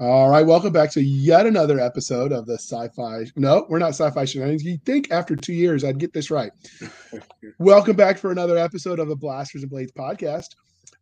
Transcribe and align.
All 0.00 0.30
right, 0.30 0.46
welcome 0.46 0.72
back 0.72 0.92
to 0.92 1.02
yet 1.02 1.46
another 1.46 1.80
episode 1.80 2.30
of 2.30 2.46
the 2.46 2.54
Sci-Fi. 2.54 3.24
No, 3.34 3.66
we're 3.68 3.80
not 3.80 3.96
Sci-Fi 3.96 4.26
Shenanigans. 4.26 4.62
You 4.62 4.78
think 4.84 5.10
after 5.10 5.34
two 5.34 5.52
years 5.52 5.82
I'd 5.82 5.98
get 5.98 6.12
this 6.12 6.30
right? 6.30 6.52
welcome 7.58 7.96
back 7.96 8.16
for 8.16 8.30
another 8.30 8.56
episode 8.56 9.00
of 9.00 9.08
the 9.08 9.16
Blasters 9.16 9.62
and 9.62 9.70
Blades 9.72 9.90
podcast. 9.90 10.54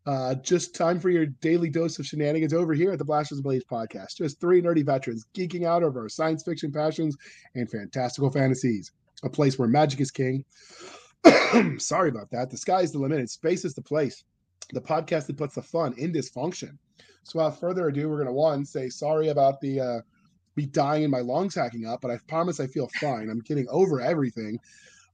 Uh, 0.06 0.36
just 0.36 0.74
time 0.74 0.98
for 0.98 1.10
your 1.10 1.26
daily 1.26 1.68
dose 1.68 1.98
of 1.98 2.06
shenanigans 2.06 2.54
over 2.54 2.72
here 2.72 2.90
at 2.90 2.98
the 2.98 3.04
Blasters 3.04 3.36
and 3.36 3.44
Blades 3.44 3.66
podcast. 3.70 4.16
Just 4.16 4.40
three 4.40 4.62
nerdy 4.62 4.82
veterans 4.82 5.26
geeking 5.34 5.66
out 5.66 5.82
over 5.82 6.00
our 6.00 6.08
science 6.08 6.42
fiction 6.42 6.72
passions 6.72 7.18
and 7.54 7.70
fantastical 7.70 8.30
fantasies. 8.30 8.92
A 9.24 9.28
place 9.28 9.58
where 9.58 9.68
magic 9.68 10.00
is 10.00 10.10
king. 10.10 10.42
Sorry 11.78 12.08
about 12.08 12.30
that. 12.30 12.50
The 12.50 12.56
sky 12.56 12.80
is 12.80 12.92
the 12.92 12.98
limit 12.98 13.18
and 13.18 13.28
space 13.28 13.66
is 13.66 13.74
the 13.74 13.82
place. 13.82 14.24
The 14.72 14.80
podcast 14.80 15.26
that 15.26 15.36
puts 15.36 15.54
the 15.54 15.62
fun 15.62 15.92
in 15.98 16.14
dysfunction. 16.14 16.78
So 17.26 17.40
without 17.40 17.58
further 17.58 17.88
ado, 17.88 18.08
we're 18.08 18.18
going 18.18 18.28
to 18.28 18.32
one 18.32 18.64
say 18.64 18.88
sorry 18.88 19.28
about 19.28 19.60
the 19.60 19.80
uh, 19.80 20.00
me 20.54 20.66
dying 20.66 21.02
and 21.02 21.10
my 21.10 21.20
lungs 21.20 21.56
hacking 21.56 21.84
up, 21.84 22.00
but 22.00 22.12
I 22.12 22.18
promise 22.28 22.60
I 22.60 22.68
feel 22.68 22.88
fine. 23.00 23.28
I'm 23.28 23.40
getting 23.40 23.66
over 23.68 24.00
everything. 24.00 24.60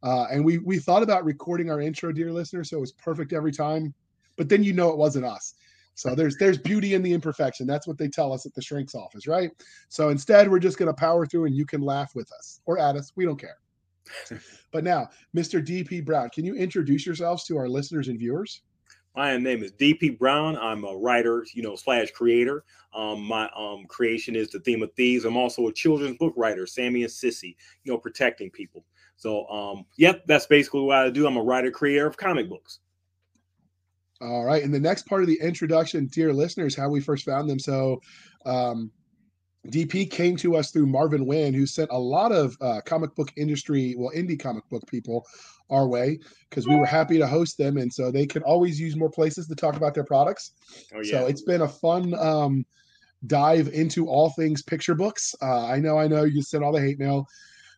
Uh, 0.03 0.27
and 0.31 0.45
we 0.45 0.59
we 0.59 0.79
thought 0.79 1.03
about 1.03 1.25
recording 1.25 1.71
our 1.71 1.81
intro, 1.81 2.13
dear 2.13 2.31
listener, 2.31 2.65
so 2.65 2.77
it 2.77 2.81
was 2.81 2.93
perfect 2.93 3.33
every 3.33 3.51
time. 3.51 3.95
But 4.37 4.51
then 4.51 4.63
you 4.63 4.75
know 4.75 4.91
it 4.91 4.99
wasn't 4.99 5.25
us. 5.25 5.55
So 5.95 6.15
there's 6.15 6.37
there's 6.37 6.59
beauty 6.59 6.93
in 6.93 7.03
the 7.03 7.15
imperfection. 7.15 7.67
That's 7.67 7.87
what 7.87 7.97
they 7.97 8.09
tell 8.09 8.31
us 8.31 8.45
at 8.45 8.53
the 8.53 8.63
shrinks 8.63 8.95
office, 8.95 9.27
right? 9.27 9.51
So 9.89 10.11
instead, 10.11 10.51
we're 10.51 10.59
just 10.59 10.77
going 10.77 10.89
to 10.89 10.95
power 10.95 11.25
through, 11.25 11.47
and 11.47 11.57
you 11.57 11.65
can 11.65 11.81
laugh 11.81 12.15
with 12.15 12.31
us 12.33 12.61
or 12.67 12.79
at 12.79 12.95
us. 12.95 13.13
We 13.17 13.25
don't 13.25 13.41
care. 13.41 13.57
but 14.71 14.85
now, 14.85 15.09
Mr. 15.35 15.67
DP 15.67 16.05
Brown, 16.05 16.29
can 16.29 16.45
you 16.45 16.57
introduce 16.57 17.07
yourselves 17.07 17.45
to 17.45 17.57
our 17.57 17.71
listeners 17.71 18.09
and 18.09 18.19
viewers? 18.19 18.61
My 19.15 19.37
name 19.37 19.63
is 19.63 19.73
DP 19.73 20.19
Brown. 20.19 20.57
I'm 20.57 20.85
a 20.85 20.97
writer, 20.97 21.45
you 21.53 21.63
know, 21.63 21.77
slash 21.77 22.11
creator. 22.13 22.65
Um, 22.95 23.23
my 23.23 23.49
um, 23.55 23.85
creation 23.87 24.35
is 24.35 24.49
the 24.49 24.61
theme 24.61 24.83
of 24.83 24.93
thieves. 24.95 25.27
I'm 25.27 25.37
also 25.37 25.67
a 25.67 25.73
children's 25.73 26.17
book 26.17 26.33
writer, 26.35 26.67
Sammy 26.67 27.03
and 27.03 27.13
Sissy, 27.13 27.55
you 27.85 27.93
know, 27.93 27.99
protecting 27.99 28.51
people. 28.51 28.87
So, 29.17 29.47
um, 29.49 29.85
yep, 29.99 30.23
that's 30.27 30.47
basically 30.47 30.81
what 30.83 30.97
I 30.97 31.11
do. 31.11 31.27
I'm 31.27 31.37
a 31.37 31.43
writer, 31.43 31.71
creator 31.71 32.07
of 32.07 32.17
comic 32.17 32.49
books. 32.49 32.79
All 34.23 34.45
right. 34.45 34.63
And 34.63 34.73
the 34.73 34.81
next 34.81 35.07
part 35.07 35.23
of 35.23 35.29
the 35.29 35.39
introduction, 35.41 36.07
dear 36.07 36.33
listeners, 36.33 36.75
how 36.75 36.89
we 36.89 37.01
first 37.01 37.27
found 37.27 37.51
them. 37.51 37.59
So, 37.59 38.01
um, 38.47 38.91
DP 39.69 40.11
came 40.11 40.37
to 40.39 40.57
us 40.57 40.73
through 40.73 40.87
Marvin 40.87 41.25
Wynn, 41.25 41.55
who 41.55 41.67
sent 41.67 41.91
a 41.93 41.99
lot 41.99 42.33
of 42.33 42.57
uh, 42.61 42.81
comic 42.85 43.15
book 43.15 43.33
industry, 43.37 43.95
well, 43.97 44.11
indie 44.15 44.41
comic 44.41 44.69
book 44.71 44.85
people 44.89 45.25
our 45.73 45.89
way 45.89 46.19
because 46.49 46.69
we 46.69 46.77
were 46.77 46.87
happy 46.87 47.19
to 47.19 47.27
host 47.27 47.59
them. 47.59 47.79
And 47.79 47.93
so 47.93 48.11
they 48.11 48.27
can 48.27 48.43
always 48.43 48.79
use 48.79 48.95
more 48.95 49.11
places 49.11 49.49
to 49.49 49.55
talk 49.55 49.77
about 49.77 49.95
their 49.95 50.05
products. 50.05 50.53
Oh, 50.95 51.01
yeah. 51.03 51.11
So 51.21 51.27
it's 51.27 51.43
been 51.43 51.63
a 51.63 51.69
fun 51.69 52.15
um, 52.15 52.65
dive 53.27 53.69
into 53.69 54.07
all 54.07 54.31
things 54.31 54.63
picture 54.63 54.95
books. 54.95 55.35
Uh, 55.43 55.67
I 55.67 55.79
know, 55.79 55.99
I 55.99 56.07
know 56.07 56.25
you 56.25 56.43
sent 56.43 56.63
all 56.63 56.73
the 56.73 56.81
hate 56.81 56.99
mail. 56.99 57.27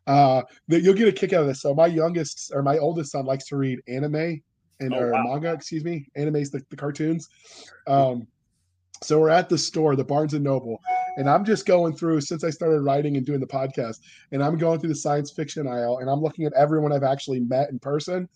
Uh, 0.06 0.42
that 0.68 0.82
you'll 0.82 0.92
get 0.92 1.08
a 1.08 1.12
kick 1.12 1.32
out 1.32 1.42
of 1.42 1.46
this. 1.46 1.62
So 1.62 1.74
my 1.74 1.86
youngest 1.86 2.52
or 2.52 2.62
my 2.62 2.76
oldest 2.76 3.12
son 3.12 3.24
likes 3.24 3.46
to 3.46 3.56
read 3.56 3.80
anime 3.88 4.42
and 4.80 4.92
oh, 4.92 4.98
or 4.98 5.12
wow. 5.12 5.22
manga, 5.24 5.52
excuse 5.52 5.84
me. 5.84 6.06
Anime's 6.16 6.50
the, 6.50 6.62
the 6.68 6.76
cartoons. 6.76 7.28
Um, 7.86 8.26
so 9.04 9.20
we're 9.20 9.30
at 9.30 9.48
the 9.48 9.58
store, 9.58 9.96
the 9.96 10.04
Barnes 10.04 10.34
and 10.34 10.42
Noble, 10.42 10.80
and 11.16 11.28
I'm 11.28 11.44
just 11.44 11.66
going 11.66 11.94
through 11.94 12.22
since 12.22 12.42
I 12.42 12.50
started 12.50 12.80
writing 12.80 13.16
and 13.16 13.26
doing 13.26 13.40
the 13.40 13.46
podcast, 13.46 14.00
and 14.32 14.42
I'm 14.42 14.56
going 14.56 14.80
through 14.80 14.88
the 14.88 14.94
science 14.94 15.30
fiction 15.30 15.66
aisle, 15.66 15.98
and 15.98 16.08
I'm 16.08 16.20
looking 16.20 16.46
at 16.46 16.52
everyone 16.54 16.92
I've 16.92 17.02
actually 17.02 17.40
met 17.40 17.70
in 17.70 17.78
person. 17.78 18.28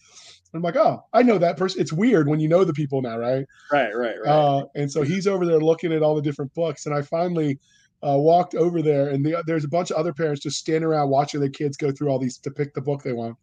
I'm 0.55 0.63
like, 0.63 0.77
oh, 0.77 1.05
I 1.13 1.23
know 1.23 1.39
that 1.39 1.57
person. 1.57 1.81
It's 1.81 1.93
weird 1.93 2.29
when 2.29 2.41
you 2.41 2.49
know 2.49 2.65
the 2.65 2.73
people 2.73 3.03
now, 3.03 3.19
right? 3.19 3.45
Right, 3.71 3.95
right, 3.95 4.17
right. 4.23 4.31
Uh, 4.31 4.65
and 4.75 4.91
so 4.91 5.03
he's 5.03 5.27
over 5.27 5.45
there 5.45 5.61
looking 5.61 5.93
at 5.93 6.03
all 6.03 6.15
the 6.15 6.23
different 6.23 6.53
books, 6.55 6.87
and 6.87 6.95
I 6.95 7.03
finally 7.03 7.59
uh, 8.07 8.17
walked 8.17 8.55
over 8.55 8.81
there, 8.81 9.09
and 9.09 9.25
the, 9.25 9.43
there's 9.47 9.65
a 9.65 9.69
bunch 9.69 9.91
of 9.91 9.97
other 9.97 10.13
parents 10.13 10.43
just 10.43 10.59
standing 10.59 10.85
around 10.85 11.11
watching 11.11 11.41
their 11.41 11.51
kids 11.51 11.77
go 11.77 11.91
through 11.91 12.09
all 12.09 12.19
these 12.19 12.39
to 12.39 12.51
pick 12.51 12.73
the 12.75 12.81
book 12.81 13.03
they 13.03 13.13
want. 13.13 13.37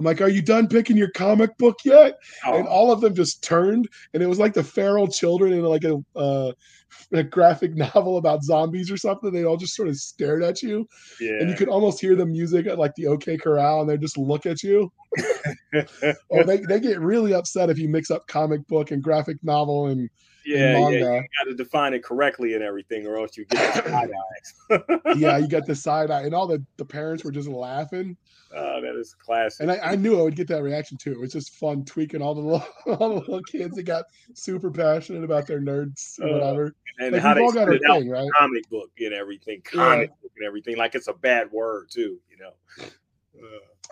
I'm 0.00 0.06
like, 0.06 0.22
are 0.22 0.30
you 0.30 0.40
done 0.40 0.66
picking 0.66 0.96
your 0.96 1.10
comic 1.10 1.58
book 1.58 1.80
yet? 1.84 2.14
Oh. 2.46 2.56
And 2.56 2.66
all 2.66 2.90
of 2.90 3.02
them 3.02 3.14
just 3.14 3.44
turned, 3.44 3.86
and 4.14 4.22
it 4.22 4.26
was 4.26 4.38
like 4.38 4.54
the 4.54 4.64
feral 4.64 5.06
children 5.06 5.52
in 5.52 5.62
like 5.62 5.84
a, 5.84 6.02
uh, 6.16 6.52
a 7.12 7.22
graphic 7.22 7.74
novel 7.76 8.16
about 8.16 8.42
zombies 8.42 8.90
or 8.90 8.96
something. 8.96 9.30
They 9.30 9.44
all 9.44 9.58
just 9.58 9.76
sort 9.76 9.88
of 9.88 9.96
stared 9.96 10.42
at 10.42 10.62
you, 10.62 10.88
yeah. 11.20 11.32
and 11.40 11.50
you 11.50 11.54
could 11.54 11.68
almost 11.68 12.00
hear 12.00 12.16
the 12.16 12.24
music 12.24 12.66
at 12.66 12.78
like 12.78 12.94
the 12.94 13.08
OK 13.08 13.36
Corral, 13.36 13.82
and 13.82 13.90
they 13.90 13.98
just 13.98 14.16
look 14.16 14.46
at 14.46 14.62
you. 14.62 14.90
oh, 16.32 16.44
they 16.44 16.60
they 16.60 16.80
get 16.80 16.98
really 16.98 17.34
upset 17.34 17.68
if 17.68 17.78
you 17.78 17.90
mix 17.90 18.10
up 18.10 18.26
comic 18.26 18.66
book 18.68 18.92
and 18.92 19.02
graphic 19.02 19.36
novel 19.42 19.88
and 19.88 20.08
yeah, 20.44 20.78
yeah, 20.78 20.88
you 20.88 21.00
got 21.00 21.44
to 21.46 21.54
define 21.54 21.94
it 21.94 22.02
correctly 22.02 22.54
and 22.54 22.62
everything, 22.62 23.06
or 23.06 23.18
else 23.18 23.36
you 23.36 23.44
get 23.46 23.84
the 23.84 23.90
side 23.90 24.10
eyes. 25.08 25.18
yeah, 25.18 25.38
you 25.38 25.48
got 25.48 25.66
the 25.66 25.74
side 25.74 26.10
eye, 26.10 26.22
and 26.22 26.34
all 26.34 26.46
the 26.46 26.64
the 26.76 26.84
parents 26.84 27.24
were 27.24 27.32
just 27.32 27.48
laughing. 27.48 28.16
Oh, 28.54 28.80
that 28.80 28.96
is 28.96 29.14
classic. 29.14 29.62
And 29.62 29.70
I, 29.70 29.92
I, 29.92 29.96
knew 29.96 30.18
I 30.18 30.22
would 30.22 30.34
get 30.34 30.48
that 30.48 30.62
reaction 30.62 30.98
too. 30.98 31.12
It 31.12 31.20
was 31.20 31.32
just 31.32 31.54
fun 31.54 31.84
tweaking 31.84 32.20
all 32.20 32.34
the 32.34 32.40
little, 32.40 32.66
all 32.98 33.08
the 33.10 33.20
little 33.20 33.42
kids 33.42 33.76
that 33.76 33.84
got 33.84 34.06
super 34.34 34.70
passionate 34.72 35.22
about 35.22 35.46
their 35.46 35.60
nerds 35.60 36.18
or 36.18 36.28
uh, 36.28 36.32
whatever. 36.32 36.74
and 36.98 37.12
like 37.12 37.22
how 37.22 37.34
they 37.34 37.42
all 37.42 37.52
got 37.52 37.72
it 37.72 37.80
thing, 37.80 38.08
right? 38.08 38.28
Comic 38.36 38.68
book 38.68 38.90
and 38.98 39.14
everything, 39.14 39.62
comic 39.62 40.10
yeah. 40.10 40.16
book 40.22 40.32
and 40.36 40.46
everything. 40.46 40.76
Like 40.76 40.96
it's 40.96 41.06
a 41.06 41.12
bad 41.12 41.52
word 41.52 41.90
too, 41.90 42.18
you 42.28 42.38
know. 42.40 42.86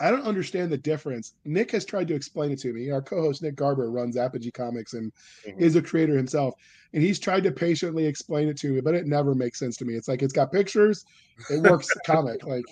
I 0.00 0.10
don't 0.10 0.22
understand 0.22 0.71
the 0.71 0.78
difference. 0.78 1.34
Nick 1.44 1.72
has 1.72 1.84
tried 1.84 2.09
to 2.09 2.15
explain 2.15 2.50
it 2.53 2.60
to 2.60 2.72
me. 2.72 2.91
Our 2.91 3.03
co-host 3.03 3.43
Nick 3.43 3.56
Garber 3.56 3.91
runs 3.91 4.16
Apogee 4.16 4.50
Comics 4.50 4.94
and 4.94 5.12
mm-hmm. 5.47 5.60
is 5.60 5.76
a 5.76 5.82
creator 5.82 6.16
himself. 6.16 6.54
And 6.94 7.03
he's 7.03 7.19
tried 7.19 7.43
to 7.44 7.50
patiently 7.50 8.06
explain 8.06 8.49
it 8.49 8.56
to 8.59 8.69
me, 8.69 8.81
but 8.81 8.94
it 8.94 9.06
never 9.06 9.34
makes 9.34 9.59
sense 9.59 9.76
to 9.78 9.84
me. 9.84 9.94
It's 9.94 10.09
like 10.09 10.22
it's 10.22 10.32
got 10.32 10.53
pictures, 10.53 11.04
it 11.50 11.62
works 11.62 11.88
comic. 12.06 12.44
Like 12.47 12.65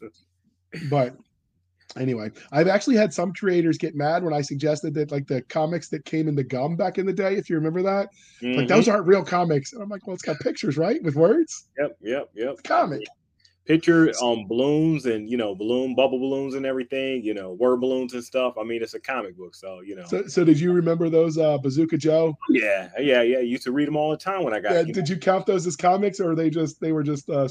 but 0.90 1.14
anyway, 1.96 2.30
I've 2.50 2.68
actually 2.68 2.96
had 2.96 3.12
some 3.12 3.32
creators 3.32 3.78
get 3.78 3.94
mad 3.94 4.24
when 4.24 4.32
I 4.32 4.40
suggested 4.40 4.94
that 4.94 5.12
like 5.12 5.26
the 5.26 5.42
comics 5.42 5.88
that 5.90 6.04
came 6.04 6.26
in 6.26 6.34
the 6.34 6.44
gum 6.44 6.76
back 6.76 6.98
in 6.98 7.06
the 7.06 7.12
day, 7.12 7.36
if 7.36 7.48
you 7.48 7.56
remember 7.56 7.82
that, 7.82 8.08
mm-hmm. 8.42 8.58
like 8.58 8.68
those 8.68 8.88
aren't 8.88 9.06
real 9.06 9.24
comics. 9.24 9.72
And 9.74 9.82
I'm 9.82 9.88
like, 9.88 10.06
well, 10.06 10.14
it's 10.14 10.24
got 10.24 10.40
pictures, 10.40 10.76
right? 10.76 11.02
With 11.02 11.14
words. 11.14 11.68
Yep, 11.78 11.98
yep, 12.00 12.30
yep. 12.34 12.52
It's 12.52 12.62
comic. 12.62 13.02
Picture 13.66 14.10
on 14.22 14.46
balloons 14.46 15.06
and 15.06 15.28
you 15.28 15.36
know 15.36 15.52
balloon 15.54 15.96
bubble 15.96 16.20
balloons 16.20 16.54
and 16.54 16.64
everything, 16.64 17.24
you 17.24 17.34
know 17.34 17.52
word 17.52 17.80
balloons 17.80 18.14
and 18.14 18.22
stuff. 18.22 18.54
I 18.58 18.62
mean, 18.62 18.80
it's 18.80 18.94
a 18.94 19.00
comic 19.00 19.36
book, 19.36 19.56
so 19.56 19.80
you 19.80 19.96
know. 19.96 20.04
So, 20.06 20.26
so 20.28 20.44
did 20.44 20.60
you 20.60 20.72
remember 20.72 21.08
those 21.10 21.36
uh, 21.36 21.58
Bazooka 21.58 21.96
Joe? 21.96 22.38
Yeah, 22.48 22.90
yeah, 22.98 23.22
yeah. 23.22 23.38
I 23.38 23.40
used 23.40 23.64
to 23.64 23.72
read 23.72 23.88
them 23.88 23.96
all 23.96 24.12
the 24.12 24.16
time 24.16 24.44
when 24.44 24.54
I 24.54 24.60
got. 24.60 24.72
Yeah, 24.72 24.80
you 24.82 24.92
did 24.92 25.08
know. 25.08 25.14
you 25.14 25.20
count 25.20 25.46
those 25.46 25.66
as 25.66 25.74
comics, 25.74 26.20
or 26.20 26.36
they 26.36 26.48
just 26.48 26.80
they 26.80 26.92
were 26.92 27.02
just 27.02 27.28
uh, 27.28 27.48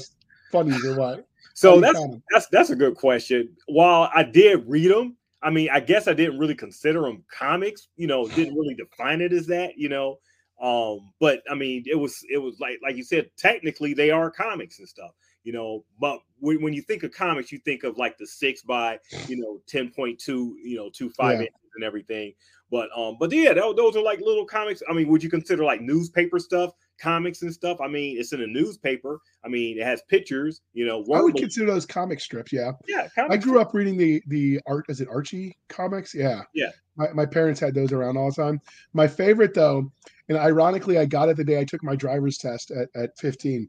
funnies 0.50 0.84
or 0.84 0.96
what? 0.96 1.26
So 1.54 1.80
that's 1.80 1.98
that's 2.30 2.46
that's 2.48 2.68
a 2.68 2.76
good 2.76 2.96
question. 2.96 3.48
While 3.66 4.10
I 4.14 4.24
did 4.24 4.68
read 4.68 4.90
them, 4.90 5.16
I 5.42 5.48
mean, 5.48 5.70
I 5.72 5.80
guess 5.80 6.06
I 6.06 6.12
didn't 6.12 6.38
really 6.38 6.54
consider 6.54 7.00
them 7.00 7.24
comics. 7.32 7.88
You 7.96 8.08
know, 8.08 8.28
didn't 8.28 8.54
really 8.54 8.74
define 8.74 9.22
it 9.22 9.32
as 9.32 9.46
that. 9.46 9.78
You 9.78 9.88
know, 9.88 10.18
um, 10.60 11.12
but 11.18 11.42
I 11.50 11.54
mean, 11.54 11.84
it 11.86 11.94
was 11.94 12.18
it 12.28 12.36
was 12.36 12.60
like 12.60 12.78
like 12.82 12.96
you 12.96 13.04
said, 13.04 13.30
technically 13.38 13.94
they 13.94 14.10
are 14.10 14.30
comics 14.30 14.80
and 14.80 14.88
stuff. 14.88 15.12
You 15.46 15.52
know, 15.52 15.84
but 16.00 16.18
when, 16.40 16.60
when 16.60 16.72
you 16.72 16.82
think 16.82 17.04
of 17.04 17.12
comics, 17.12 17.52
you 17.52 17.58
think 17.58 17.84
of 17.84 17.96
like 17.96 18.18
the 18.18 18.26
six 18.26 18.62
by 18.62 18.98
you 19.28 19.36
know 19.36 19.60
ten 19.68 19.90
point 19.90 20.18
two, 20.18 20.56
you 20.60 20.76
know, 20.76 20.90
two 20.92 21.08
five 21.10 21.34
yeah. 21.34 21.46
inches 21.46 21.70
and 21.76 21.84
everything. 21.84 22.32
But 22.68 22.88
um, 22.96 23.16
but 23.20 23.30
yeah, 23.30 23.54
those 23.54 23.94
are 23.96 24.02
like 24.02 24.18
little 24.18 24.44
comics. 24.44 24.82
I 24.90 24.92
mean, 24.92 25.06
would 25.06 25.22
you 25.22 25.30
consider 25.30 25.62
like 25.62 25.80
newspaper 25.80 26.40
stuff? 26.40 26.72
comics 26.98 27.42
and 27.42 27.52
stuff. 27.52 27.80
I 27.80 27.88
mean, 27.88 28.18
it's 28.18 28.32
in 28.32 28.42
a 28.42 28.46
newspaper. 28.46 29.20
I 29.44 29.48
mean, 29.48 29.78
it 29.78 29.84
has 29.84 30.02
pictures. 30.08 30.62
You 30.72 30.86
know, 30.86 31.04
I 31.14 31.20
would 31.20 31.36
consider 31.36 31.66
those 31.66 31.86
comic 31.86 32.20
strips. 32.20 32.52
Yeah, 32.52 32.72
yeah. 32.88 33.08
I 33.16 33.36
grew 33.36 33.60
up 33.60 33.74
reading 33.74 33.96
the 33.96 34.22
the 34.28 34.60
art. 34.66 34.86
Is 34.88 35.00
it 35.00 35.08
Archie 35.08 35.56
comics? 35.68 36.14
Yeah, 36.14 36.42
yeah. 36.54 36.70
My, 36.96 37.12
my 37.12 37.26
parents 37.26 37.60
had 37.60 37.74
those 37.74 37.92
around 37.92 38.16
all 38.16 38.30
the 38.30 38.42
time. 38.42 38.60
My 38.92 39.06
favorite 39.06 39.54
though, 39.54 39.90
and 40.28 40.38
ironically, 40.38 40.98
I 40.98 41.04
got 41.04 41.28
it 41.28 41.36
the 41.36 41.44
day 41.44 41.60
I 41.60 41.64
took 41.64 41.82
my 41.82 41.96
driver's 41.96 42.38
test 42.38 42.70
at, 42.70 42.88
at 42.94 43.18
15. 43.18 43.68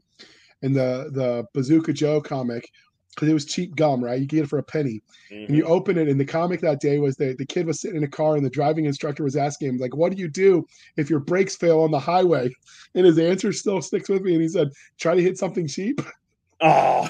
And 0.62 0.74
the 0.74 1.10
the 1.12 1.46
Bazooka 1.54 1.92
Joe 1.92 2.20
comic 2.20 2.68
because 3.18 3.28
it 3.28 3.34
was 3.34 3.46
cheap 3.46 3.74
gum, 3.74 4.02
right? 4.02 4.20
You 4.20 4.26
get 4.26 4.44
it 4.44 4.48
for 4.48 4.58
a 4.58 4.62
penny, 4.62 5.02
mm-hmm. 5.30 5.46
and 5.46 5.56
you 5.56 5.64
mm-hmm. 5.64 5.72
open 5.72 5.98
it. 5.98 6.08
And 6.08 6.20
the 6.20 6.24
comic 6.24 6.60
that 6.60 6.80
day 6.80 7.00
was 7.00 7.16
that 7.16 7.36
the 7.36 7.46
kid 7.46 7.66
was 7.66 7.80
sitting 7.80 7.96
in 7.96 8.04
a 8.04 8.08
car, 8.08 8.36
and 8.36 8.46
the 8.46 8.50
driving 8.50 8.84
instructor 8.84 9.24
was 9.24 9.34
asking 9.34 9.70
him, 9.70 9.78
like, 9.78 9.96
"What 9.96 10.12
do 10.12 10.18
you 10.18 10.28
do 10.28 10.64
if 10.96 11.10
your 11.10 11.18
brakes 11.18 11.56
fail 11.56 11.80
on 11.80 11.90
the 11.90 11.98
highway?" 11.98 12.52
And 12.94 13.04
his 13.04 13.18
answer 13.18 13.52
still 13.52 13.82
sticks 13.82 14.08
with 14.08 14.22
me, 14.22 14.34
and 14.34 14.42
he 14.42 14.48
said, 14.48 14.68
"Try 14.98 15.16
to 15.16 15.22
hit 15.22 15.38
something 15.38 15.66
cheap." 15.66 16.00
Oh, 16.60 17.08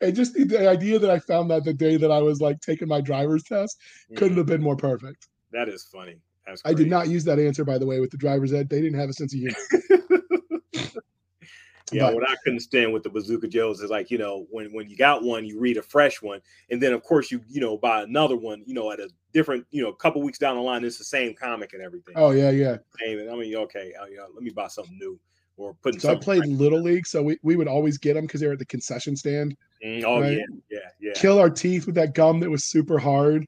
and 0.00 0.16
just 0.16 0.34
the, 0.34 0.42
the, 0.44 0.68
idea 0.68 0.98
that 0.98 1.10
I 1.10 1.20
found 1.20 1.48
that 1.52 1.62
the 1.62 1.72
day 1.72 1.96
that 1.96 2.10
I 2.10 2.20
was 2.20 2.40
like 2.40 2.60
taking 2.60 2.88
my 2.88 3.00
driver's 3.00 3.44
test 3.44 3.78
mm-hmm. 3.78 4.16
couldn't 4.16 4.36
have 4.36 4.46
been 4.46 4.60
more 4.60 4.74
perfect. 4.74 5.28
That 5.52 5.68
is 5.68 5.84
funny. 5.84 6.16
I 6.64 6.74
did 6.74 6.90
not 6.90 7.06
use 7.06 7.22
that 7.22 7.38
answer, 7.38 7.64
by 7.64 7.78
the 7.78 7.86
way, 7.86 8.00
with 8.00 8.10
the 8.10 8.16
driver's 8.16 8.52
ed. 8.52 8.68
They 8.68 8.80
didn't 8.80 8.98
have 8.98 9.10
a 9.10 9.12
sense 9.12 9.32
of 9.32 9.38
humor. 9.38 9.54
Yeah, 11.92 12.06
but, 12.06 12.14
what 12.14 12.30
I 12.30 12.34
couldn't 12.42 12.60
stand 12.60 12.92
with 12.92 13.02
the 13.02 13.10
Bazooka 13.10 13.48
Joes 13.48 13.80
is 13.80 13.90
like, 13.90 14.10
you 14.10 14.18
know, 14.18 14.46
when 14.50 14.72
when 14.72 14.88
you 14.88 14.96
got 14.96 15.22
one, 15.22 15.44
you 15.44 15.58
read 15.58 15.76
a 15.76 15.82
fresh 15.82 16.22
one, 16.22 16.40
and 16.70 16.82
then 16.82 16.92
of 16.92 17.02
course 17.02 17.30
you 17.30 17.40
you 17.48 17.60
know 17.60 17.76
buy 17.76 18.02
another 18.02 18.36
one, 18.36 18.62
you 18.66 18.74
know, 18.74 18.90
at 18.92 19.00
a 19.00 19.08
different, 19.32 19.66
you 19.70 19.82
know, 19.82 19.90
a 19.90 19.96
couple 19.96 20.22
weeks 20.22 20.38
down 20.38 20.56
the 20.56 20.62
line, 20.62 20.84
it's 20.84 20.98
the 20.98 21.04
same 21.04 21.34
comic 21.34 21.72
and 21.72 21.82
everything. 21.82 22.14
Oh 22.16 22.30
yeah, 22.30 22.50
yeah. 22.50 22.76
Same, 23.00 23.28
I 23.30 23.36
mean, 23.36 23.54
okay, 23.56 23.92
uh, 24.00 24.06
yeah, 24.06 24.22
let 24.34 24.42
me 24.42 24.50
buy 24.50 24.68
something 24.68 24.96
new. 24.98 25.18
or 25.56 25.74
putting. 25.74 26.00
So 26.00 26.12
I 26.12 26.14
played 26.16 26.46
little 26.46 26.80
league, 26.80 27.06
so 27.06 27.22
we, 27.22 27.38
we 27.42 27.56
would 27.56 27.68
always 27.68 27.98
get 27.98 28.14
them 28.14 28.26
because 28.26 28.40
they 28.40 28.46
were 28.46 28.54
at 28.54 28.58
the 28.58 28.64
concession 28.66 29.16
stand. 29.16 29.56
Mm, 29.84 30.04
oh 30.04 30.20
right? 30.20 30.32
yeah, 30.32 30.44
yeah, 30.70 30.78
yeah. 31.00 31.12
Kill 31.14 31.38
our 31.38 31.50
teeth 31.50 31.86
with 31.86 31.94
that 31.96 32.14
gum 32.14 32.40
that 32.40 32.50
was 32.50 32.64
super 32.64 32.98
hard. 32.98 33.46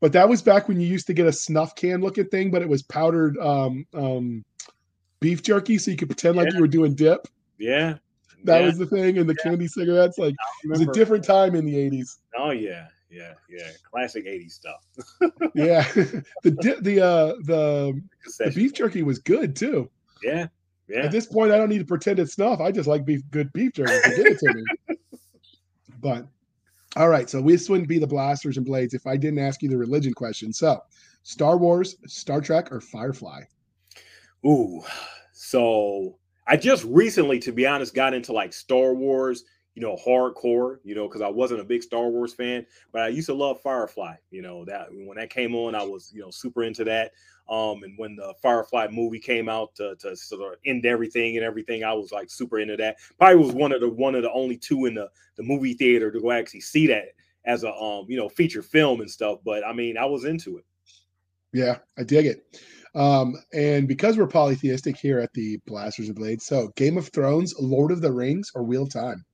But 0.00 0.12
that 0.12 0.28
was 0.28 0.42
back 0.42 0.68
when 0.68 0.80
you 0.80 0.86
used 0.86 1.08
to 1.08 1.12
get 1.12 1.26
a 1.26 1.32
snuff 1.32 1.74
can 1.74 2.00
looking 2.00 2.28
thing, 2.28 2.52
but 2.52 2.62
it 2.62 2.68
was 2.68 2.82
powdered 2.82 3.36
um, 3.38 3.84
um, 3.94 4.44
beef 5.20 5.42
jerky, 5.42 5.78
so 5.78 5.90
you 5.90 5.96
could 5.96 6.08
pretend 6.08 6.36
like 6.36 6.52
you 6.52 6.60
were 6.60 6.68
doing 6.68 6.94
dip. 6.94 7.26
Yeah, 7.58 7.96
that 8.44 8.60
yeah. 8.60 8.66
was 8.66 8.78
the 8.78 8.86
thing, 8.86 9.18
and 9.18 9.28
the 9.28 9.36
yeah. 9.44 9.50
candy 9.50 9.68
cigarettes. 9.68 10.18
Like 10.18 10.34
it 10.64 10.70
was 10.70 10.80
a 10.80 10.86
different 10.86 11.24
time 11.24 11.54
in 11.54 11.64
the 11.64 11.74
'80s. 11.74 12.18
Oh 12.36 12.50
yeah, 12.50 12.86
yeah, 13.10 13.34
yeah, 13.48 13.70
classic 13.90 14.26
'80s 14.26 14.52
stuff. 14.52 14.86
yeah, 15.54 15.82
the 16.42 16.78
the 16.80 17.00
uh 17.00 17.34
the 17.44 18.00
the 18.38 18.52
beef 18.54 18.74
jerky 18.74 19.02
was 19.02 19.18
good 19.18 19.56
too. 19.56 19.90
Yeah, 20.22 20.46
yeah. 20.88 21.04
At 21.04 21.12
this 21.12 21.26
point, 21.26 21.52
I 21.52 21.56
don't 21.56 21.68
need 21.68 21.78
to 21.78 21.84
pretend 21.84 22.18
it's 22.18 22.34
snuff. 22.34 22.60
I 22.60 22.72
just 22.72 22.88
like 22.88 23.04
beef, 23.04 23.22
good 23.30 23.52
beef 23.52 23.72
jerky. 23.74 23.92
Give 24.16 24.26
it 24.26 24.38
to 24.38 24.54
me. 24.54 24.64
but 26.00 26.26
all 26.96 27.08
right, 27.08 27.28
so 27.28 27.42
this 27.42 27.68
wouldn't 27.68 27.88
be 27.88 27.98
the 27.98 28.06
blasters 28.06 28.56
and 28.56 28.66
blades 28.66 28.94
if 28.94 29.06
I 29.06 29.16
didn't 29.16 29.38
ask 29.38 29.62
you 29.62 29.68
the 29.68 29.76
religion 29.76 30.14
question. 30.14 30.52
So, 30.52 30.82
Star 31.22 31.58
Wars, 31.58 31.96
Star 32.06 32.40
Trek, 32.40 32.72
or 32.72 32.80
Firefly? 32.80 33.42
Ooh, 34.46 34.82
so 35.32 36.18
I 36.46 36.56
just 36.56 36.84
recently, 36.84 37.38
to 37.40 37.52
be 37.52 37.66
honest, 37.66 37.94
got 37.94 38.14
into 38.14 38.32
like 38.32 38.52
Star 38.52 38.94
Wars, 38.94 39.44
you 39.74 39.82
know, 39.82 39.96
hardcore, 39.96 40.78
you 40.82 40.94
know, 40.94 41.06
because 41.06 41.20
I 41.20 41.28
wasn't 41.28 41.60
a 41.60 41.64
big 41.64 41.82
Star 41.82 42.08
Wars 42.08 42.34
fan, 42.34 42.66
but 42.92 43.02
I 43.02 43.08
used 43.08 43.26
to 43.26 43.34
love 43.34 43.60
Firefly. 43.60 44.14
You 44.30 44.42
know, 44.42 44.64
that 44.64 44.88
when 44.90 45.16
that 45.16 45.30
came 45.30 45.54
on, 45.54 45.74
I 45.74 45.82
was, 45.82 46.10
you 46.12 46.20
know, 46.20 46.30
super 46.30 46.64
into 46.64 46.84
that. 46.84 47.12
Um, 47.48 47.82
and 47.82 47.94
when 47.96 48.16
the 48.16 48.34
Firefly 48.42 48.88
movie 48.90 49.18
came 49.18 49.48
out 49.48 49.74
to, 49.76 49.96
to 50.00 50.16
sort 50.16 50.54
of 50.54 50.58
end 50.66 50.84
everything 50.84 51.36
and 51.36 51.44
everything, 51.44 51.82
I 51.82 51.92
was 51.92 52.12
like 52.12 52.30
super 52.30 52.58
into 52.58 52.76
that. 52.76 52.96
Probably 53.18 53.36
was 53.36 53.54
one 53.54 53.72
of 53.72 53.80
the 53.80 53.88
one 53.88 54.14
of 54.14 54.22
the 54.22 54.32
only 54.32 54.56
two 54.56 54.86
in 54.86 54.94
the 54.94 55.08
the 55.36 55.42
movie 55.42 55.74
theater 55.74 56.10
to 56.10 56.20
go 56.20 56.30
actually 56.30 56.60
see 56.60 56.86
that 56.88 57.06
as 57.44 57.64
a 57.64 57.72
um, 57.72 58.06
you 58.08 58.16
know, 58.16 58.28
feature 58.28 58.62
film 58.62 59.00
and 59.00 59.10
stuff. 59.10 59.38
But 59.44 59.66
I 59.66 59.72
mean, 59.72 59.96
I 59.96 60.04
was 60.04 60.24
into 60.24 60.58
it. 60.58 60.64
Yeah, 61.52 61.78
I 61.96 62.02
dig 62.02 62.26
it. 62.26 62.60
Um, 62.98 63.36
and 63.52 63.86
because 63.86 64.18
we're 64.18 64.26
polytheistic 64.26 64.96
here 64.96 65.20
at 65.20 65.32
the 65.32 65.58
Blasters 65.66 66.08
and 66.08 66.16
Blades, 66.16 66.44
so 66.44 66.72
Game 66.74 66.98
of 66.98 67.08
Thrones, 67.08 67.54
Lord 67.60 67.92
of 67.92 68.00
the 68.00 68.10
Rings, 68.10 68.50
or 68.56 68.64
Wheel 68.64 68.82
of 68.82 68.92
Time? 68.92 69.24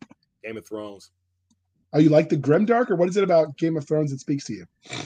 Game 0.44 0.58
of 0.58 0.66
Thrones. 0.66 1.12
Are 1.94 2.00
you 2.00 2.10
like 2.10 2.28
the 2.28 2.36
Grimdark, 2.36 2.90
or 2.90 2.96
what 2.96 3.08
is 3.08 3.16
it 3.16 3.24
about 3.24 3.56
Game 3.56 3.78
of 3.78 3.88
Thrones 3.88 4.10
that 4.10 4.20
speaks 4.20 4.44
to 4.44 4.52
you? 4.52 4.66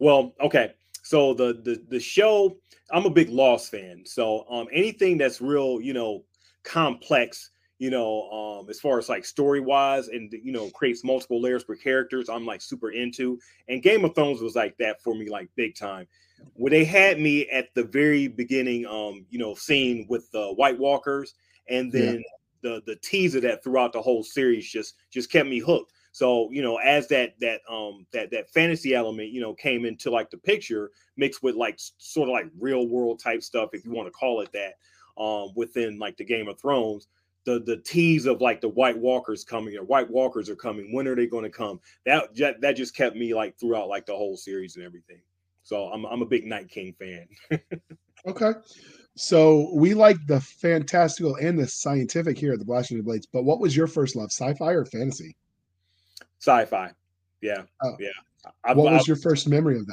Well, 0.00 0.34
okay. 0.40 0.74
So 1.04 1.34
the 1.34 1.60
the 1.62 1.80
the 1.88 2.00
show, 2.00 2.56
I'm 2.90 3.06
a 3.06 3.10
big 3.10 3.30
Lost 3.30 3.70
fan. 3.70 4.02
So 4.04 4.44
um 4.50 4.66
anything 4.72 5.16
that's 5.16 5.40
real, 5.40 5.80
you 5.80 5.92
know, 5.94 6.24
complex, 6.64 7.50
you 7.78 7.90
know, 7.90 8.28
um 8.30 8.68
as 8.68 8.80
far 8.80 8.98
as 8.98 9.08
like 9.08 9.24
story 9.24 9.60
wise 9.60 10.08
and 10.08 10.32
you 10.42 10.50
know 10.50 10.68
creates 10.70 11.04
multiple 11.04 11.40
layers 11.40 11.62
per 11.62 11.76
characters, 11.76 12.28
I'm 12.28 12.44
like 12.44 12.60
super 12.60 12.90
into. 12.90 13.38
And 13.68 13.84
Game 13.84 14.04
of 14.04 14.16
Thrones 14.16 14.42
was 14.42 14.56
like 14.56 14.76
that 14.78 15.00
for 15.00 15.14
me, 15.14 15.30
like 15.30 15.48
big 15.54 15.76
time. 15.76 16.08
Where 16.54 16.70
they 16.70 16.84
had 16.84 17.18
me 17.20 17.48
at 17.48 17.74
the 17.74 17.84
very 17.84 18.28
beginning, 18.28 18.86
um, 18.86 19.26
you 19.30 19.38
know, 19.38 19.54
scene 19.54 20.06
with 20.08 20.30
the 20.30 20.52
White 20.54 20.78
Walkers, 20.78 21.34
and 21.68 21.90
then 21.90 22.22
yeah. 22.62 22.70
the 22.70 22.82
the 22.86 22.96
teaser 22.96 23.40
that 23.40 23.64
throughout 23.64 23.92
the 23.92 24.02
whole 24.02 24.22
series 24.22 24.70
just 24.70 24.94
just 25.10 25.30
kept 25.30 25.48
me 25.48 25.58
hooked. 25.58 25.92
So, 26.12 26.48
you 26.52 26.62
know, 26.62 26.76
as 26.76 27.08
that 27.08 27.34
that 27.40 27.60
um 27.68 28.06
that 28.12 28.30
that 28.30 28.48
fantasy 28.50 28.94
element, 28.94 29.30
you 29.30 29.40
know, 29.40 29.52
came 29.52 29.84
into 29.84 30.12
like 30.12 30.30
the 30.30 30.38
picture 30.38 30.92
mixed 31.16 31.42
with 31.42 31.56
like 31.56 31.80
sort 31.98 32.28
of 32.28 32.32
like 32.32 32.46
real 32.58 32.86
world 32.86 33.20
type 33.20 33.42
stuff, 33.42 33.70
if 33.72 33.84
you 33.84 33.90
want 33.90 34.06
to 34.06 34.12
call 34.12 34.40
it 34.40 34.52
that, 34.52 34.74
um, 35.20 35.48
within 35.56 35.98
like 35.98 36.16
the 36.16 36.24
Game 36.24 36.46
of 36.46 36.60
Thrones, 36.60 37.08
the 37.44 37.58
the 37.58 37.78
tease 37.78 38.26
of 38.26 38.40
like 38.40 38.60
the 38.60 38.68
White 38.68 38.96
Walkers 38.96 39.42
coming 39.44 39.76
or 39.76 39.82
White 39.82 40.08
Walkers 40.08 40.48
are 40.48 40.56
coming. 40.56 40.94
When 40.94 41.08
are 41.08 41.16
they 41.16 41.26
going 41.26 41.44
to 41.44 41.50
come? 41.50 41.80
That 42.06 42.28
that 42.60 42.76
just 42.76 42.94
kept 42.94 43.16
me 43.16 43.34
like 43.34 43.58
throughout 43.58 43.88
like 43.88 44.06
the 44.06 44.16
whole 44.16 44.36
series 44.36 44.76
and 44.76 44.84
everything. 44.84 45.20
So 45.64 45.86
I'm 45.86 46.04
I'm 46.04 46.22
a 46.22 46.26
big 46.26 46.46
Night 46.46 46.68
King 46.68 46.94
fan. 46.98 47.26
okay. 48.26 48.52
So 49.16 49.70
we 49.74 49.94
like 49.94 50.18
the 50.26 50.40
fantastical 50.40 51.36
and 51.36 51.58
the 51.58 51.66
scientific 51.66 52.38
here 52.38 52.52
at 52.52 52.64
the 52.64 52.86
and 52.90 53.04
Blades. 53.04 53.26
But 53.26 53.44
what 53.44 53.60
was 53.60 53.76
your 53.76 53.86
first 53.86 54.14
love, 54.14 54.30
sci-fi 54.30 54.72
or 54.72 54.84
fantasy? 54.84 55.36
Sci-fi. 56.40 56.90
Yeah. 57.40 57.62
Oh. 57.82 57.96
Yeah. 57.98 58.08
I, 58.62 58.74
what 58.74 58.92
I, 58.92 58.96
was 58.96 59.08
your 59.08 59.16
first 59.16 59.48
memory 59.48 59.78
of 59.78 59.86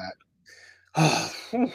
that? 0.94 1.71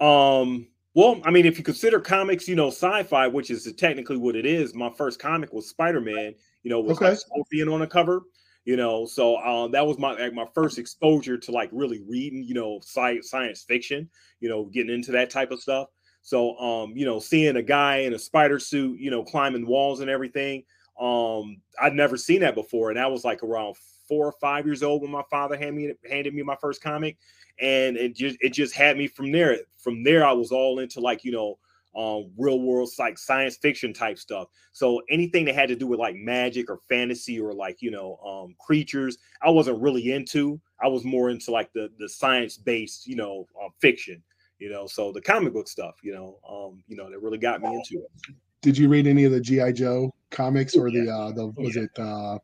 um. 0.00 0.68
Well, 0.94 1.20
I 1.24 1.30
mean, 1.30 1.46
if 1.46 1.58
you 1.58 1.64
consider 1.64 2.00
comics, 2.00 2.48
you 2.48 2.56
know, 2.56 2.68
sci-fi, 2.68 3.28
which 3.28 3.50
is 3.50 3.72
technically 3.74 4.16
what 4.16 4.34
it 4.34 4.46
is. 4.46 4.74
My 4.74 4.90
first 4.90 5.20
comic 5.20 5.52
was 5.52 5.68
Spider-Man. 5.68 6.34
You 6.64 6.70
know, 6.70 6.80
with 6.80 6.96
okay. 6.96 7.10
like 7.10 7.18
Scorpion 7.18 7.68
on 7.68 7.80
the 7.80 7.86
cover. 7.86 8.22
You 8.68 8.76
know, 8.76 9.06
so 9.06 9.38
um, 9.38 9.70
that 9.72 9.86
was 9.86 9.98
my 9.98 10.12
like, 10.12 10.34
my 10.34 10.44
first 10.54 10.76
exposure 10.78 11.38
to 11.38 11.50
like 11.50 11.70
really 11.72 12.02
reading, 12.06 12.42
you 12.42 12.52
know, 12.52 12.80
science 12.82 13.30
science 13.30 13.62
fiction. 13.62 14.10
You 14.40 14.50
know, 14.50 14.66
getting 14.66 14.92
into 14.92 15.10
that 15.12 15.30
type 15.30 15.52
of 15.52 15.62
stuff. 15.62 15.88
So, 16.20 16.54
um, 16.58 16.92
you 16.94 17.06
know, 17.06 17.18
seeing 17.18 17.56
a 17.56 17.62
guy 17.62 18.00
in 18.00 18.12
a 18.12 18.18
spider 18.18 18.58
suit, 18.58 19.00
you 19.00 19.10
know, 19.10 19.24
climbing 19.24 19.66
walls 19.66 20.00
and 20.00 20.10
everything, 20.10 20.64
um, 21.00 21.62
I'd 21.80 21.94
never 21.94 22.18
seen 22.18 22.42
that 22.42 22.54
before, 22.54 22.90
and 22.90 23.00
I 23.00 23.06
was 23.06 23.24
like 23.24 23.42
around 23.42 23.74
four 24.06 24.26
or 24.26 24.34
five 24.38 24.66
years 24.66 24.82
old 24.82 25.00
when 25.00 25.10
my 25.10 25.24
father 25.30 25.56
handed 25.56 25.74
me 25.74 25.94
handed 26.06 26.34
me 26.34 26.42
my 26.42 26.56
first 26.60 26.82
comic, 26.82 27.16
and 27.58 27.96
it 27.96 28.14
just 28.14 28.36
it 28.42 28.52
just 28.52 28.74
had 28.74 28.98
me 28.98 29.06
from 29.06 29.32
there. 29.32 29.56
From 29.78 30.02
there, 30.04 30.26
I 30.26 30.32
was 30.32 30.52
all 30.52 30.80
into 30.80 31.00
like 31.00 31.24
you 31.24 31.32
know 31.32 31.58
um, 31.98 32.30
real 32.38 32.60
world 32.60 32.88
like 32.98 33.18
science 33.18 33.56
fiction 33.56 33.92
type 33.92 34.18
stuff. 34.18 34.48
So 34.72 35.02
anything 35.10 35.44
that 35.46 35.54
had 35.54 35.68
to 35.68 35.76
do 35.76 35.86
with 35.86 35.98
like 35.98 36.14
magic 36.16 36.70
or 36.70 36.78
fantasy 36.88 37.40
or 37.40 37.52
like 37.52 37.82
you 37.82 37.90
know 37.90 38.16
um, 38.24 38.54
creatures, 38.58 39.18
I 39.42 39.50
wasn't 39.50 39.82
really 39.82 40.12
into. 40.12 40.60
I 40.80 40.88
was 40.88 41.04
more 41.04 41.30
into 41.30 41.50
like 41.50 41.72
the 41.72 41.90
the 41.98 42.08
science 42.08 42.56
based 42.56 43.06
you 43.06 43.16
know 43.16 43.46
uh, 43.62 43.68
fiction. 43.80 44.22
You 44.58 44.70
know, 44.70 44.88
so 44.88 45.12
the 45.12 45.20
comic 45.20 45.52
book 45.52 45.68
stuff, 45.68 45.94
you 46.02 46.12
know, 46.12 46.38
um, 46.48 46.82
you 46.88 46.96
know, 46.96 47.08
that 47.08 47.22
really 47.22 47.38
got 47.38 47.60
me 47.60 47.68
into 47.68 48.04
it 48.04 48.34
did 48.62 48.76
you 48.76 48.88
read 48.88 49.06
any 49.06 49.24
of 49.24 49.32
the 49.32 49.40
GI 49.40 49.72
Joe 49.72 50.12
comics 50.30 50.76
or 50.76 50.90
the 50.90 51.08
uh 51.10 51.32
the 51.32 51.46
was 51.56 51.76
it 51.76 51.90
uh 51.98 52.38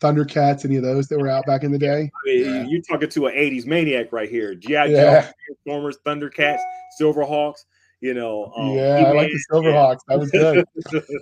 Thundercats, 0.00 0.64
any 0.64 0.76
of 0.76 0.82
those 0.82 1.08
that 1.08 1.18
were 1.18 1.28
out 1.28 1.44
back 1.44 1.62
in 1.62 1.70
the 1.70 1.78
day? 1.78 2.10
I 2.10 2.24
mean, 2.24 2.44
yeah. 2.46 2.64
You're 2.66 2.80
talking 2.80 3.10
to 3.10 3.26
an 3.26 3.34
80s 3.34 3.66
maniac 3.66 4.12
right 4.14 4.30
here. 4.30 4.54
GI 4.54 4.72
yeah. 4.72 4.86
Joe, 4.86 5.28
Transformers, 5.46 5.98
Thundercats, 6.06 6.60
Silverhawks. 6.98 7.66
You 8.00 8.14
know, 8.14 8.50
um, 8.56 8.70
yeah, 8.70 9.04
I 9.06 9.12
like 9.12 9.28
the 9.28 9.44
Silverhawks. 9.52 9.98
That 10.08 10.18
was 10.18 10.30
good. 10.30 10.64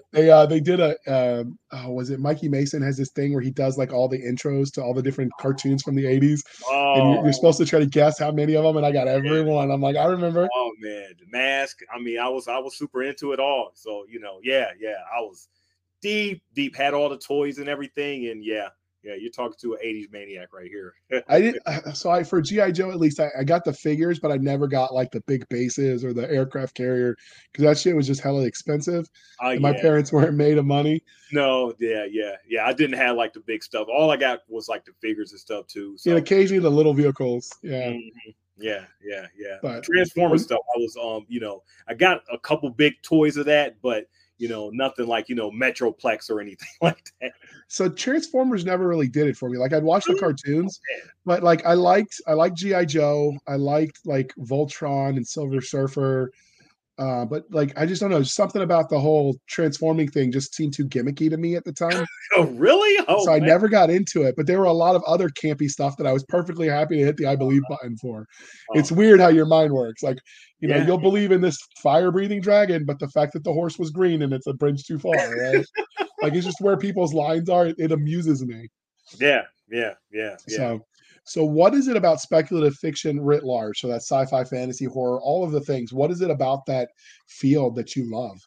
they 0.12 0.30
uh 0.30 0.46
they 0.46 0.60
did 0.60 0.78
a 0.78 0.94
um, 1.08 1.58
oh, 1.72 1.90
was 1.90 2.10
it 2.10 2.20
Mikey 2.20 2.48
Mason 2.48 2.82
has 2.82 2.96
this 2.96 3.10
thing 3.10 3.32
where 3.32 3.42
he 3.42 3.50
does 3.50 3.76
like 3.76 3.92
all 3.92 4.06
the 4.08 4.22
intros 4.22 4.72
to 4.74 4.82
all 4.82 4.94
the 4.94 5.02
different 5.02 5.32
cartoons 5.40 5.82
from 5.82 5.96
the 5.96 6.04
80s. 6.04 6.40
Oh. 6.68 6.94
And 6.94 7.14
you're, 7.14 7.24
you're, 7.24 7.32
supposed 7.32 7.58
to 7.58 7.66
try 7.66 7.80
to 7.80 7.86
guess 7.86 8.20
how 8.20 8.30
many 8.30 8.54
of 8.54 8.62
them, 8.62 8.76
and 8.76 8.86
I 8.86 8.92
got 8.92 9.08
every 9.08 9.42
one. 9.42 9.72
I'm 9.72 9.80
like, 9.80 9.96
I 9.96 10.04
remember. 10.04 10.48
Oh 10.54 10.72
man, 10.78 11.08
the 11.18 11.26
mask. 11.32 11.80
I 11.92 11.98
mean, 11.98 12.20
I 12.20 12.28
was 12.28 12.46
I 12.46 12.58
was 12.58 12.78
super 12.78 13.02
into 13.02 13.32
it 13.32 13.40
all. 13.40 13.72
So, 13.74 14.04
you 14.08 14.20
know, 14.20 14.38
yeah, 14.44 14.70
yeah, 14.78 14.98
I 15.12 15.20
was 15.20 15.48
deep, 16.00 16.44
deep, 16.54 16.76
had 16.76 16.94
all 16.94 17.08
the 17.08 17.18
toys 17.18 17.58
and 17.58 17.68
everything, 17.68 18.28
and 18.28 18.44
yeah, 18.44 18.68
yeah, 19.08 19.14
you're 19.18 19.30
talking 19.30 19.56
to 19.60 19.72
an 19.72 19.78
80s 19.84 20.12
maniac 20.12 20.52
right 20.52 20.70
here. 20.70 20.94
I 21.28 21.40
didn't 21.40 21.62
uh, 21.66 21.92
so 21.92 22.10
I 22.10 22.22
for 22.22 22.42
GI 22.42 22.72
Joe 22.72 22.90
at 22.90 22.98
least 23.00 23.20
I, 23.20 23.28
I, 23.38 23.44
got 23.44 23.64
the 23.64 23.72
figures, 23.72 24.18
but 24.18 24.30
I 24.30 24.36
never 24.36 24.68
got 24.68 24.92
like 24.92 25.10
the 25.10 25.22
big 25.22 25.48
bases 25.48 26.04
or 26.04 26.12
the 26.12 26.30
aircraft 26.30 26.74
carrier 26.74 27.16
because 27.50 27.64
that 27.64 27.78
shit 27.78 27.96
was 27.96 28.06
just 28.06 28.20
hella 28.20 28.44
expensive. 28.44 29.08
Uh, 29.42 29.50
and 29.50 29.60
my 29.60 29.72
parents 29.72 30.12
weren't 30.12 30.34
made 30.34 30.58
of 30.58 30.66
money. 30.66 31.02
No, 31.32 31.72
yeah, 31.78 32.04
yeah, 32.10 32.32
yeah. 32.46 32.66
I 32.66 32.74
didn't 32.74 32.98
have 32.98 33.16
like 33.16 33.32
the 33.32 33.40
big 33.40 33.62
stuff. 33.62 33.88
All 33.90 34.10
I 34.10 34.16
got 34.16 34.40
was 34.48 34.68
like 34.68 34.84
the 34.84 34.92
figures 35.00 35.32
and 35.32 35.40
stuff 35.40 35.66
too. 35.66 35.96
So. 35.96 36.10
And 36.10 36.18
occasionally 36.18 36.60
the 36.60 36.70
little 36.70 36.94
vehicles. 36.94 37.50
Yeah. 37.62 37.88
Mm-hmm. 37.88 38.30
Yeah, 38.60 38.84
yeah, 39.02 39.26
yeah. 39.38 39.56
But, 39.62 39.84
Transformer 39.84 40.36
stuff. 40.36 40.58
I 40.74 40.78
was 40.80 40.96
um, 41.00 41.24
you 41.28 41.40
know, 41.40 41.62
I 41.86 41.94
got 41.94 42.22
a 42.30 42.38
couple 42.38 42.68
big 42.70 42.94
toys 43.02 43.36
of 43.36 43.46
that, 43.46 43.80
but 43.80 44.06
you 44.38 44.48
know, 44.48 44.70
nothing 44.72 45.06
like, 45.06 45.28
you 45.28 45.34
know, 45.34 45.50
Metroplex 45.50 46.30
or 46.30 46.40
anything 46.40 46.68
like 46.82 47.12
that. 47.20 47.32
So 47.68 47.88
Transformers 47.88 48.64
never 48.64 48.88
really 48.88 49.08
did 49.08 49.26
it 49.26 49.36
for 49.36 49.50
me. 49.50 49.58
Like 49.58 49.72
I'd 49.72 49.82
watch 49.82 50.04
the 50.06 50.14
oh, 50.14 50.18
cartoons, 50.18 50.80
but 51.26 51.42
like 51.42 51.64
I 51.66 51.74
liked 51.74 52.20
I 52.26 52.32
liked 52.32 52.56
G.I. 52.56 52.86
Joe. 52.86 53.36
I 53.46 53.56
liked 53.56 54.00
like 54.06 54.32
Voltron 54.38 55.16
and 55.16 55.26
Silver 55.26 55.60
Surfer. 55.60 56.32
Uh, 56.98 57.24
but 57.24 57.44
like 57.50 57.72
I 57.78 57.86
just 57.86 58.00
don't 58.00 58.10
know, 58.10 58.24
something 58.24 58.62
about 58.62 58.88
the 58.88 58.98
whole 58.98 59.36
transforming 59.46 60.10
thing 60.10 60.32
just 60.32 60.54
seemed 60.54 60.74
too 60.74 60.84
gimmicky 60.84 61.30
to 61.30 61.36
me 61.36 61.54
at 61.54 61.64
the 61.64 61.72
time. 61.72 62.04
oh, 62.36 62.46
really? 62.46 63.04
Oh, 63.06 63.24
so 63.24 63.30
man. 63.30 63.42
I 63.42 63.46
never 63.46 63.68
got 63.68 63.88
into 63.88 64.22
it. 64.24 64.34
But 64.36 64.48
there 64.48 64.58
were 64.58 64.64
a 64.64 64.72
lot 64.72 64.96
of 64.96 65.04
other 65.04 65.28
campy 65.28 65.68
stuff 65.68 65.96
that 65.96 66.08
I 66.08 66.12
was 66.12 66.24
perfectly 66.24 66.68
happy 66.68 66.98
to 66.98 67.04
hit 67.04 67.16
the 67.16 67.26
I 67.26 67.36
believe 67.36 67.62
button 67.68 67.96
for. 67.98 68.26
Oh. 68.70 68.78
It's 68.78 68.90
weird 68.90 69.20
how 69.20 69.28
your 69.28 69.46
mind 69.46 69.72
works. 69.72 70.02
Like, 70.02 70.18
you 70.58 70.66
know, 70.66 70.76
yeah. 70.76 70.86
you'll 70.86 70.98
believe 70.98 71.30
in 71.30 71.40
this 71.40 71.58
fire 71.80 72.10
breathing 72.10 72.40
dragon, 72.40 72.84
but 72.84 72.98
the 72.98 73.08
fact 73.08 73.32
that 73.34 73.44
the 73.44 73.52
horse 73.52 73.78
was 73.78 73.90
green 73.90 74.22
and 74.22 74.32
it's 74.32 74.48
a 74.48 74.52
bridge 74.52 74.84
too 74.84 74.98
far, 74.98 75.14
right? 75.14 75.64
like 76.22 76.34
it's 76.34 76.46
just 76.46 76.60
where 76.60 76.76
people's 76.76 77.14
lines 77.14 77.48
are. 77.48 77.66
It, 77.66 77.76
it 77.78 77.92
amuses 77.92 78.44
me. 78.44 78.68
Yeah, 79.20 79.42
yeah, 79.70 79.94
yeah, 80.10 80.36
yeah. 80.48 80.56
So 80.56 80.84
So, 81.28 81.44
what 81.44 81.74
is 81.74 81.88
it 81.88 81.96
about 81.96 82.20
speculative 82.20 82.76
fiction 82.76 83.20
writ 83.20 83.44
large? 83.44 83.80
So, 83.80 83.88
that's 83.88 84.08
sci 84.10 84.26
fi, 84.26 84.44
fantasy, 84.44 84.86
horror, 84.86 85.20
all 85.20 85.44
of 85.44 85.52
the 85.52 85.60
things. 85.60 85.92
What 85.92 86.10
is 86.10 86.20
it 86.20 86.30
about 86.30 86.66
that 86.66 86.90
field 87.26 87.74
that 87.76 87.96
you 87.96 88.10
love? 88.10 88.40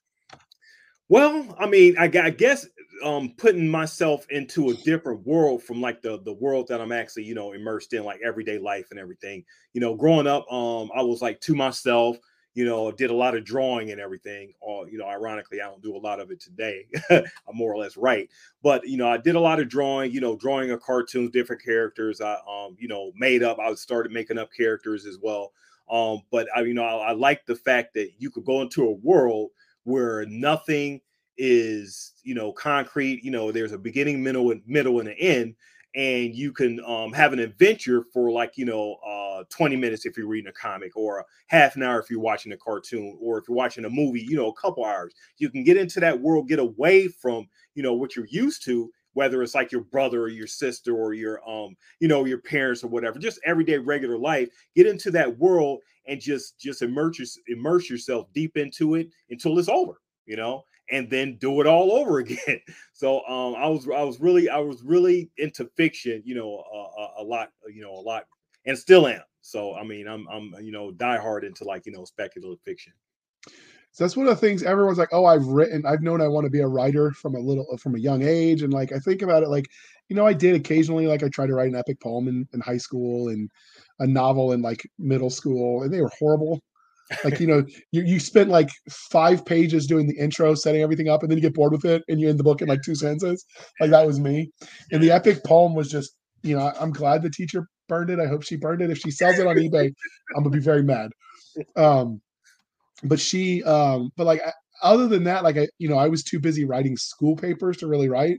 Well, 1.10 1.56
I 1.60 1.68
mean, 1.68 1.98
I, 1.98 2.06
I 2.06 2.30
guess 2.30 2.66
um, 3.04 3.34
putting 3.38 3.68
myself 3.68 4.26
into 4.30 4.70
a 4.70 4.74
different 4.74 5.26
world 5.26 5.64
from 5.64 5.82
like 5.82 6.02
the 6.02 6.22
the 6.24 6.34
world 6.34 6.68
that 6.68 6.82
I'm 6.82 6.92
actually, 6.92 7.24
you 7.24 7.36
know, 7.36 7.54
immersed 7.54 7.94
in, 7.94 8.04
like 8.04 8.20
everyday 8.24 8.58
life 8.58 8.88
and 8.92 9.00
everything. 9.00 9.44
You 9.74 9.82
know, 9.82 9.96
growing 9.96 10.28
up, 10.28 10.52
um, 10.52 10.90
I 10.96 11.02
was 11.02 11.22
like 11.22 11.42
to 11.42 11.56
myself, 11.56 12.18
you 12.54 12.66
know, 12.66 12.92
did 12.92 13.10
a 13.10 13.16
lot 13.16 13.36
of 13.36 13.46
drawing 13.46 13.92
and 13.92 14.02
everything. 14.02 14.54
Or, 14.60 14.90
you 14.90 14.98
know, 14.98 15.06
ironically, 15.08 15.62
I 15.62 15.66
don't 15.66 15.82
do 15.82 15.96
a 15.96 15.98
lot 15.98 16.20
of 16.20 16.32
it 16.32 16.40
today. 16.40 16.86
I'm 17.10 17.26
more 17.54 17.74
or 17.74 17.78
less 17.78 17.98
right. 17.98 18.30
But, 18.62 18.88
you 18.88 18.98
know, 18.98 19.08
I 19.08 19.18
did 19.18 19.36
a 19.36 19.40
lot 19.40 19.60
of 19.60 19.70
drawing, 19.70 20.12
you 20.12 20.22
know, 20.22 20.36
drawing 20.36 20.72
of 20.72 20.82
cartoons, 20.82 21.32
different 21.32 21.64
characters. 21.64 22.22
I, 22.22 22.34
um, 22.50 22.76
you 22.78 22.88
know, 22.88 23.12
made 23.16 23.44
up, 23.44 23.60
I 23.60 23.74
started 23.76 24.12
making 24.12 24.38
up 24.38 24.50
characters 24.56 25.06
as 25.06 25.18
well. 25.22 25.54
Um, 25.90 26.22
but 26.32 26.48
I, 26.56 26.62
you 26.62 26.74
know, 26.74 26.84
I, 26.84 27.10
I 27.10 27.12
like 27.14 27.46
the 27.46 27.56
fact 27.56 27.94
that 27.96 28.12
you 28.18 28.30
could 28.30 28.46
go 28.46 28.62
into 28.62 28.86
a 28.86 28.92
world 28.92 29.52
where 29.84 30.26
nothing 30.26 31.02
is 31.38 32.14
you 32.24 32.36
know 32.36 32.52
concrete 32.52 33.24
you 33.24 33.32
know 33.32 33.52
there's 33.52 33.72
a 33.72 33.78
beginning 33.78 34.22
middle 34.22 34.52
and 34.52 34.62
middle 34.68 35.00
and 35.00 35.10
an 35.10 35.16
end 35.18 35.56
and 35.96 36.34
you 36.34 36.54
can 36.54 36.80
um, 36.86 37.12
have 37.12 37.34
an 37.34 37.40
adventure 37.40 38.06
for 38.14 38.32
like 38.32 38.58
you 38.58 38.66
know 38.66 38.96
uh, 39.06 39.44
20 39.50 39.76
minutes 39.76 40.06
if 40.06 40.18
you're 40.18 40.28
reading 40.28 40.50
a 40.50 40.54
comic 40.54 40.96
or 40.96 41.26
half 41.48 41.76
an 41.76 41.84
hour 41.84 42.00
if 42.00 42.10
you're 42.10 42.20
watching 42.20 42.54
a 42.54 42.58
cartoon 42.58 43.18
or 43.22 43.38
if 43.38 43.46
you're 43.48 43.58
watching 43.58 43.86
a 43.86 43.90
movie 43.90 44.22
you 44.22 44.36
know 44.36 44.50
a 44.50 44.54
couple 44.56 44.86
hours. 44.86 45.14
You 45.38 45.50
can 45.50 45.64
get 45.64 45.78
into 45.78 46.00
that 46.00 46.20
world 46.20 46.48
get 46.48 46.60
away 46.60 47.08
from 47.08 47.48
you 47.76 47.84
know 47.84 47.94
what 47.94 48.16
you're 48.16 48.28
used 48.30 48.64
to 48.66 48.92
whether 49.14 49.44
it's 49.44 49.56
like 49.56 49.72
your 49.74 49.82
brother 49.82 50.22
or 50.22 50.30
your 50.30 50.48
sister 50.48 50.96
or 50.96 51.14
your 51.14 51.48
um 51.50 51.76
you 52.00 52.08
know 52.08 52.26
your 52.26 52.40
parents 52.40 52.84
or 52.84 52.88
whatever 52.88 53.20
just 53.20 53.40
everyday 53.46 53.78
regular 53.78 54.18
life. 54.18 54.50
Get 54.76 54.88
into 54.88 55.12
that 55.12 55.38
world 55.38 55.80
and 56.08 56.20
just 56.20 56.60
just 56.60 56.82
immerse 56.82 57.38
immerse 57.48 57.90
yourself 57.90 58.28
deep 58.34 58.58
into 58.58 58.96
it 58.96 59.10
until 59.30 59.60
it's 59.60 59.70
over 59.70 60.02
you 60.26 60.36
know 60.36 60.64
and 60.92 61.10
then 61.10 61.38
do 61.38 61.62
it 61.62 61.68
all 61.68 61.94
over 61.94 62.20
again. 62.20 62.62
So 62.94 63.26
um, 63.26 63.56
I 63.56 63.68
was 63.68 63.88
I 63.88 64.04
was 64.04 64.20
really 64.20 64.50
I 64.50 64.60
was 64.60 64.84
really 64.84 65.32
into 65.38 65.70
fiction, 65.76 66.22
you 66.26 66.36
know, 66.36 66.64
a, 67.18 67.22
a, 67.22 67.24
lot, 67.24 67.50
you 67.74 67.82
know, 67.82 67.94
a 67.94 68.02
lot, 68.02 68.26
and 68.66 68.78
still 68.78 69.08
am. 69.08 69.22
So 69.42 69.76
I 69.76 69.84
mean, 69.84 70.08
I'm 70.08 70.28
I'm 70.30 70.54
you 70.62 70.72
know 70.72 70.92
diehard 70.92 71.44
into 71.44 71.64
like 71.64 71.86
you 71.86 71.92
know 71.92 72.06
speculative 72.06 72.62
fiction. 72.64 72.94
So 73.94 74.06
that's 74.06 74.16
one 74.16 74.28
of 74.28 74.34
the 74.34 74.40
things 74.40 74.64
everyone's 74.64 74.98
like, 74.98 75.12
oh, 75.12 75.26
I've 75.26 75.46
written, 75.46 75.86
I've 75.86 76.02
known 76.02 76.22
I 76.22 76.28
want 76.28 76.46
to 76.46 76.50
be 76.50 76.62
a 76.62 76.68
writer 76.68 77.12
from 77.12 77.36
a 77.36 77.40
little 77.40 77.66
from 77.78 77.96
a 77.96 78.00
young 78.00 78.24
age, 78.24 78.62
and 78.62 78.72
like 78.72 78.92
I 78.94 79.00
think 79.00 79.22
about 79.22 79.44
it, 79.44 79.50
like 79.50 79.68
you 80.08 80.16
know, 80.16 80.28
I 80.28 80.34
did 80.34 80.56
occasionally, 80.56 81.08
like 81.08 81.24
I 81.24 81.30
tried 81.30 81.48
to 81.48 81.56
write 81.56 81.70
an 81.70 81.76
epic 81.76 82.00
poem 82.00 82.28
in, 82.28 82.48
in 82.54 82.60
high 82.60 82.78
school 82.78 83.30
and 83.30 83.50
a 84.00 84.08
novel 84.08 84.52
in 84.52 84.62
like 84.62 84.88
middle 85.00 85.30
school, 85.30 85.84
and 85.84 85.94
they 85.94 86.02
were 86.02 86.12
horrible 86.20 86.62
like 87.24 87.40
you 87.40 87.48
know 87.48 87.64
you, 87.92 88.04
you 88.04 88.20
spent 88.20 88.50
like 88.50 88.70
five 88.90 89.46
pages 89.46 89.88
doing 89.88 90.08
the 90.08 90.18
intro 90.18 90.56
setting 90.56 90.82
everything 90.82 91.10
up 91.10 91.22
and 91.22 91.32
then 91.32 91.38
you 91.38 91.42
get 91.42 91.54
bored 91.54 91.72
with 91.72 91.86
it 91.86 92.04
and 92.08 92.20
you 92.20 92.30
end 92.30 92.40
the 92.40 92.44
book 92.44 92.62
in 92.62 92.68
like 92.68 92.82
two 92.84 92.96
sentences? 92.96 93.46
Like 93.80 93.92
that 93.92 94.06
was 94.06 94.20
me. 94.20 94.52
And 94.92 95.02
the 95.02 95.12
epic 95.12 95.44
poem 95.44 95.76
was 95.76 95.90
just 95.90 96.16
you 96.44 96.56
know 96.56 96.72
i'm 96.80 96.92
glad 96.92 97.22
the 97.22 97.30
teacher 97.30 97.68
burned 97.88 98.10
it. 98.10 98.20
I 98.20 98.28
hope 98.28 98.44
she 98.44 98.56
burned 98.56 98.82
it. 98.82 98.90
If 98.90 99.00
she 99.00 99.12
sells 99.12 99.40
it 99.40 99.48
on 99.48 99.58
ebay 99.58 99.94
i'm 100.36 100.44
gonna 100.44 100.50
be 100.50 100.60
very 100.60 100.84
mad. 100.84 101.12
Um 101.76 102.22
but 103.04 103.20
she 103.20 103.64
um 103.64 104.12
but 104.16 104.26
like 104.26 104.42
other 104.82 105.08
than 105.08 105.24
that, 105.26 105.44
like 105.44 105.58
I, 105.58 105.68
you 105.78 105.88
know, 105.88 105.98
I 105.98 106.08
was 106.08 106.24
too 106.24 106.40
busy 106.40 106.66
writing 106.66 106.98
school 106.98 107.36
papers 107.36 107.78
to 107.78 107.88
really 107.88 108.10
write. 108.10 108.36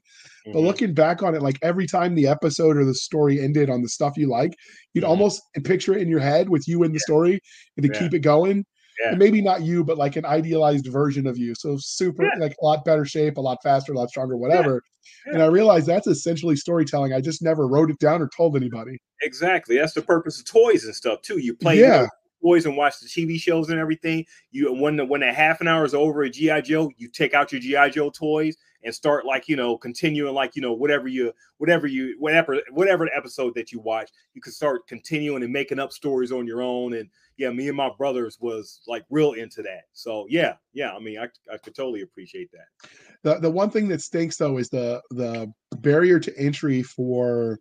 Mm-hmm. 0.47 0.53
But 0.53 0.61
looking 0.61 0.95
back 0.95 1.23
on 1.23 1.35
it, 1.35 1.43
like 1.43 1.59
every 1.63 1.87
time 1.87 2.15
the 2.15 2.27
episode 2.27 2.77
or 2.77 2.85
the 2.85 2.95
story 2.95 3.41
ended 3.41 3.71
on 3.71 3.83
the 3.83 3.89
stuff 3.89 4.17
you 4.17 4.29
like, 4.29 4.55
you'd 4.95 5.03
mm-hmm. 5.03 5.11
almost 5.11 5.43
picture 5.65 5.95
it 5.95 6.03
in 6.03 6.09
your 6.09 6.21
head 6.21 6.49
with 6.49 6.67
you 6.67 6.83
in 6.83 6.93
the 6.93 6.99
yeah. 6.99 7.05
story 7.05 7.41
and 7.77 7.87
to 7.87 7.93
yeah. 7.93 7.99
keep 7.99 8.15
it 8.15 8.21
going. 8.21 8.65
Yeah. 9.01 9.11
And 9.11 9.19
maybe 9.19 9.41
not 9.41 9.63
you, 9.63 9.85
but 9.85 9.97
like 9.97 10.17
an 10.17 10.27
idealized 10.27 10.87
version 10.87 11.27
of 11.27 11.39
you. 11.39 11.55
So 11.55 11.77
super, 11.79 12.31
like 12.39 12.55
a 12.61 12.65
lot 12.65 12.85
better 12.85 13.07
shape, 13.07 13.39
a 13.39 13.41
lot 13.41 13.59
faster, 13.63 13.93
a 13.93 13.97
lot 13.97 14.11
stronger, 14.11 14.37
whatever. 14.37 14.83
And 15.27 15.43
I 15.43 15.47
realized 15.47 15.87
that's 15.87 16.07
essentially 16.07 16.57
storytelling. 16.57 17.13
I 17.13 17.21
just 17.21 17.43
never 17.43 17.67
wrote 17.67 17.91
it 17.91 17.99
down 17.99 18.21
or 18.21 18.29
told 18.37 18.55
anybody. 18.55 18.99
Exactly. 19.23 19.79
That's 19.79 19.95
the 19.95 20.03
purpose 20.03 20.39
of 20.39 20.45
toys 20.45 20.85
and 20.85 20.95
stuff 20.95 21.23
too. 21.23 21.39
You 21.39 21.57
play, 21.57 21.81
yeah. 21.81 22.07
Boys 22.43 22.67
and 22.67 22.77
watch 22.77 22.99
the 23.01 23.07
TV 23.07 23.39
shows 23.39 23.71
and 23.71 23.79
everything. 23.79 24.27
You 24.51 24.73
when 24.73 24.97
the, 24.97 25.05
when 25.05 25.21
that 25.21 25.35
half 25.35 25.61
an 25.61 25.69
hour 25.69 25.85
is 25.85 25.95
over 25.95 26.25
at 26.25 26.33
GI 26.33 26.63
Joe, 26.63 26.91
you 26.97 27.09
take 27.09 27.35
out 27.35 27.53
your 27.53 27.61
GI 27.61 27.91
Joe 27.91 28.11
toys 28.11 28.57
and 28.85 28.95
start 28.95 29.25
like 29.25 29.49
you 29.49 29.57
know 29.57 29.77
continuing 29.77 30.35
like 30.35 30.57
you 30.57 30.63
know 30.63 30.73
whatever 30.73 31.09
you 31.09 31.33
whatever 31.59 31.87
you 31.87 32.17
whatever 32.19 32.61
whatever 32.71 33.09
episode 33.15 33.55
that 33.55 33.73
you 33.73 33.81
watch, 33.81 34.11
you 34.35 34.41
can 34.41 34.53
start 34.53 34.87
continuing 34.87 35.43
and 35.43 35.53
making 35.53 35.79
up 35.79 35.93
stories 35.93 36.33
on 36.33 36.47
your 36.47 36.63
own. 36.63 36.95
And 36.95 37.09
yeah, 37.37 37.51
me 37.51 37.69
and 37.69 37.77
my 37.77 37.91
brothers 37.97 38.39
was 38.41 38.81
like 38.87 39.05
real 39.11 39.33
into 39.33 39.63
that. 39.63 39.85
So 39.93 40.27
yeah, 40.29 40.55
yeah. 40.73 40.93
I 40.93 40.99
mean, 40.99 41.19
I 41.19 41.29
I 41.53 41.59
could 41.59 41.75
totally 41.75 42.03
appreciate 42.03 42.51
that. 42.53 42.91
The 43.23 43.39
the 43.39 43.51
one 43.51 43.71
thing 43.71 43.89
that 43.89 44.03
stinks 44.03 44.37
though 44.37 44.59
is 44.59 44.69
the 44.69 45.01
the 45.11 45.53
barrier 45.77 46.19
to 46.21 46.39
entry 46.39 46.83
for 46.83 47.61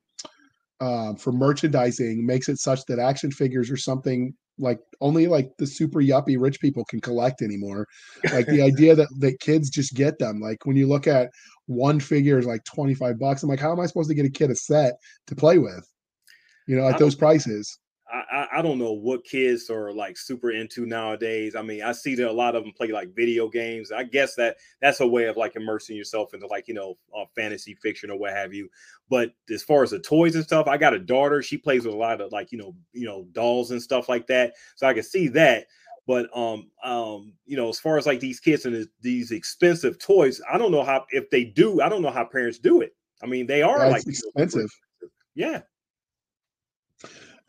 um, 0.80 1.16
for 1.16 1.32
merchandising 1.32 2.26
makes 2.26 2.50
it 2.50 2.58
such 2.58 2.86
that 2.86 3.00
action 3.00 3.32
figures 3.32 3.70
are 3.70 3.78
something 3.78 4.34
like 4.58 4.80
only 5.00 5.28
like 5.28 5.52
the 5.58 5.68
super 5.68 6.00
yuppie 6.00 6.38
rich 6.40 6.60
people 6.60 6.86
can 6.86 7.02
collect 7.02 7.42
anymore. 7.42 7.88
Like 8.32 8.48
the 8.48 8.62
idea 8.72 8.96
that 8.96 9.10
that 9.20 9.40
kids 9.40 9.70
just 9.70 9.94
get 9.94 10.20
them. 10.20 10.40
Like 10.40 10.66
when 10.66 10.76
you 10.76 10.88
look 10.88 11.08
at 11.08 11.30
one 11.68 12.00
figure 12.00 12.38
is 12.38 12.46
like 12.46 12.64
25 12.66 13.20
bucks. 13.20 13.44
I'm 13.44 13.50
like, 13.50 13.60
how 13.60 13.72
am 13.72 13.80
I 13.80 13.86
supposed 13.86 14.10
to 14.10 14.16
get 14.16 14.26
a 14.26 14.30
kid 14.30 14.52
a 14.52 14.56
set 14.56 14.96
to 15.28 15.36
play 15.36 15.58
with? 15.58 15.88
You 16.68 16.76
know, 16.76 16.88
at 16.88 16.98
those 16.98 17.16
prices. 17.16 17.80
I, 18.12 18.48
I 18.58 18.62
don't 18.62 18.78
know 18.78 18.92
what 18.92 19.24
kids 19.24 19.70
are 19.70 19.94
like 19.94 20.18
super 20.18 20.52
into 20.52 20.86
nowadays. 20.86 21.56
I 21.56 21.62
mean, 21.62 21.82
I 21.82 21.92
see 21.94 22.16
that 22.16 22.30
a 22.30 22.32
lot 22.32 22.56
of 22.56 22.64
them 22.64 22.74
play 22.74 22.88
like 22.88 23.16
video 23.16 23.48
games. 23.48 23.92
I 23.92 24.04
guess 24.04 24.36
that 24.36 24.58
that's 24.82 25.00
a 25.00 25.08
way 25.08 25.26
of 25.26 25.38
like 25.38 25.56
immersing 25.56 25.96
yourself 25.96 26.34
into 26.34 26.48
like 26.48 26.68
you 26.68 26.74
know 26.74 26.98
uh, 27.16 27.26
fantasy 27.36 27.76
fiction 27.76 28.12
or 28.12 28.18
what 28.18 28.34
have 28.34 28.54
you. 28.54 28.70
But 29.10 29.32
as 29.50 29.64
far 29.64 29.84
as 29.84 29.92
the 29.92 30.00
toys 30.00 30.36
and 30.36 30.44
stuff, 30.44 30.68
I 30.68 30.78
got 30.78 30.94
a 30.94 31.00
daughter. 31.00 31.42
She 31.42 31.58
plays 31.58 31.86
with 31.86 31.94
a 31.94 31.98
lot 31.98 32.22
of 32.22 32.32
like 32.32 32.52
you 32.52 32.58
know 32.58 32.76
you 32.92 33.06
know 33.06 33.26
dolls 33.32 33.72
and 33.72 33.82
stuff 33.82 34.10
like 34.10 34.28
that. 34.28 34.54
So 34.76 34.88
I 34.88 34.94
can 34.94 35.04
see 35.04 35.28
that. 35.30 35.68
But 36.06 36.30
um 36.36 36.70
um 36.84 37.34
you 37.46 37.56
know 37.56 37.70
as 37.70 37.80
far 37.80 37.98
as 37.98 38.06
like 38.06 38.20
these 38.20 38.40
kids 38.40 38.66
and 38.66 38.88
these 39.02 39.32
expensive 39.32 40.00
toys, 40.00 40.42
I 40.52 40.58
don't 40.58 40.72
know 40.72 40.84
how 40.84 41.06
if 41.12 41.30
they 41.30 41.46
do. 41.46 41.82
I 41.82 41.88
don't 41.88 42.02
know 42.02 42.12
how 42.12 42.26
parents 42.26 42.60
do 42.60 42.82
it. 42.82 42.96
I 43.24 43.28
mean, 43.28 43.46
they 43.48 43.62
are 43.62 43.90
like 43.90 44.06
expensive. 44.06 44.70
yeah 45.36 45.62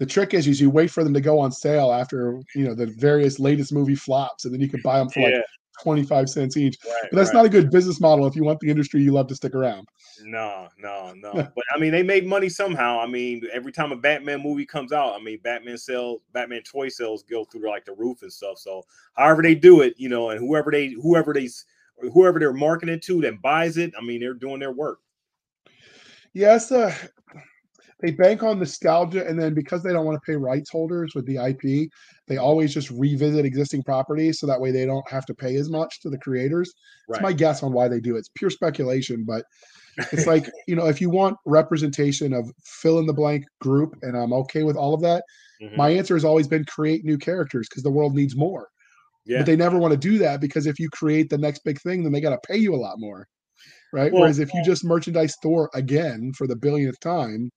the 0.02 0.06
trick 0.06 0.34
is, 0.34 0.48
is 0.48 0.60
you 0.60 0.68
wait 0.68 0.90
for 0.90 1.04
them 1.04 1.14
to 1.14 1.20
go 1.20 1.38
on 1.38 1.52
sale 1.52 1.92
after 1.92 2.40
you 2.56 2.64
know 2.64 2.74
the 2.74 2.86
various 2.86 3.38
latest 3.38 3.72
movie 3.72 3.94
flops, 3.94 4.44
and 4.44 4.52
then 4.52 4.60
you 4.60 4.68
can 4.68 4.80
buy 4.82 4.98
them 4.98 5.08
for 5.08 5.20
yeah. 5.20 5.36
like 5.36 5.44
25 5.80 6.28
cents 6.28 6.56
each. 6.56 6.76
Right, 6.84 6.94
but 7.08 7.16
that's 7.16 7.28
right. 7.28 7.36
not 7.36 7.46
a 7.46 7.48
good 7.48 7.70
business 7.70 8.00
model 8.00 8.26
if 8.26 8.34
you 8.34 8.42
want 8.42 8.58
the 8.58 8.68
industry 8.68 9.00
you 9.00 9.12
love 9.12 9.28
to 9.28 9.36
stick 9.36 9.54
around. 9.54 9.86
No, 10.24 10.66
no, 10.76 11.14
no. 11.14 11.32
but 11.34 11.64
I 11.72 11.78
mean, 11.78 11.92
they 11.92 12.02
make 12.02 12.24
money 12.24 12.48
somehow. 12.48 12.98
I 12.98 13.06
mean, 13.06 13.42
every 13.52 13.70
time 13.70 13.92
a 13.92 13.96
Batman 13.96 14.42
movie 14.42 14.66
comes 14.66 14.92
out, 14.92 15.14
I 15.14 15.22
mean, 15.22 15.38
Batman 15.44 15.78
sales, 15.78 16.20
Batman 16.32 16.62
toy 16.62 16.88
sales 16.88 17.22
go 17.22 17.44
through 17.44 17.70
like 17.70 17.84
the 17.84 17.94
roof 17.94 18.22
and 18.22 18.32
stuff. 18.32 18.58
So, 18.58 18.82
however 19.14 19.40
they 19.40 19.54
do 19.54 19.82
it, 19.82 19.94
you 19.98 20.08
know, 20.08 20.30
and 20.30 20.40
whoever 20.40 20.72
they, 20.72 20.96
whoever 21.00 21.32
they, 21.32 21.48
whoever 22.12 22.40
they're 22.40 22.52
marketing 22.52 22.98
to 23.04 23.20
that 23.20 23.40
buys 23.40 23.76
it, 23.76 23.92
I 23.96 24.04
mean, 24.04 24.18
they're 24.18 24.34
doing 24.34 24.58
their 24.58 24.72
work. 24.72 24.98
Yes, 26.32 26.72
uh, 26.72 26.92
they 28.02 28.10
bank 28.10 28.42
on 28.42 28.58
nostalgia 28.58 29.26
and 29.26 29.40
then 29.40 29.54
because 29.54 29.82
they 29.82 29.92
don't 29.92 30.04
want 30.04 30.16
to 30.16 30.30
pay 30.30 30.36
rights 30.36 30.70
holders 30.70 31.14
with 31.14 31.24
the 31.24 31.36
IP, 31.36 31.88
they 32.26 32.36
always 32.36 32.74
just 32.74 32.90
revisit 32.90 33.44
existing 33.44 33.82
properties 33.84 34.40
so 34.40 34.46
that 34.46 34.60
way 34.60 34.72
they 34.72 34.84
don't 34.84 35.08
have 35.08 35.24
to 35.26 35.34
pay 35.34 35.54
as 35.56 35.70
much 35.70 36.00
to 36.00 36.10
the 36.10 36.18
creators. 36.18 36.72
Right. 37.08 37.16
It's 37.16 37.22
my 37.22 37.32
guess 37.32 37.62
on 37.62 37.72
why 37.72 37.88
they 37.88 38.00
do 38.00 38.16
it. 38.16 38.20
It's 38.20 38.30
pure 38.34 38.50
speculation, 38.50 39.24
but 39.24 39.44
it's 40.10 40.26
like, 40.26 40.50
you 40.66 40.74
know, 40.74 40.86
if 40.86 41.00
you 41.00 41.10
want 41.10 41.36
representation 41.46 42.34
of 42.34 42.50
fill 42.64 42.98
in 42.98 43.06
the 43.06 43.12
blank 43.12 43.44
group 43.60 43.94
and 44.02 44.16
I'm 44.16 44.32
okay 44.32 44.64
with 44.64 44.76
all 44.76 44.94
of 44.94 45.00
that, 45.02 45.22
mm-hmm. 45.62 45.76
my 45.76 45.90
answer 45.90 46.16
has 46.16 46.24
always 46.24 46.48
been 46.48 46.64
create 46.64 47.04
new 47.04 47.18
characters 47.18 47.68
because 47.70 47.84
the 47.84 47.90
world 47.90 48.14
needs 48.16 48.36
more. 48.36 48.66
Yeah. 49.24 49.38
But 49.38 49.46
they 49.46 49.56
never 49.56 49.78
want 49.78 49.92
to 49.92 49.98
do 49.98 50.18
that 50.18 50.40
because 50.40 50.66
if 50.66 50.80
you 50.80 50.88
create 50.90 51.30
the 51.30 51.38
next 51.38 51.62
big 51.64 51.80
thing, 51.80 52.02
then 52.02 52.12
they 52.12 52.20
got 52.20 52.30
to 52.30 52.48
pay 52.48 52.56
you 52.56 52.74
a 52.74 52.76
lot 52.76 52.98
more. 52.98 53.28
Right. 53.92 54.10
Well, 54.10 54.22
Whereas 54.22 54.40
if 54.40 54.52
you 54.52 54.64
just 54.64 54.84
merchandise 54.84 55.36
Thor 55.40 55.70
again 55.74 56.32
for 56.36 56.48
the 56.48 56.56
billionth 56.56 56.98
time, 56.98 57.50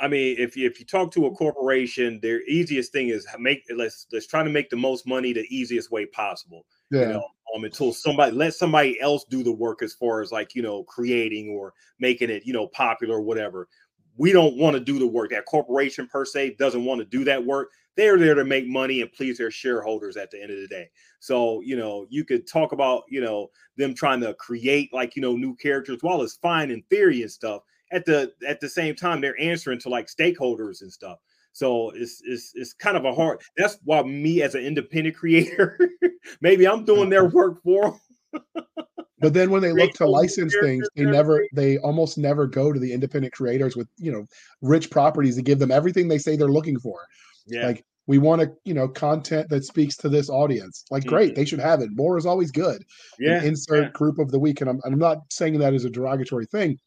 I 0.00 0.08
mean, 0.08 0.36
if 0.38 0.56
you, 0.56 0.66
if 0.66 0.78
you 0.78 0.86
talk 0.86 1.12
to 1.12 1.26
a 1.26 1.30
corporation, 1.30 2.20
their 2.22 2.42
easiest 2.42 2.92
thing 2.92 3.08
is 3.08 3.26
make 3.38 3.64
let's 3.74 4.06
let's 4.12 4.26
try 4.26 4.42
to 4.42 4.50
make 4.50 4.70
the 4.70 4.76
most 4.76 5.06
money 5.06 5.32
the 5.32 5.46
easiest 5.50 5.90
way 5.90 6.06
possible. 6.06 6.64
Yeah. 6.90 7.00
You 7.00 7.06
know, 7.08 7.28
um, 7.54 7.64
until 7.64 7.92
somebody 7.92 8.32
let 8.32 8.54
somebody 8.54 9.00
else 9.00 9.24
do 9.28 9.42
the 9.42 9.52
work 9.52 9.82
as 9.82 9.94
far 9.94 10.20
as 10.20 10.32
like 10.32 10.54
you 10.54 10.62
know 10.62 10.84
creating 10.84 11.50
or 11.50 11.74
making 11.98 12.30
it 12.30 12.44
you 12.44 12.52
know 12.52 12.68
popular 12.68 13.16
or 13.16 13.22
whatever. 13.22 13.68
We 14.16 14.32
don't 14.32 14.56
want 14.56 14.74
to 14.74 14.80
do 14.80 14.98
the 14.98 15.06
work. 15.06 15.30
That 15.30 15.46
corporation 15.46 16.08
per 16.08 16.24
se 16.24 16.56
doesn't 16.58 16.84
want 16.84 16.98
to 16.98 17.04
do 17.04 17.22
that 17.24 17.44
work. 17.44 17.70
They're 17.96 18.18
there 18.18 18.34
to 18.34 18.44
make 18.44 18.66
money 18.66 19.00
and 19.00 19.12
please 19.12 19.38
their 19.38 19.50
shareholders 19.50 20.16
at 20.16 20.30
the 20.32 20.42
end 20.42 20.50
of 20.50 20.60
the 20.60 20.66
day. 20.66 20.90
So 21.20 21.60
you 21.60 21.76
know, 21.76 22.06
you 22.10 22.24
could 22.24 22.46
talk 22.46 22.72
about 22.72 23.04
you 23.08 23.20
know 23.20 23.48
them 23.76 23.94
trying 23.94 24.20
to 24.20 24.34
create 24.34 24.92
like 24.92 25.16
you 25.16 25.22
know 25.22 25.36
new 25.36 25.54
characters. 25.56 25.98
While 26.00 26.22
it's 26.22 26.36
fine 26.36 26.70
in 26.70 26.82
theory 26.90 27.22
and 27.22 27.30
stuff, 27.30 27.62
at 27.92 28.04
the 28.04 28.32
at 28.46 28.60
the 28.60 28.68
same 28.68 28.94
time 28.94 29.20
they're 29.20 29.40
answering 29.40 29.78
to 29.80 29.88
like 29.88 30.06
stakeholders 30.06 30.82
and 30.82 30.92
stuff. 30.92 31.18
So 31.52 31.90
it's 31.90 32.22
it's 32.24 32.52
it's 32.54 32.72
kind 32.72 32.96
of 32.96 33.04
a 33.04 33.14
hard. 33.14 33.40
That's 33.56 33.78
why 33.84 34.02
me 34.02 34.42
as 34.42 34.54
an 34.54 34.62
independent 34.62 35.16
creator, 35.16 35.78
maybe 36.40 36.66
I'm 36.66 36.84
doing 36.84 37.10
their 37.10 37.26
work 37.26 37.62
for 37.62 37.98
them. 38.32 38.42
but 39.20 39.34
then 39.34 39.50
when 39.50 39.62
they 39.62 39.72
look 39.72 39.92
to 39.94 40.06
license 40.06 40.54
things, 40.62 40.86
they 40.94 41.04
never 41.04 41.44
they 41.54 41.78
almost 41.78 42.18
never 42.18 42.46
go 42.46 42.72
to 42.72 42.78
the 42.78 42.92
independent 42.92 43.32
creators 43.32 43.76
with 43.76 43.88
you 43.96 44.12
know 44.12 44.26
rich 44.62 44.90
properties 44.90 45.36
to 45.36 45.42
give 45.42 45.58
them 45.58 45.70
everything 45.70 46.08
they 46.08 46.18
say 46.18 46.36
they're 46.36 46.48
looking 46.48 46.78
for. 46.78 47.00
Yeah. 47.46 47.66
Like 47.66 47.84
we 48.08 48.18
want 48.18 48.40
to 48.40 48.50
you 48.64 48.74
know 48.74 48.88
content 48.88 49.48
that 49.50 49.64
speaks 49.64 49.96
to 49.96 50.08
this 50.08 50.28
audience 50.28 50.84
like 50.90 51.04
great 51.04 51.30
mm-hmm. 51.30 51.40
they 51.40 51.44
should 51.44 51.60
have 51.60 51.80
it 51.80 51.90
more 51.92 52.18
is 52.18 52.26
always 52.26 52.50
good 52.50 52.82
yeah 53.20 53.42
insert 53.44 53.84
yeah. 53.84 53.90
group 53.90 54.18
of 54.18 54.32
the 54.32 54.38
week 54.38 54.60
and 54.60 54.68
I'm, 54.68 54.80
I'm 54.84 54.98
not 54.98 55.18
saying 55.30 55.58
that 55.58 55.74
as 55.74 55.84
a 55.84 55.90
derogatory 55.90 56.46
thing 56.46 56.78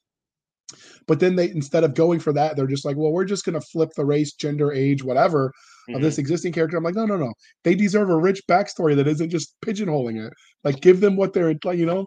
but 1.07 1.19
then 1.19 1.35
they 1.35 1.49
instead 1.49 1.83
of 1.83 1.93
going 1.93 2.19
for 2.19 2.33
that 2.33 2.55
they're 2.55 2.67
just 2.67 2.85
like 2.85 2.97
well 2.97 3.11
we're 3.11 3.25
just 3.25 3.45
going 3.45 3.59
to 3.59 3.67
flip 3.67 3.89
the 3.95 4.05
race 4.05 4.33
gender 4.33 4.71
age 4.71 5.03
whatever 5.03 5.49
mm-hmm. 5.49 5.95
of 5.95 6.01
this 6.01 6.15
mm-hmm. 6.15 6.21
existing 6.21 6.53
character 6.53 6.77
i'm 6.77 6.83
like 6.83 6.95
no 6.95 7.05
no 7.05 7.17
no 7.17 7.33
they 7.63 7.75
deserve 7.75 8.09
a 8.09 8.15
rich 8.15 8.41
backstory 8.47 8.95
that 8.95 9.07
isn't 9.07 9.29
just 9.29 9.55
pigeonholing 9.65 10.25
it 10.25 10.33
like 10.63 10.81
give 10.81 10.99
them 10.99 11.15
what 11.15 11.33
they're 11.33 11.55
like 11.63 11.77
you 11.77 11.85
know 11.85 12.05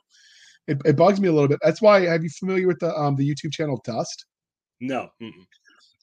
it, 0.67 0.81
it 0.85 0.97
bugs 0.97 1.21
me 1.21 1.29
a 1.29 1.33
little 1.33 1.49
bit 1.49 1.59
that's 1.63 1.83
why 1.83 2.01
have 2.01 2.23
you 2.23 2.31
familiar 2.39 2.67
with 2.67 2.79
the 2.79 2.95
um 2.97 3.17
the 3.17 3.29
youtube 3.29 3.53
channel 3.53 3.81
dust 3.85 4.27
no 4.81 5.09
Mm-mm. 5.23 5.33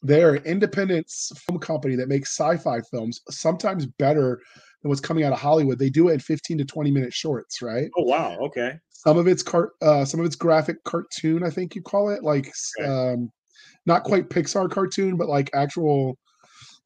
they're 0.01 0.35
an 0.35 0.43
independent 0.43 1.07
film 1.09 1.59
company 1.59 1.95
that 1.95 2.09
makes 2.09 2.37
sci-fi 2.37 2.79
films 2.91 3.21
sometimes 3.29 3.85
better 3.85 4.39
than 4.81 4.89
what's 4.89 5.01
coming 5.01 5.23
out 5.23 5.33
of 5.33 5.39
hollywood 5.39 5.79
they 5.79 5.89
do 5.89 6.09
it 6.09 6.13
in 6.13 6.19
15 6.19 6.57
to 6.59 6.65
20 6.65 6.91
minute 6.91 7.13
shorts 7.13 7.61
right 7.61 7.89
oh 7.97 8.03
wow 8.03 8.38
okay 8.39 8.79
some 9.03 9.17
of 9.17 9.27
it's 9.27 9.41
cart, 9.41 9.71
uh, 9.81 10.05
some 10.05 10.19
of 10.19 10.27
it's 10.27 10.35
graphic 10.35 10.83
cartoon, 10.83 11.43
I 11.43 11.50
think 11.50 11.73
you 11.73 11.81
call 11.81 12.09
it, 12.09 12.23
like 12.23 12.53
okay. 12.79 12.88
um, 12.88 13.31
not 13.88 14.03
quite 14.03 14.29
Pixar 14.29 14.69
cartoon, 14.69 15.17
but 15.17 15.27
like 15.27 15.50
actual. 15.55 16.19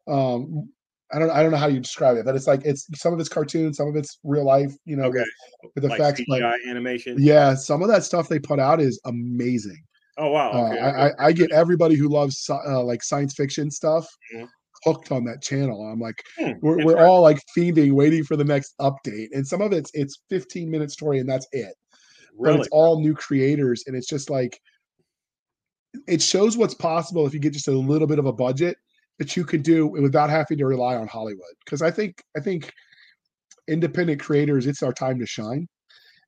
Um, 0.08 0.70
I 1.14 1.20
don't 1.20 1.30
I 1.30 1.44
don't 1.44 1.52
know 1.52 1.58
how 1.58 1.68
you 1.68 1.82
describe 1.82 2.16
it, 2.16 2.24
but 2.24 2.36
it's 2.36 2.48
like 2.48 2.62
it's 2.64 2.88
some 2.96 3.14
of 3.14 3.20
it's 3.20 3.28
cartoon, 3.28 3.74
some 3.74 3.90
of 3.90 3.98
it's 3.98 4.18
real 4.24 4.46
life, 4.46 4.74
you 4.86 4.96
know, 4.96 5.06
okay. 5.06 5.26
with, 5.62 5.72
with 5.76 5.84
like 5.92 6.00
effects. 6.00 6.22
CGI 6.22 6.40
but, 6.40 6.70
animation. 6.70 7.18
Yeah, 7.20 7.54
some 7.54 7.82
of 7.82 7.90
that 7.90 8.06
stuff 8.06 8.30
they 8.30 8.40
put 8.40 8.60
out 8.60 8.80
is 8.80 9.00
amazing. 9.06 9.84
Oh 10.18 10.32
wow! 10.32 10.52
Uh, 10.52 10.70
okay, 10.70 10.80
uh, 10.80 10.90
okay. 10.90 11.14
I, 11.20 11.28
I, 11.28 11.32
get 11.34 11.52
everybody 11.52 11.96
who 11.96 12.08
loves 12.08 12.50
uh, 12.50 12.82
like 12.82 13.04
science 13.04 13.34
fiction 13.34 13.70
stuff 13.70 14.08
mm-hmm. 14.34 14.46
Hooked 14.86 15.12
on 15.12 15.26
that 15.26 15.42
channel. 15.42 15.82
I'm 15.82 16.00
like, 16.00 16.22
hmm, 16.38 16.52
we're, 16.62 16.86
we're 16.86 17.06
all 17.06 17.22
like 17.22 17.40
fiending, 17.58 17.94
waiting 17.94 18.24
for 18.24 18.36
the 18.36 18.44
next 18.44 18.76
update, 18.80 19.28
and 19.32 19.46
some 19.46 19.62
of 19.62 19.74
it's 19.74 19.92
it's 19.94 20.22
15 20.30 20.70
minute 20.70 20.92
story, 20.92 21.20
and 21.20 21.30
that's 21.30 21.48
it. 21.52 21.74
Really? 22.38 22.58
But 22.58 22.60
it's 22.62 22.70
all 22.72 23.00
new 23.00 23.14
creators, 23.14 23.84
and 23.88 23.96
it's 23.96 24.08
just 24.08 24.30
like 24.30 24.60
it 26.08 26.22
shows 26.22 26.58
what's 26.58 26.74
possible 26.74 27.26
if 27.26 27.34
you 27.34 27.40
get 27.40 27.54
just 27.54 27.68
a 27.68 27.72
little 27.72 28.08
bit 28.08 28.20
of 28.20 28.26
a 28.26 28.34
budget 28.34 28.78
that 29.20 29.36
you 29.36 29.46
could 29.46 29.64
do 29.64 29.88
without 29.88 30.30
having 30.30 30.58
to 30.58 30.66
rely 30.66 30.96
on 30.96 31.08
Hollywood. 31.08 31.44
Because 31.66 31.82
I 31.82 31.92
think 31.92 32.22
I 32.38 32.42
think 32.42 32.72
independent 33.68 34.22
creators, 34.22 34.68
it's 34.68 34.84
our 34.84 34.94
time 34.94 35.20
to 35.20 35.26
shine. 35.26 35.68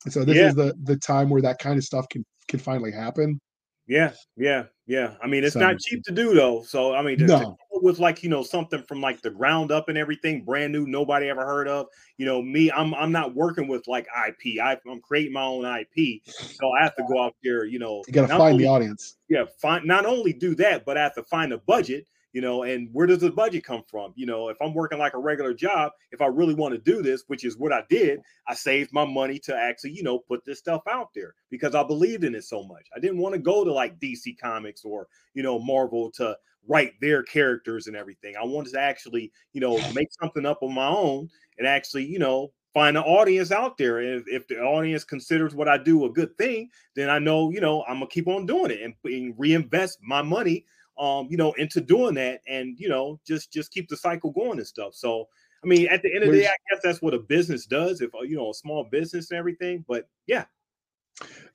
And 0.05 0.13
so 0.13 0.23
this 0.23 0.37
yeah. 0.37 0.47
is 0.47 0.55
the 0.55 0.73
the 0.83 0.97
time 0.97 1.29
where 1.29 1.41
that 1.41 1.59
kind 1.59 1.77
of 1.77 1.83
stuff 1.83 2.05
can 2.09 2.25
can 2.47 2.59
finally 2.59 2.91
happen. 2.91 3.39
Yeah, 3.87 4.11
yeah, 4.35 4.65
yeah. 4.85 5.15
I 5.23 5.27
mean, 5.27 5.45
it's 5.45 5.53
so, 5.53 5.61
not 5.61 5.79
cheap 5.79 6.03
to 6.03 6.11
do 6.11 6.33
though. 6.33 6.61
So 6.63 6.93
I 6.93 7.01
mean, 7.01 7.25
no. 7.25 7.57
with 7.71 7.99
like 7.99 8.21
you 8.21 8.29
know 8.29 8.43
something 8.43 8.83
from 8.83 8.99
like 8.99 9.21
the 9.21 9.29
ground 9.29 9.71
up 9.71 9.87
and 9.87 9.97
everything, 9.97 10.43
brand 10.43 10.73
new, 10.73 10.85
nobody 10.85 11.29
ever 11.29 11.45
heard 11.45 11.69
of. 11.69 11.87
You 12.17 12.25
know, 12.25 12.41
me, 12.41 12.69
I'm 12.69 12.93
I'm 12.95 13.13
not 13.13 13.33
working 13.33 13.69
with 13.69 13.87
like 13.87 14.05
IP. 14.27 14.61
I, 14.61 14.77
am 14.89 14.99
creating 14.99 15.33
my 15.33 15.43
own 15.43 15.63
IP, 15.65 16.21
so 16.25 16.69
I 16.77 16.83
have 16.83 16.95
to 16.97 17.03
go 17.09 17.23
out 17.23 17.35
there. 17.43 17.63
You 17.63 17.79
know, 17.79 18.03
you 18.07 18.13
got 18.13 18.23
to 18.23 18.27
find 18.27 18.41
only, 18.41 18.63
the 18.65 18.69
audience. 18.69 19.15
Yeah, 19.29 19.45
find 19.61 19.85
not 19.85 20.05
only 20.05 20.33
do 20.33 20.53
that, 20.55 20.85
but 20.85 20.97
I 20.97 21.03
have 21.03 21.15
to 21.15 21.23
find 21.23 21.53
a 21.53 21.59
budget 21.59 22.07
you 22.37 22.41
know 22.41 22.61
and 22.61 22.87
where 22.91 23.07
does 23.07 23.21
the 23.21 23.31
budget 23.31 23.63
come 23.63 23.81
from? 23.89 24.13
You 24.15 24.27
know 24.27 24.49
if 24.49 24.57
i'm 24.61 24.75
working 24.75 24.99
like 24.99 25.15
a 25.15 25.17
regular 25.17 25.55
job 25.55 25.91
if 26.11 26.21
i 26.21 26.27
really 26.27 26.53
want 26.53 26.75
to 26.75 26.77
do 26.79 27.01
this 27.01 27.23
which 27.25 27.43
is 27.43 27.57
what 27.57 27.73
i 27.73 27.81
did 27.89 28.19
i 28.47 28.53
saved 28.53 28.93
my 28.93 29.05
money 29.05 29.39
to 29.39 29.57
actually 29.57 29.93
you 29.93 30.03
know 30.03 30.19
put 30.19 30.45
this 30.45 30.59
stuff 30.59 30.83
out 30.87 31.09
there 31.15 31.33
because 31.49 31.73
i 31.73 31.81
believed 31.81 32.23
in 32.23 32.35
it 32.35 32.43
so 32.43 32.61
much. 32.63 32.85
I 32.95 32.99
didn't 32.99 33.17
want 33.17 33.33
to 33.33 33.39
go 33.39 33.63
to 33.63 33.73
like 33.73 33.99
dc 33.99 34.37
comics 34.39 34.85
or 34.85 35.07
you 35.33 35.41
know 35.41 35.57
marvel 35.57 36.11
to 36.11 36.37
write 36.67 36.93
their 37.01 37.23
characters 37.23 37.87
and 37.87 37.95
everything. 37.95 38.35
I 38.35 38.45
wanted 38.45 38.73
to 38.73 38.79
actually 38.79 39.31
you 39.53 39.61
know 39.61 39.79
make 39.93 40.09
something 40.21 40.45
up 40.45 40.61
on 40.61 40.75
my 40.75 40.87
own 40.87 41.29
and 41.57 41.67
actually 41.67 42.05
you 42.05 42.19
know 42.19 42.51
find 42.71 42.97
an 42.97 43.03
audience 43.03 43.51
out 43.51 43.79
there. 43.79 43.97
And 43.97 44.21
if, 44.21 44.27
if, 44.27 44.47
the 44.47 44.59
audience 44.59 45.03
considers 45.03 45.55
what 45.55 45.67
I 45.67 45.79
do 45.79 46.05
a 46.05 46.11
good 46.11 46.37
thing, 46.37 46.69
then 46.95 47.09
I 47.09 47.17
know, 47.17 47.49
you 47.49 47.59
know, 47.59 47.83
I'm 47.87 47.95
gonna 47.95 48.05
keep 48.05 48.27
on 48.27 48.45
doing 48.45 48.69
it 48.69 48.81
and, 48.83 48.93
and 49.05 49.33
reinvest 49.35 49.97
my 50.03 50.21
money 50.21 50.63
um, 50.99 51.27
you 51.29 51.37
know, 51.37 51.53
into 51.53 51.81
doing 51.81 52.15
that 52.15 52.41
and 52.47 52.77
you 52.79 52.89
know, 52.89 53.19
just 53.25 53.51
just 53.51 53.71
keep 53.71 53.87
the 53.89 53.97
cycle 53.97 54.31
going 54.31 54.57
and 54.57 54.67
stuff. 54.67 54.93
So 54.95 55.27
I 55.63 55.67
mean, 55.67 55.87
at 55.87 56.01
the 56.01 56.13
end 56.13 56.23
of 56.23 56.31
the 56.31 56.39
day, 56.39 56.47
I 56.47 56.55
guess 56.69 56.81
that's 56.83 57.01
what 57.01 57.13
a 57.13 57.19
business 57.19 57.65
does, 57.65 58.01
if 58.01 58.13
uh, 58.15 58.21
you 58.21 58.37
know, 58.37 58.51
a 58.51 58.53
small 58.53 58.83
business 58.91 59.31
and 59.31 59.37
everything. 59.37 59.83
But 59.87 60.07
yeah. 60.27 60.45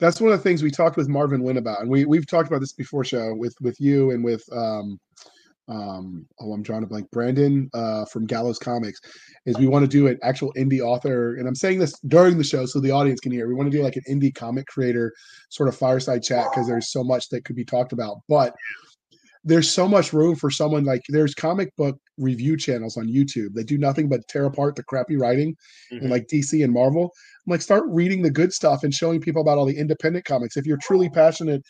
That's 0.00 0.20
one 0.20 0.32
of 0.32 0.38
the 0.38 0.42
things 0.42 0.62
we 0.62 0.72
talked 0.72 0.96
with 0.96 1.08
Marvin 1.08 1.44
Wynn 1.44 1.56
about. 1.56 1.82
And 1.82 1.88
we 1.88 2.04
we've 2.04 2.26
talked 2.26 2.48
about 2.48 2.60
this 2.60 2.72
before 2.72 3.04
show 3.04 3.32
with 3.34 3.54
with 3.60 3.80
you 3.80 4.10
and 4.10 4.24
with 4.24 4.42
um 4.52 4.98
um 5.68 6.26
oh 6.40 6.52
i'm 6.52 6.62
drawing 6.62 6.82
a 6.82 6.86
blank 6.86 7.08
brandon 7.12 7.70
uh 7.72 8.04
from 8.06 8.26
gallows 8.26 8.58
comics 8.58 9.00
is 9.46 9.56
we 9.58 9.68
want 9.68 9.84
to 9.84 9.88
do 9.88 10.08
an 10.08 10.18
actual 10.22 10.52
indie 10.54 10.80
author 10.80 11.36
and 11.36 11.46
i'm 11.46 11.54
saying 11.54 11.78
this 11.78 11.98
during 12.08 12.36
the 12.36 12.42
show 12.42 12.66
so 12.66 12.80
the 12.80 12.90
audience 12.90 13.20
can 13.20 13.30
hear 13.30 13.46
we 13.46 13.54
want 13.54 13.70
to 13.70 13.76
do 13.76 13.82
like 13.82 13.94
an 13.94 14.02
indie 14.10 14.34
comic 14.34 14.66
creator 14.66 15.12
sort 15.50 15.68
of 15.68 15.76
fireside 15.76 16.20
chat 16.20 16.48
because 16.50 16.66
there's 16.66 16.90
so 16.90 17.04
much 17.04 17.28
that 17.28 17.44
could 17.44 17.54
be 17.54 17.64
talked 17.64 17.92
about 17.92 18.18
but 18.28 18.54
there's 19.44 19.70
so 19.70 19.88
much 19.88 20.12
room 20.12 20.36
for 20.36 20.50
someone 20.50 20.84
like 20.84 21.02
there's 21.08 21.34
comic 21.34 21.74
book 21.76 21.98
review 22.16 22.56
channels 22.56 22.96
on 22.96 23.08
YouTube 23.08 23.54
that 23.54 23.66
do 23.66 23.76
nothing 23.76 24.08
but 24.08 24.26
tear 24.28 24.44
apart 24.44 24.76
the 24.76 24.84
crappy 24.84 25.16
writing 25.16 25.56
mm-hmm. 25.92 26.02
and 26.02 26.10
like 26.10 26.26
DC 26.28 26.62
and 26.62 26.72
Marvel. 26.72 27.12
I'm 27.46 27.50
like, 27.50 27.62
start 27.62 27.84
reading 27.88 28.22
the 28.22 28.30
good 28.30 28.52
stuff 28.52 28.84
and 28.84 28.94
showing 28.94 29.20
people 29.20 29.42
about 29.42 29.58
all 29.58 29.66
the 29.66 29.76
independent 29.76 30.24
comics. 30.24 30.56
If 30.56 30.66
you're 30.66 30.78
truly 30.78 31.08
passionate 31.08 31.62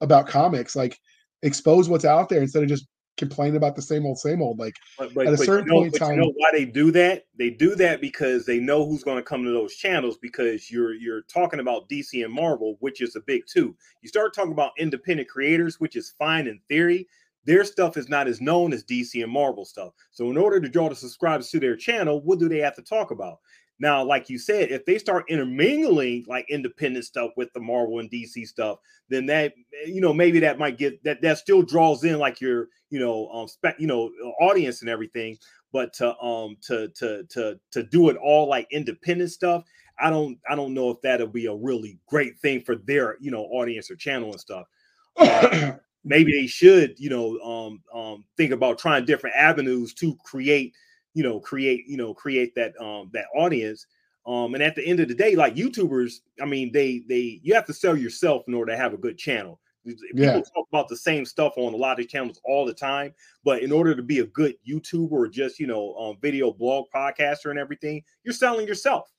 about 0.00 0.26
comics, 0.26 0.74
like 0.74 0.98
expose 1.42 1.88
what's 1.88 2.04
out 2.04 2.28
there 2.28 2.42
instead 2.42 2.64
of 2.64 2.68
just 2.68 2.86
complain 3.16 3.56
about 3.56 3.76
the 3.76 3.82
same 3.82 4.06
old, 4.06 4.18
same 4.18 4.42
old. 4.42 4.58
Like 4.58 4.74
but, 4.98 5.14
but, 5.14 5.26
at 5.26 5.34
a 5.34 5.36
certain 5.36 5.66
you 5.66 5.72
know, 5.72 5.80
point 5.80 5.94
in 5.94 5.98
time, 5.98 6.14
you 6.14 6.20
know 6.22 6.32
why 6.36 6.50
they 6.52 6.64
do 6.64 6.90
that? 6.92 7.26
They 7.36 7.50
do 7.50 7.74
that 7.76 8.00
because 8.00 8.46
they 8.46 8.58
know 8.58 8.86
who's 8.86 9.04
going 9.04 9.16
to 9.16 9.22
come 9.22 9.44
to 9.44 9.50
those 9.50 9.74
channels 9.74 10.18
because 10.18 10.70
you're 10.70 10.94
you're 10.94 11.22
talking 11.22 11.60
about 11.60 11.88
DC 11.88 12.24
and 12.24 12.32
Marvel, 12.32 12.76
which 12.80 13.00
is 13.00 13.16
a 13.16 13.20
big 13.20 13.42
two. 13.46 13.76
You 14.00 14.08
start 14.08 14.34
talking 14.34 14.52
about 14.52 14.72
independent 14.78 15.28
creators, 15.28 15.80
which 15.80 15.96
is 15.96 16.14
fine 16.18 16.46
in 16.46 16.60
theory. 16.68 17.06
Their 17.44 17.64
stuff 17.64 17.96
is 17.96 18.08
not 18.08 18.28
as 18.28 18.40
known 18.40 18.72
as 18.72 18.84
DC 18.84 19.20
and 19.20 19.32
Marvel 19.32 19.64
stuff. 19.64 19.94
So 20.12 20.30
in 20.30 20.36
order 20.36 20.60
to 20.60 20.68
draw 20.68 20.88
the 20.88 20.94
subscribers 20.94 21.50
to 21.50 21.58
their 21.58 21.74
channel, 21.74 22.20
what 22.22 22.38
do 22.38 22.48
they 22.48 22.58
have 22.58 22.76
to 22.76 22.82
talk 22.82 23.10
about? 23.10 23.40
Now, 23.82 24.04
like 24.04 24.30
you 24.30 24.38
said, 24.38 24.70
if 24.70 24.84
they 24.84 24.96
start 24.96 25.24
intermingling 25.28 26.24
like 26.28 26.46
independent 26.48 27.04
stuff 27.04 27.32
with 27.36 27.52
the 27.52 27.58
Marvel 27.58 27.98
and 27.98 28.08
DC 28.08 28.46
stuff, 28.46 28.78
then 29.08 29.26
that 29.26 29.54
you 29.84 30.00
know 30.00 30.14
maybe 30.14 30.38
that 30.38 30.56
might 30.56 30.78
get 30.78 31.02
that 31.02 31.20
that 31.22 31.38
still 31.38 31.62
draws 31.62 32.04
in 32.04 32.20
like 32.20 32.40
your 32.40 32.68
you 32.90 33.00
know 33.00 33.28
um 33.30 33.48
spec 33.48 33.74
you 33.80 33.88
know 33.88 34.08
audience 34.40 34.82
and 34.82 34.88
everything. 34.88 35.36
But 35.72 35.92
to 35.94 36.16
um 36.20 36.58
to 36.68 36.90
to 36.90 37.24
to 37.30 37.58
to 37.72 37.82
do 37.82 38.08
it 38.08 38.16
all 38.18 38.48
like 38.48 38.68
independent 38.70 39.32
stuff, 39.32 39.64
I 39.98 40.10
don't 40.10 40.38
I 40.48 40.54
don't 40.54 40.74
know 40.74 40.90
if 40.90 41.00
that'll 41.02 41.26
be 41.26 41.46
a 41.46 41.54
really 41.54 41.98
great 42.06 42.38
thing 42.38 42.60
for 42.60 42.76
their 42.76 43.16
you 43.20 43.32
know 43.32 43.46
audience 43.46 43.90
or 43.90 43.96
channel 43.96 44.30
and 44.30 44.40
stuff. 44.40 44.68
Uh, 45.16 45.72
maybe 46.04 46.30
they 46.30 46.46
should 46.46 46.94
you 47.00 47.10
know 47.10 47.36
um 47.40 47.82
um 47.92 48.24
think 48.36 48.52
about 48.52 48.78
trying 48.78 49.04
different 49.04 49.34
avenues 49.34 49.92
to 49.94 50.16
create 50.24 50.72
you 51.14 51.22
know 51.22 51.40
create 51.40 51.84
you 51.86 51.96
know 51.96 52.14
create 52.14 52.54
that 52.54 52.72
um 52.80 53.10
that 53.12 53.26
audience 53.34 53.86
um 54.26 54.54
and 54.54 54.62
at 54.62 54.74
the 54.74 54.86
end 54.86 55.00
of 55.00 55.08
the 55.08 55.14
day 55.14 55.34
like 55.34 55.54
youtubers 55.54 56.20
i 56.40 56.44
mean 56.44 56.70
they 56.72 57.02
they 57.08 57.40
you 57.42 57.54
have 57.54 57.66
to 57.66 57.74
sell 57.74 57.96
yourself 57.96 58.42
in 58.48 58.54
order 58.54 58.72
to 58.72 58.78
have 58.78 58.94
a 58.94 58.98
good 58.98 59.18
channel 59.18 59.58
people 59.84 60.06
yeah. 60.14 60.34
talk 60.34 60.66
about 60.72 60.88
the 60.88 60.96
same 60.96 61.24
stuff 61.24 61.52
on 61.56 61.74
a 61.74 61.76
lot 61.76 61.98
of 61.98 62.08
channels 62.08 62.40
all 62.44 62.64
the 62.64 62.74
time 62.74 63.12
but 63.44 63.62
in 63.62 63.72
order 63.72 63.96
to 63.96 64.02
be 64.02 64.20
a 64.20 64.26
good 64.26 64.54
youtuber 64.68 65.12
or 65.12 65.28
just 65.28 65.58
you 65.58 65.66
know 65.66 65.94
um, 65.96 66.16
video 66.20 66.52
blog 66.52 66.86
podcaster 66.94 67.50
and 67.50 67.58
everything 67.58 68.02
you're 68.24 68.32
selling 68.34 68.66
yourself 68.66 69.12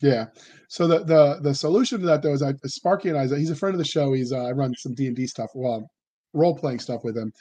yeah. 0.00 0.26
So 0.68 0.86
the 0.86 1.04
the 1.04 1.38
the 1.40 1.54
solution 1.54 2.00
to 2.00 2.06
that 2.06 2.22
though 2.22 2.34
is 2.34 2.42
I 2.42 2.52
Sparky 2.66 3.08
and 3.08 3.18
I 3.18 3.26
he's 3.26 3.50
a 3.50 3.56
friend 3.56 3.74
of 3.74 3.78
the 3.78 3.84
show. 3.84 4.12
He's 4.12 4.32
uh, 4.32 4.44
I 4.44 4.52
run 4.52 4.74
some 4.74 4.94
D 4.94 5.06
and 5.06 5.16
D 5.16 5.26
stuff, 5.26 5.50
well, 5.54 5.88
role 6.34 6.54
playing 6.54 6.80
stuff 6.80 7.04
with 7.04 7.16
him, 7.16 7.32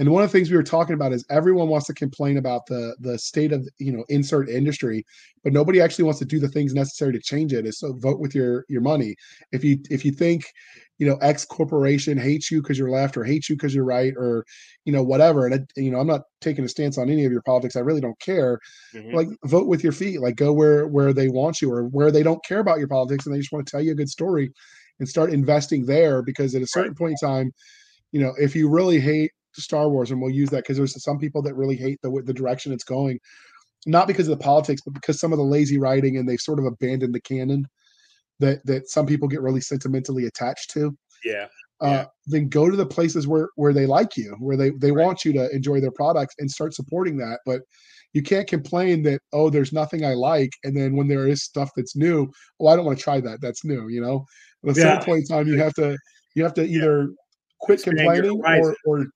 and 0.00 0.10
one 0.10 0.22
of 0.22 0.32
the 0.32 0.38
things 0.38 0.50
we 0.50 0.56
were 0.56 0.62
talking 0.62 0.94
about 0.94 1.12
is 1.12 1.26
everyone 1.28 1.68
wants 1.68 1.86
to 1.88 1.94
complain 1.94 2.38
about 2.38 2.64
the 2.64 2.96
the 3.00 3.18
state 3.18 3.52
of 3.52 3.68
you 3.78 3.92
know 3.92 4.02
insert 4.08 4.48
industry, 4.48 5.04
but 5.44 5.52
nobody 5.52 5.78
actually 5.78 6.04
wants 6.04 6.18
to 6.20 6.24
do 6.24 6.38
the 6.38 6.48
things 6.48 6.72
necessary 6.72 7.12
to 7.12 7.20
change 7.20 7.52
it. 7.52 7.66
Is 7.66 7.78
so 7.78 7.92
vote 7.92 8.18
with 8.18 8.34
your 8.34 8.64
your 8.70 8.80
money. 8.80 9.14
If 9.52 9.62
you 9.62 9.78
if 9.90 10.02
you 10.02 10.10
think 10.10 10.46
you 10.96 11.06
know 11.06 11.16
X 11.16 11.44
corporation 11.44 12.16
hates 12.16 12.50
you 12.50 12.62
because 12.62 12.78
you're 12.78 12.90
left 12.90 13.18
or 13.18 13.24
hates 13.24 13.50
you 13.50 13.56
because 13.56 13.74
you're 13.74 13.84
right 13.84 14.14
or 14.16 14.46
you 14.86 14.92
know 14.92 15.02
whatever, 15.02 15.46
and 15.46 15.70
you 15.76 15.90
know 15.90 16.00
I'm 16.00 16.06
not 16.06 16.22
taking 16.40 16.64
a 16.64 16.68
stance 16.68 16.96
on 16.96 17.10
any 17.10 17.26
of 17.26 17.32
your 17.32 17.42
politics. 17.42 17.76
I 17.76 17.80
really 17.80 18.00
don't 18.00 18.18
care. 18.20 18.58
Mm-hmm. 18.94 19.14
Like 19.14 19.28
vote 19.44 19.66
with 19.66 19.84
your 19.84 19.92
feet. 19.92 20.22
Like 20.22 20.36
go 20.36 20.50
where 20.50 20.86
where 20.86 21.12
they 21.12 21.28
want 21.28 21.60
you 21.60 21.70
or 21.70 21.84
where 21.84 22.10
they 22.10 22.22
don't 22.22 22.42
care 22.42 22.60
about 22.60 22.78
your 22.78 22.88
politics 22.88 23.26
and 23.26 23.34
they 23.34 23.40
just 23.40 23.52
want 23.52 23.66
to 23.66 23.70
tell 23.70 23.82
you 23.82 23.92
a 23.92 23.96
good 23.96 24.08
story 24.08 24.50
and 24.98 25.06
start 25.06 25.30
investing 25.30 25.84
there 25.84 26.22
because 26.22 26.54
at 26.54 26.62
a 26.62 26.66
certain 26.66 26.92
right. 26.92 26.98
point 26.98 27.16
in 27.20 27.28
time 27.28 27.52
you 28.12 28.20
know, 28.20 28.34
if 28.38 28.54
you 28.54 28.68
really 28.68 29.00
hate 29.00 29.30
Star 29.52 29.88
Wars, 29.88 30.10
and 30.10 30.20
we'll 30.20 30.30
use 30.30 30.50
that 30.50 30.64
because 30.64 30.76
there's 30.76 31.02
some 31.02 31.18
people 31.18 31.42
that 31.42 31.54
really 31.54 31.76
hate 31.76 31.98
the 32.02 32.22
the 32.24 32.34
direction 32.34 32.72
it's 32.72 32.84
going, 32.84 33.18
not 33.86 34.06
because 34.06 34.28
of 34.28 34.38
the 34.38 34.44
politics, 34.44 34.82
but 34.84 34.94
because 34.94 35.18
some 35.18 35.32
of 35.32 35.38
the 35.38 35.44
lazy 35.44 35.78
writing 35.78 36.16
and 36.16 36.28
they've 36.28 36.40
sort 36.40 36.58
of 36.58 36.66
abandoned 36.66 37.14
the 37.14 37.20
canon 37.20 37.66
that 38.38 38.64
that 38.66 38.88
some 38.88 39.06
people 39.06 39.28
get 39.28 39.42
really 39.42 39.60
sentimentally 39.60 40.26
attached 40.26 40.70
to. 40.72 40.96
Yeah. 41.24 41.46
Uh, 41.82 41.88
yeah. 41.88 42.04
then 42.26 42.46
go 42.46 42.68
to 42.68 42.76
the 42.76 42.84
places 42.84 43.26
where 43.26 43.48
where 43.56 43.72
they 43.72 43.86
like 43.86 44.16
you, 44.16 44.36
where 44.38 44.56
they 44.56 44.70
they 44.70 44.92
right. 44.92 45.04
want 45.04 45.24
you 45.24 45.32
to 45.32 45.50
enjoy 45.50 45.80
their 45.80 45.92
products 45.92 46.34
and 46.38 46.50
start 46.50 46.74
supporting 46.74 47.16
that. 47.16 47.38
But 47.46 47.62
you 48.12 48.22
can't 48.22 48.48
complain 48.48 49.02
that 49.04 49.20
oh, 49.32 49.48
there's 49.48 49.72
nothing 49.72 50.04
I 50.04 50.14
like, 50.14 50.50
and 50.64 50.76
then 50.76 50.96
when 50.96 51.08
there 51.08 51.26
is 51.26 51.42
stuff 51.42 51.70
that's 51.76 51.96
new, 51.96 52.30
oh, 52.60 52.66
I 52.66 52.76
don't 52.76 52.84
want 52.84 52.98
to 52.98 53.04
try 53.04 53.20
that. 53.20 53.40
That's 53.40 53.64
new, 53.64 53.88
you 53.88 54.00
know. 54.00 54.26
At 54.64 54.72
a 54.72 54.74
certain 54.74 55.04
point 55.04 55.20
in 55.20 55.26
time, 55.26 55.48
you 55.48 55.58
have 55.58 55.72
to 55.74 55.96
you 56.34 56.42
have 56.42 56.54
to 56.54 56.64
either 56.64 57.02
yeah. 57.02 57.06
Quit 57.60 57.82
complaining 57.82 58.42
or 58.44 58.76
or 58.84 59.06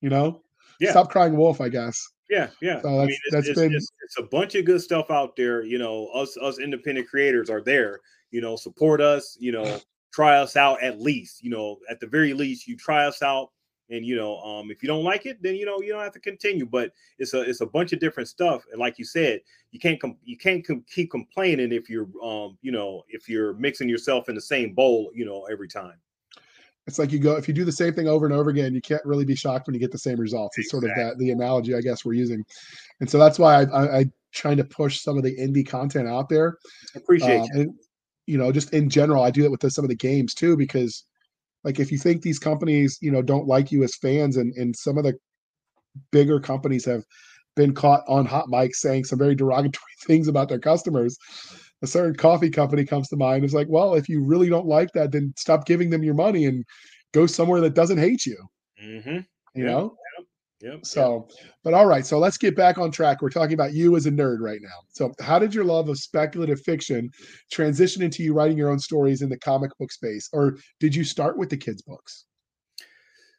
you 0.00 0.10
know 0.10 0.42
yeah. 0.80 0.90
stop 0.90 1.10
crying 1.10 1.36
wolf, 1.36 1.60
I 1.60 1.68
guess. 1.68 2.08
Yeah, 2.30 2.48
yeah. 2.60 2.80
So 2.80 2.88
that's, 2.88 3.02
I 3.02 3.06
mean, 3.06 3.08
it's, 3.10 3.32
that's 3.32 3.48
it's, 3.48 3.60
been 3.60 3.74
it's, 3.74 3.90
it's, 4.02 4.18
a 4.18 4.22
bunch 4.22 4.54
of 4.54 4.64
good 4.64 4.80
stuff 4.80 5.10
out 5.10 5.36
there. 5.36 5.62
You 5.62 5.78
know, 5.78 6.08
us 6.08 6.36
us 6.38 6.58
independent 6.58 7.08
creators 7.08 7.50
are 7.50 7.60
there. 7.60 8.00
You 8.30 8.40
know, 8.40 8.56
support 8.56 9.00
us. 9.00 9.36
You 9.38 9.52
know, 9.52 9.80
try 10.12 10.38
us 10.38 10.56
out 10.56 10.82
at 10.82 11.00
least. 11.00 11.42
You 11.42 11.50
know, 11.50 11.78
at 11.90 12.00
the 12.00 12.06
very 12.06 12.32
least, 12.32 12.66
you 12.66 12.76
try 12.76 13.06
us 13.06 13.22
out. 13.22 13.50
And 13.90 14.06
you 14.06 14.16
know, 14.16 14.38
um, 14.38 14.70
if 14.70 14.82
you 14.82 14.86
don't 14.86 15.04
like 15.04 15.26
it, 15.26 15.42
then 15.42 15.54
you 15.56 15.66
know 15.66 15.82
you 15.82 15.92
don't 15.92 16.02
have 16.02 16.14
to 16.14 16.20
continue. 16.20 16.64
But 16.64 16.92
it's 17.18 17.34
a 17.34 17.42
it's 17.42 17.60
a 17.60 17.66
bunch 17.66 17.92
of 17.92 18.00
different 18.00 18.30
stuff. 18.30 18.64
And 18.72 18.80
like 18.80 18.98
you 18.98 19.04
said, 19.04 19.40
you 19.70 19.78
can't 19.78 20.00
com- 20.00 20.16
you 20.24 20.38
can't 20.38 20.66
com- 20.66 20.84
keep 20.90 21.10
complaining 21.10 21.72
if 21.72 21.90
you're 21.90 22.08
um 22.24 22.56
you 22.62 22.72
know 22.72 23.02
if 23.08 23.28
you're 23.28 23.52
mixing 23.54 23.88
yourself 23.88 24.30
in 24.30 24.34
the 24.34 24.40
same 24.40 24.72
bowl 24.72 25.10
you 25.14 25.26
know 25.26 25.44
every 25.52 25.68
time 25.68 26.00
it's 26.86 26.98
like 26.98 27.12
you 27.12 27.18
go 27.18 27.36
if 27.36 27.48
you 27.48 27.54
do 27.54 27.64
the 27.64 27.72
same 27.72 27.92
thing 27.94 28.08
over 28.08 28.26
and 28.26 28.34
over 28.34 28.50
again 28.50 28.74
you 28.74 28.80
can't 28.80 29.04
really 29.04 29.24
be 29.24 29.34
shocked 29.34 29.66
when 29.66 29.74
you 29.74 29.80
get 29.80 29.92
the 29.92 29.98
same 29.98 30.18
results 30.18 30.58
it's 30.58 30.66
exactly. 30.66 30.88
sort 30.88 30.98
of 30.98 31.12
that 31.12 31.18
the 31.18 31.30
analogy 31.30 31.74
i 31.74 31.80
guess 31.80 32.04
we're 32.04 32.12
using 32.12 32.44
and 33.00 33.08
so 33.08 33.18
that's 33.18 33.38
why 33.38 33.62
i 33.62 33.64
i, 33.64 33.98
I 34.00 34.04
trying 34.32 34.56
to 34.56 34.64
push 34.64 35.00
some 35.00 35.16
of 35.16 35.22
the 35.22 35.36
indie 35.36 35.66
content 35.66 36.08
out 36.08 36.28
there 36.28 36.58
appreciate 36.96 37.40
um, 37.40 37.48
you. 37.54 37.60
and 37.60 37.74
you 38.26 38.38
know 38.38 38.52
just 38.52 38.72
in 38.72 38.88
general 38.88 39.22
i 39.22 39.30
do 39.30 39.42
that 39.42 39.50
with 39.50 39.60
the, 39.60 39.70
some 39.70 39.84
of 39.84 39.88
the 39.88 39.96
games 39.96 40.34
too 40.34 40.56
because 40.56 41.04
like 41.62 41.80
if 41.80 41.90
you 41.90 41.98
think 41.98 42.22
these 42.22 42.38
companies 42.38 42.98
you 43.00 43.10
know 43.10 43.22
don't 43.22 43.46
like 43.46 43.70
you 43.72 43.82
as 43.82 43.96
fans 43.96 44.36
and 44.36 44.54
and 44.56 44.74
some 44.76 44.98
of 44.98 45.04
the 45.04 45.14
bigger 46.10 46.40
companies 46.40 46.84
have 46.84 47.04
been 47.56 47.72
caught 47.72 48.02
on 48.08 48.26
hot 48.26 48.46
mics 48.48 48.76
saying 48.76 49.04
some 49.04 49.18
very 49.18 49.34
derogatory 49.34 49.92
things 50.06 50.28
about 50.28 50.48
their 50.48 50.58
customers 50.58 51.16
a 51.84 51.86
certain 51.86 52.16
coffee 52.16 52.50
company 52.50 52.84
comes 52.84 53.08
to 53.08 53.16
mind. 53.16 53.44
It's 53.44 53.54
like, 53.54 53.68
well, 53.68 53.94
if 53.94 54.08
you 54.08 54.24
really 54.24 54.48
don't 54.48 54.66
like 54.66 54.90
that, 54.94 55.12
then 55.12 55.32
stop 55.36 55.66
giving 55.66 55.90
them 55.90 56.02
your 56.02 56.14
money 56.14 56.46
and 56.46 56.64
go 57.12 57.26
somewhere 57.26 57.60
that 57.60 57.74
doesn't 57.74 57.98
hate 57.98 58.26
you. 58.26 58.36
Mm-hmm. 58.82 59.18
You 59.54 59.64
know? 59.64 59.96
Yeah. 60.60 60.76
So, 60.82 61.28
but 61.62 61.74
all 61.74 61.84
right. 61.84 62.06
So 62.06 62.18
let's 62.18 62.38
get 62.38 62.56
back 62.56 62.78
on 62.78 62.90
track. 62.90 63.20
We're 63.20 63.28
talking 63.28 63.52
about 63.52 63.74
you 63.74 63.96
as 63.96 64.06
a 64.06 64.10
nerd 64.10 64.38
right 64.40 64.60
now. 64.62 64.80
So, 64.88 65.12
how 65.20 65.38
did 65.38 65.54
your 65.54 65.64
love 65.64 65.90
of 65.90 65.98
speculative 65.98 66.60
fiction 66.62 67.10
transition 67.52 68.02
into 68.02 68.22
you 68.22 68.32
writing 68.32 68.56
your 68.56 68.70
own 68.70 68.78
stories 68.78 69.20
in 69.20 69.28
the 69.28 69.38
comic 69.38 69.70
book 69.78 69.92
space, 69.92 70.30
or 70.32 70.56
did 70.80 70.94
you 70.94 71.04
start 71.04 71.36
with 71.36 71.50
the 71.50 71.56
kids' 71.58 71.82
books? 71.82 72.24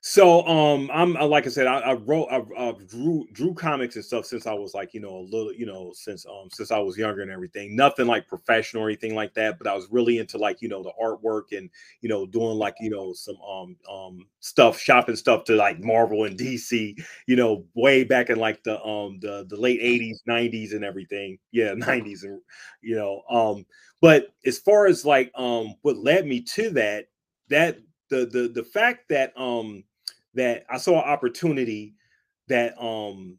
So 0.07 0.45
um 0.45 0.91
I'm 0.93 1.13
like 1.15 1.47
I 1.47 1.49
said 1.49 1.65
I, 1.65 1.79
I 1.79 1.93
wrote 1.93 2.27
I, 2.29 2.37
I, 2.59 2.73
drew 2.87 3.25
drew 3.33 3.55
comics 3.55 3.95
and 3.95 4.05
stuff 4.05 4.27
since 4.27 4.45
I 4.45 4.53
was 4.53 4.75
like 4.75 4.93
you 4.93 4.99
know 4.99 5.17
a 5.17 5.25
little 5.31 5.51
you 5.51 5.65
know 5.65 5.93
since 5.95 6.27
um 6.27 6.47
since 6.51 6.69
I 6.69 6.77
was 6.77 6.95
younger 6.95 7.23
and 7.23 7.31
everything. 7.31 7.75
Nothing 7.75 8.05
like 8.05 8.27
professional 8.27 8.83
or 8.83 8.87
anything 8.87 9.15
like 9.15 9.33
that 9.33 9.57
but 9.57 9.65
I 9.65 9.73
was 9.73 9.87
really 9.89 10.19
into 10.19 10.37
like 10.37 10.61
you 10.61 10.69
know 10.69 10.83
the 10.83 10.91
artwork 11.01 11.57
and 11.57 11.71
you 12.01 12.09
know 12.09 12.27
doing 12.27 12.55
like 12.59 12.75
you 12.79 12.91
know 12.91 13.13
some 13.13 13.37
um 13.41 13.75
um 13.91 14.27
stuff 14.41 14.79
shopping 14.79 15.15
stuff 15.15 15.43
to 15.45 15.55
like 15.55 15.83
Marvel 15.83 16.25
and 16.25 16.37
DC 16.37 16.95
you 17.25 17.35
know 17.35 17.65
way 17.73 18.03
back 18.03 18.29
in 18.29 18.37
like 18.37 18.63
the 18.63 18.79
um 18.85 19.17
the 19.21 19.47
the 19.49 19.57
late 19.59 19.81
80s 19.81 20.17
90s 20.27 20.73
and 20.73 20.85
everything. 20.85 21.39
Yeah 21.51 21.73
90s 21.75 22.23
and 22.25 22.39
you 22.79 22.95
know 22.95 23.23
um 23.27 23.65
but 24.01 24.27
as 24.45 24.59
far 24.59 24.85
as 24.85 25.03
like 25.03 25.31
um 25.33 25.73
what 25.81 25.97
led 25.97 26.27
me 26.27 26.41
to 26.41 26.69
that 26.69 27.07
that 27.49 27.79
the 28.11 28.27
the 28.27 28.51
the 28.53 28.63
fact 28.63 29.09
that 29.09 29.33
um 29.35 29.83
that 30.35 30.65
I 30.69 30.77
saw 30.77 31.01
an 31.01 31.09
opportunity 31.09 31.95
that 32.47 32.79
um 32.79 33.37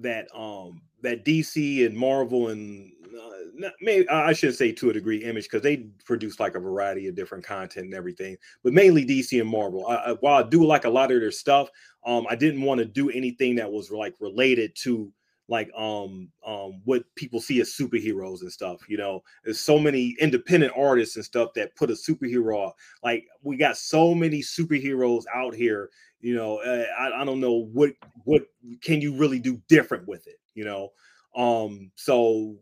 that 0.00 0.28
um 0.34 0.82
that 1.02 1.24
DC 1.24 1.84
and 1.84 1.96
Marvel 1.96 2.48
and 2.48 2.90
uh, 3.14 3.70
maybe 3.80 4.08
I 4.08 4.32
shouldn't 4.32 4.58
say 4.58 4.72
to 4.72 4.90
a 4.90 4.92
degree 4.92 5.18
image 5.18 5.44
because 5.44 5.62
they 5.62 5.88
produce 6.04 6.40
like 6.40 6.54
a 6.54 6.60
variety 6.60 7.06
of 7.08 7.14
different 7.14 7.44
content 7.44 7.86
and 7.86 7.94
everything, 7.94 8.36
but 8.62 8.72
mainly 8.72 9.04
DC 9.04 9.40
and 9.40 9.48
Marvel. 9.48 9.86
I, 9.86 9.94
I, 9.94 10.12
while 10.14 10.42
I 10.42 10.48
do 10.48 10.64
like 10.64 10.84
a 10.84 10.90
lot 10.90 11.12
of 11.12 11.20
their 11.20 11.30
stuff, 11.30 11.68
um, 12.04 12.26
I 12.28 12.36
didn't 12.36 12.62
want 12.62 12.78
to 12.78 12.84
do 12.84 13.10
anything 13.10 13.54
that 13.56 13.70
was 13.70 13.90
like 13.90 14.14
related 14.18 14.74
to 14.82 15.12
like 15.48 15.70
um 15.76 16.28
um 16.46 16.80
what 16.84 17.04
people 17.16 17.40
see 17.40 17.60
as 17.60 17.68
superheroes 17.70 18.40
and 18.40 18.52
stuff 18.52 18.80
you 18.88 18.96
know? 18.96 19.22
There's 19.44 19.60
so 19.60 19.78
many 19.78 20.16
independent 20.20 20.72
artists 20.76 21.16
and 21.16 21.24
stuff 21.24 21.50
that 21.54 21.76
put 21.76 21.90
a 21.90 21.94
superhero 21.94 22.72
like 23.02 23.26
we 23.42 23.56
got 23.56 23.76
so 23.76 24.14
many 24.14 24.40
superheroes 24.40 25.24
out 25.34 25.54
here 25.54 25.90
you 26.20 26.34
know 26.34 26.58
uh, 26.58 26.84
I, 26.98 27.22
I 27.22 27.24
don't 27.24 27.40
know 27.40 27.68
what 27.72 27.92
what 28.24 28.42
can 28.80 29.00
you 29.00 29.16
really 29.16 29.38
do 29.38 29.60
different 29.68 30.08
with 30.08 30.26
it 30.26 30.40
you 30.54 30.64
know? 30.64 30.90
Um 31.36 31.90
so 31.96 32.56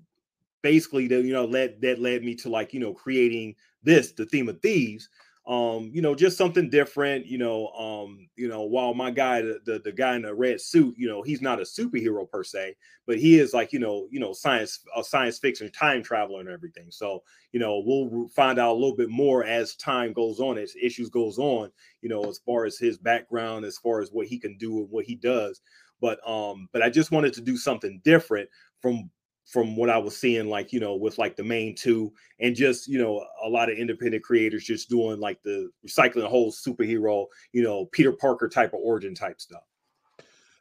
basically 0.62 1.08
the 1.08 1.20
you 1.20 1.32
know 1.32 1.44
led 1.44 1.80
that 1.82 2.00
led 2.00 2.22
me 2.22 2.34
to 2.36 2.48
like 2.48 2.72
you 2.72 2.80
know 2.80 2.94
creating 2.94 3.54
this 3.82 4.12
the 4.12 4.24
theme 4.26 4.48
of 4.48 4.60
thieves 4.60 5.08
um 5.46 5.90
you 5.92 6.00
know 6.00 6.14
just 6.14 6.38
something 6.38 6.70
different 6.70 7.26
you 7.26 7.36
know 7.36 7.66
um 7.70 8.28
you 8.36 8.46
know 8.46 8.62
while 8.62 8.94
my 8.94 9.10
guy 9.10 9.42
the, 9.42 9.58
the, 9.64 9.80
the 9.80 9.90
guy 9.90 10.14
in 10.14 10.22
the 10.22 10.32
red 10.32 10.60
suit 10.60 10.94
you 10.96 11.08
know 11.08 11.20
he's 11.20 11.42
not 11.42 11.58
a 11.58 11.64
superhero 11.64 12.30
per 12.30 12.44
se 12.44 12.76
but 13.06 13.18
he 13.18 13.38
is 13.38 13.52
like 13.52 13.72
you 13.72 13.78
know 13.78 14.06
you 14.10 14.20
know 14.20 14.32
science 14.32 14.80
a 14.96 15.02
science 15.02 15.38
fiction 15.38 15.70
time 15.72 16.02
traveler 16.02 16.40
and 16.40 16.48
everything. 16.48 16.86
So 16.90 17.22
you 17.52 17.60
know 17.60 17.82
we'll 17.84 18.28
find 18.28 18.58
out 18.58 18.72
a 18.72 18.78
little 18.78 18.96
bit 18.96 19.10
more 19.10 19.44
as 19.44 19.74
time 19.76 20.12
goes 20.12 20.38
on 20.38 20.58
as 20.58 20.74
issues 20.80 21.10
goes 21.10 21.38
on 21.38 21.70
you 22.00 22.08
know 22.08 22.22
as 22.24 22.38
far 22.38 22.64
as 22.64 22.78
his 22.78 22.98
background 22.98 23.64
as 23.64 23.78
far 23.78 24.00
as 24.00 24.10
what 24.10 24.26
he 24.26 24.38
can 24.38 24.56
do 24.58 24.78
and 24.78 24.90
what 24.90 25.04
he 25.04 25.14
does. 25.14 25.60
But 26.00 26.20
um 26.28 26.68
but 26.72 26.82
i 26.82 26.90
just 26.90 27.12
wanted 27.12 27.32
to 27.34 27.40
do 27.40 27.56
something 27.56 28.00
different 28.04 28.48
from 28.80 29.10
from 29.46 29.76
what 29.76 29.90
I 29.90 29.98
was 29.98 30.16
seeing, 30.16 30.48
like, 30.48 30.72
you 30.72 30.80
know, 30.80 30.94
with 30.94 31.18
like 31.18 31.36
the 31.36 31.44
main 31.44 31.74
two 31.74 32.12
and 32.40 32.54
just, 32.54 32.88
you 32.88 32.98
know, 32.98 33.24
a 33.44 33.48
lot 33.48 33.70
of 33.70 33.76
independent 33.76 34.22
creators 34.22 34.64
just 34.64 34.88
doing 34.88 35.20
like 35.20 35.42
the 35.42 35.70
recycling 35.86 36.22
the 36.22 36.28
whole 36.28 36.52
superhero, 36.52 37.26
you 37.52 37.62
know, 37.62 37.86
Peter 37.86 38.12
Parker 38.12 38.48
type 38.48 38.72
of 38.72 38.80
origin 38.82 39.14
type 39.14 39.40
stuff. 39.40 39.64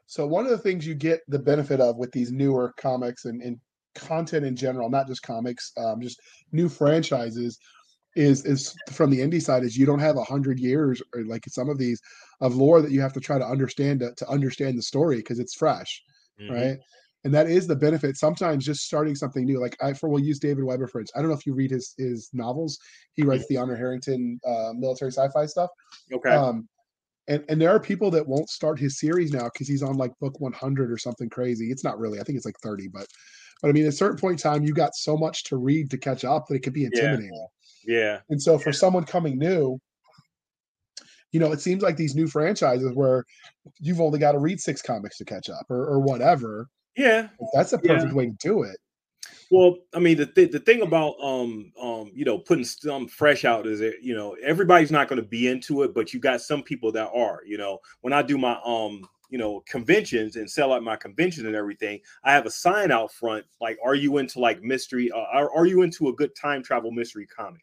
So 0.08 0.28
one 0.28 0.44
of 0.44 0.52
the 0.52 0.58
things 0.58 0.86
you 0.86 0.94
get 0.94 1.22
the 1.28 1.40
benefit 1.40 1.80
of 1.80 1.98
with 1.98 2.12
these 2.12 2.32
newer 2.32 2.74
comics 2.78 3.26
and, 3.26 3.42
and 3.42 3.60
content 3.96 4.46
in 4.46 4.56
general, 4.56 4.90
not 4.90 5.08
just 5.08 5.24
comics, 5.24 5.72
um, 5.78 6.02
just 6.02 6.20
new 6.52 6.68
franchises, 6.68 7.60
is 8.16 8.46
is 8.46 8.76
from 8.92 9.10
the 9.10 9.20
indie 9.20 9.42
side 9.42 9.64
is 9.64 9.78
you 9.78 9.86
don't 9.86 10.00
have 10.00 10.18
a 10.18 10.24
hundred 10.24 10.60
years 10.60 11.02
or 11.16 11.24
like 11.24 11.46
some 11.48 11.70
of 11.70 11.78
these 11.78 12.02
of 12.42 12.56
lore 12.56 12.82
that 12.82 12.92
you 12.92 13.00
have 13.00 13.14
to 13.14 13.22
try 13.22 13.38
to 13.38 13.46
understand 13.46 14.02
to, 14.02 14.14
to 14.16 14.28
understand 14.28 14.78
the 14.78 14.82
story 14.82 15.18
because 15.18 15.40
it's 15.40 15.56
fresh, 15.56 16.04
mm-hmm. 16.42 16.54
right? 16.54 16.78
And 17.24 17.34
that 17.34 17.50
is 17.50 17.68
the 17.68 17.76
benefit 17.76 18.18
sometimes 18.18 18.66
just 18.66 18.84
starting 18.84 19.16
something 19.16 19.46
new 19.46 19.60
like 19.60 19.76
i 19.82 19.94
for 19.94 20.10
we'll 20.10 20.24
use 20.24 20.40
david 20.40 20.64
weber 20.64 20.88
for 20.88 21.00
instance 21.00 21.18
i 21.18 21.22
don't 21.22 21.30
know 21.30 21.38
if 21.38 21.46
you 21.46 21.54
read 21.54 21.72
his 21.72 21.94
his 21.98 22.30
novels 22.34 22.80
he 23.14 23.24
writes 23.24 23.48
the 23.48 23.58
honor 23.58 23.76
harrington 23.76 24.40
uh, 24.48 24.72
military 24.76 25.12
sci-fi 25.12 25.46
stuff. 25.46 25.70
Okay. 26.12 26.30
Um 26.30 26.68
and 27.28 27.44
and 27.50 27.62
there 27.62 27.70
are 27.70 27.80
people 27.80 28.10
that 28.12 28.28
won't 28.28 28.50
start 28.50 28.80
his 28.80 29.00
series 29.00 29.32
now 29.32 29.46
because 29.46 29.68
he's 29.68 29.84
on 29.84 29.96
like 29.96 30.12
book 30.20 30.40
100 30.40 30.92
or 30.92 30.98
something 30.98 31.30
crazy 31.30 31.72
it's 31.72 31.84
not 31.84 32.00
really 32.00 32.20
i 32.20 32.24
think 32.24 32.36
it's 32.36 32.46
like 32.46 32.60
30 32.64 32.88
but 32.88 33.06
but 33.62 33.70
i 33.70 33.72
mean 33.72 33.84
at 33.84 33.90
a 33.90 33.96
certain 33.96 34.18
point 34.18 34.44
in 34.44 34.52
time 34.52 34.64
you 34.64 34.74
got 34.74 34.96
so 34.96 35.16
much 35.16 35.44
to 35.46 35.58
read 35.58 35.92
to 35.92 35.98
catch 35.98 36.26
up 36.26 36.48
that 36.48 36.56
it 36.56 36.64
could 36.64 36.74
be 36.74 36.86
intimidating. 36.86 37.48
Yeah, 37.86 37.98
yeah. 37.98 38.20
and 38.30 38.42
so 38.42 38.58
for 38.58 38.74
someone 38.74 39.04
coming 39.04 39.38
new 39.38 39.80
you 41.32 41.40
know, 41.40 41.52
it 41.52 41.62
seems 41.62 41.82
like 41.82 41.96
these 41.96 42.16
new 42.16 42.28
franchises 42.28 42.92
where 42.94 43.26
you've 43.80 44.02
only 44.02 44.20
got 44.20 44.34
to 44.34 44.40
read 44.40 44.60
six 44.60 44.82
comics 44.82 45.18
to 45.18 45.26
catch 45.26 45.50
up 45.50 45.66
or, 45.70 45.86
or 45.86 46.00
whatever. 46.00 46.68
Yeah, 46.96 47.30
that's 47.54 47.74
a 47.74 47.78
perfect 47.78 48.12
yeah. 48.12 48.14
way 48.14 48.26
to 48.28 48.36
do 48.40 48.64
it. 48.64 48.78
Well, 49.50 49.78
I 49.94 50.00
mean, 50.00 50.18
the 50.18 50.26
th- 50.26 50.52
the 50.52 50.60
thing 50.60 50.82
about 50.82 51.16
um 51.22 51.72
um 51.80 52.12
you 52.14 52.26
know 52.26 52.38
putting 52.38 52.64
some 52.64 53.08
fresh 53.08 53.46
out 53.46 53.68
is 53.68 53.80
that 53.80 54.02
you 54.02 54.16
know 54.16 54.36
everybody's 54.44 54.92
not 54.92 55.08
going 55.08 55.22
to 55.22 55.28
be 55.28 55.48
into 55.48 55.84
it, 55.84 55.94
but 55.94 56.14
you 56.14 56.20
got 56.20 56.42
some 56.42 56.64
people 56.64 56.92
that 56.94 57.10
are. 57.14 57.42
You 57.46 57.58
know, 57.58 57.80
when 58.02 58.14
I 58.14 58.22
do 58.22 58.38
my 58.38 58.60
um 58.66 59.08
you 59.30 59.38
know 59.38 59.62
conventions 59.68 60.36
and 60.36 60.50
sell 60.50 60.74
out 60.74 60.84
my 60.84 60.96
convention 60.96 61.46
and 61.48 61.56
everything, 61.56 62.00
I 62.24 62.32
have 62.32 62.46
a 62.46 62.52
sign 62.52 62.92
out 62.92 63.12
front 63.12 63.46
like, 63.60 63.78
"Are 63.84 63.96
you 63.96 64.18
into 64.18 64.40
like 64.40 64.64
mystery? 64.64 65.12
Uh, 65.12 65.18
are, 65.18 65.52
are 65.54 65.66
you 65.66 65.82
into 65.82 66.10
a 66.10 66.14
good 66.14 66.36
time 66.36 66.64
travel 66.64 66.92
mystery 66.92 67.28
comic?" 67.28 67.62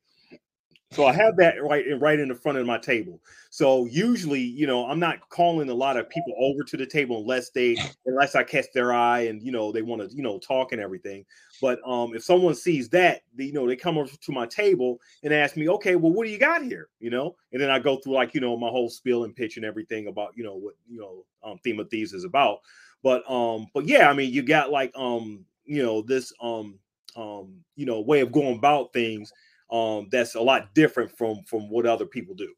So 0.93 1.05
I 1.05 1.13
have 1.13 1.37
that 1.37 1.63
right 1.63 1.85
right 2.01 2.19
in 2.19 2.29
the 2.29 2.35
front 2.35 2.57
of 2.57 2.67
my 2.67 2.79
table. 2.79 3.21
So 3.51 3.85
usually, 3.87 4.41
you 4.41 4.67
know, 4.67 4.87
I'm 4.87 4.99
not 4.99 5.29
calling 5.29 5.69
a 5.69 5.75
lot 5.75 5.99
of 5.99 6.09
people 6.09 6.33
over 6.39 6.65
to 6.65 6.77
the 6.79 6.87
table 6.87 7.21
unless 7.21 7.51
they 7.51 7.77
unless 8.07 8.35
I 8.35 8.43
catch 8.43 8.67
their 8.73 8.93
eye 8.93 9.21
and 9.27 9.43
you 9.43 9.53
know 9.53 9.71
they 9.71 9.83
want 9.83 10.09
to 10.09 10.17
you 10.17 10.23
know 10.23 10.39
talk 10.39 10.73
and 10.73 10.81
everything. 10.81 11.27
But 11.61 11.79
um, 11.87 12.15
if 12.15 12.25
someone 12.25 12.55
sees 12.55 12.89
that, 12.91 13.21
they, 13.35 13.45
you 13.45 13.53
know, 13.53 13.67
they 13.67 13.77
come 13.77 13.99
over 13.99 14.09
to 14.09 14.33
my 14.33 14.47
table 14.47 14.99
and 15.25 15.35
ask 15.35 15.57
me, 15.57 15.69
okay, 15.69 15.97
well, 15.97 16.13
what 16.13 16.25
do 16.25 16.31
you 16.31 16.39
got 16.39 16.63
here? 16.63 16.89
You 17.01 17.11
know, 17.11 17.37
and 17.53 17.61
then 17.61 17.69
I 17.71 17.81
go 17.81 17.97
through 17.99 18.15
like 18.15 18.33
you 18.33 18.41
know 18.41 18.57
my 18.57 18.69
whole 18.69 18.89
spiel 18.89 19.25
and 19.25 19.37
pitch 19.37 19.57
and 19.57 19.67
everything 19.67 20.07
about 20.07 20.33
you 20.37 20.45
know 20.45 20.55
what 20.55 20.75
you 20.89 21.01
know 21.01 21.25
um, 21.45 21.59
theme 21.59 21.81
of 21.81 21.91
thieves 21.91 22.15
is 22.15 22.25
about. 22.25 22.61
But 23.03 23.31
um, 23.31 23.67
but 23.75 23.85
yeah, 23.87 24.09
I 24.09 24.15
mean, 24.15 24.33
you 24.33 24.43
got 24.43 24.71
like 24.71 24.93
um, 24.97 25.45
you 25.67 25.83
know, 25.83 26.01
this 26.01 26.33
um 26.41 26.79
um, 27.17 27.57
you 27.77 27.85
know, 27.85 28.01
way 28.01 28.21
of 28.21 28.33
going 28.33 28.57
about 28.57 28.93
things 28.93 29.33
um, 29.71 30.09
that's 30.11 30.35
a 30.35 30.41
lot 30.41 30.75
different 30.75 31.17
from 31.17 31.43
from 31.45 31.71
what 31.71 31.87
other 31.87 32.07
people 32.07 32.35
do. 32.35 32.53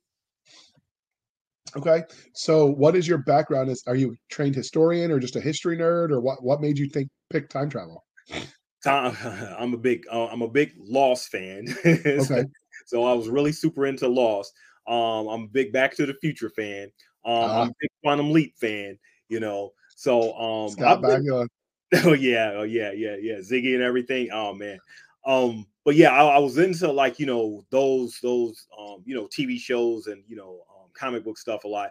Okay, 1.77 2.03
so 2.35 2.67
what 2.67 2.97
is 2.97 3.07
your 3.07 3.19
background? 3.19 3.71
Is 3.71 3.83
are 3.87 3.95
you 3.95 4.13
a 4.13 4.17
trained 4.29 4.55
historian 4.55 5.11
or 5.11 5.19
just 5.19 5.37
a 5.37 5.41
history 5.41 5.77
nerd, 5.77 6.11
or 6.11 6.21
what? 6.21 6.43
What 6.43 6.61
made 6.61 6.79
you 6.79 6.89
think 6.89 7.09
pick 7.31 7.49
time 7.49 7.71
travel? 7.71 8.05
Time, 8.85 9.17
I'm 9.59 9.75
a 9.75 9.79
big 9.79 10.05
uh, 10.11 10.27
I'm 10.27 10.43
a 10.43 10.49
big 10.49 10.73
Lost 10.79 11.29
fan. 11.29 11.67
okay, 11.85 12.45
so 12.87 13.05
I 13.05 13.13
was 13.13 13.29
really 13.29 13.53
super 13.53 13.87
into 13.87 14.09
Lost. 14.09 14.53
Um, 14.87 15.29
I'm 15.29 15.43
a 15.43 15.49
big 15.49 15.73
Back 15.73 15.95
to 15.97 16.07
the 16.07 16.15
Future 16.15 16.51
fan. 16.51 16.91
Um, 17.25 17.35
uh-huh. 17.35 17.61
I'm 17.61 17.69
a 17.69 17.75
big 17.81 17.91
Quantum 18.03 18.33
Leap 18.33 18.55
fan. 18.59 18.99
You 19.29 19.39
know, 19.39 19.73
so 19.95 20.35
um, 20.35 20.71
Scott 20.71 21.03
been, 21.03 21.49
Oh 22.05 22.13
yeah, 22.13 22.53
oh 22.55 22.63
yeah, 22.63 22.93
yeah, 22.93 23.17
yeah. 23.21 23.37
Ziggy 23.37 23.75
and 23.75 23.83
everything. 23.83 24.31
Oh 24.33 24.55
man. 24.55 24.79
Um, 25.25 25.67
but 25.85 25.97
yeah, 25.97 26.11
I, 26.11 26.37
I, 26.37 26.39
was 26.39 26.59
into 26.59 26.91
like 26.91 27.19
you 27.19 27.27
know 27.27 27.65
those 27.71 28.19
those 28.23 28.67
um 28.79 29.03
you 29.05 29.15
know 29.15 29.27
TV 29.27 29.59
shows 29.59 30.07
and 30.07 30.23
you 30.27 30.37
know 30.37 30.61
um, 30.71 30.89
comic 30.95 31.25
book 31.25 31.39
stuff 31.39 31.65
a 31.65 31.69
lot. 31.69 31.91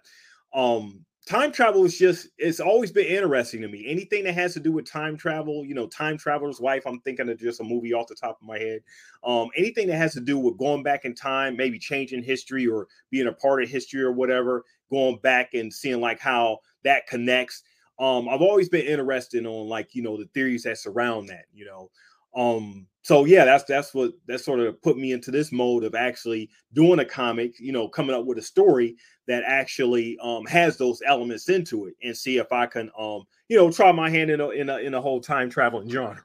Um, 0.54 1.06
time 1.28 1.52
travel 1.52 1.86
is 1.86 1.98
just 1.98 2.30
it's 2.38 2.60
always 2.60 2.92
been 2.92 3.06
interesting 3.06 3.62
to 3.62 3.68
me. 3.68 3.86
Anything 3.88 4.24
that 4.24 4.34
has 4.34 4.54
to 4.56 4.60
do 4.60 4.72
with 4.72 4.89
time 4.89 5.15
travel, 5.15 5.63
you 5.63 5.76
know, 5.76 5.88
time 5.88 6.18
traveler's 6.18 6.60
wife. 6.60 6.88
I'm 6.88 7.02
thinking 7.02 7.30
of 7.30 7.39
just 7.39 7.62
a 7.62 7.63
movie 7.63 7.94
off 7.94 8.08
the 8.08 8.15
top 8.15 8.39
of 8.42 8.48
my 8.48 8.58
head. 8.58 8.82
Um, 9.24 9.50
anything 9.56 9.88
that 9.88 9.98
has 9.98 10.13
to 10.13 10.22
do 10.22 10.39
with 10.39 10.58
going 10.58 10.82
back 10.82 11.06
in 11.06 11.13
time, 11.13 11.56
maybe 11.56 11.78
changing 11.78 12.24
history 12.24 12.68
or 12.68 12.88
being 13.12 13.28
a 13.28 13.34
part 13.34 13.62
of 13.62 13.70
history 13.70 14.02
or 14.02 14.12
whatever, 14.12 14.63
going 14.89 15.18
back 15.18 15.54
and 15.54 15.72
seeing 15.72 16.02
like 16.02 16.20
how 16.20 16.60
that 16.84 17.06
connects 17.08 17.63
um 18.00 18.30
i've 18.30 18.42
always 18.42 18.70
been 18.70 18.86
interested 18.86 19.46
on 19.46 19.68
like 19.68 19.94
you 19.94 20.02
know 20.02 20.18
the 20.18 20.26
theories 20.34 20.63
that 20.63 20.78
surround 20.78 21.28
that 21.28 21.46
you 21.54 21.65
know 21.65 21.89
um 22.36 22.88
so 23.02 23.26
yeah 23.26 23.46
that's 23.46 23.64
that's 23.64 23.94
what 23.94 24.12
that 24.28 24.40
sort 24.40 24.60
of 24.60 24.82
put 24.82 24.98
me 24.98 25.12
into 25.12 25.32
this 25.32 25.52
mode 25.52 25.84
of 25.84 25.96
actually 25.96 26.50
doing 26.74 27.00
a 27.00 27.06
comic 27.06 27.60
you 27.60 27.72
know 27.72 27.88
coming 27.88 28.16
up 28.16 28.26
with 28.26 28.38
a 28.38 28.42
story 28.42 28.96
that 29.28 29.44
actually 29.46 30.18
um 30.22 30.46
has 30.46 30.78
those 30.78 31.02
elements 31.06 31.50
into 31.50 31.86
it 31.86 31.96
and 32.04 32.16
see 32.16 32.38
if 32.38 32.52
i 32.52 32.66
can 32.66 32.90
um 32.98 33.24
you 33.48 33.58
know 33.58 33.72
try 33.72 33.92
my 33.92 34.10
hand 34.10 34.30
in 34.30 34.42
a 34.42 34.50
in 34.50 34.70
a, 34.70 34.78
in 34.78 34.94
a 34.94 35.02
whole 35.02 35.22
time 35.22 35.50
traveling 35.50 35.90
genre 35.90 36.24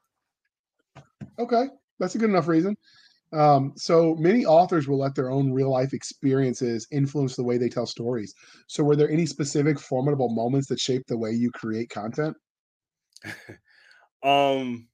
okay 1.38 1.68
that's 1.98 2.14
a 2.14 2.18
good 2.18 2.30
enough 2.30 2.48
reason 2.48 2.76
um, 3.32 3.72
so 3.74 4.14
many 4.14 4.46
authors 4.46 4.86
will 4.86 4.98
let 4.98 5.16
their 5.16 5.30
own 5.30 5.52
real 5.52 5.70
life 5.70 5.92
experiences 5.92 6.86
influence 6.92 7.34
the 7.34 7.42
way 7.42 7.58
they 7.58 7.68
tell 7.68 7.84
stories. 7.84 8.32
So, 8.68 8.84
were 8.84 8.94
there 8.94 9.10
any 9.10 9.26
specific 9.26 9.80
formidable 9.80 10.28
moments 10.28 10.68
that 10.68 10.78
shaped 10.78 11.08
the 11.08 11.18
way 11.18 11.32
you 11.32 11.50
create 11.50 11.90
content? 11.90 12.36
um, 14.22 14.86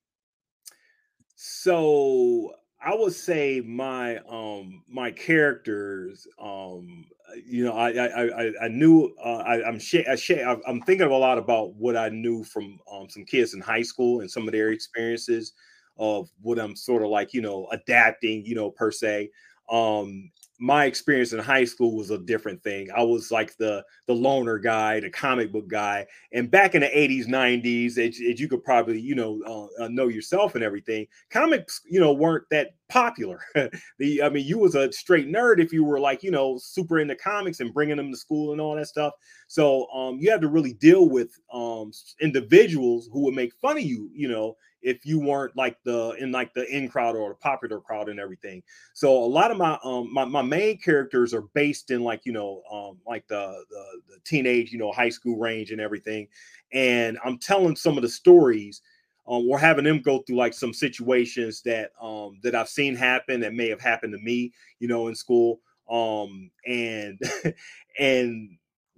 so 1.42 2.52
I 2.82 2.94
would 2.94 3.12
say 3.14 3.60
my 3.60 4.18
um 4.28 4.84
my 4.88 5.10
characters 5.10 6.26
um 6.38 7.06
you 7.46 7.64
know 7.64 7.72
I 7.72 7.90
I 7.92 8.24
I, 8.46 8.52
I 8.64 8.68
knew 8.68 9.14
uh, 9.24 9.38
I, 9.38 9.66
I'm 9.66 9.78
sh- 9.78 10.06
I 10.08 10.16
sh- 10.16 10.44
I'm 10.66 10.82
thinking 10.82 11.06
a 11.06 11.16
lot 11.16 11.38
about 11.38 11.74
what 11.76 11.96
I 11.96 12.10
knew 12.10 12.44
from 12.44 12.78
um, 12.92 13.08
some 13.08 13.24
kids 13.24 13.54
in 13.54 13.60
high 13.60 13.82
school 13.82 14.20
and 14.20 14.30
some 14.30 14.46
of 14.46 14.52
their 14.52 14.70
experiences 14.70 15.52
of 15.98 16.28
what 16.42 16.58
I'm 16.58 16.76
sort 16.76 17.02
of 17.02 17.08
like, 17.10 17.32
you 17.32 17.40
know, 17.42 17.68
adapting, 17.72 18.44
you 18.44 18.54
know, 18.54 18.70
per 18.70 18.90
se. 18.90 19.30
Um, 19.70 20.30
my 20.60 20.84
experience 20.84 21.32
in 21.32 21.38
high 21.38 21.64
school 21.64 21.96
was 21.96 22.10
a 22.10 22.18
different 22.18 22.62
thing. 22.62 22.88
I 22.94 23.02
was 23.02 23.30
like 23.30 23.56
the 23.56 23.82
the 24.06 24.14
loner 24.14 24.58
guy, 24.58 25.00
the 25.00 25.08
comic 25.08 25.50
book 25.50 25.68
guy. 25.68 26.06
And 26.32 26.50
back 26.50 26.74
in 26.74 26.82
the 26.82 26.88
80s, 26.88 27.26
90s, 27.26 27.96
as, 27.96 28.20
you 28.20 28.46
could 28.46 28.62
probably, 28.62 29.00
you 29.00 29.14
know, 29.14 29.40
uh, 29.46 29.84
uh, 29.84 29.88
know 29.88 30.08
yourself 30.08 30.54
and 30.54 30.62
everything, 30.62 31.06
comics, 31.30 31.80
you 31.88 31.98
know, 31.98 32.12
weren't 32.12 32.44
that 32.50 32.74
popular. 32.90 33.40
the 33.98 34.22
I 34.22 34.28
mean, 34.28 34.46
you 34.46 34.58
was 34.58 34.74
a 34.74 34.92
straight 34.92 35.28
nerd 35.28 35.60
if 35.60 35.72
you 35.72 35.82
were 35.82 35.98
like, 35.98 36.22
you 36.22 36.30
know, 36.30 36.58
super 36.58 36.98
into 36.98 37.16
comics 37.16 37.60
and 37.60 37.72
bringing 37.72 37.96
them 37.96 38.10
to 38.12 38.18
school 38.18 38.52
and 38.52 38.60
all 38.60 38.76
that 38.76 38.86
stuff. 38.86 39.14
So 39.48 39.88
um, 39.90 40.18
you 40.20 40.30
had 40.30 40.42
to 40.42 40.48
really 40.48 40.74
deal 40.74 41.08
with 41.08 41.30
um, 41.52 41.90
individuals 42.20 43.08
who 43.10 43.20
would 43.20 43.34
make 43.34 43.54
fun 43.62 43.78
of 43.78 43.82
you, 43.84 44.10
you 44.12 44.28
know, 44.28 44.56
if 44.82 45.04
you 45.04 45.20
weren't 45.20 45.56
like 45.56 45.76
the 45.84 46.10
in 46.18 46.32
like 46.32 46.54
the 46.54 46.66
in 46.74 46.88
crowd 46.88 47.16
or 47.16 47.30
the 47.30 47.34
popular 47.36 47.80
crowd 47.80 48.08
and 48.08 48.20
everything. 48.20 48.62
So 48.94 49.12
a 49.12 49.26
lot 49.26 49.50
of 49.50 49.56
my 49.56 49.78
um 49.84 50.12
my, 50.12 50.24
my 50.24 50.42
main 50.42 50.78
characters 50.78 51.34
are 51.34 51.42
based 51.54 51.90
in 51.90 52.02
like 52.02 52.24
you 52.24 52.32
know 52.32 52.62
um 52.72 52.98
like 53.06 53.26
the, 53.28 53.64
the 53.70 53.84
the 54.08 54.20
teenage 54.24 54.72
you 54.72 54.78
know 54.78 54.92
high 54.92 55.08
school 55.08 55.38
range 55.38 55.70
and 55.70 55.80
everything, 55.80 56.28
and 56.72 57.18
I'm 57.24 57.38
telling 57.38 57.76
some 57.76 57.96
of 57.96 58.02
the 58.02 58.08
stories. 58.08 58.82
Um, 59.28 59.46
we're 59.46 59.58
having 59.58 59.84
them 59.84 60.02
go 60.02 60.20
through 60.20 60.36
like 60.36 60.54
some 60.54 60.72
situations 60.74 61.62
that 61.62 61.92
um 62.00 62.38
that 62.42 62.54
I've 62.54 62.68
seen 62.68 62.96
happen 62.96 63.40
that 63.40 63.54
may 63.54 63.68
have 63.68 63.80
happened 63.80 64.12
to 64.14 64.18
me, 64.18 64.52
you 64.80 64.88
know, 64.88 65.08
in 65.08 65.14
school. 65.14 65.60
Um 65.90 66.50
and 66.66 67.20
and 67.98 68.50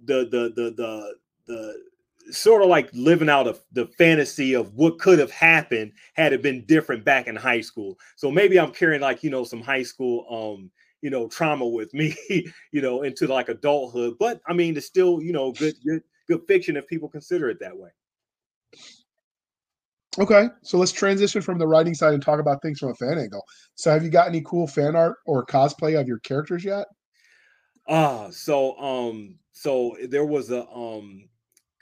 the 0.05 0.25
the 0.29 0.53
the 0.55 0.73
the 0.75 1.15
the 1.45 1.83
sort 2.31 2.61
of 2.61 2.69
like 2.69 2.89
living 2.93 3.29
out 3.29 3.47
of 3.47 3.59
the 3.71 3.87
fantasy 3.97 4.53
of 4.53 4.73
what 4.73 4.99
could 4.99 5.19
have 5.19 5.31
happened 5.31 5.91
had 6.13 6.33
it 6.33 6.41
been 6.41 6.65
different 6.65 7.03
back 7.03 7.27
in 7.27 7.35
high 7.35 7.61
school. 7.61 7.97
So 8.15 8.31
maybe 8.31 8.59
I'm 8.59 8.71
carrying 8.71 9.01
like, 9.01 9.23
you 9.23 9.29
know, 9.29 9.43
some 9.43 9.61
high 9.61 9.83
school 9.83 10.25
um, 10.29 10.71
you 11.03 11.09
know, 11.09 11.27
trauma 11.27 11.67
with 11.67 11.93
me, 11.93 12.15
you 12.71 12.81
know, 12.81 13.03
into 13.03 13.27
like 13.27 13.49
adulthood. 13.49 14.15
But 14.17 14.41
I 14.47 14.53
mean, 14.53 14.75
it's 14.75 14.87
still, 14.87 15.21
you 15.21 15.33
know, 15.33 15.51
good 15.51 15.75
good 15.85 16.01
good 16.27 16.41
fiction 16.47 16.77
if 16.77 16.87
people 16.87 17.09
consider 17.09 17.49
it 17.49 17.59
that 17.59 17.77
way. 17.77 17.89
Okay, 20.19 20.47
so 20.61 20.77
let's 20.77 20.91
transition 20.91 21.41
from 21.41 21.57
the 21.57 21.67
writing 21.67 21.93
side 21.95 22.13
and 22.13 22.21
talk 22.21 22.39
about 22.39 22.61
things 22.61 22.79
from 22.79 22.89
a 22.89 22.95
fan 22.95 23.17
angle. 23.17 23.43
So, 23.75 23.91
have 23.91 24.03
you 24.03 24.09
got 24.09 24.27
any 24.27 24.41
cool 24.41 24.67
fan 24.67 24.95
art 24.95 25.17
or 25.25 25.45
cosplay 25.45 25.99
of 25.99 26.07
your 26.07 26.19
characters 26.19 26.63
yet? 26.63 26.87
Ah, 27.87 28.25
uh, 28.25 28.31
so 28.31 28.77
um, 28.77 29.39
so 29.51 29.97
there 30.07 30.25
was 30.25 30.51
a 30.51 30.65
um 30.69 31.27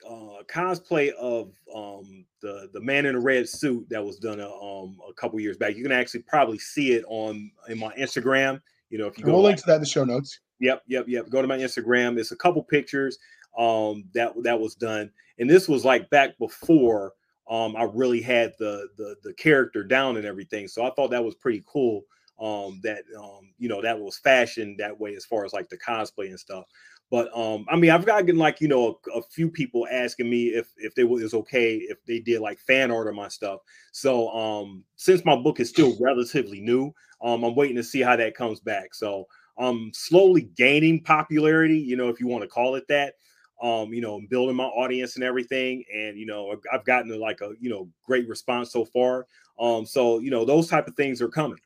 uh, 0.07 0.43
cosplay 0.51 1.11
of 1.11 1.53
um, 1.73 2.25
the 2.41 2.69
the 2.73 2.81
man 2.81 3.05
in 3.05 3.13
the 3.13 3.19
red 3.19 3.47
suit 3.47 3.87
that 3.89 4.03
was 4.03 4.17
done 4.17 4.39
a, 4.39 4.49
um, 4.49 4.97
a 5.07 5.13
couple 5.13 5.39
years 5.39 5.57
back. 5.57 5.75
You 5.75 5.83
can 5.83 5.91
actually 5.91 6.23
probably 6.23 6.59
see 6.59 6.93
it 6.93 7.03
on 7.07 7.51
in 7.69 7.79
my 7.79 7.93
Instagram. 7.95 8.61
You 8.89 8.97
know, 8.97 9.07
if 9.07 9.17
you 9.17 9.23
go, 9.23 9.33
we'll 9.33 9.43
link 9.43 9.59
to 9.59 9.65
that 9.67 9.75
in 9.75 9.81
the 9.81 9.87
show 9.87 10.03
notes. 10.03 10.39
Yep, 10.59 10.83
yep, 10.87 11.05
yep. 11.07 11.29
Go 11.29 11.41
to 11.41 11.47
my 11.47 11.57
Instagram. 11.57 12.17
It's 12.17 12.31
a 12.31 12.35
couple 12.35 12.63
pictures 12.63 13.17
um, 13.57 14.05
that 14.13 14.33
that 14.43 14.59
was 14.59 14.75
done, 14.75 15.11
and 15.39 15.49
this 15.49 15.67
was 15.67 15.85
like 15.85 16.09
back 16.09 16.37
before 16.37 17.13
um, 17.49 17.75
I 17.75 17.83
really 17.83 18.21
had 18.21 18.53
the, 18.59 18.87
the 18.97 19.15
the 19.23 19.33
character 19.33 19.83
down 19.83 20.17
and 20.17 20.25
everything. 20.25 20.67
So 20.67 20.85
I 20.85 20.91
thought 20.91 21.11
that 21.11 21.23
was 21.23 21.35
pretty 21.35 21.63
cool. 21.67 22.03
Um, 22.39 22.79
that 22.83 23.03
um, 23.19 23.53
you 23.59 23.69
know 23.69 23.81
that 23.81 23.99
was 23.99 24.17
fashioned 24.17 24.79
that 24.79 24.99
way 24.99 25.15
as 25.15 25.25
far 25.25 25.45
as 25.45 25.53
like 25.53 25.69
the 25.69 25.77
cosplay 25.77 26.27
and 26.27 26.39
stuff. 26.39 26.65
But 27.11 27.29
um, 27.37 27.65
I 27.69 27.75
mean, 27.75 27.91
I've 27.91 28.05
gotten 28.05 28.37
like 28.37 28.61
you 28.61 28.69
know 28.69 28.97
a, 29.13 29.19
a, 29.19 29.21
few 29.21 29.49
people 29.49 29.85
asking 29.91 30.29
me 30.29 30.45
if 30.45 30.71
if 30.77 30.95
they 30.95 31.03
was 31.03 31.33
okay 31.33 31.75
if 31.75 32.03
they 32.05 32.19
did 32.19 32.39
like 32.39 32.57
fan 32.57 32.89
art 32.89 33.09
of 33.09 33.15
my 33.15 33.27
stuff. 33.27 33.59
So 33.91 34.29
um, 34.29 34.85
since 34.95 35.25
my 35.25 35.35
book 35.35 35.59
is 35.59 35.67
still 35.67 35.97
relatively 35.99 36.61
new, 36.61 36.93
um, 37.21 37.43
I'm 37.43 37.53
waiting 37.53 37.75
to 37.75 37.83
see 37.83 38.01
how 38.01 38.15
that 38.15 38.33
comes 38.33 38.61
back. 38.61 38.95
So 38.95 39.27
I'm 39.57 39.91
slowly 39.93 40.49
gaining 40.55 41.03
popularity, 41.03 41.77
you 41.77 41.97
know, 41.97 42.07
if 42.07 42.21
you 42.21 42.27
want 42.27 42.43
to 42.43 42.47
call 42.47 42.75
it 42.75 42.87
that. 42.87 43.15
Um, 43.61 43.93
you 43.93 44.01
know, 44.01 44.19
building 44.27 44.55
my 44.55 44.63
audience 44.63 45.17
and 45.17 45.23
everything, 45.23 45.83
and 45.93 46.17
you 46.17 46.25
know, 46.25 46.55
I've, 46.73 46.83
gotten 46.83 47.19
like 47.19 47.41
a 47.41 47.51
you 47.59 47.69
know 47.69 47.87
great 48.03 48.27
response 48.27 48.71
so 48.71 48.85
far. 48.85 49.27
Um, 49.59 49.85
so 49.85 50.17
you 50.17 50.31
know, 50.31 50.45
those 50.45 50.67
type 50.67 50.87
of 50.87 50.95
things 50.95 51.21
are 51.21 51.29
coming. 51.29 51.59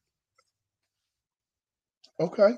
Okay. 2.19 2.58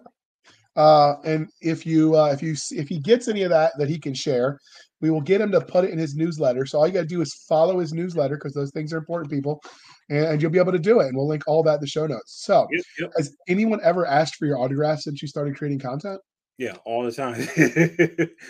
Uh, 0.78 1.16
and 1.26 1.50
if 1.60 1.86
you 1.86 2.16
uh, 2.16 2.28
if 2.32 2.42
you 2.42 2.56
if 2.72 2.88
he 2.88 3.00
gets 3.00 3.28
any 3.28 3.42
of 3.42 3.50
that 3.50 3.74
that 3.80 3.90
he 3.90 3.98
can 3.98 4.14
share, 4.14 4.60
we 5.02 5.10
will 5.10 5.22
get 5.22 5.42
him 5.42 5.52
to 5.52 5.60
put 5.60 5.84
it 5.84 5.90
in 5.90 5.98
his 5.98 6.16
newsletter. 6.16 6.66
So 6.66 6.78
all 6.78 6.88
you 6.88 6.94
got 6.94 7.02
to 7.02 7.08
do 7.08 7.22
is 7.22 7.34
follow 7.50 7.80
his 7.80 7.94
newsletter 7.94 8.36
because 8.36 8.54
those 8.54 8.72
things 8.72 8.94
are 8.94 8.98
important, 8.98 9.32
people, 9.32 9.62
and, 10.10 10.26
and, 10.26 10.42
you'll 10.42 10.52
be 10.52 10.60
able 10.60 10.72
to 10.72 10.80
do 10.80 11.00
it. 11.00 11.08
And 11.08 11.18
we'll 11.18 11.28
link 11.28 11.44
all 11.48 11.64
that 11.64 11.76
in 11.76 11.82
the 11.82 11.88
show 11.88 12.06
notes. 12.06 12.44
So, 12.44 12.68
yep, 12.72 12.84
yep. 13.00 13.12
has 13.18 13.36
anyone 13.48 13.80
ever 13.84 14.06
asked 14.06 14.36
for 14.36 14.46
your 14.46 14.60
autograph 14.60 15.00
since 15.00 15.22
you 15.22 15.28
started 15.28 15.58
creating 15.58 15.80
content? 15.80 16.22
Yeah, 16.58 16.76
all 16.86 17.04
the 17.04 17.12
time, 17.12 17.48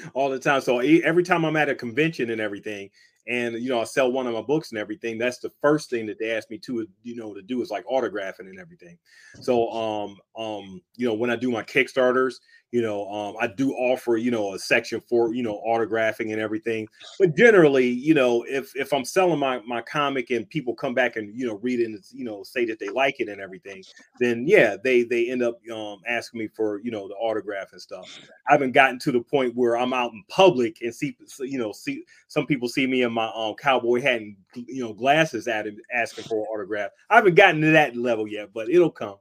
all 0.13 0.30
the 0.30 0.40
time. 0.40 0.62
So 0.62 0.80
every 0.80 1.24
time 1.24 1.44
I'm 1.44 1.58
at 1.58 1.68
a 1.68 1.76
convention 1.76 2.30
and 2.30 2.40
everything, 2.40 2.90
and 3.28 3.56
you 3.56 3.70
know 3.70 3.82
I 3.82 3.84
sell 3.84 4.12
one 4.12 4.28
of 4.28 4.34
my 4.34 4.42
books 4.42 4.72
and 4.72 4.80
everything, 4.80 5.18
that's 5.18 5.40
the 5.40 5.52
first 5.62 5.90
thing 5.90 6.06
that 6.08 6.20
they 6.20 6.32
ask 6.32 6.50
me 6.50 6.58
to 6.60 6.88
you 7.04 7.16
know 7.16 7.34
to 7.34 7.42
do 7.42 7.62
is 7.62 7.70
like 7.70 7.86
autographing 7.86 8.42
and 8.42 8.60
everything. 8.60 8.98
So 9.42 9.70
um 9.72 10.18
um 10.38 10.82
you 10.96 11.08
know 11.08 11.13
when 11.13 11.30
I 11.30 11.36
do 11.36 11.52
my 11.52 11.63
Kickstarters, 11.63 12.36
you 12.71 12.82
know 12.82 13.08
um, 13.10 13.36
i 13.39 13.47
do 13.47 13.73
offer 13.73 14.17
you 14.17 14.32
know 14.32 14.53
a 14.53 14.60
section 14.60 14.99
for 14.99 15.34
you 15.34 15.43
know 15.43 15.62
autographing 15.67 16.32
and 16.34 16.41
everything. 16.41 16.88
But 17.19 17.36
generally 17.36 17.88
you 17.88 18.13
know 18.13 18.43
if 18.47 18.75
if 18.75 18.93
i'm 18.93 19.06
selling 19.06 19.39
my 19.39 19.60
my 19.65 19.82
comic 19.82 20.32
and 20.32 20.49
people 20.49 20.75
come 20.75 20.93
back 20.93 21.15
and 21.15 21.34
you 21.38 21.47
know 21.47 21.56
read 21.58 21.80
it 21.80 21.86
and 21.86 22.03
you 22.12 22.25
know 22.25 22.43
say 22.43 22.65
that 22.65 22.80
they 22.80 22.89
like 22.89 23.19
it 23.19 23.30
and 23.30 23.39
everything 23.39 23.84
then 24.19 24.45
yeah 24.47 24.75
they 24.84 25.03
they 25.03 25.30
end 25.30 25.43
up 25.43 25.60
um, 25.73 25.99
asking 26.08 26.39
me 26.39 26.49
for 26.56 26.80
you 26.82 26.91
know 26.91 27.08
the 27.08 27.15
autograph 27.15 27.71
and 27.71 27.82
stuff. 27.82 28.19
I 28.47 28.53
haven't 28.53 28.73
gotten 28.73 28.99
to 28.99 29.12
the 29.12 29.21
point 29.21 29.56
where 29.56 29.77
i'm 29.77 29.93
out 29.93 30.12
in 30.12 30.23
public 30.30 30.77
and 30.82 30.93
see 30.93 31.15
you 31.39 31.58
know 31.58 31.71
see 31.71 32.03
some 32.27 32.45
people 32.45 32.67
see 32.67 32.88
me 32.88 33.03
in 33.03 33.13
my 33.13 33.32
um 33.36 33.56
cowboy 33.56 34.01
hat 34.01 34.21
and 34.21 34.36
you 34.56 34.84
know 34.84 34.93
glasses 34.93 35.47
at 35.47 35.67
him 35.67 35.77
asking 35.93 36.25
for 36.25 36.39
an 36.39 36.47
autograph. 36.53 36.91
I 37.10 37.15
haven't 37.15 37.36
gotten 37.36 37.62
to 37.62 37.71
that 37.71 37.95
level 37.95 38.27
yet 38.27 38.49
but 38.53 38.69
it'll 38.69 38.91
come. 38.91 39.15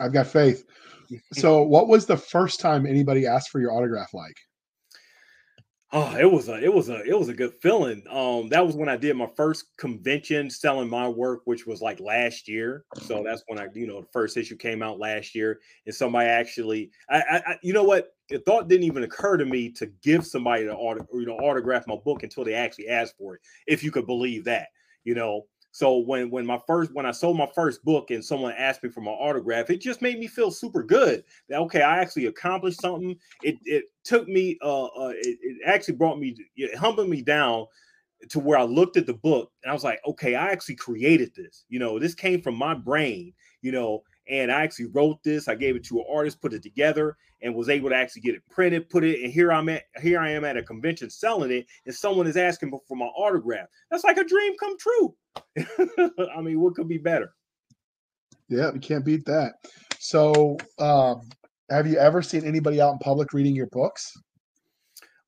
I've 0.00 0.12
got 0.12 0.26
faith 0.26 0.64
so, 1.32 1.62
what 1.62 1.88
was 1.88 2.06
the 2.06 2.16
first 2.16 2.60
time 2.60 2.86
anybody 2.86 3.26
asked 3.26 3.50
for 3.50 3.60
your 3.60 3.72
autograph 3.72 4.12
like? 4.14 4.36
Oh, 5.94 6.16
it 6.16 6.30
was 6.30 6.48
a 6.48 6.54
it 6.54 6.72
was 6.72 6.88
a 6.88 7.02
it 7.02 7.18
was 7.18 7.28
a 7.28 7.34
good 7.34 7.52
feeling. 7.60 8.02
Um, 8.08 8.48
that 8.48 8.66
was 8.66 8.74
when 8.76 8.88
I 8.88 8.96
did 8.96 9.14
my 9.14 9.28
first 9.36 9.66
convention 9.76 10.48
selling 10.48 10.88
my 10.88 11.06
work, 11.06 11.42
which 11.44 11.66
was 11.66 11.82
like 11.82 12.00
last 12.00 12.48
year. 12.48 12.86
So 13.02 13.22
that's 13.22 13.42
when 13.46 13.58
I, 13.58 13.66
you 13.74 13.86
know, 13.86 14.00
the 14.00 14.06
first 14.10 14.38
issue 14.38 14.56
came 14.56 14.82
out 14.82 14.98
last 14.98 15.34
year, 15.34 15.60
and 15.84 15.94
somebody 15.94 16.30
actually, 16.30 16.90
I, 17.10 17.42
I 17.46 17.58
you 17.62 17.74
know 17.74 17.82
what, 17.82 18.14
the 18.30 18.38
thought 18.38 18.68
didn't 18.68 18.86
even 18.86 19.02
occur 19.02 19.36
to 19.36 19.44
me 19.44 19.70
to 19.72 19.86
give 20.02 20.26
somebody 20.26 20.64
the 20.64 20.74
auto, 20.74 21.06
you 21.12 21.26
know, 21.26 21.36
autograph 21.36 21.86
my 21.86 21.96
book 21.96 22.22
until 22.22 22.44
they 22.44 22.54
actually 22.54 22.88
asked 22.88 23.18
for 23.18 23.34
it. 23.34 23.42
If 23.66 23.84
you 23.84 23.90
could 23.90 24.06
believe 24.06 24.44
that, 24.44 24.68
you 25.04 25.14
know, 25.14 25.42
so 25.72 25.98
when 25.98 26.30
when 26.30 26.44
my 26.44 26.60
first 26.66 26.94
when 26.94 27.06
I 27.06 27.10
sold 27.10 27.38
my 27.38 27.48
first 27.54 27.82
book 27.82 28.10
and 28.10 28.22
someone 28.22 28.52
asked 28.52 28.82
me 28.82 28.90
for 28.90 29.00
my 29.00 29.10
autograph, 29.10 29.70
it 29.70 29.80
just 29.80 30.02
made 30.02 30.18
me 30.18 30.26
feel 30.26 30.50
super 30.50 30.82
good. 30.82 31.24
That 31.48 31.60
okay, 31.60 31.80
I 31.80 31.98
actually 31.98 32.26
accomplished 32.26 32.80
something. 32.80 33.16
It 33.42 33.56
it 33.64 33.84
took 34.04 34.28
me 34.28 34.58
uh, 34.62 34.84
uh 34.84 35.12
it, 35.16 35.38
it 35.40 35.56
actually 35.66 35.96
brought 35.96 36.18
me 36.18 36.36
it 36.56 36.76
humbled 36.76 37.08
me 37.08 37.22
down 37.22 37.66
to 38.28 38.38
where 38.38 38.58
I 38.58 38.64
looked 38.64 38.98
at 38.98 39.06
the 39.06 39.14
book 39.14 39.50
and 39.62 39.70
I 39.70 39.74
was 39.74 39.82
like, 39.82 40.00
okay, 40.06 40.34
I 40.34 40.50
actually 40.50 40.76
created 40.76 41.32
this. 41.34 41.64
You 41.70 41.78
know, 41.78 41.98
this 41.98 42.14
came 42.14 42.42
from 42.42 42.54
my 42.54 42.74
brain, 42.74 43.32
you 43.62 43.72
know, 43.72 44.02
and 44.28 44.52
I 44.52 44.62
actually 44.62 44.86
wrote 44.86 45.22
this. 45.24 45.48
I 45.48 45.54
gave 45.54 45.76
it 45.76 45.84
to 45.84 45.98
an 45.98 46.06
artist, 46.12 46.40
put 46.40 46.52
it 46.52 46.62
together, 46.62 47.16
and 47.42 47.54
was 47.54 47.68
able 47.68 47.90
to 47.90 47.96
actually 47.96 48.22
get 48.22 48.34
it 48.34 48.42
printed, 48.50 48.88
put 48.88 49.04
it, 49.04 49.22
and 49.22 49.32
here 49.32 49.52
I'm 49.52 49.68
at 49.68 49.84
here 50.00 50.20
I 50.20 50.30
am 50.30 50.44
at 50.44 50.56
a 50.56 50.62
convention 50.62 51.10
selling 51.10 51.50
it, 51.50 51.66
and 51.86 51.94
someone 51.94 52.26
is 52.26 52.36
asking 52.36 52.72
for 52.86 52.96
my 52.96 53.06
autograph. 53.06 53.66
That's 53.90 54.04
like 54.04 54.18
a 54.18 54.24
dream 54.24 54.54
come 54.58 54.76
true. 54.78 55.14
I 56.36 56.40
mean, 56.40 56.60
what 56.60 56.74
could 56.74 56.88
be 56.88 56.98
better? 56.98 57.34
Yeah, 58.48 58.70
we 58.70 58.80
can't 58.80 59.04
beat 59.04 59.24
that. 59.26 59.54
So, 59.98 60.56
um, 60.78 61.28
have 61.70 61.86
you 61.86 61.96
ever 61.96 62.22
seen 62.22 62.44
anybody 62.44 62.80
out 62.80 62.92
in 62.92 62.98
public 62.98 63.32
reading 63.32 63.56
your 63.56 63.68
books? 63.68 64.12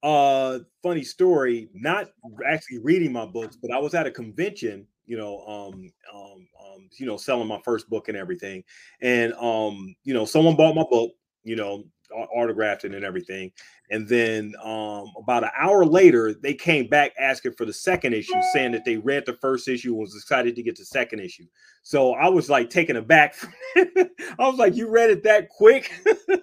Uh, 0.03 0.59
funny 0.83 1.03
story. 1.03 1.71
Not 1.73 2.09
actually 2.47 2.81
reading 2.81 3.13
my 3.13 3.25
books, 3.25 3.57
but 3.57 3.71
I 3.71 3.79
was 3.79 3.95
at 3.95 4.07
a 4.07 4.11
convention. 4.11 4.87
You 5.07 5.17
know, 5.19 5.45
um, 5.47 5.93
um, 6.15 6.49
um, 6.65 6.89
you 6.99 7.07
know, 7.07 7.17
selling 7.17 7.49
my 7.49 7.61
first 7.65 7.89
book 7.91 8.09
and 8.09 8.17
everything, 8.17 8.65
and 9.01 9.33
um, 9.35 9.95
you 10.05 10.15
know, 10.15 10.25
someone 10.25 10.57
bought 10.57 10.75
my 10.75 10.85
book. 10.91 11.13
You 11.45 11.57
know, 11.57 11.85
autographed 12.15 12.85
it 12.85 12.95
and 12.95 13.05
everything. 13.05 13.53
And 13.91 14.09
then 14.09 14.55
um, 14.63 15.13
about 15.19 15.45
an 15.45 15.51
hour 15.59 15.85
later, 15.85 16.33
they 16.33 16.55
came 16.55 16.89
back 16.89 17.13
asking 17.19 17.53
for 17.53 17.67
the 17.67 17.73
second 17.73 18.15
issue, 18.15 18.41
saying 18.53 18.73
that 18.73 18.85
they 18.85 18.97
read 18.97 19.27
the 19.27 19.35
first 19.35 19.69
issue 19.69 19.91
and 19.91 20.01
was 20.01 20.15
excited 20.15 20.57
to 20.57 20.63
get 20.63 20.77
the 20.77 20.85
second 20.85 21.21
issue. 21.21 21.45
So 21.83 22.15
I 22.15 22.29
was 22.29 22.49
like 22.49 22.71
taken 22.71 22.97
aback. 22.97 23.37
I 23.77 24.09
was 24.39 24.57
like, 24.57 24.75
"You 24.75 24.89
read 24.89 25.11
it 25.11 25.23
that 25.25 25.51
quick?" 25.51 25.93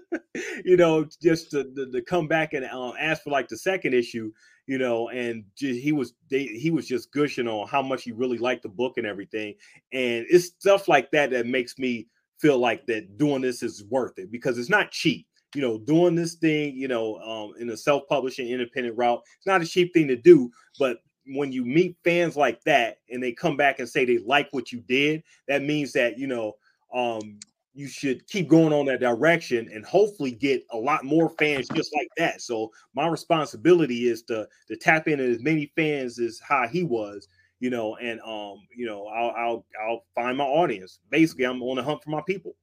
you 0.63 0.77
know, 0.77 1.07
just 1.21 1.49
to, 1.51 1.63
to, 1.75 1.91
to 1.91 2.01
come 2.03 2.27
back 2.27 2.53
and 2.53 2.65
um, 2.65 2.93
ask 2.99 3.23
for 3.23 3.31
like 3.31 3.47
the 3.47 3.57
second 3.57 3.93
issue. 3.93 4.31
You 4.67 4.77
know, 4.77 5.09
and 5.09 5.43
he 5.55 5.91
was 5.91 6.13
they, 6.29 6.45
he 6.45 6.69
was 6.69 6.87
just 6.87 7.11
gushing 7.11 7.47
on 7.47 7.67
how 7.67 7.81
much 7.81 8.03
he 8.03 8.11
really 8.11 8.37
liked 8.37 8.63
the 8.63 8.69
book 8.69 8.97
and 8.97 9.07
everything. 9.07 9.55
And 9.91 10.25
it's 10.29 10.45
stuff 10.45 10.87
like 10.87 11.09
that 11.11 11.31
that 11.31 11.47
makes 11.47 11.79
me 11.79 12.07
feel 12.41 12.57
like 12.57 12.85
that 12.87 13.17
doing 13.17 13.41
this 13.41 13.63
is 13.63 13.83
worth 13.85 14.17
it 14.17 14.31
because 14.31 14.57
it's 14.57 14.69
not 14.69 14.91
cheap 14.91 15.27
you 15.55 15.61
know, 15.61 15.77
doing 15.79 16.15
this 16.15 16.35
thing, 16.35 16.75
you 16.75 16.87
know, 16.87 17.17
um, 17.17 17.53
in 17.59 17.69
a 17.69 17.77
self-publishing 17.77 18.47
independent 18.47 18.97
route. 18.97 19.21
It's 19.37 19.47
not 19.47 19.61
a 19.61 19.65
cheap 19.65 19.93
thing 19.93 20.07
to 20.07 20.15
do, 20.15 20.49
but 20.79 20.99
when 21.27 21.51
you 21.51 21.63
meet 21.65 21.97
fans 22.03 22.35
like 22.35 22.63
that 22.63 22.97
and 23.09 23.21
they 23.21 23.31
come 23.31 23.57
back 23.57 23.79
and 23.79 23.87
say 23.87 24.05
they 24.05 24.17
like 24.19 24.47
what 24.51 24.71
you 24.71 24.81
did, 24.81 25.23
that 25.47 25.61
means 25.61 25.93
that 25.93 26.17
you 26.17 26.27
know 26.27 26.53
um, 26.93 27.39
you 27.73 27.87
should 27.87 28.27
keep 28.27 28.47
going 28.47 28.73
on 28.73 28.85
that 28.85 28.99
direction 28.99 29.69
and 29.73 29.85
hopefully 29.85 30.31
get 30.31 30.63
a 30.71 30.77
lot 30.77 31.05
more 31.05 31.29
fans 31.39 31.67
just 31.73 31.93
like 31.95 32.09
that. 32.17 32.41
So 32.41 32.71
my 32.93 33.07
responsibility 33.07 34.09
is 34.09 34.23
to 34.23 34.47
to 34.67 34.75
tap 34.75 35.07
into 35.07 35.23
as 35.23 35.41
many 35.41 35.71
fans 35.75 36.19
as 36.19 36.39
how 36.45 36.67
he 36.67 36.83
was, 36.83 37.27
you 37.59 37.69
know, 37.69 37.95
and 37.97 38.19
um, 38.21 38.61
you 38.75 38.85
know, 38.85 39.05
I'll 39.07 39.31
I'll 39.31 39.65
I'll 39.87 40.05
find 40.15 40.37
my 40.37 40.43
audience. 40.43 40.99
Basically, 41.09 41.45
I'm 41.45 41.61
on 41.61 41.77
the 41.77 41.83
hunt 41.83 42.03
for 42.03 42.09
my 42.09 42.21
people. 42.21 42.55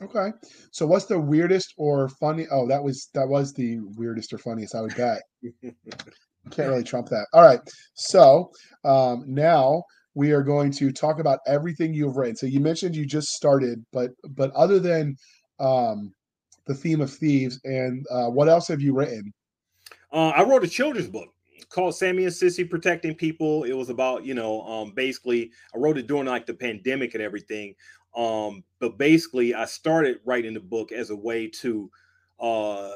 Okay. 0.00 0.30
So 0.70 0.86
what's 0.86 1.06
the 1.06 1.18
weirdest 1.18 1.74
or 1.76 2.08
funny? 2.08 2.46
Oh, 2.50 2.66
that 2.68 2.82
was 2.82 3.08
that 3.14 3.28
was 3.28 3.52
the 3.52 3.80
weirdest 3.96 4.32
or 4.32 4.38
funniest, 4.38 4.74
I 4.74 4.82
would 4.82 4.96
bet. 4.96 5.22
Can't 6.50 6.68
really 6.68 6.84
trump 6.84 7.08
that. 7.08 7.26
All 7.32 7.42
right. 7.42 7.60
So 7.94 8.52
um, 8.84 9.24
now 9.26 9.82
we 10.14 10.32
are 10.32 10.42
going 10.42 10.70
to 10.72 10.92
talk 10.92 11.18
about 11.18 11.40
everything 11.46 11.92
you've 11.92 12.16
written. 12.16 12.36
So 12.36 12.46
you 12.46 12.60
mentioned 12.60 12.96
you 12.96 13.06
just 13.06 13.28
started, 13.28 13.84
but 13.92 14.10
but 14.30 14.52
other 14.52 14.78
than 14.78 15.16
um, 15.58 16.12
the 16.66 16.74
theme 16.74 17.00
of 17.00 17.12
thieves, 17.12 17.60
and 17.64 18.06
uh, 18.10 18.28
what 18.28 18.48
else 18.48 18.68
have 18.68 18.80
you 18.80 18.94
written? 18.94 19.32
Uh, 20.12 20.28
I 20.28 20.44
wrote 20.44 20.64
a 20.64 20.68
children's 20.68 21.08
book 21.08 21.28
called 21.68 21.94
Sammy 21.94 22.24
and 22.24 22.32
Sissy 22.32 22.68
Protecting 22.68 23.14
People. 23.14 23.64
It 23.64 23.72
was 23.72 23.90
about, 23.90 24.24
you 24.24 24.34
know, 24.34 24.62
um, 24.62 24.92
basically, 24.92 25.50
I 25.74 25.78
wrote 25.78 25.98
it 25.98 26.06
during 26.06 26.26
like 26.26 26.46
the 26.46 26.54
pandemic 26.54 27.14
and 27.14 27.22
everything. 27.22 27.74
Um, 28.16 28.64
but 28.80 28.98
basically, 28.98 29.54
I 29.54 29.64
started 29.64 30.20
writing 30.24 30.54
the 30.54 30.60
book 30.60 30.92
as 30.92 31.10
a 31.10 31.16
way 31.16 31.48
to 31.48 31.90
uh 32.40 32.90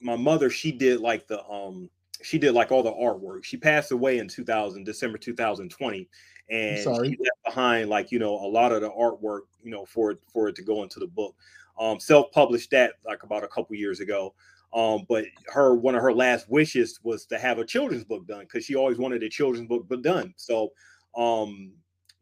my 0.00 0.16
mother, 0.16 0.50
she 0.50 0.72
did 0.72 1.00
like 1.00 1.26
the 1.26 1.44
um 1.46 1.90
she 2.22 2.38
did 2.38 2.52
like 2.52 2.72
all 2.72 2.82
the 2.82 2.92
artwork. 2.92 3.44
She 3.44 3.56
passed 3.56 3.92
away 3.92 4.18
in 4.18 4.28
2000, 4.28 4.84
December 4.84 5.18
2020. 5.18 6.08
And 6.50 6.82
sorry. 6.82 7.10
she 7.10 7.16
left 7.18 7.44
behind 7.44 7.90
like 7.90 8.10
you 8.10 8.18
know 8.18 8.34
a 8.34 8.48
lot 8.48 8.72
of 8.72 8.80
the 8.80 8.90
artwork, 8.90 9.42
you 9.62 9.70
know, 9.70 9.84
for 9.84 10.12
it 10.12 10.18
for 10.32 10.48
it 10.48 10.56
to 10.56 10.62
go 10.62 10.82
into 10.82 10.98
the 10.98 11.06
book. 11.06 11.34
Um, 11.78 12.00
self-published 12.00 12.70
that 12.70 12.94
like 13.04 13.22
about 13.22 13.44
a 13.44 13.48
couple 13.48 13.76
years 13.76 14.00
ago. 14.00 14.34
Um, 14.74 15.06
but 15.08 15.24
her 15.46 15.74
one 15.74 15.94
of 15.94 16.02
her 16.02 16.12
last 16.12 16.48
wishes 16.50 16.98
was 17.02 17.24
to 17.26 17.38
have 17.38 17.58
a 17.58 17.64
children's 17.64 18.04
book 18.04 18.26
done 18.26 18.40
because 18.40 18.64
she 18.64 18.74
always 18.74 18.98
wanted 18.98 19.22
a 19.22 19.28
children's 19.28 19.68
book 19.68 19.86
but 19.88 20.02
done. 20.02 20.34
So 20.36 20.70
um 21.16 21.72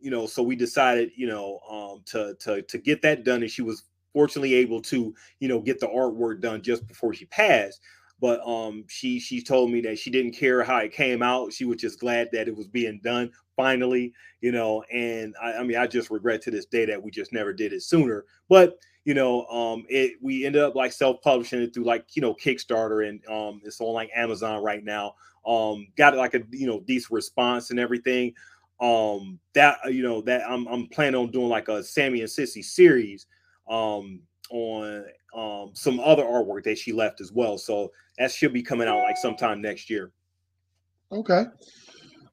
you 0.01 0.11
know, 0.11 0.27
so 0.27 0.43
we 0.43 0.57
decided, 0.57 1.11
you 1.17 1.27
know, 1.27 1.61
um, 1.71 2.03
to 2.07 2.35
to 2.41 2.63
to 2.63 2.79
get 2.79 3.03
that 3.03 3.25
done, 3.25 3.43
and 3.43 3.51
she 3.51 3.63
was 3.63 3.85
fortunately 4.13 4.55
able 4.55 4.81
to, 4.81 5.15
you 5.41 5.49
know, 5.49 5.61
get 5.61 5.81
the 5.81 5.89
artwork 5.89 6.41
done 6.41 6.63
just 6.63 6.87
before 6.87 7.13
she 7.15 7.27
passed. 7.27 7.81
But 8.21 8.41
um, 8.47 8.85
she 8.89 9.21
she 9.21 9.43
told 9.43 9.71
me 9.71 9.81
that 9.83 9.99
she 9.99 10.11
didn't 10.11 10.33
care 10.33 10.63
how 10.63 10.79
it 10.79 10.93
came 10.93 11.23
out. 11.23 11.53
She 11.53 11.65
was 11.67 11.79
just 11.79 12.01
glad 12.01 12.29
that 12.33 12.49
it 12.49 12.57
was 12.57 12.67
being 12.67 13.01
done 13.05 13.31
finally, 13.57 14.13
you 14.41 14.53
know. 14.53 14.83
And 14.93 15.35
I, 15.43 15.55
I 15.55 15.63
mean, 15.65 15.77
I 15.77 15.87
just 15.87 16.11
regret 16.11 16.43
to 16.43 16.51
this 16.51 16.67
day 16.67 16.87
that 16.87 17.03
we 17.03 17.11
just 17.11 17.33
never 17.33 17.53
did 17.53 17.73
it 17.73 17.83
sooner. 17.83 18.25
But 18.49 18.79
you 19.05 19.15
know, 19.15 19.47
um, 19.47 19.85
it 19.89 20.15
we 20.23 20.47
ended 20.47 20.63
up 20.63 20.75
like 20.75 20.93
self-publishing 20.93 21.61
it 21.63 21.75
through 21.75 21.85
like 21.85 22.17
you 22.17 22.23
know 22.23 22.35
Kickstarter, 22.35 23.09
and 23.09 23.21
um, 23.29 23.61
it's 23.65 23.81
on 23.81 23.93
like 23.95 24.11
Amazon 24.15 24.63
right 24.63 24.83
now. 24.83 25.15
Um, 25.47 25.87
got 25.97 26.17
like 26.17 26.35
a 26.35 26.43
you 26.51 26.67
know 26.67 26.81
decent 26.81 27.13
response 27.13 27.71
and 27.71 27.79
everything 27.79 28.33
um 28.81 29.39
that 29.55 29.79
uh, 29.85 29.89
you 29.89 30.03
know 30.03 30.21
that 30.21 30.43
I'm 30.49 30.67
I'm 30.67 30.87
planning 30.89 31.19
on 31.19 31.31
doing 31.31 31.49
like 31.49 31.69
a 31.69 31.83
Sammy 31.83 32.21
and 32.21 32.29
Sissy 32.29 32.63
series 32.63 33.27
um 33.69 34.21
on 34.51 35.05
um 35.35 35.71
some 35.73 35.99
other 36.01 36.25
artwork 36.25 36.65
that 36.65 36.79
she 36.79 36.93
left 36.93 37.21
as 37.21 37.33
well. 37.33 37.57
So 37.59 37.91
that 38.19 38.31
should 38.31 38.53
be 38.53 38.63
coming 38.63 38.89
out 38.89 39.03
like 39.03 39.17
sometime 39.17 39.63
next 39.63 39.89
year. 39.89 40.13
Okay. 41.13 41.45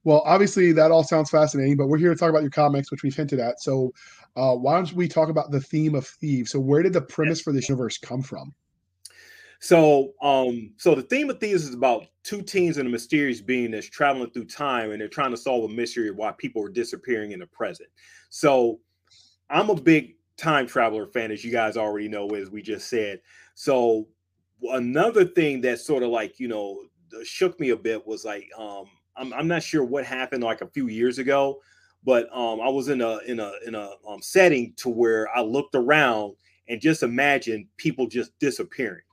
Well, 0.04 0.22
obviously 0.26 0.74
that 0.74 0.92
all 0.92 1.04
sounds 1.04 1.30
fascinating, 1.30 1.78
but 1.78 1.88
we're 1.88 1.98
here 1.98 2.10
to 2.10 2.20
talk 2.20 2.30
about 2.30 2.42
your 2.42 2.52
comics, 2.52 2.92
which 2.92 3.04
we've 3.04 3.16
hinted 3.16 3.40
at. 3.40 3.62
So 3.62 3.94
uh, 4.36 4.56
why 4.56 4.76
don't 4.76 4.92
we 4.94 5.08
talk 5.08 5.30
about 5.30 5.52
the 5.52 5.62
theme 5.62 5.96
of 5.96 6.06
thieves? 6.06 6.52
So 6.52 6.60
where 6.60 6.84
did 6.84 6.94
the 6.94 7.02
premise 7.02 7.40
for 7.40 7.54
this 7.54 7.70
universe 7.70 7.98
come 7.98 8.22
from? 8.22 8.54
So, 9.64 10.12
um, 10.22 10.74
so 10.76 10.94
the 10.94 11.04
theme 11.04 11.30
of 11.30 11.40
thieves 11.40 11.64
is 11.66 11.74
about 11.74 12.08
two 12.24 12.42
teens 12.42 12.78
and 12.78 12.86
a 12.86 12.92
mysterious 12.92 13.40
being 13.40 13.72
that's 13.72 13.88
traveling 13.88 14.30
through 14.32 14.48
time, 14.48 14.92
and 14.92 15.00
they're 15.00 15.08
trying 15.08 15.32
to 15.32 15.38
solve 15.38 15.72
a 15.72 15.74
mystery 15.74 16.10
of 16.10 16.18
why 16.18 16.34
people 16.34 16.62
are 16.66 16.70
disappearing 16.70 17.32
in 17.32 17.40
the 17.40 17.48
present. 17.48 17.88
So, 18.30 18.82
I'm 19.50 19.70
a 19.70 19.76
big 19.76 20.16
time 20.36 20.68
traveler 20.68 21.08
fan, 21.08 21.32
as 21.32 21.46
you 21.46 21.52
guys 21.54 21.78
already 21.78 22.10
know, 22.10 22.28
as 22.32 22.50
we 22.50 22.62
just 22.62 22.90
said. 22.90 23.22
So, 23.56 24.10
another 24.70 25.24
thing 25.24 25.62
that 25.62 25.80
sort 25.80 26.04
of 26.04 26.10
like 26.10 26.42
you 26.42 26.50
know 26.50 26.84
shook 27.24 27.58
me 27.58 27.70
a 27.70 27.78
bit 27.78 28.06
was 28.06 28.26
like 28.26 28.50
um, 28.58 28.88
I'm, 29.16 29.32
I'm 29.32 29.48
not 29.48 29.64
sure 29.64 29.86
what 29.86 30.04
happened 30.04 30.44
like 30.44 30.60
a 30.60 30.68
few 30.68 30.90
years 30.90 31.20
ago, 31.20 31.62
but 32.04 32.28
um, 32.36 32.60
I 32.60 32.68
was 32.68 32.90
in 32.90 33.00
a 33.00 33.20
in 33.20 33.40
a 33.40 33.54
in 33.66 33.76
a 33.76 33.92
um, 34.06 34.22
setting 34.22 34.74
to 34.80 34.90
where 34.90 35.34
I 35.34 35.40
looked 35.40 35.76
around 35.76 36.36
and 36.68 36.82
just 36.82 37.02
imagine 37.02 37.70
people 37.78 38.08
just 38.08 38.38
disappearing. 38.40 39.04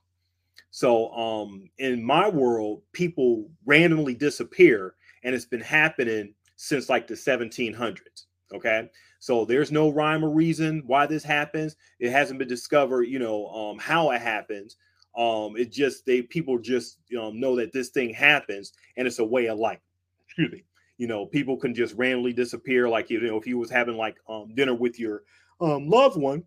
So 0.71 1.11
um, 1.11 1.69
in 1.77 2.03
my 2.03 2.29
world, 2.29 2.81
people 2.93 3.49
randomly 3.65 4.15
disappear, 4.15 4.95
and 5.23 5.35
it's 5.35 5.45
been 5.45 5.61
happening 5.61 6.33
since 6.55 6.89
like 6.89 7.07
the 7.07 7.13
1700s. 7.13 7.97
Okay, 8.53 8.89
so 9.19 9.45
there's 9.45 9.71
no 9.71 9.89
rhyme 9.89 10.25
or 10.25 10.29
reason 10.29 10.83
why 10.85 11.05
this 11.05 11.23
happens. 11.23 11.75
It 11.99 12.11
hasn't 12.11 12.39
been 12.39 12.47
discovered, 12.47 13.03
you 13.03 13.19
know, 13.19 13.47
um, 13.47 13.79
how 13.79 14.11
it 14.11 14.21
happens. 14.21 14.77
Um, 15.15 15.57
it 15.57 15.71
just 15.71 16.05
they 16.05 16.21
people 16.21 16.57
just 16.57 16.99
you 17.09 17.17
know 17.17 17.31
know 17.31 17.55
that 17.57 17.73
this 17.73 17.89
thing 17.89 18.13
happens, 18.13 18.71
and 18.95 19.05
it's 19.05 19.19
a 19.19 19.25
way 19.25 19.47
of 19.47 19.59
life. 19.59 19.79
Excuse 20.25 20.51
me. 20.51 20.63
You 20.97 21.07
know, 21.07 21.25
people 21.25 21.57
can 21.57 21.73
just 21.73 21.95
randomly 21.95 22.31
disappear. 22.31 22.87
Like 22.87 23.09
you 23.09 23.19
know, 23.19 23.37
if 23.37 23.45
you 23.45 23.57
was 23.57 23.69
having 23.69 23.97
like 23.97 24.15
um, 24.29 24.53
dinner 24.55 24.73
with 24.73 24.99
your 24.99 25.23
um, 25.59 25.87
loved 25.89 26.17
one, 26.17 26.43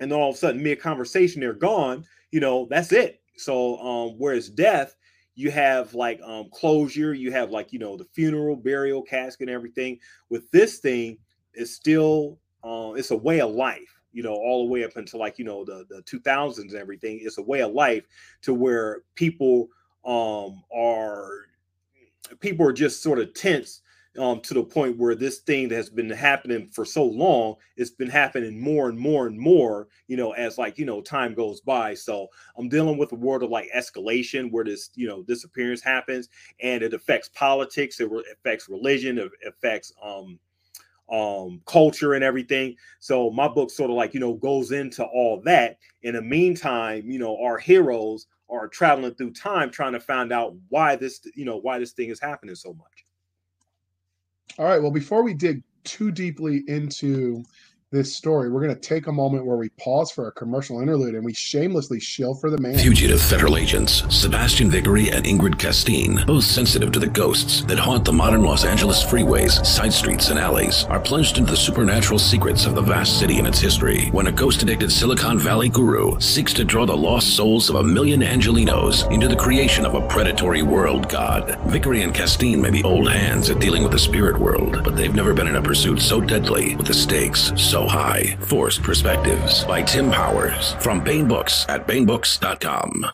and 0.00 0.10
then 0.10 0.18
all 0.18 0.30
of 0.30 0.34
a 0.34 0.38
sudden 0.38 0.62
mid 0.62 0.80
conversation 0.80 1.40
they're 1.40 1.52
gone 1.52 2.04
you 2.30 2.40
know 2.40 2.66
that's 2.70 2.92
it. 2.92 3.20
So 3.36 3.78
um 3.78 4.14
whereas 4.18 4.48
death 4.48 4.96
you 5.34 5.50
have 5.50 5.94
like 5.94 6.20
um 6.22 6.48
closure 6.52 7.14
you 7.14 7.30
have 7.32 7.50
like 7.50 7.72
you 7.72 7.78
know 7.78 7.96
the 7.96 8.04
funeral 8.04 8.56
burial 8.56 9.02
casket 9.02 9.48
and 9.48 9.54
everything. 9.54 9.98
With 10.30 10.50
this 10.50 10.78
thing 10.78 11.18
it's 11.54 11.72
still 11.72 12.38
uh, 12.64 12.92
it's 12.96 13.10
a 13.10 13.16
way 13.16 13.40
of 13.40 13.50
life 13.50 14.00
you 14.12 14.22
know 14.22 14.34
all 14.34 14.66
the 14.66 14.72
way 14.72 14.84
up 14.84 14.96
until 14.96 15.20
like 15.20 15.38
you 15.38 15.44
know 15.44 15.64
the 15.64 15.84
the 15.88 16.02
2000s 16.02 16.58
and 16.58 16.74
everything. 16.74 17.20
It's 17.22 17.38
a 17.38 17.42
way 17.42 17.62
of 17.62 17.72
life 17.72 18.04
to 18.42 18.54
where 18.54 19.02
people 19.14 19.68
um 20.04 20.62
are 20.74 21.46
people 22.40 22.66
are 22.66 22.72
just 22.72 23.02
sort 23.02 23.18
of 23.18 23.32
tense 23.34 23.82
um, 24.16 24.40
to 24.40 24.54
the 24.54 24.62
point 24.62 24.96
where 24.96 25.14
this 25.14 25.38
thing 25.38 25.68
that 25.68 25.76
has 25.76 25.90
been 25.90 26.10
happening 26.10 26.66
for 26.68 26.84
so 26.84 27.04
long, 27.04 27.56
it's 27.76 27.90
been 27.90 28.08
happening 28.08 28.60
more 28.60 28.88
and 28.88 28.98
more 28.98 29.26
and 29.26 29.38
more, 29.38 29.88
you 30.06 30.16
know, 30.16 30.32
as 30.32 30.58
like, 30.58 30.78
you 30.78 30.86
know, 30.86 31.00
time 31.00 31.34
goes 31.34 31.60
by. 31.60 31.94
So 31.94 32.28
I'm 32.56 32.68
dealing 32.68 32.98
with 32.98 33.12
a 33.12 33.16
world 33.16 33.42
of 33.42 33.50
like 33.50 33.70
escalation 33.74 34.50
where 34.50 34.64
this, 34.64 34.90
you 34.94 35.06
know, 35.06 35.22
disappearance 35.22 35.82
happens 35.82 36.28
and 36.60 36.82
it 36.82 36.94
affects 36.94 37.28
politics, 37.28 38.00
it 38.00 38.10
re- 38.10 38.24
affects 38.32 38.68
religion, 38.68 39.18
it 39.18 39.30
affects, 39.46 39.92
um, 40.02 40.38
um 41.10 41.62
culture 41.64 42.12
and 42.12 42.22
everything. 42.22 42.76
So 43.00 43.30
my 43.30 43.48
book 43.48 43.70
sort 43.70 43.88
of 43.88 43.96
like 43.96 44.12
you 44.12 44.20
know 44.20 44.34
goes 44.34 44.72
into 44.72 45.04
all 45.04 45.40
that. 45.46 45.78
In 46.02 46.14
the 46.14 46.20
meantime 46.20 47.10
you 47.10 47.18
know 47.18 47.42
our 47.42 47.56
heroes 47.56 48.26
are 48.50 48.68
traveling 48.68 49.14
through 49.14 49.32
time 49.32 49.70
trying 49.70 49.94
to 49.94 50.00
find 50.00 50.34
out 50.34 50.54
why 50.68 50.96
this 50.96 51.20
you 51.34 51.46
know 51.46 51.56
why 51.56 51.78
this 51.78 51.92
thing 51.92 52.10
is 52.10 52.20
happening 52.20 52.54
so 52.54 52.74
much 52.74 53.06
all 54.58 54.64
right. 54.64 54.80
Well, 54.80 54.90
before 54.90 55.22
we 55.22 55.34
dig 55.34 55.62
too 55.84 56.10
deeply 56.10 56.62
into 56.66 57.44
this 57.90 58.14
story, 58.14 58.50
we're 58.50 58.60
going 58.60 58.74
to 58.74 58.80
take 58.80 59.06
a 59.06 59.12
moment 59.12 59.46
where 59.46 59.56
we 59.56 59.70
pause 59.70 60.10
for 60.10 60.28
a 60.28 60.32
commercial 60.32 60.82
interlude 60.82 61.14
and 61.14 61.24
we 61.24 61.32
shamelessly 61.32 61.98
shill 61.98 62.34
for 62.34 62.50
the 62.50 62.58
man. 62.58 62.76
Fugitive 62.76 63.20
federal 63.20 63.56
agents 63.56 64.02
Sebastian 64.14 64.70
Vickery 64.70 65.10
and 65.10 65.24
Ingrid 65.24 65.58
Castine, 65.58 66.22
both 66.26 66.44
sensitive 66.44 66.92
to 66.92 66.98
the 66.98 67.06
ghosts 67.06 67.62
that 67.62 67.78
haunt 67.78 68.04
the 68.04 68.12
modern 68.12 68.42
Los 68.42 68.64
Angeles 68.64 69.02
freeways, 69.02 69.64
side 69.64 69.92
streets, 69.92 70.28
and 70.28 70.38
alleys, 70.38 70.84
are 70.84 71.00
plunged 71.00 71.38
into 71.38 71.50
the 71.50 71.56
supernatural 71.56 72.18
secrets 72.18 72.66
of 72.66 72.74
the 72.74 72.82
vast 72.82 73.18
city 73.18 73.38
and 73.38 73.48
its 73.48 73.58
history 73.58 74.08
when 74.10 74.26
a 74.26 74.32
ghost 74.32 74.62
addicted 74.62 74.92
Silicon 74.92 75.38
Valley 75.38 75.70
guru 75.70 76.20
seeks 76.20 76.52
to 76.52 76.64
draw 76.64 76.84
the 76.84 76.96
lost 76.96 77.36
souls 77.36 77.70
of 77.70 77.76
a 77.76 77.82
million 77.82 78.20
Angelenos 78.20 79.10
into 79.10 79.28
the 79.28 79.36
creation 79.36 79.86
of 79.86 79.94
a 79.94 80.06
predatory 80.08 80.62
world 80.62 81.08
god. 81.08 81.58
Vickery 81.68 82.02
and 82.02 82.14
Castine 82.14 82.60
may 82.60 82.70
be 82.70 82.84
old 82.84 83.10
hands 83.10 83.48
at 83.48 83.60
dealing 83.60 83.82
with 83.82 83.92
the 83.92 83.98
spirit 83.98 84.38
world, 84.38 84.82
but 84.84 84.94
they've 84.94 85.14
never 85.14 85.32
been 85.32 85.46
in 85.46 85.56
a 85.56 85.62
pursuit 85.62 86.00
so 86.00 86.20
deadly 86.20 86.76
with 86.76 86.86
the 86.86 86.92
stakes 86.92 87.50
so 87.56 87.77
so 87.78 87.86
High 87.86 88.36
Forced 88.40 88.82
Perspectives 88.82 89.62
by 89.62 89.82
Tim 89.82 90.10
Powers 90.10 90.72
from 90.80 90.98
Baen 91.04 91.28
Books 91.28 91.64
at 91.68 91.86
baenbooks.com. 91.86 93.06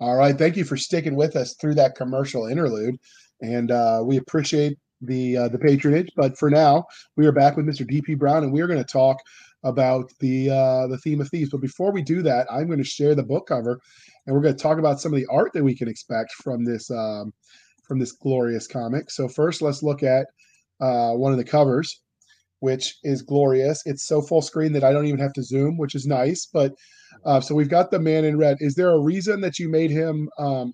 All 0.00 0.16
right. 0.16 0.36
Thank 0.36 0.56
you 0.56 0.64
for 0.64 0.76
sticking 0.76 1.14
with 1.14 1.36
us 1.36 1.54
through 1.60 1.76
that 1.76 1.94
commercial 1.94 2.48
interlude. 2.48 2.96
And 3.40 3.70
uh, 3.70 4.02
we 4.04 4.16
appreciate 4.16 4.78
the 5.00 5.36
uh, 5.36 5.48
the 5.48 5.60
patronage. 5.60 6.10
But 6.16 6.36
for 6.36 6.50
now, 6.50 6.84
we 7.16 7.24
are 7.24 7.30
back 7.30 7.56
with 7.56 7.66
Mr. 7.66 7.88
DP 7.88 8.18
Brown, 8.18 8.42
and 8.42 8.52
we 8.52 8.60
are 8.60 8.66
going 8.66 8.82
to 8.82 8.92
talk 8.92 9.18
about 9.62 10.10
the 10.18 10.50
uh, 10.50 10.88
the 10.88 10.98
theme 10.98 11.20
of 11.20 11.28
thieves. 11.28 11.50
But 11.50 11.60
before 11.60 11.92
we 11.92 12.02
do 12.02 12.20
that, 12.22 12.48
I'm 12.50 12.66
going 12.66 12.78
to 12.78 12.84
share 12.84 13.14
the 13.14 13.22
book 13.22 13.46
cover, 13.46 13.80
and 14.26 14.34
we're 14.34 14.42
going 14.42 14.56
to 14.56 14.62
talk 14.62 14.80
about 14.80 15.00
some 15.00 15.12
of 15.12 15.20
the 15.20 15.26
art 15.30 15.52
that 15.52 15.62
we 15.62 15.76
can 15.76 15.86
expect 15.86 16.32
from 16.32 16.64
this 16.64 16.90
um, 16.90 17.32
from 17.84 18.00
this 18.00 18.10
glorious 18.10 18.66
comic. 18.66 19.08
So 19.08 19.28
first, 19.28 19.62
let's 19.62 19.84
look 19.84 20.02
at 20.02 20.26
uh, 20.80 21.12
one 21.12 21.30
of 21.30 21.38
the 21.38 21.44
covers 21.44 22.00
which 22.62 22.98
is 23.02 23.22
glorious. 23.22 23.82
It's 23.86 24.06
so 24.06 24.22
full 24.22 24.40
screen 24.40 24.72
that 24.74 24.84
I 24.84 24.92
don't 24.92 25.06
even 25.06 25.18
have 25.18 25.32
to 25.32 25.42
zoom, 25.42 25.76
which 25.76 25.96
is 25.96 26.06
nice. 26.06 26.46
But 26.46 26.72
uh, 27.24 27.40
so 27.40 27.56
we've 27.56 27.68
got 27.68 27.90
the 27.90 27.98
man 27.98 28.24
in 28.24 28.38
red. 28.38 28.56
Is 28.60 28.76
there 28.76 28.90
a 28.90 29.00
reason 29.00 29.40
that 29.40 29.58
you 29.58 29.68
made 29.68 29.90
him 29.90 30.28
um, 30.38 30.72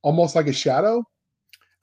almost 0.00 0.34
like 0.34 0.46
a 0.46 0.52
shadow? 0.52 1.04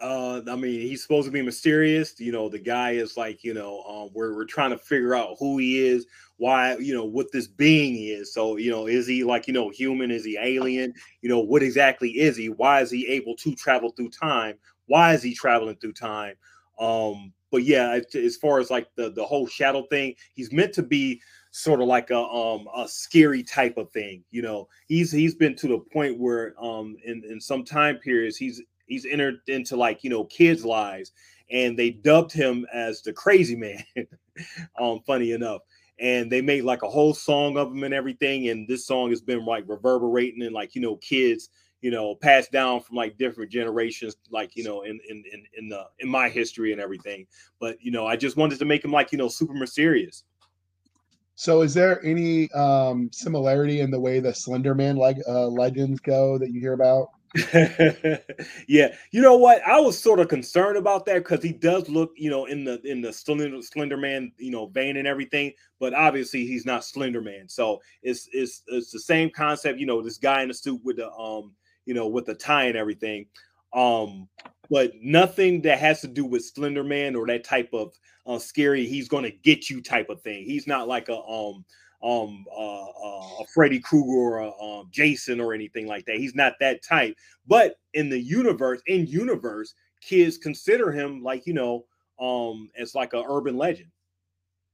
Uh, 0.02 0.42
I 0.50 0.56
mean, 0.56 0.82
he's 0.82 1.04
supposed 1.04 1.28
to 1.28 1.32
be 1.32 1.44
mysterious. 1.44 2.20
You 2.20 2.32
know, 2.32 2.50
the 2.50 2.58
guy 2.58 2.94
is 2.94 3.16
like, 3.16 3.44
you 3.44 3.54
know, 3.54 3.84
um, 3.84 4.10
we're 4.16 4.36
we're 4.36 4.46
trying 4.46 4.72
to 4.72 4.78
figure 4.78 5.14
out 5.14 5.36
who 5.40 5.60
he 5.60 5.86
is, 5.86 6.08
why, 6.38 6.76
you 6.78 6.96
know, 6.96 7.06
what 7.06 7.32
this 7.32 7.48
being 7.48 7.96
is. 7.96 8.34
So, 8.34 8.58
you 8.58 8.72
know, 8.72 8.88
is 8.88 9.06
he 9.06 9.24
like, 9.24 9.46
you 9.46 9.54
know, 9.54 9.70
human? 9.70 10.10
Is 10.10 10.26
he 10.26 10.36
alien? 10.42 10.96
You 11.22 11.30
know, 11.30 11.42
what 11.42 11.62
exactly 11.62 12.10
is 12.10 12.36
he? 12.36 12.50
Why 12.50 12.82
is 12.82 12.90
he 12.90 13.06
able 13.08 13.36
to 13.36 13.54
travel 13.54 13.92
through 13.92 14.10
time? 14.10 14.56
Why 14.88 15.14
is 15.14 15.22
he 15.22 15.36
traveling 15.36 15.76
through 15.76 15.94
time? 15.94 16.34
Um, 16.80 17.34
but 17.56 17.64
yeah, 17.64 18.02
as 18.14 18.36
far 18.36 18.60
as 18.60 18.70
like 18.70 18.90
the 18.98 19.12
the 19.12 19.24
whole 19.24 19.48
shadow 19.48 19.84
thing, 19.90 20.14
he's 20.34 20.52
meant 20.52 20.74
to 20.74 20.84
be 20.84 21.22
sort 21.52 21.80
of 21.80 21.88
like 21.88 22.10
a 22.10 22.20
um 22.20 22.68
a 22.76 22.86
scary 22.86 23.44
type 23.44 23.78
of 23.78 23.90
thing. 23.92 24.26
You 24.30 24.42
know, 24.42 24.68
he's 24.90 25.10
he's 25.10 25.36
been 25.36 25.56
to 25.56 25.70
the 25.70 25.80
point 25.94 26.20
where 26.20 26.54
um 26.62 26.98
in 27.06 27.24
in 27.24 27.40
some 27.40 27.64
time 27.64 27.96
periods 28.00 28.36
he's 28.36 28.62
he's 28.88 29.06
entered 29.06 29.36
into 29.48 29.78
like 29.78 30.04
you 30.04 30.10
know 30.10 30.26
kids' 30.26 30.66
lives, 30.66 31.14
and 31.50 31.80
they 31.80 31.92
dubbed 31.92 32.34
him 32.34 32.68
as 32.74 33.02
the 33.02 33.14
crazy 33.14 33.56
man. 33.56 33.86
um, 34.78 35.00
funny 35.08 35.32
enough. 35.32 35.62
And 35.98 36.30
they 36.30 36.42
made 36.42 36.66
like 36.66 36.84
a 36.84 36.90
whole 36.90 37.14
song 37.14 37.58
of 37.58 37.72
him 37.72 37.86
and 37.86 37.94
everything. 37.94 38.50
And 38.50 38.68
this 38.68 38.86
song 38.86 39.12
has 39.12 39.22
been 39.22 39.46
like 39.46 39.64
reverberating 39.66 40.44
and 40.44 40.54
like, 40.54 40.76
you 40.76 40.82
know, 40.82 40.98
kids 40.98 41.48
you 41.86 41.92
know, 41.92 42.16
passed 42.16 42.52
down 42.52 42.82
from 42.82 42.96
like 42.96 43.16
different 43.16 43.52
generations, 43.52 44.16
like 44.32 44.56
you 44.56 44.64
know, 44.64 44.82
in 44.82 45.00
in 45.08 45.24
in 45.32 45.44
in 45.56 45.70
the 45.70 45.84
in 46.00 46.10
my 46.10 46.30
history 46.30 46.72
and 46.72 46.82
everything. 46.82 47.28
But 47.60 47.78
you 47.80 47.92
know, 47.92 48.08
I 48.08 48.16
just 48.16 48.38
wanted 48.38 48.58
to 48.58 48.66
make 48.66 48.84
him 48.84 48.92
like 48.92 49.12
you 49.12 49.20
know 49.20 49.28
super 49.28 49.54
mysterious. 49.54 50.24
So, 51.36 51.62
is 51.62 51.76
there 51.76 52.04
any 52.04 52.52
um, 52.54 53.12
similarity 53.14 53.82
in 53.82 53.92
the 53.92 54.00
way 54.00 54.20
the 54.20 54.34
Slender 54.34 54.74
Man 54.74 54.96
leg, 54.96 55.18
uh, 55.28 55.46
legends 55.46 56.00
go 56.00 56.40
that 56.40 56.50
you 56.50 56.60
hear 56.60 56.74
about? 56.74 57.10
yeah, 58.68 58.96
you 59.12 59.22
know 59.22 59.36
what? 59.36 59.62
I 59.62 59.80
was 59.80 59.96
sort 59.96 60.20
of 60.20 60.28
concerned 60.28 60.78
about 60.78 61.06
that 61.06 61.20
because 61.20 61.44
he 61.44 61.54
does 61.54 61.88
look, 61.88 62.14
you 62.16 62.32
know, 62.32 62.46
in 62.46 62.64
the 62.64 62.82
in 62.82 63.00
the 63.00 63.14
Slender 63.14 63.62
Slender 63.62 63.98
Man, 63.98 64.32
you 64.40 64.50
know, 64.50 64.66
vein 64.66 64.98
and 64.98 65.08
everything. 65.08 65.54
But 65.80 65.94
obviously, 65.94 66.48
he's 66.48 66.66
not 66.66 66.84
Slender 66.84 67.22
Man. 67.22 67.48
So 67.48 67.80
it's 68.02 68.28
it's 68.34 68.64
it's 68.70 68.90
the 68.90 69.00
same 69.00 69.30
concept. 69.30 69.78
You 69.78 69.86
know, 69.86 70.02
this 70.02 70.18
guy 70.18 70.42
in 70.42 70.48
the 70.48 70.56
suit 70.56 70.82
with 70.84 70.96
the 70.96 71.12
um 71.12 71.52
you 71.86 71.94
know, 71.94 72.08
with 72.08 72.26
the 72.26 72.36
tie 72.36 72.66
and 72.66 72.78
everything. 72.78 73.26
Um, 73.74 74.28
but 74.70 74.94
nothing 75.02 75.62
that 75.62 75.80
has 75.80 76.02
to 76.02 76.08
do 76.08 76.26
with 76.26 76.46
Slender 76.46 76.84
Man 76.84 77.16
or 77.16 77.28
that 77.28 77.44
type 77.44 77.70
of 77.74 77.94
uh, 78.26 78.40
scary, 78.40 78.86
he's 78.86 79.08
gonna 79.08 79.32
get 79.32 79.70
you 79.70 79.82
type 79.82 80.10
of 80.10 80.22
thing. 80.22 80.44
He's 80.46 80.68
not 80.68 80.88
like 80.88 81.10
a 81.10 81.18
um 81.18 81.66
um 82.04 82.46
uh, 82.52 82.86
uh, 82.86 83.42
a 83.42 83.46
Freddy 83.54 83.80
Krueger 83.80 84.12
or 84.12 84.38
a 84.40 84.52
um, 84.62 84.88
Jason 84.92 85.40
or 85.40 85.54
anything 85.54 85.88
like 85.88 86.06
that. 86.06 86.18
He's 86.18 86.36
not 86.36 86.54
that 86.60 86.84
type. 86.84 87.16
But 87.48 87.76
in 87.94 88.10
the 88.10 88.20
universe, 88.20 88.82
in 88.88 89.08
universe, 89.08 89.74
kids 90.02 90.38
consider 90.38 90.92
him 90.92 91.22
like 91.24 91.46
you 91.46 91.54
know 91.54 91.86
um 92.20 92.70
as 92.78 92.96
like 92.96 93.14
a 93.14 93.24
urban 93.28 93.58
legend. 93.58 93.90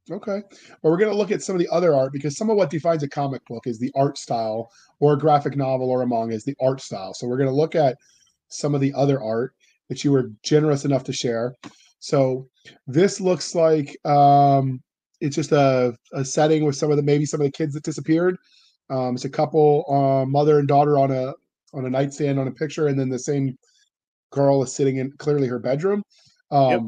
Okay. 0.10 0.42
Well, 0.82 0.92
we're 0.92 0.98
going 0.98 1.12
to 1.12 1.18
look 1.18 1.32
at 1.32 1.44
some 1.44 1.56
of 1.56 1.60
the 1.60 1.70
other 1.70 1.94
art 1.96 2.12
because 2.12 2.36
some 2.36 2.50
of 2.50 2.58
what 2.58 2.72
defines 2.72 3.04
a 3.04 3.10
comic 3.10 3.46
book 3.46 3.68
is 3.68 3.78
the 3.78 3.92
art 3.96 4.18
style, 4.18 4.72
or 5.00 5.14
a 5.14 5.20
graphic 5.20 5.56
novel 5.56 5.90
or 5.90 6.02
a 6.02 6.08
manga 6.08 6.34
is 6.34 6.44
the 6.44 6.56
art 6.60 6.82
style. 6.82 7.14
So 7.14 7.28
we're 7.28 7.38
going 7.38 7.50
to 7.50 7.56
look 7.56 7.76
at 7.76 7.98
some 8.48 8.74
of 8.74 8.82
the 8.82 8.94
other 8.94 9.22
art 9.22 9.54
that 9.90 10.04
you 10.04 10.12
were 10.12 10.32
generous 10.44 10.86
enough 10.86 11.04
to 11.06 11.14
share. 11.14 11.54
So 12.00 12.48
this 12.88 13.22
looks 13.22 13.54
like 13.54 13.96
um, 14.06 14.82
it's 15.20 15.36
just 15.36 15.52
a, 15.52 15.96
a 16.14 16.26
setting 16.26 16.66
with 16.66 16.76
some 16.76 16.90
of 16.90 16.98
the 16.98 17.04
maybe 17.04 17.26
some 17.26 17.42
of 17.42 17.46
the 17.46 17.52
kids 17.52 17.74
that 17.76 17.84
disappeared. 17.84 18.38
Um, 18.90 19.16
it's 19.16 19.26
a 19.26 19.30
couple, 19.30 19.86
uh, 19.88 20.26
mother 20.26 20.60
and 20.60 20.68
daughter 20.68 20.98
on 20.98 21.12
a 21.12 21.34
on 21.74 21.86
a 21.86 21.90
nightstand 21.90 22.40
on 22.40 22.48
a 22.48 22.52
picture, 22.52 22.88
and 22.88 23.00
then 23.00 23.08
the 23.08 23.20
same 23.20 23.58
girl 24.32 24.62
is 24.64 24.74
sitting 24.74 24.98
in 24.98 25.12
clearly 25.14 25.48
her 25.48 25.60
bedroom. 25.60 26.04
Um, 26.50 26.70
yep. 26.72 26.82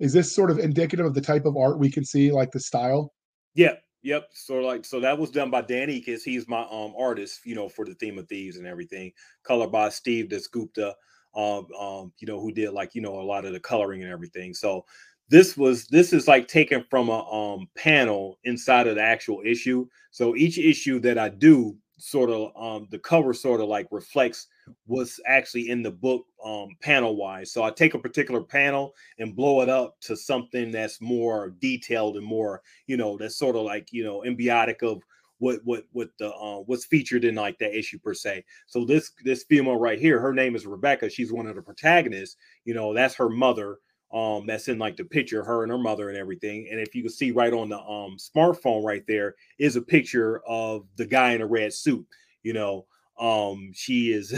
Is 0.00 0.12
this 0.12 0.34
sort 0.34 0.50
of 0.50 0.58
indicative 0.58 1.06
of 1.06 1.14
the 1.14 1.20
type 1.20 1.44
of 1.44 1.56
art 1.56 1.78
we 1.78 1.90
can 1.90 2.04
see, 2.04 2.30
like 2.32 2.50
the 2.52 2.60
style? 2.60 3.12
Yeah, 3.54 3.74
Yep. 4.02 4.28
So 4.32 4.54
like 4.60 4.84
so 4.84 5.00
that 5.00 5.18
was 5.18 5.30
done 5.30 5.50
by 5.50 5.62
Danny 5.62 5.98
because 5.98 6.22
he's 6.22 6.46
my 6.48 6.62
um 6.70 6.94
artist, 6.96 7.40
you 7.44 7.54
know, 7.56 7.68
for 7.68 7.84
the 7.84 7.94
theme 7.94 8.16
of 8.18 8.28
thieves 8.28 8.56
and 8.56 8.66
everything. 8.66 9.12
Color 9.42 9.66
by 9.66 9.88
Steve 9.88 10.26
Dasgupta. 10.28 10.94
um, 11.34 11.66
um, 11.78 12.12
you 12.18 12.26
know, 12.26 12.40
who 12.40 12.52
did 12.52 12.70
like 12.70 12.94
you 12.94 13.02
know 13.02 13.20
a 13.20 13.22
lot 13.22 13.44
of 13.44 13.52
the 13.52 13.60
coloring 13.60 14.02
and 14.02 14.12
everything. 14.12 14.54
So 14.54 14.84
this 15.28 15.56
was 15.56 15.86
this 15.88 16.12
is 16.12 16.28
like 16.28 16.46
taken 16.48 16.84
from 16.88 17.08
a 17.08 17.24
um 17.30 17.66
panel 17.76 18.38
inside 18.44 18.86
of 18.86 18.94
the 18.94 19.02
actual 19.02 19.42
issue. 19.44 19.86
So 20.12 20.36
each 20.36 20.58
issue 20.58 21.00
that 21.00 21.18
I 21.18 21.28
do 21.28 21.76
sort 21.98 22.30
of 22.30 22.50
um 22.56 22.86
the 22.90 22.98
cover 22.98 23.34
sort 23.34 23.60
of 23.60 23.68
like 23.68 23.86
reflects 23.90 24.46
what's 24.86 25.20
actually 25.26 25.68
in 25.68 25.82
the 25.82 25.90
book 25.90 26.24
um 26.44 26.68
panel 26.80 27.16
wise 27.16 27.52
so 27.52 27.62
i 27.62 27.70
take 27.70 27.94
a 27.94 27.98
particular 27.98 28.42
panel 28.42 28.94
and 29.18 29.36
blow 29.36 29.60
it 29.60 29.68
up 29.68 29.96
to 30.00 30.16
something 30.16 30.70
that's 30.70 31.00
more 31.00 31.54
detailed 31.60 32.16
and 32.16 32.24
more 32.24 32.62
you 32.86 32.96
know 32.96 33.16
that's 33.16 33.36
sort 33.36 33.56
of 33.56 33.62
like 33.62 33.88
you 33.92 34.04
know 34.04 34.22
embiotic 34.26 34.82
of 34.82 35.02
what 35.38 35.60
what 35.64 35.84
what 35.92 36.10
the 36.18 36.32
uh, 36.32 36.58
what's 36.66 36.84
featured 36.84 37.24
in 37.24 37.34
like 37.34 37.58
that 37.58 37.76
issue 37.76 37.98
per 37.98 38.14
se. 38.14 38.44
So 38.66 38.84
this 38.84 39.12
this 39.24 39.44
female 39.44 39.76
right 39.76 39.98
here 39.98 40.18
her 40.20 40.32
name 40.32 40.56
is 40.56 40.66
rebecca. 40.66 41.08
She's 41.08 41.32
one 41.32 41.46
of 41.46 41.56
the 41.56 41.62
protagonists. 41.62 42.36
You 42.64 42.74
know 42.74 42.92
that's 42.92 43.14
her 43.14 43.28
mother 43.28 43.78
um 44.12 44.46
that's 44.46 44.68
in 44.68 44.78
like 44.78 44.96
the 44.96 45.04
picture 45.04 45.44
her 45.44 45.62
and 45.62 45.70
her 45.70 45.78
mother 45.78 46.08
and 46.08 46.18
everything 46.18 46.66
and 46.70 46.80
if 46.80 46.94
you 46.94 47.02
can 47.02 47.10
see 47.10 47.30
right 47.30 47.52
on 47.52 47.68
the 47.68 47.78
um 47.78 48.16
smartphone 48.16 48.82
right 48.82 49.04
there 49.06 49.34
is 49.58 49.76
a 49.76 49.82
picture 49.82 50.40
of 50.46 50.86
the 50.96 51.04
guy 51.04 51.32
in 51.32 51.42
a 51.42 51.46
red 51.46 51.72
suit 51.72 52.06
you 52.42 52.52
know 52.52 52.86
um 53.20 53.70
she 53.74 54.12
is 54.12 54.34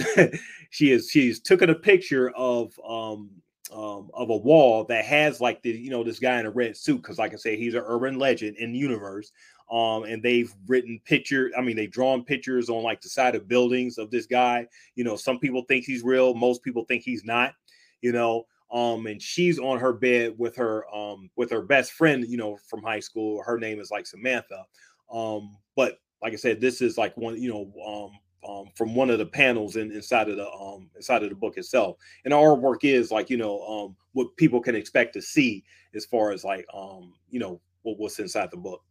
she 0.70 0.90
is 0.90 1.08
she's 1.10 1.40
taken 1.40 1.70
a 1.70 1.74
picture 1.74 2.30
of 2.30 2.72
um 2.88 3.30
um, 3.72 4.10
of 4.14 4.30
a 4.30 4.36
wall 4.36 4.84
that 4.84 5.04
has 5.04 5.40
like 5.40 5.62
the 5.62 5.70
you 5.70 5.90
know 5.90 6.02
this 6.02 6.18
guy 6.18 6.40
in 6.40 6.46
a 6.46 6.50
red 6.50 6.76
suit 6.76 6.96
because 6.96 7.18
like 7.18 7.32
I 7.32 7.36
say 7.36 7.56
he's 7.56 7.74
an 7.74 7.84
urban 7.86 8.18
legend 8.18 8.56
in 8.56 8.72
the 8.72 8.78
universe 8.78 9.30
um 9.70 10.02
and 10.04 10.20
they've 10.20 10.52
written 10.66 11.00
picture 11.04 11.52
I 11.56 11.60
mean 11.60 11.76
they've 11.76 11.90
drawn 11.90 12.24
pictures 12.24 12.68
on 12.68 12.82
like 12.82 13.00
the 13.00 13.08
side 13.08 13.36
of 13.36 13.46
buildings 13.46 13.98
of 13.98 14.10
this 14.10 14.26
guy 14.26 14.66
you 14.96 15.04
know 15.04 15.14
some 15.14 15.38
people 15.38 15.62
think 15.68 15.84
he's 15.84 16.02
real 16.02 16.34
most 16.34 16.64
people 16.64 16.84
think 16.84 17.04
he's 17.04 17.24
not 17.24 17.54
you 18.00 18.10
know 18.10 18.46
um 18.72 19.06
and 19.06 19.20
she's 19.20 19.58
on 19.58 19.78
her 19.78 19.92
bed 19.92 20.34
with 20.38 20.56
her 20.56 20.84
um 20.94 21.30
with 21.36 21.50
her 21.50 21.62
best 21.62 21.92
friend 21.92 22.24
you 22.28 22.36
know 22.36 22.56
from 22.68 22.82
high 22.82 23.00
school 23.00 23.42
her 23.42 23.58
name 23.58 23.80
is 23.80 23.90
like 23.90 24.06
samantha 24.06 24.64
um 25.12 25.56
but 25.76 25.98
like 26.22 26.32
i 26.32 26.36
said 26.36 26.60
this 26.60 26.80
is 26.80 26.96
like 26.96 27.16
one 27.16 27.40
you 27.40 27.50
know 27.50 27.72
um 27.84 28.10
um, 28.48 28.66
from 28.74 28.94
one 28.94 29.10
of 29.10 29.18
the 29.18 29.26
panels 29.26 29.76
in, 29.76 29.92
inside 29.92 30.28
of 30.28 30.36
the 30.36 30.50
um, 30.50 30.88
inside 30.96 31.22
of 31.22 31.28
the 31.28 31.34
book 31.34 31.56
itself. 31.56 31.96
And 32.24 32.32
the 32.32 32.36
artwork 32.36 32.84
is 32.84 33.10
like 33.10 33.30
you 33.30 33.36
know 33.36 33.62
um, 33.62 33.96
what 34.12 34.34
people 34.36 34.60
can 34.60 34.74
expect 34.74 35.12
to 35.14 35.22
see 35.22 35.64
as 35.94 36.06
far 36.06 36.32
as 36.32 36.44
like 36.44 36.66
um, 36.72 37.12
you 37.28 37.40
know 37.40 37.60
what, 37.82 37.98
what's 37.98 38.18
inside 38.18 38.50
the 38.50 38.56
book. 38.56 38.82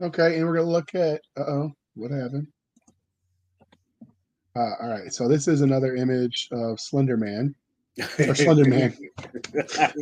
Okay, 0.00 0.36
and 0.36 0.46
we're 0.46 0.56
gonna 0.56 0.70
look 0.70 0.94
at. 0.94 1.22
Uh 1.36 1.44
oh, 1.46 1.72
what 1.94 2.10
happened? 2.10 2.46
Uh, 4.54 4.74
all 4.80 4.88
right, 4.88 5.12
so 5.12 5.28
this 5.28 5.48
is 5.48 5.60
another 5.60 5.96
image 5.96 6.48
of 6.52 6.80
Slender 6.80 7.16
Man 7.16 7.54
or 8.18 8.34
Slender 8.34 8.68
Man 8.68 8.96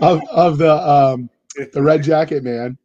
of 0.02 0.20
of 0.30 0.58
the 0.58 0.72
um 0.72 1.30
the 1.72 1.82
red 1.82 2.02
jacket 2.02 2.42
man. 2.42 2.76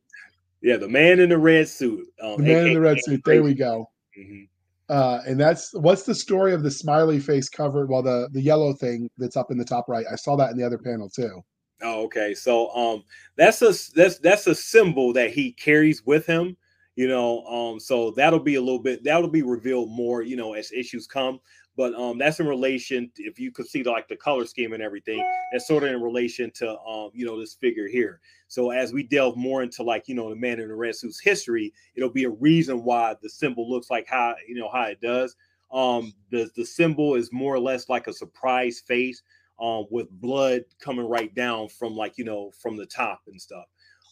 Yeah, 0.62 0.78
the 0.78 0.90
man 0.90 1.20
in 1.20 1.30
the 1.30 1.38
red 1.38 1.68
suit. 1.68 2.08
Um, 2.22 2.38
the 2.38 2.44
man 2.44 2.68
in 2.68 2.74
the 2.74 2.82
red 2.82 2.98
suit. 3.02 3.22
There 3.26 3.44
we 3.44 3.54
go. 3.54 3.90
Mm-hmm. 4.18 4.44
Uh, 4.90 5.22
and 5.28 5.40
that's 5.40 5.74
what's 5.74 6.04
the 6.04 6.16
story 6.16 6.54
of 6.54 6.64
the 6.64 6.72
smiley 6.72 7.20
face 7.20 7.48
cover? 7.48 7.86
Well, 7.86 8.02
the 8.02 8.30
the 8.34 8.42
yellow 8.42 8.74
thing 8.74 9.10
that's 9.18 9.38
up 9.38 9.52
in 9.52 9.58
the 9.58 9.66
top 9.66 9.88
right. 9.88 10.06
I 10.12 10.16
saw 10.16 10.36
that 10.38 10.52
in 10.52 10.58
the 10.58 10.66
other 10.66 10.80
panel 10.80 11.10
too. 11.10 11.44
Oh, 11.82 12.04
okay. 12.06 12.34
So 12.34 12.70
um, 12.76 13.04
that's 13.36 13.62
a 13.62 13.74
that's 13.94 14.20
that's 14.20 14.48
a 14.48 14.56
symbol 14.56 15.14
that 15.14 15.32
he 15.32 15.54
carries 15.54 16.06
with 16.06 16.26
him. 16.26 16.58
You 16.96 17.08
know, 17.08 17.46
um, 17.46 17.80
so 17.80 18.12
that'll 18.12 18.40
be 18.40 18.56
a 18.56 18.62
little 18.62 18.80
bit 18.80 19.04
that'll 19.04 19.30
be 19.30 19.44
revealed 19.44 19.90
more. 19.92 20.22
You 20.22 20.36
know, 20.36 20.54
as 20.54 20.72
issues 20.72 21.08
come 21.08 21.40
but 21.80 21.96
um, 21.96 22.18
that's 22.18 22.42
in 22.42 22.46
relation. 22.46 23.10
If 23.16 23.40
you 23.40 23.54
could 23.54 23.66
see 23.66 23.84
like 23.84 24.10
the 24.10 24.18
color 24.18 24.46
scheme 24.46 24.74
and 24.74 24.84
everything, 24.84 25.26
that's 25.54 25.66
sort 25.66 25.84
of 25.84 25.92
in 25.92 26.02
relation 26.02 26.52
to 26.56 26.78
um, 26.82 27.12
you 27.14 27.26
know 27.26 27.40
this 27.40 27.54
figure 27.54 27.88
here. 27.88 28.20
So 28.50 28.72
as 28.72 28.92
we 28.92 29.04
delve 29.04 29.38
more 29.38 29.64
into 29.64 29.84
like 29.84 30.10
you 30.10 30.14
know 30.14 30.30
the 30.30 30.36
man 30.36 30.60
in 30.60 30.68
the 30.68 30.76
red 30.76 30.98
suit's 30.98 31.22
history, 31.22 31.74
it'll 31.96 32.10
be 32.10 32.26
a 32.26 32.32
reason 32.32 32.84
why 32.84 33.16
the 33.22 33.30
symbol 33.30 33.72
looks 33.72 33.90
like 33.90 34.08
how 34.10 34.36
you 34.46 34.56
know 34.56 34.70
how 34.70 34.88
it 34.88 35.00
does. 35.00 35.38
Um, 35.72 36.12
the 36.32 36.50
the 36.58 36.66
symbol 36.66 37.16
is 37.16 37.32
more 37.32 37.56
or 37.56 37.62
less 37.62 37.88
like 37.88 38.08
a 38.08 38.14
surprise 38.14 38.84
face 38.86 39.24
um, 39.62 39.86
with 39.90 40.12
blood 40.12 40.64
coming 40.82 41.08
right 41.08 41.34
down 41.34 41.70
from 41.70 41.96
like 41.96 42.18
you 42.18 42.26
know 42.26 42.52
from 42.62 42.76
the 42.76 42.88
top 42.88 43.22
and 43.28 43.42
stuff 43.42 43.68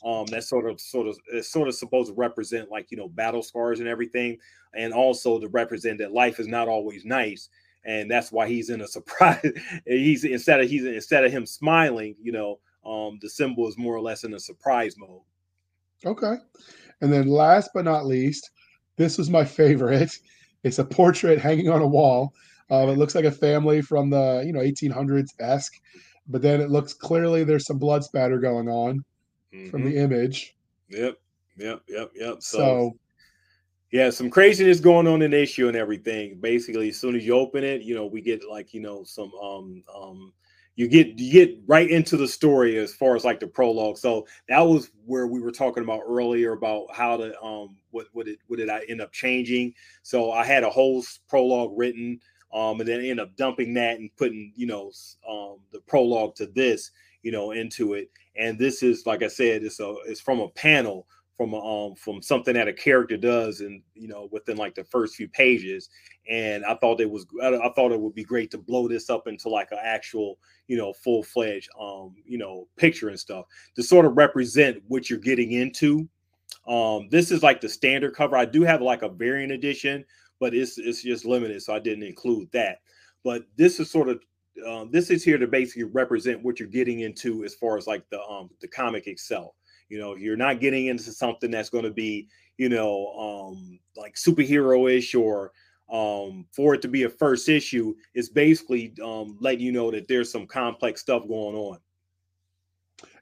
um 0.05 0.25
that's 0.27 0.49
sort 0.49 0.69
of 0.69 0.79
sort 0.79 1.07
of 1.07 1.17
it's 1.33 1.51
sort 1.51 1.67
of 1.67 1.75
supposed 1.75 2.09
to 2.09 2.13
represent 2.15 2.69
like 2.69 2.91
you 2.91 2.97
know 2.97 3.07
battle 3.09 3.41
scars 3.41 3.79
and 3.79 3.87
everything 3.87 4.37
and 4.75 4.93
also 4.93 5.39
to 5.39 5.47
represent 5.49 5.97
that 5.97 6.11
life 6.11 6.39
is 6.39 6.47
not 6.47 6.67
always 6.67 7.05
nice 7.05 7.49
and 7.85 8.09
that's 8.09 8.31
why 8.31 8.47
he's 8.47 8.69
in 8.69 8.81
a 8.81 8.87
surprise 8.97 9.51
he's 9.85 10.23
instead 10.23 10.61
of 10.61 10.69
he's 10.69 10.85
instead 10.85 11.25
of 11.25 11.31
him 11.31 11.45
smiling 11.45 12.15
you 12.21 12.31
know 12.31 12.59
um 12.85 13.17
the 13.21 13.29
symbol 13.29 13.67
is 13.67 13.77
more 13.77 13.95
or 13.95 14.01
less 14.01 14.23
in 14.23 14.33
a 14.33 14.39
surprise 14.39 14.95
mode. 14.97 15.21
Okay. 16.05 16.35
And 17.01 17.11
then 17.11 17.27
last 17.27 17.71
but 17.73 17.85
not 17.85 18.05
least 18.05 18.51
this 18.97 19.17
was 19.17 19.29
my 19.29 19.43
favorite. 19.45 20.17
It's 20.63 20.79
a 20.79 20.85
portrait 20.85 21.39
hanging 21.39 21.69
on 21.69 21.81
a 21.81 21.87
wall. 21.87 22.33
Uh, 22.69 22.87
it 22.87 22.97
looks 22.97 23.15
like 23.15 23.25
a 23.25 23.31
family 23.31 23.81
from 23.81 24.09
the 24.09 24.43
you 24.45 24.53
know 24.53 24.59
1800s 24.59 25.29
esque 25.39 25.81
but 26.27 26.41
then 26.41 26.59
it 26.61 26.69
looks 26.69 26.93
clearly 26.93 27.43
there's 27.43 27.65
some 27.65 27.79
blood 27.79 28.03
spatter 28.03 28.39
going 28.39 28.67
on 28.67 29.03
mm-hmm. 29.57 29.69
from 29.69 29.83
the 29.83 29.97
image. 29.97 30.55
Yep, 30.89 31.17
yep, 31.57 31.81
yep, 31.87 32.11
yep. 32.15 32.41
So, 32.41 32.57
so, 32.57 32.97
yeah, 33.91 34.09
some 34.09 34.29
craziness 34.29 34.79
going 34.79 35.07
on 35.07 35.21
in 35.21 35.31
the 35.31 35.41
issue 35.41 35.67
and 35.67 35.77
everything. 35.77 36.39
Basically, 36.39 36.89
as 36.89 36.99
soon 36.99 37.15
as 37.15 37.25
you 37.25 37.33
open 37.33 37.63
it, 37.63 37.81
you 37.81 37.95
know, 37.95 38.05
we 38.05 38.21
get 38.21 38.41
like 38.49 38.73
you 38.73 38.81
know 38.81 39.03
some 39.03 39.31
um 39.41 39.83
um 39.93 40.33
you 40.75 40.87
get 40.87 41.17
you 41.19 41.31
get 41.31 41.57
right 41.65 41.89
into 41.89 42.17
the 42.17 42.27
story 42.27 42.77
as 42.77 42.93
far 42.93 43.15
as 43.15 43.25
like 43.25 43.39
the 43.39 43.47
prologue. 43.47 43.97
So 43.97 44.27
that 44.47 44.59
was 44.59 44.91
where 45.05 45.25
we 45.25 45.41
were 45.41 45.51
talking 45.51 45.83
about 45.83 46.03
earlier 46.07 46.53
about 46.53 46.85
how 46.93 47.17
to 47.17 47.41
um 47.41 47.77
what 47.91 48.07
what 48.13 48.27
it 48.27 48.39
what 48.47 48.59
did 48.59 48.69
I 48.69 48.81
end 48.87 49.01
up 49.01 49.11
changing. 49.11 49.73
So 50.03 50.31
I 50.31 50.45
had 50.45 50.63
a 50.63 50.69
whole 50.69 51.03
prologue 51.27 51.71
written 51.75 52.19
um 52.53 52.79
and 52.79 52.87
then 52.87 53.03
end 53.03 53.19
up 53.19 53.35
dumping 53.35 53.73
that 53.73 53.99
and 53.99 54.15
putting 54.17 54.53
you 54.55 54.67
know 54.67 54.91
um 55.27 55.57
the 55.71 55.79
prologue 55.87 56.35
to 56.35 56.45
this 56.45 56.91
you 57.23 57.31
know 57.31 57.51
into 57.51 57.93
it. 57.93 58.09
And 58.35 58.57
this 58.57 58.83
is 58.83 59.05
like 59.05 59.23
I 59.23 59.27
said, 59.27 59.63
it's 59.63 59.79
a 59.79 59.95
it's 60.05 60.21
from 60.21 60.39
a 60.39 60.49
panel 60.49 61.07
from 61.37 61.53
a, 61.53 61.59
um 61.59 61.95
from 61.95 62.21
something 62.21 62.55
that 62.55 62.67
a 62.67 62.73
character 62.73 63.15
does 63.15 63.61
and 63.61 63.81
you 63.93 64.07
know 64.07 64.27
within 64.31 64.57
like 64.57 64.73
the 64.73 64.83
first 64.83 65.15
few 65.15 65.29
pages. 65.29 65.89
And 66.29 66.65
i 66.65 66.75
thought 66.75 66.99
it 66.99 67.09
was 67.09 67.25
i 67.41 67.69
thought 67.75 67.91
it 67.91 68.01
would 68.01 68.15
be 68.15 68.23
great 68.23 68.51
to 68.51 68.57
blow 68.57 68.87
this 68.87 69.09
up 69.09 69.27
into 69.27 69.47
like 69.47 69.71
an 69.71 69.77
actual 69.81 70.39
you 70.67 70.75
know 70.75 70.91
full-fledged 70.91 71.69
um 71.79 72.15
you 72.25 72.37
know 72.37 72.67
picture 72.75 73.09
and 73.09 73.19
stuff 73.19 73.45
to 73.75 73.83
sort 73.83 74.05
of 74.05 74.17
represent 74.17 74.81
what 74.87 75.09
you're 75.09 75.19
getting 75.19 75.51
into. 75.53 76.09
Um 76.67 77.07
this 77.11 77.31
is 77.31 77.43
like 77.43 77.61
the 77.61 77.69
standard 77.69 78.15
cover. 78.15 78.35
I 78.35 78.45
do 78.45 78.63
have 78.63 78.81
like 78.81 79.03
a 79.03 79.09
variant 79.09 79.51
edition 79.51 80.03
but 80.39 80.53
it's 80.53 80.77
it's 80.77 81.01
just 81.03 81.25
limited 81.25 81.61
so 81.61 81.73
i 81.73 81.79
didn't 81.79 82.03
include 82.03 82.51
that. 82.51 82.79
But 83.23 83.43
this 83.57 83.79
is 83.79 83.91
sort 83.91 84.09
of 84.09 84.21
um, 84.65 84.89
this 84.91 85.09
is 85.09 85.23
here 85.23 85.37
to 85.37 85.47
basically 85.47 85.83
represent 85.83 86.43
what 86.43 86.59
you're 86.59 86.69
getting 86.69 87.01
into 87.01 87.43
as 87.43 87.53
far 87.53 87.77
as 87.77 87.87
like 87.87 88.03
the 88.09 88.21
um 88.21 88.49
the 88.61 88.67
comic 88.67 89.07
itself. 89.07 89.53
You 89.89 89.99
know, 89.99 90.15
you're 90.15 90.37
not 90.37 90.59
getting 90.59 90.87
into 90.87 91.11
something 91.11 91.49
that's 91.49 91.69
going 91.69 91.85
to 91.85 91.91
be, 91.91 92.27
you 92.57 92.69
know, 92.69 93.07
um 93.53 93.79
like 93.95 94.15
superhero-ish 94.15 95.15
or 95.15 95.51
um 95.91 96.45
for 96.51 96.73
it 96.73 96.81
to 96.81 96.87
be 96.87 97.03
a 97.03 97.09
first 97.09 97.47
issue 97.47 97.95
is 98.13 98.29
basically 98.29 98.93
um 99.03 99.37
letting 99.39 99.61
you 99.61 99.71
know 99.71 99.89
that 99.91 100.07
there's 100.07 100.31
some 100.31 100.45
complex 100.45 101.01
stuff 101.01 101.27
going 101.27 101.55
on 101.55 101.79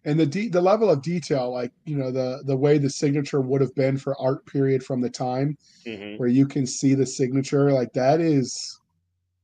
and 0.06 0.20
the 0.20 0.26
de- 0.26 0.48
the 0.48 0.62
level 0.62 0.90
of 0.90 1.02
detail 1.02 1.52
like 1.52 1.72
you 1.86 1.98
know 1.98 2.12
the 2.12 2.42
the 2.46 2.56
way 2.56 2.78
the 2.78 2.90
signature 2.90 3.42
would 3.42 3.62
have 3.62 3.74
been 3.76 3.98
for 3.98 4.20
art 4.20 4.46
period 4.46 4.84
from 4.84 5.02
the 5.02 5.10
time 5.10 5.58
mm-hmm. 5.86 6.18
where 6.18 6.30
you 6.30 6.48
can 6.48 6.66
see 6.66 6.94
the 6.94 7.06
signature 7.06 7.72
like 7.72 7.92
that 7.94 8.22
is 8.22 8.80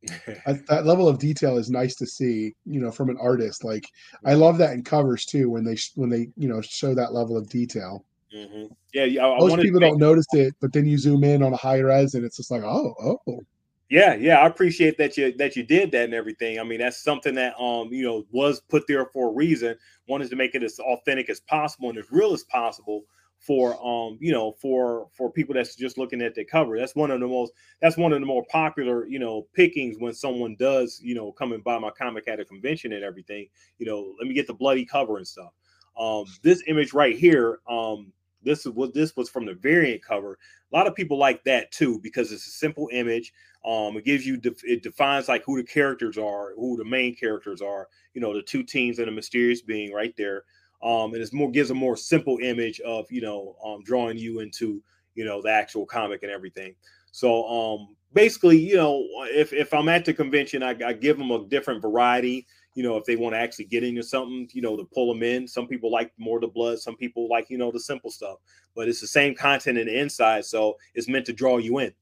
that 0.68 0.86
level 0.86 1.08
of 1.08 1.20
detail 1.20 1.58
is 1.58 1.70
nice 1.70 1.96
to 1.96 2.08
see 2.08 2.56
you 2.66 2.80
know 2.80 2.92
from 2.92 3.10
an 3.10 3.18
artist. 3.20 3.64
Like 3.64 3.88
i 4.26 4.34
love 4.34 4.58
that 4.58 4.74
in 4.74 4.84
covers 4.84 5.26
too 5.26 5.50
when 5.50 5.64
they 5.64 5.78
when 5.96 6.10
they 6.10 6.30
you 6.38 6.50
know 6.50 6.62
show 6.62 6.94
that 6.96 7.14
level 7.14 7.38
of 7.38 7.50
detail. 7.50 8.06
Mm-hmm. 8.36 8.68
yeah 8.94 9.26
I, 9.26 9.40
most 9.40 9.60
I 9.60 9.62
people 9.62 9.82
don't 9.82 9.98
notice 9.98 10.26
it 10.32 10.56
but 10.62 10.72
then 10.72 10.86
you 10.86 10.98
zoom 10.98 11.26
in 11.26 11.44
on 11.44 11.52
a 11.52 11.58
high 11.58 11.80
res 11.80 12.14
and 12.14 12.24
it's 12.24 12.38
just 12.38 12.50
like 12.50 12.64
oh 12.64 12.96
oh. 13.28 13.42
Yeah 13.90 14.14
yeah 14.14 14.38
i 14.38 14.48
appreciate 14.48 14.98
that 15.00 15.18
you 15.18 15.34
that 15.34 15.58
you 15.58 15.64
did 15.64 15.92
that 15.92 16.06
and 16.06 16.14
everything. 16.14 16.58
I 16.58 16.64
mean 16.64 16.80
that's 16.80 17.04
something 17.04 17.36
that 17.36 17.60
um 17.60 17.90
you 17.92 18.06
know 18.06 18.26
was 18.32 18.62
put 18.62 18.88
there 18.88 19.06
for 19.08 19.30
a 19.30 19.34
reason. 19.34 19.76
One 20.06 20.22
is 20.22 20.30
to 20.30 20.38
make 20.38 20.56
it 20.56 20.64
as 20.64 20.80
authentic 20.80 21.30
as 21.30 21.42
possible 21.42 21.90
and 21.90 21.98
as 21.98 22.10
real 22.10 22.32
as 22.32 22.46
possible 22.46 23.04
for 23.42 23.74
um 23.86 24.18
you 24.22 24.32
know 24.32 24.54
for 24.62 25.08
for 25.14 25.32
people 25.32 25.54
that's 25.54 25.76
just 25.76 25.98
looking 25.98 26.22
at 26.22 26.36
the 26.36 26.46
cover 26.46 26.78
that's 26.78 26.96
one 26.96 27.10
of 27.10 27.20
the 27.20 27.28
most 27.28 27.52
that's 27.82 27.98
one 27.98 28.14
of 28.14 28.20
the 28.20 28.26
more 28.26 28.46
popular 28.52 29.08
you 29.08 29.18
know 29.20 29.48
pickings 29.54 29.98
when 30.00 30.14
someone 30.14 30.56
does 30.60 31.02
you 31.04 31.16
know 31.16 31.32
come 31.32 31.52
and 31.52 31.64
buy 31.64 31.78
my 31.80 31.90
comic 31.90 32.28
at 32.28 32.40
a 32.40 32.46
convention 32.46 32.94
and 32.94 33.04
everything 33.04 33.48
you 33.80 33.86
know 33.86 34.14
let 34.20 34.28
me 34.28 34.34
get 34.34 34.46
the 34.46 34.54
bloody 34.54 34.86
cover 34.86 35.18
and 35.18 35.28
stuff 35.28 35.52
um 36.00 36.24
this 36.44 36.64
image 36.68 36.94
right 36.94 37.18
here 37.18 37.60
um 37.68 38.14
this 38.44 38.66
is 38.66 38.72
what 38.72 38.94
this 38.94 39.16
was 39.16 39.30
from 39.30 39.46
the 39.46 39.54
variant 39.54 40.04
cover. 40.04 40.38
A 40.72 40.76
lot 40.76 40.88
of 40.88 40.96
people 40.96 41.18
like 41.18 41.44
that 41.44 41.72
too 41.72 42.00
because 42.02 42.32
it's 42.32 42.48
a 42.48 42.52
simple 42.52 42.90
image. 42.92 43.34
Um, 43.66 43.98
it 43.98 44.06
gives 44.06 44.26
you 44.26 44.40
it 44.64 44.84
defines 44.84 45.28
like 45.28 45.44
who 45.46 45.58
the 45.58 45.64
characters 45.64 46.18
are, 46.18 46.54
who 46.56 46.78
the 46.78 46.86
main 46.86 47.16
characters 47.16 47.62
are. 47.62 47.88
You 48.14 48.22
know, 48.22 48.34
the 48.34 48.42
two 48.42 48.64
teams 48.64 49.00
and 49.00 49.08
a 49.08 49.12
mysterious 49.12 49.62
being 49.62 49.94
right 49.94 50.16
there. 50.18 50.44
Um, 50.84 51.14
and 51.14 51.22
it's 51.22 51.34
more 51.34 51.52
gives 51.52 51.70
a 51.70 51.76
more 51.76 51.96
simple 51.96 52.38
image 52.42 52.80
of 52.82 53.12
you 53.12 53.22
know 53.22 53.56
um, 53.64 53.84
drawing 53.84 54.18
you 54.18 54.40
into 54.40 54.82
you 55.16 55.26
know 55.26 55.42
the 55.42 55.50
actual 55.50 55.86
comic 55.86 56.24
and 56.24 56.32
everything. 56.32 56.76
So 57.12 57.46
um, 57.48 57.96
basically, 58.14 58.58
you 58.58 58.76
know, 58.76 59.06
if 59.26 59.54
if 59.54 59.74
I'm 59.74 59.90
at 59.90 60.06
the 60.06 60.14
convention, 60.14 60.64
I, 60.64 60.76
I 60.86 60.94
give 60.94 61.18
them 61.18 61.32
a 61.32 61.46
different 61.48 61.82
variety 61.82 62.48
you 62.74 62.84
know, 62.84 62.96
if 62.98 63.06
they 63.06 63.16
want 63.16 63.34
to 63.36 63.40
actually 63.40 63.66
get 63.66 63.84
into 63.84 64.04
something, 64.04 64.50
you 64.54 64.62
know, 64.62 64.78
to 64.78 64.86
pull 64.94 65.14
them 65.14 65.24
in. 65.24 65.48
Some 65.48 65.68
people 65.68 65.92
like 65.92 66.12
more 66.18 66.40
the 66.40 66.48
blood, 66.48 66.80
some 66.80 66.96
people 66.96 67.28
like, 67.28 67.50
you 67.50 67.58
know, 67.58 67.72
the 67.72 67.80
simple 67.80 68.12
stuff, 68.12 68.38
but 68.76 68.88
it's 68.88 69.02
the 69.02 69.08
same 69.08 69.36
content 69.36 69.78
in 69.78 69.88
the 69.88 70.00
inside. 70.00 70.46
So 70.46 70.78
it's 70.94 71.10
meant 71.10 71.26
to 71.26 71.34
draw 71.34 71.58
you 71.58 71.80
in. 71.80 71.94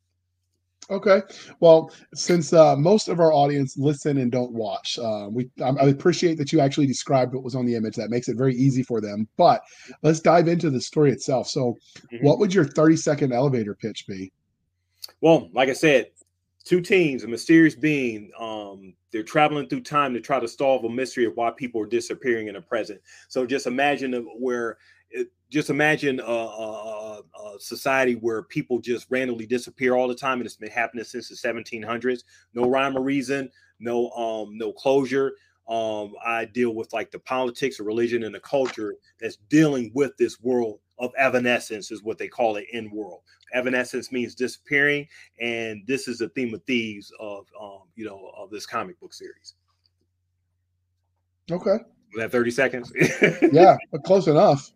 Okay. 0.90 1.22
Well, 1.60 1.92
since 2.16 2.52
uh, 2.52 2.76
most 2.76 3.10
of 3.10 3.20
our 3.20 3.32
audience 3.32 3.78
listen 3.78 4.18
and 4.18 4.32
don't 4.32 4.52
watch, 4.52 4.98
uh, 4.98 5.28
we 5.30 5.50
I, 5.62 5.70
I 5.70 5.90
appreciate 5.90 6.38
that 6.40 6.52
you 6.52 6.60
actually 6.60 6.88
described 6.88 7.34
what 7.34 7.44
was 7.44 7.56
on 7.56 7.66
the 7.66 7.76
image. 7.76 7.96
That 7.96 8.10
makes 8.10 8.28
it 8.28 8.38
very 8.38 8.56
easy 8.56 8.82
for 8.82 9.00
them. 9.00 9.28
But 9.38 9.62
let's 10.02 10.20
dive 10.20 10.48
into 10.48 10.70
the 10.72 10.82
story 10.82 11.12
itself. 11.12 11.48
So, 11.48 11.78
mm-hmm. 12.12 12.26
what 12.26 12.40
would 12.40 12.54
your 12.54 12.66
30 12.66 12.96
second 12.96 13.34
elevator 13.34 13.76
pitch 13.76 14.08
be? 14.08 14.32
Well, 15.22 15.50
like 15.54 15.70
I 15.70 15.74
said, 15.74 16.08
two 16.64 16.82
teams, 16.82 17.24
a 17.24 17.28
mysterious 17.28 17.76
being. 17.76 18.32
Um, 18.40 18.94
they're 19.12 19.24
traveling 19.24 19.68
through 19.68 19.82
time 19.82 20.14
to 20.14 20.22
try 20.22 20.40
to 20.40 20.48
solve 20.48 20.84
a 20.86 20.90
mystery 20.90 21.26
of 21.26 21.34
why 21.36 21.52
people 21.52 21.82
are 21.82 21.88
disappearing 21.88 22.48
in 22.48 22.54
the 22.54 22.62
present. 22.62 23.02
So 23.28 23.46
just 23.46 23.68
imagine 23.68 24.14
where, 24.38 24.78
just 25.50 25.70
imagine 25.70 26.20
a, 26.20 26.24
a, 26.24 27.22
a, 27.22 27.60
society 27.60 28.14
where 28.16 28.44
people 28.44 28.80
just 28.80 29.08
randomly 29.10 29.46
disappear 29.46 29.96
all 29.96 30.08
the 30.08 30.16
time, 30.16 30.38
and 30.40 30.46
it's 30.46 30.56
been 30.56 30.70
happening 30.70 31.04
since 31.04 31.28
the 31.28 31.36
1700s. 31.36 32.24
No 32.54 32.70
rhyme 32.70 32.96
or 32.96 33.02
reason, 33.02 33.50
no 33.80 34.10
um, 34.12 34.58
no 34.58 34.72
closure. 34.72 35.34
Um, 35.68 36.14
I 36.26 36.46
deal 36.46 36.74
with 36.74 36.94
like 36.94 37.12
the 37.12 37.20
politics, 37.20 37.78
the 37.78 37.84
religion, 37.84 38.24
and 38.24 38.34
the 38.34 38.40
culture 38.40 38.96
that's 39.20 39.38
dealing 39.50 39.92
with 39.94 40.16
this 40.18 40.40
world 40.40 40.80
of 41.00 41.12
evanescence, 41.18 41.92
is 41.92 42.04
what 42.04 42.18
they 42.18 42.28
call 42.28 42.58
it 42.58 42.66
in 42.72 42.92
world. 42.92 43.22
Evanescence 43.54 44.12
means 44.12 44.36
disappearing, 44.36 45.08
and 45.40 45.82
this 45.88 46.08
is 46.08 46.20
the 46.20 46.30
theme 46.30 46.54
of 46.54 46.64
thieves 46.64 47.12
of 47.20 47.46
um, 47.60 47.82
you 47.96 48.06
know 48.06 48.32
of 48.38 48.52
this 48.52 48.66
comic 48.66 49.00
book 49.00 49.14
series. 49.14 49.56
Okay. 51.52 51.78
Was 52.14 52.24
that 52.24 52.32
30 52.32 52.52
seconds? 52.52 52.92
yeah, 53.52 53.78
but 53.92 54.04
close 54.04 54.28
enough. 54.28 54.72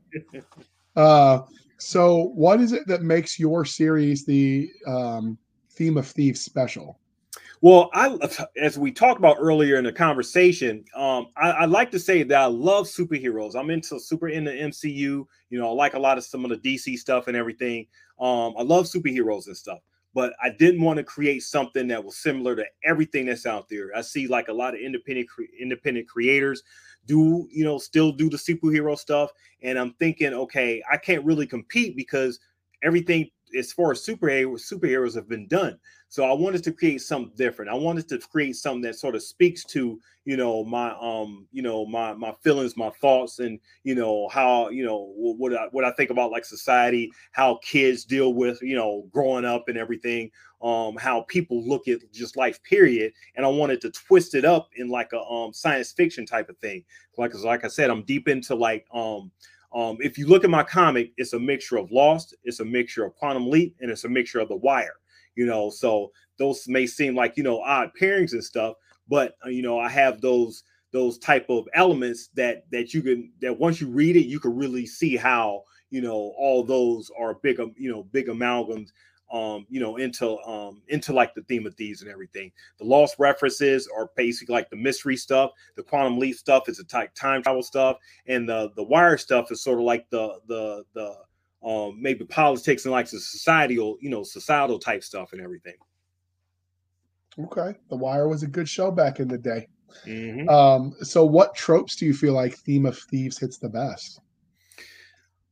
Uh, 0.95 1.41
so 1.77 2.31
what 2.35 2.61
is 2.61 2.71
it 2.71 2.87
that 2.87 3.01
makes 3.01 3.39
your 3.39 3.65
series 3.65 4.25
the 4.25 4.69
um, 4.87 5.37
theme 5.71 5.97
of 5.97 6.07
thieves 6.07 6.41
special? 6.41 6.99
Well, 7.63 7.89
I 7.93 8.17
as 8.61 8.77
we 8.77 8.91
talked 8.91 9.19
about 9.19 9.37
earlier 9.39 9.77
in 9.77 9.85
the 9.85 9.93
conversation, 9.93 10.83
um, 10.97 11.27
I, 11.37 11.51
I, 11.51 11.65
like 11.65 11.91
to 11.91 11.99
say 11.99 12.21
that 12.23 12.37
I 12.37 12.45
love 12.45 12.87
superheroes. 12.87 13.55
I'm 13.55 13.69
into 13.69 14.01
super 14.01 14.27
in 14.27 14.43
the 14.43 14.51
MCU. 14.51 14.91
You 14.93 15.27
know, 15.49 15.69
I 15.69 15.71
like 15.71 15.93
a 15.93 15.99
lot 15.99 16.17
of 16.17 16.25
some 16.25 16.43
of 16.43 16.51
the 16.51 16.57
DC 16.57 16.97
stuff 16.97 17.27
and 17.29 17.37
everything. 17.37 17.87
Um, 18.19 18.53
I 18.57 18.63
love 18.63 18.87
superheroes 18.87 19.47
and 19.47 19.55
stuff, 19.55 19.79
but 20.13 20.33
I 20.43 20.49
didn't 20.49 20.81
want 20.81 20.97
to 20.97 21.05
create 21.05 21.43
something 21.43 21.87
that 21.87 22.03
was 22.03 22.17
similar 22.17 22.53
to 22.57 22.65
everything 22.83 23.27
that's 23.27 23.45
out 23.45 23.69
there. 23.69 23.91
I 23.95 24.01
see 24.01 24.27
like 24.27 24.49
a 24.49 24.53
lot 24.53 24.73
of 24.73 24.81
independent 24.81 25.29
independent 25.57 26.09
creators 26.09 26.63
do 27.05 27.47
you 27.51 27.63
know 27.63 27.77
still 27.77 28.11
do 28.11 28.29
the 28.29 28.37
superhero 28.37 28.97
stuff, 28.97 29.31
and 29.61 29.77
I'm 29.77 29.93
thinking, 29.93 30.33
okay, 30.33 30.83
I 30.91 30.97
can't 30.97 31.25
really 31.25 31.47
compete 31.47 31.95
because 31.95 32.39
everything 32.83 33.29
as 33.57 33.71
far 33.71 33.91
as 33.91 34.05
superheroes 34.05 34.71
superheroes 34.71 35.15
have 35.15 35.27
been 35.27 35.47
done. 35.47 35.77
So 36.09 36.25
I 36.25 36.33
wanted 36.33 36.63
to 36.65 36.71
create 36.71 37.01
something 37.01 37.33
different. 37.35 37.71
I 37.71 37.73
wanted 37.73 38.07
to 38.09 38.19
create 38.19 38.55
something 38.55 38.83
that 38.83 38.95
sort 38.95 39.15
of 39.15 39.23
speaks 39.23 39.63
to, 39.65 39.99
you 40.25 40.37
know, 40.37 40.63
my 40.63 40.95
um, 41.01 41.47
you 41.51 41.63
know, 41.63 41.85
my 41.87 42.13
my 42.13 42.33
feelings, 42.43 42.77
my 42.77 42.91
thoughts, 43.01 43.39
and 43.39 43.59
you 43.83 43.95
know 43.95 44.27
how 44.29 44.69
you 44.69 44.85
know 44.85 45.11
what 45.15 45.55
I 45.55 45.67
what 45.71 45.85
I 45.85 45.91
think 45.91 46.11
about 46.11 46.31
like 46.31 46.45
society, 46.45 47.11
how 47.31 47.59
kids 47.63 48.05
deal 48.05 48.33
with 48.33 48.61
you 48.61 48.75
know 48.75 49.07
growing 49.11 49.43
up 49.43 49.69
and 49.69 49.77
everything, 49.77 50.29
um, 50.61 50.95
how 50.97 51.21
people 51.23 51.67
look 51.67 51.87
at 51.87 51.99
just 52.11 52.37
life, 52.37 52.61
period. 52.63 53.11
And 53.35 53.45
I 53.45 53.49
wanted 53.49 53.81
to 53.81 53.89
twist 53.89 54.35
it 54.35 54.45
up 54.45 54.69
in 54.75 54.89
like 54.89 55.13
a 55.13 55.21
um 55.21 55.51
science 55.51 55.91
fiction 55.91 56.25
type 56.25 56.49
of 56.49 56.57
thing. 56.59 56.83
Like 57.17 57.33
like 57.43 57.65
I 57.65 57.69
said, 57.69 57.89
I'm 57.89 58.03
deep 58.03 58.27
into 58.27 58.53
like 58.53 58.85
um 58.93 59.31
um, 59.73 59.97
if 59.99 60.17
you 60.17 60.27
look 60.27 60.43
at 60.43 60.49
my 60.49 60.63
comic, 60.63 61.11
it's 61.17 61.33
a 61.33 61.39
mixture 61.39 61.77
of 61.77 61.91
Lost, 61.91 62.35
it's 62.43 62.59
a 62.59 62.65
mixture 62.65 63.05
of 63.05 63.15
Quantum 63.15 63.49
Leap, 63.49 63.75
and 63.79 63.89
it's 63.89 64.03
a 64.03 64.09
mixture 64.09 64.39
of 64.39 64.49
The 64.49 64.55
Wire 64.55 64.95
you 65.35 65.47
know? 65.47 65.67
So 65.71 66.11
those 66.37 66.67
may 66.67 66.85
seem 66.85 67.15
like 67.15 67.37
you 67.37 67.43
know 67.43 67.61
odd 67.61 67.91
pairings 67.99 68.33
and 68.33 68.43
stuff 68.43 68.75
but 69.07 69.35
uh, 69.45 69.49
you 69.49 69.61
know 69.61 69.79
i 69.79 69.89
have 69.89 70.21
those 70.21 70.63
those 70.91 71.17
type 71.17 71.45
of 71.49 71.67
elements 71.73 72.29
that 72.35 72.63
that 72.71 72.93
you 72.93 73.01
can 73.01 73.31
that 73.41 73.57
once 73.57 73.81
you 73.81 73.87
read 73.87 74.15
it 74.15 74.25
you 74.25 74.39
can 74.39 74.55
really 74.55 74.85
see 74.85 75.15
how 75.15 75.63
you 75.89 76.01
know 76.01 76.33
all 76.37 76.63
those 76.63 77.11
are 77.17 77.35
big 77.35 77.59
um, 77.59 77.73
you 77.77 77.91
know 77.91 78.03
big 78.11 78.27
amalgams 78.27 78.89
um 79.33 79.65
you 79.69 79.79
know 79.79 79.97
into 79.97 80.37
um 80.47 80.81
into 80.87 81.11
like 81.11 81.33
the 81.33 81.41
theme 81.43 81.65
of 81.65 81.73
thieves 81.73 82.01
and 82.01 82.09
everything 82.09 82.51
the 82.77 82.85
lost 82.85 83.15
references 83.17 83.89
are 83.95 84.09
basically 84.15 84.53
like 84.53 84.69
the 84.69 84.75
mystery 84.75 85.17
stuff 85.17 85.51
the 85.75 85.83
quantum 85.83 86.17
leap 86.17 86.35
stuff 86.35 86.69
is 86.69 86.79
a 86.79 86.83
type 86.83 87.13
time 87.15 87.41
travel 87.43 87.63
stuff 87.63 87.97
and 88.27 88.47
the 88.47 88.71
the 88.75 88.83
wire 88.83 89.17
stuff 89.17 89.51
is 89.51 89.61
sort 89.61 89.79
of 89.79 89.83
like 89.83 90.09
the 90.11 90.39
the 90.47 90.83
the 90.93 91.15
um, 91.63 92.01
maybe 92.01 92.25
politics 92.25 92.85
and 92.85 92.91
like 92.91 93.09
the 93.09 93.19
societal, 93.19 93.97
you 94.01 94.09
know, 94.09 94.23
societal 94.23 94.79
type 94.79 95.03
stuff 95.03 95.31
and 95.31 95.41
everything. 95.41 95.75
Okay, 97.39 97.75
The 97.89 97.95
Wire 97.95 98.27
was 98.27 98.43
a 98.43 98.47
good 98.47 98.69
show 98.69 98.91
back 98.91 99.19
in 99.19 99.27
the 99.27 99.37
day. 99.37 99.67
Mm-hmm. 100.05 100.49
Um, 100.49 100.93
so, 101.01 101.25
what 101.25 101.55
tropes 101.55 101.95
do 101.95 102.05
you 102.05 102.13
feel 102.13 102.33
like 102.33 102.55
Theme 102.55 102.85
of 102.85 102.97
Thieves 102.97 103.39
hits 103.39 103.57
the 103.57 103.69
best? 103.69 104.19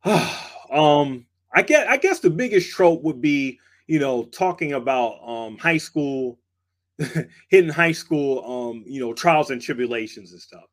um, 0.72 1.26
I 1.54 1.62
get, 1.62 1.88
I 1.88 1.98
guess 1.98 2.20
the 2.20 2.30
biggest 2.30 2.70
trope 2.70 3.02
would 3.04 3.22
be, 3.22 3.60
you 3.92 4.00
know, 4.00 4.24
talking 4.24 4.72
about 4.72 5.20
um, 5.22 5.58
high 5.58 5.78
school, 5.78 6.40
hitting 7.50 7.70
high 7.70 7.92
school, 7.92 8.70
um, 8.72 8.86
you 8.88 9.02
know, 9.02 9.12
trials 9.12 9.52
and 9.52 9.62
tribulations 9.62 10.32
and 10.32 10.40
stuff. 10.40 10.64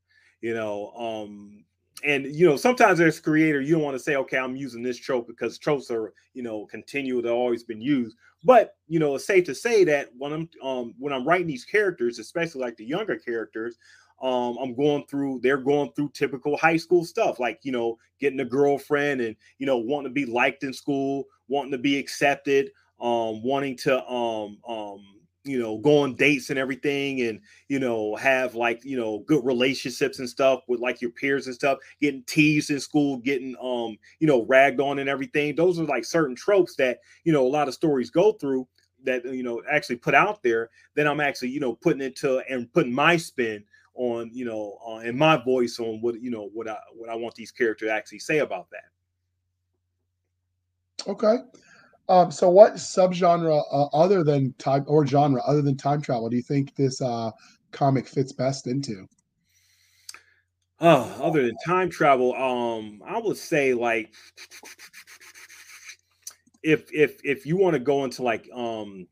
You 0.41 0.55
know, 0.55 0.93
um, 0.97 1.65
and 2.05 2.27
you 2.27 2.47
know 2.47 2.57
sometimes 2.57 3.01
as 3.01 3.19
creator 3.19 3.61
you 3.61 3.75
don't 3.75 3.83
want 3.83 3.97
to 3.97 4.03
say 4.03 4.15
okay 4.15 4.39
i'm 4.39 4.55
using 4.55 4.85
this 4.85 4.97
trope 4.97 5.27
because 5.27 5.59
tropes 5.59 5.91
are 5.91 6.13
you 6.33 6.45
know 6.45 6.65
continual; 6.67 7.21
they've 7.21 7.33
always 7.33 7.65
been 7.65 7.81
used 7.81 8.17
but 8.45 8.77
you 8.87 9.01
know 9.01 9.17
it's 9.17 9.27
safe 9.27 9.45
to 9.45 9.53
say 9.53 9.83
that 9.83 10.09
when 10.17 10.33
i'm 10.33 10.49
um 10.63 10.95
when 10.97 11.13
i'm 11.13 11.27
writing 11.27 11.49
these 11.49 11.65
characters 11.65 12.21
especially 12.21 12.61
like 12.61 12.77
the 12.77 12.85
younger 12.85 13.17
characters 13.17 13.79
um 14.23 14.57
i'm 14.63 14.77
going 14.77 15.05
through 15.07 15.41
they're 15.43 15.57
going 15.57 15.91
through 15.97 16.09
typical 16.11 16.57
high 16.57 16.77
school 16.77 17.05
stuff 17.05 17.41
like 17.41 17.59
you 17.65 17.73
know 17.73 17.99
getting 18.21 18.39
a 18.39 18.45
girlfriend 18.45 19.21
and 19.21 19.35
you 19.59 19.67
know 19.67 19.79
wanting 19.79 20.09
to 20.09 20.15
be 20.15 20.25
liked 20.25 20.63
in 20.63 20.73
school 20.73 21.25
wanting 21.49 21.73
to 21.73 21.79
be 21.79 21.99
accepted 21.99 22.71
um 23.01 23.43
wanting 23.43 23.77
to 23.77 24.05
um 24.09 24.59
um 24.69 25.05
you 25.49 25.59
know, 25.59 25.79
go 25.79 26.01
on 26.01 26.15
dates 26.15 26.51
and 26.51 26.59
everything 26.59 27.23
and, 27.23 27.41
you 27.69 27.79
know, 27.79 28.15
have 28.17 28.55
like, 28.55 28.85
you 28.85 28.99
know, 28.99 29.21
good 29.21 29.45
relationships 29.45 30.19
and 30.19 30.29
stuff 30.29 30.61
with 30.69 30.79
like 30.79 31.01
your 31.01 31.11
peers 31.13 31.47
and 31.47 31.55
stuff, 31.55 31.79
getting 32.01 32.23
teased 32.25 32.71
in 32.71 32.79
school, 32.79 33.17
getting, 33.17 33.57
um, 33.63 33.97
you 34.21 34.27
know, 34.27 34.45
ragged 34.45 34.81
on 34.81 34.99
and 34.99 35.09
everything. 35.09 35.55
Those 35.55 35.79
are 35.79 35.85
like 35.85 36.05
certain 36.05 36.37
tropes 36.37 36.77
that, 36.77 36.99
you 37.25 37.33
know, 37.33 37.47
a 37.47 37.49
lot 37.49 37.67
of 37.67 37.75
stories 37.75 38.11
go 38.11 38.33
through 38.33 38.69
that, 39.05 39.25
you 39.25 39.43
know, 39.43 39.63
actually 39.71 39.97
put 39.97 40.15
out 40.15 40.43
there. 40.43 40.69
Then 40.95 41.07
I'm 41.07 41.21
actually, 41.21 41.49
you 41.49 41.61
know, 41.61 41.75
putting 41.75 42.03
it 42.03 42.17
to 42.17 42.43
and 42.51 42.71
putting 42.73 42.93
my 42.93 43.17
spin 43.17 43.65
on, 43.95 44.31
you 44.33 44.45
know, 44.45 44.79
uh, 44.87 44.99
and 44.99 45.17
my 45.17 45.37
voice 45.43 45.79
on 45.81 46.01
what, 46.03 46.21
you 46.21 46.31
know, 46.31 46.51
what 46.53 46.69
I, 46.69 46.77
what 46.95 47.09
I 47.09 47.15
want 47.15 47.35
these 47.35 47.53
characters 47.53 47.89
to 47.89 47.95
actually 47.95 48.19
say 48.19 48.39
about 48.41 48.69
that. 48.71 48.85
Okay. 51.09 51.37
Um, 52.09 52.31
so, 52.31 52.49
what 52.49 52.75
subgenre 52.75 53.63
uh, 53.71 53.85
other 53.87 54.25
than 54.25 54.55
time 54.55 54.85
or 54.87 55.07
genre 55.07 55.43
other 55.47 55.63
than 55.63 55.77
time 55.77 56.01
travel 56.01 56.31
do 56.31 56.37
you 56.37 56.43
think 56.43 56.75
this 56.75 57.03
uh, 57.03 57.31
comic 57.71 58.07
fits 58.09 58.33
best 58.33 58.67
into? 58.67 59.07
Uh, 60.81 61.11
other 61.21 61.43
than 61.43 61.57
time 61.67 61.91
travel, 61.91 62.35
um, 62.35 63.03
I 63.05 63.19
would 63.19 63.37
say 63.37 63.75
like 63.75 64.15
if 66.63 66.93
if 66.93 67.21
if 67.25 67.45
you 67.45 67.57
want 67.57 67.75
to 67.75 67.81
go 67.81 68.05
into 68.05 68.23
like 68.23 68.49
um 68.55 69.07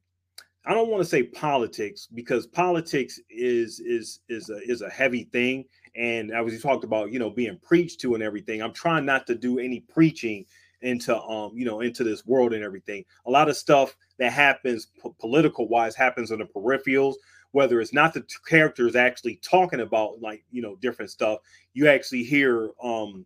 I 0.65 0.75
don't 0.75 0.89
want 0.89 1.03
to 1.03 1.09
say 1.09 1.23
politics 1.23 2.09
because 2.13 2.47
politics 2.47 3.21
is 3.31 3.79
is 3.81 4.21
is 4.29 4.51
a 4.51 4.59
is 4.69 4.83
a 4.83 4.91
heavy 4.91 5.25
thing. 5.25 5.65
And 5.95 6.31
as 6.31 6.45
we 6.45 6.59
talked 6.59 6.85
about, 6.85 7.13
you 7.13 7.19
know, 7.19 7.31
being 7.31 7.59
preached 7.63 8.01
to 8.01 8.15
and 8.15 8.23
everything. 8.23 8.61
I'm 8.61 8.73
trying 8.73 9.07
not 9.07 9.27
to 9.29 9.35
do 9.35 9.59
any 9.59 9.81
preaching 9.81 10.45
into 10.83 11.17
um 11.17 11.53
you 11.55 11.65
know 11.65 11.81
into 11.81 12.05
this 12.05 12.27
world 12.27 12.53
and 12.53 12.63
everything 12.63 13.05
a 13.27 13.31
lot 13.31 13.49
of 13.49 13.57
stuff 13.57 13.97
that 14.19 14.33
happens 14.33 14.89
p- 15.03 15.11
political 15.19 15.69
wise 15.69 15.95
happens 15.95 16.31
on 16.31 16.39
the 16.39 16.45
peripherals 16.45 17.15
whether 17.53 17.81
it's 17.81 17.95
not 17.95 18.13
the 18.13 18.21
t- 18.21 18.37
characters 18.47 18.95
actually 18.95 19.41
talking 19.43 19.81
about 19.81 20.21
like 20.21 20.45
you 20.51 20.61
know 20.61 20.77
different 20.77 21.11
stuff 21.11 21.41
you 21.73 21.89
actually 21.89 22.23
hear 22.23 22.71
um 22.83 23.25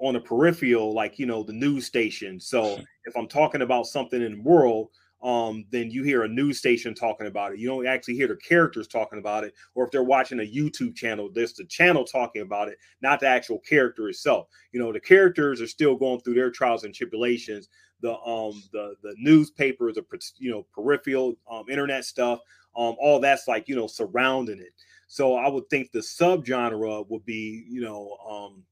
on 0.00 0.14
the 0.14 0.20
peripheral, 0.20 0.92
like 0.94 1.18
you 1.18 1.26
know, 1.26 1.42
the 1.42 1.52
news 1.52 1.86
station. 1.86 2.40
So 2.40 2.80
if 3.04 3.16
I'm 3.16 3.28
talking 3.28 3.62
about 3.62 3.86
something 3.86 4.20
in 4.20 4.32
the 4.32 4.42
world, 4.42 4.88
um, 5.22 5.66
then 5.70 5.90
you 5.90 6.02
hear 6.02 6.22
a 6.22 6.28
news 6.28 6.58
station 6.58 6.94
talking 6.94 7.26
about 7.26 7.52
it. 7.52 7.58
You 7.58 7.68
don't 7.68 7.86
actually 7.86 8.14
hear 8.14 8.28
the 8.28 8.36
characters 8.36 8.86
talking 8.86 9.18
about 9.18 9.44
it, 9.44 9.54
or 9.74 9.84
if 9.84 9.90
they're 9.90 10.02
watching 10.02 10.40
a 10.40 10.42
YouTube 10.42 10.94
channel, 10.94 11.28
there's 11.32 11.52
the 11.52 11.64
channel 11.66 12.04
talking 12.04 12.42
about 12.42 12.68
it, 12.68 12.78
not 13.02 13.20
the 13.20 13.26
actual 13.26 13.58
character 13.60 14.08
itself. 14.08 14.48
You 14.72 14.80
know, 14.80 14.92
the 14.92 15.00
characters 15.00 15.60
are 15.60 15.66
still 15.66 15.96
going 15.96 16.20
through 16.20 16.34
their 16.34 16.50
trials 16.50 16.84
and 16.84 16.94
tribulations. 16.94 17.68
The 18.00 18.14
um 18.14 18.62
the 18.72 18.94
the 19.02 19.14
newspapers, 19.18 19.96
the 19.96 20.04
you 20.38 20.50
know 20.50 20.66
peripheral 20.74 21.34
um, 21.50 21.68
internet 21.68 22.06
stuff, 22.06 22.40
um 22.74 22.96
all 22.98 23.20
that's 23.20 23.46
like 23.46 23.68
you 23.68 23.76
know 23.76 23.86
surrounding 23.86 24.58
it. 24.58 24.72
So 25.06 25.34
I 25.36 25.48
would 25.48 25.68
think 25.68 25.92
the 25.92 25.98
subgenre 25.98 27.04
would 27.10 27.26
be 27.26 27.66
you 27.68 27.82
know 27.82 28.16
um 28.26 28.62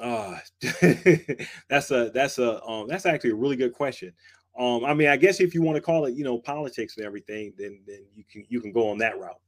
uh 0.00 0.38
that's 1.68 1.90
a 1.90 2.10
that's 2.14 2.38
a 2.38 2.62
um 2.64 2.86
that's 2.86 3.06
actually 3.06 3.30
a 3.30 3.34
really 3.34 3.56
good 3.56 3.72
question 3.72 4.12
um, 4.58 4.84
I 4.84 4.94
mean, 4.94 5.08
I 5.08 5.16
guess 5.16 5.40
if 5.40 5.54
you 5.54 5.62
want 5.62 5.76
to 5.76 5.82
call 5.82 6.06
it, 6.06 6.14
you 6.14 6.24
know, 6.24 6.38
politics 6.38 6.96
and 6.96 7.06
everything, 7.06 7.52
then 7.56 7.80
then 7.86 8.04
you 8.14 8.24
can 8.30 8.44
you 8.48 8.60
can 8.60 8.72
go 8.72 8.90
on 8.90 8.98
that 8.98 9.18
route. 9.18 9.40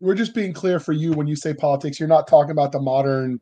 We're 0.00 0.14
just 0.14 0.34
being 0.34 0.52
clear 0.52 0.78
for 0.78 0.92
you 0.92 1.12
when 1.12 1.26
you 1.26 1.36
say 1.36 1.54
politics, 1.54 1.98
you're 1.98 2.08
not 2.08 2.28
talking 2.28 2.50
about 2.50 2.72
the 2.72 2.80
modern 2.80 3.40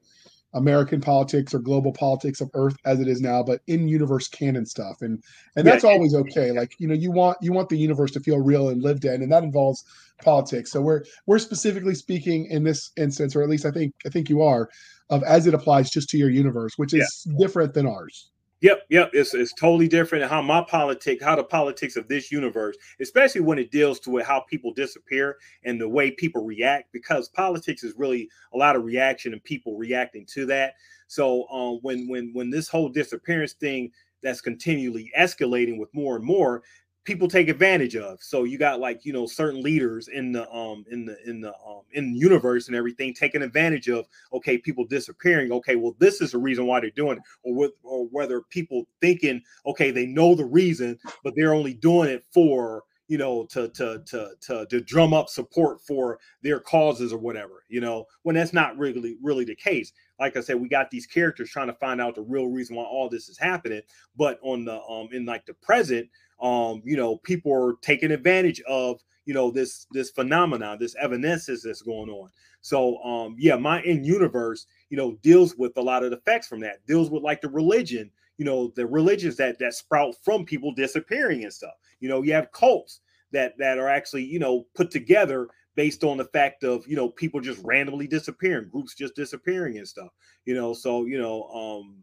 American 0.54 1.00
politics 1.00 1.52
or 1.52 1.58
global 1.58 1.92
politics 1.92 2.40
of 2.40 2.48
Earth 2.54 2.76
as 2.84 3.00
it 3.00 3.08
is 3.08 3.20
now, 3.20 3.42
but 3.42 3.60
in 3.66 3.88
universe 3.88 4.28
canon 4.28 4.64
stuff, 4.64 5.02
and 5.02 5.22
and 5.56 5.66
that's 5.66 5.84
yeah, 5.84 5.90
always 5.90 6.14
okay. 6.14 6.52
Like 6.52 6.74
you 6.78 6.86
know, 6.86 6.94
you 6.94 7.10
want 7.10 7.38
you 7.40 7.52
want 7.52 7.68
the 7.68 7.78
universe 7.78 8.12
to 8.12 8.20
feel 8.20 8.38
real 8.38 8.68
and 8.68 8.82
lived 8.82 9.04
in, 9.04 9.22
and 9.22 9.32
that 9.32 9.42
involves 9.42 9.84
politics. 10.22 10.70
So 10.70 10.80
we're 10.80 11.04
we're 11.26 11.40
specifically 11.40 11.94
speaking 11.94 12.46
in 12.46 12.62
this 12.62 12.92
instance, 12.96 13.34
or 13.34 13.42
at 13.42 13.48
least 13.48 13.66
I 13.66 13.72
think 13.72 13.94
I 14.06 14.08
think 14.08 14.28
you 14.28 14.42
are, 14.42 14.68
of 15.10 15.22
as 15.24 15.46
it 15.46 15.54
applies 15.54 15.90
just 15.90 16.08
to 16.10 16.18
your 16.18 16.30
universe, 16.30 16.74
which 16.76 16.94
is 16.94 17.26
yeah. 17.26 17.34
different 17.38 17.74
than 17.74 17.86
ours. 17.86 18.30
Yep, 18.64 18.86
yep. 18.88 19.10
It's 19.12 19.34
it's 19.34 19.52
totally 19.52 19.88
different 19.88 20.24
how 20.30 20.40
my 20.40 20.62
politics, 20.62 21.22
how 21.22 21.36
the 21.36 21.44
politics 21.44 21.96
of 21.96 22.08
this 22.08 22.32
universe, 22.32 22.78
especially 22.98 23.42
when 23.42 23.58
it 23.58 23.70
deals 23.70 24.00
to 24.00 24.16
how 24.20 24.40
people 24.48 24.72
disappear 24.72 25.36
and 25.66 25.78
the 25.78 25.86
way 25.88 26.10
people 26.10 26.46
react, 26.46 26.90
because 26.90 27.28
politics 27.28 27.84
is 27.84 27.92
really 27.98 28.26
a 28.54 28.56
lot 28.56 28.74
of 28.74 28.84
reaction 28.84 29.34
and 29.34 29.44
people 29.44 29.76
reacting 29.76 30.24
to 30.32 30.46
that. 30.46 30.76
So 31.08 31.46
um, 31.50 31.80
when 31.82 32.08
when 32.08 32.30
when 32.32 32.48
this 32.48 32.66
whole 32.68 32.88
disappearance 32.88 33.52
thing 33.52 33.90
that's 34.22 34.40
continually 34.40 35.12
escalating 35.18 35.78
with 35.78 35.90
more 35.92 36.16
and 36.16 36.24
more, 36.24 36.62
people 37.04 37.28
take 37.28 37.48
advantage 37.48 37.96
of. 37.96 38.22
So 38.22 38.44
you 38.44 38.58
got 38.58 38.80
like 38.80 39.04
you 39.04 39.12
know 39.12 39.26
certain 39.26 39.62
leaders 39.62 40.08
in 40.08 40.32
the 40.32 40.50
um 40.50 40.84
in 40.90 41.04
the 41.04 41.16
in 41.28 41.40
the 41.40 41.54
um 41.66 41.82
in 41.92 42.12
the 42.12 42.18
universe 42.18 42.66
and 42.66 42.76
everything 42.76 43.14
taking 43.14 43.42
advantage 43.42 43.88
of 43.88 44.06
okay 44.32 44.58
people 44.58 44.84
disappearing. 44.84 45.52
Okay, 45.52 45.76
well 45.76 45.94
this 45.98 46.20
is 46.20 46.32
the 46.32 46.38
reason 46.38 46.66
why 46.66 46.80
they're 46.80 46.90
doing 46.90 47.18
it, 47.18 47.22
or 47.42 47.54
with 47.54 47.72
or 47.82 48.06
whether 48.06 48.42
people 48.50 48.84
thinking 49.00 49.42
okay 49.66 49.90
they 49.90 50.06
know 50.06 50.34
the 50.34 50.44
reason 50.44 50.98
but 51.22 51.34
they're 51.36 51.54
only 51.54 51.74
doing 51.74 52.08
it 52.08 52.24
for 52.32 52.84
you 53.08 53.18
know 53.18 53.44
to 53.46 53.68
to 53.70 54.02
to 54.06 54.30
to 54.40 54.66
to 54.66 54.80
drum 54.80 55.12
up 55.12 55.28
support 55.28 55.80
for 55.80 56.18
their 56.42 56.58
causes 56.60 57.12
or 57.12 57.18
whatever 57.18 57.64
you 57.68 57.80
know 57.80 58.04
when 58.22 58.34
that's 58.34 58.52
not 58.52 58.76
really 58.78 59.16
really 59.22 59.44
the 59.44 59.54
case 59.54 59.92
like 60.18 60.36
i 60.36 60.40
said 60.40 60.56
we 60.58 60.68
got 60.68 60.90
these 60.90 61.06
characters 61.06 61.50
trying 61.50 61.66
to 61.66 61.74
find 61.74 62.00
out 62.00 62.14
the 62.14 62.22
real 62.22 62.46
reason 62.46 62.76
why 62.76 62.84
all 62.84 63.08
this 63.08 63.28
is 63.28 63.38
happening 63.38 63.82
but 64.16 64.38
on 64.42 64.64
the 64.64 64.80
um 64.84 65.08
in 65.12 65.26
like 65.26 65.44
the 65.46 65.54
present 65.54 66.08
um, 66.40 66.82
you 66.84 66.96
know, 66.96 67.16
people 67.18 67.52
are 67.52 67.74
taking 67.82 68.10
advantage 68.10 68.60
of, 68.62 69.00
you 69.24 69.34
know, 69.34 69.50
this 69.50 69.86
this 69.92 70.10
phenomenon, 70.10 70.78
this 70.78 70.96
evanescence 71.00 71.62
that's 71.62 71.82
going 71.82 72.10
on. 72.10 72.30
So 72.60 73.02
um, 73.02 73.36
yeah, 73.38 73.56
my 73.56 73.82
in 73.82 74.04
universe, 74.04 74.66
you 74.90 74.96
know, 74.96 75.12
deals 75.22 75.56
with 75.56 75.76
a 75.76 75.82
lot 75.82 76.02
of 76.02 76.10
the 76.10 76.16
effects 76.18 76.46
from 76.46 76.60
that, 76.60 76.84
deals 76.86 77.10
with 77.10 77.22
like 77.22 77.40
the 77.40 77.48
religion, 77.48 78.10
you 78.38 78.44
know, 78.44 78.72
the 78.76 78.86
religions 78.86 79.36
that 79.36 79.58
that 79.58 79.74
sprout 79.74 80.14
from 80.22 80.44
people 80.44 80.72
disappearing 80.72 81.44
and 81.44 81.52
stuff. 81.52 81.74
You 82.00 82.08
know, 82.08 82.22
you 82.22 82.32
have 82.32 82.52
cults 82.52 83.00
that 83.32 83.56
that 83.58 83.78
are 83.78 83.88
actually, 83.88 84.24
you 84.24 84.38
know, 84.38 84.66
put 84.74 84.90
together 84.90 85.48
based 85.76 86.04
on 86.04 86.16
the 86.16 86.24
fact 86.24 86.64
of 86.64 86.86
you 86.86 86.96
know 86.96 87.08
people 87.08 87.40
just 87.40 87.60
randomly 87.64 88.06
disappearing 88.06 88.68
groups 88.68 88.94
just 88.94 89.14
disappearing 89.14 89.78
and 89.78 89.88
stuff 89.88 90.10
you 90.44 90.54
know 90.54 90.72
so 90.72 91.04
you 91.04 91.18
know 91.18 91.44
um 91.48 91.96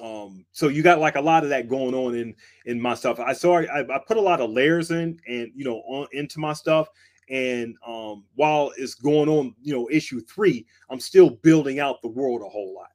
um 0.00 0.44
so 0.52 0.68
you 0.68 0.82
got 0.82 1.00
like 1.00 1.16
a 1.16 1.20
lot 1.20 1.42
of 1.42 1.50
that 1.50 1.68
going 1.68 1.94
on 1.94 2.14
in 2.14 2.34
in 2.66 2.80
my 2.80 2.94
stuff. 2.94 3.18
I 3.20 3.32
saw 3.32 3.58
I, 3.60 3.80
I 3.80 4.00
put 4.06 4.16
a 4.16 4.20
lot 4.20 4.40
of 4.40 4.50
layers 4.50 4.90
in 4.90 5.18
and 5.26 5.50
you 5.54 5.64
know 5.64 5.78
on 5.86 6.08
into 6.12 6.40
my 6.40 6.52
stuff. 6.52 6.88
And 7.30 7.76
um 7.86 8.24
while 8.34 8.72
it's 8.76 8.94
going 8.94 9.28
on 9.28 9.54
you 9.62 9.74
know 9.74 9.88
issue 9.90 10.20
three 10.20 10.66
i'm 10.88 11.00
still 11.00 11.30
building 11.30 11.78
out 11.78 12.00
the 12.02 12.08
world 12.08 12.42
a 12.42 12.48
whole 12.48 12.74
lot. 12.74 12.90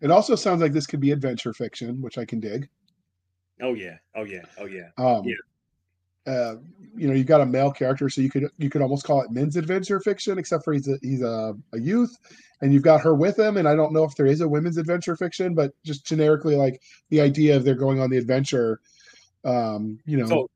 It 0.00 0.10
also 0.10 0.34
sounds 0.34 0.60
like 0.60 0.72
this 0.72 0.86
could 0.86 1.00
be 1.00 1.10
adventure 1.10 1.52
fiction 1.52 2.00
which 2.00 2.18
i 2.18 2.24
can 2.24 2.40
dig. 2.40 2.68
Oh 3.60 3.74
yeah. 3.74 3.98
Oh 4.14 4.24
yeah. 4.24 4.42
Oh 4.58 4.66
yeah. 4.66 4.90
Um 4.98 5.24
yeah 5.24 5.34
uh, 6.26 6.56
you 6.94 7.08
know, 7.08 7.14
you've 7.14 7.26
got 7.26 7.40
a 7.40 7.46
male 7.46 7.72
character, 7.72 8.08
so 8.08 8.20
you 8.20 8.30
could 8.30 8.48
you 8.58 8.70
could 8.70 8.82
almost 8.82 9.04
call 9.04 9.22
it 9.22 9.30
men's 9.30 9.56
adventure 9.56 9.98
fiction, 10.00 10.38
except 10.38 10.64
for 10.64 10.72
he's 10.72 10.88
a, 10.88 10.98
he's 11.02 11.22
a, 11.22 11.54
a 11.72 11.80
youth, 11.80 12.16
and 12.60 12.72
you've 12.72 12.82
got 12.82 13.00
her 13.00 13.14
with 13.14 13.38
him. 13.38 13.56
And 13.56 13.66
I 13.66 13.74
don't 13.74 13.92
know 13.92 14.04
if 14.04 14.14
there 14.14 14.26
is 14.26 14.40
a 14.40 14.48
women's 14.48 14.76
adventure 14.76 15.16
fiction, 15.16 15.54
but 15.54 15.72
just 15.84 16.06
generically, 16.06 16.54
like 16.54 16.80
the 17.08 17.20
idea 17.20 17.56
of 17.56 17.64
they're 17.64 17.74
going 17.74 17.98
on 17.98 18.10
the 18.10 18.18
adventure, 18.18 18.80
um, 19.44 19.98
you 20.04 20.16
know. 20.16 20.26
So, 20.26 20.50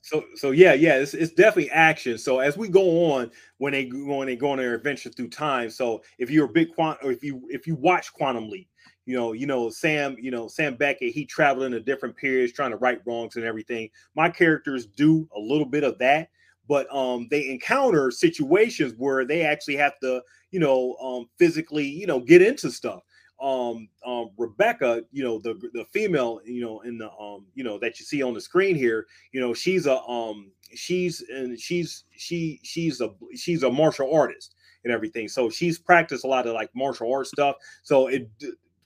so, 0.00 0.24
so 0.36 0.50
yeah, 0.52 0.72
yeah, 0.72 0.96
it's, 0.96 1.12
it's 1.12 1.32
definitely 1.32 1.70
action. 1.70 2.16
So 2.16 2.38
as 2.38 2.56
we 2.56 2.68
go 2.68 3.12
on, 3.12 3.30
when 3.58 3.72
they 3.72 3.86
when 3.86 4.26
they 4.26 4.36
go 4.36 4.52
on 4.52 4.58
their 4.58 4.74
adventure 4.74 5.10
through 5.10 5.28
time. 5.28 5.70
So 5.70 6.02
if 6.18 6.30
you're 6.30 6.46
a 6.46 6.52
big 6.52 6.74
quant, 6.74 6.98
or 7.02 7.12
if 7.12 7.22
you 7.22 7.42
if 7.50 7.66
you 7.66 7.74
watch 7.74 8.12
Quantum 8.14 8.48
Leap, 8.48 8.68
you 9.10 9.16
know, 9.16 9.32
you 9.32 9.44
know, 9.44 9.68
Sam, 9.70 10.14
you 10.20 10.30
know, 10.30 10.46
Sam 10.46 10.76
Beckett, 10.76 11.12
he 11.12 11.24
traveled 11.24 11.66
into 11.66 11.80
different 11.80 12.14
periods 12.14 12.52
trying 12.52 12.70
to 12.70 12.76
right 12.76 13.00
wrongs 13.04 13.34
and 13.34 13.44
everything. 13.44 13.90
My 14.14 14.30
characters 14.30 14.86
do 14.86 15.28
a 15.36 15.40
little 15.40 15.66
bit 15.66 15.82
of 15.82 15.98
that, 15.98 16.30
but 16.68 16.86
um 16.94 17.26
they 17.28 17.48
encounter 17.48 18.12
situations 18.12 18.94
where 18.96 19.24
they 19.24 19.42
actually 19.42 19.74
have 19.74 19.98
to, 19.98 20.22
you 20.52 20.60
know, 20.60 20.94
um 21.02 21.28
physically, 21.38 21.84
you 21.84 22.06
know, 22.06 22.20
get 22.20 22.40
into 22.40 22.70
stuff. 22.70 23.02
Um, 23.42 23.88
um 24.06 24.30
Rebecca, 24.38 25.02
you 25.10 25.24
know, 25.24 25.40
the 25.40 25.54
the 25.72 25.84
female, 25.86 26.40
you 26.44 26.62
know, 26.62 26.82
in 26.82 26.96
the 26.96 27.10
um, 27.10 27.46
you 27.56 27.64
know, 27.64 27.80
that 27.80 27.98
you 27.98 28.06
see 28.06 28.22
on 28.22 28.32
the 28.32 28.40
screen 28.40 28.76
here, 28.76 29.08
you 29.32 29.40
know, 29.40 29.52
she's 29.52 29.86
a 29.86 30.00
um 30.02 30.52
she's 30.72 31.20
and 31.30 31.58
she's 31.58 32.04
she 32.16 32.60
she's 32.62 33.00
a 33.00 33.10
she's 33.34 33.64
a 33.64 33.70
martial 33.72 34.14
artist 34.14 34.54
and 34.84 34.92
everything. 34.92 35.26
So 35.26 35.50
she's 35.50 35.80
practiced 35.80 36.24
a 36.24 36.28
lot 36.28 36.46
of 36.46 36.54
like 36.54 36.70
martial 36.76 37.12
arts 37.12 37.30
stuff. 37.30 37.56
So 37.82 38.06
it 38.06 38.30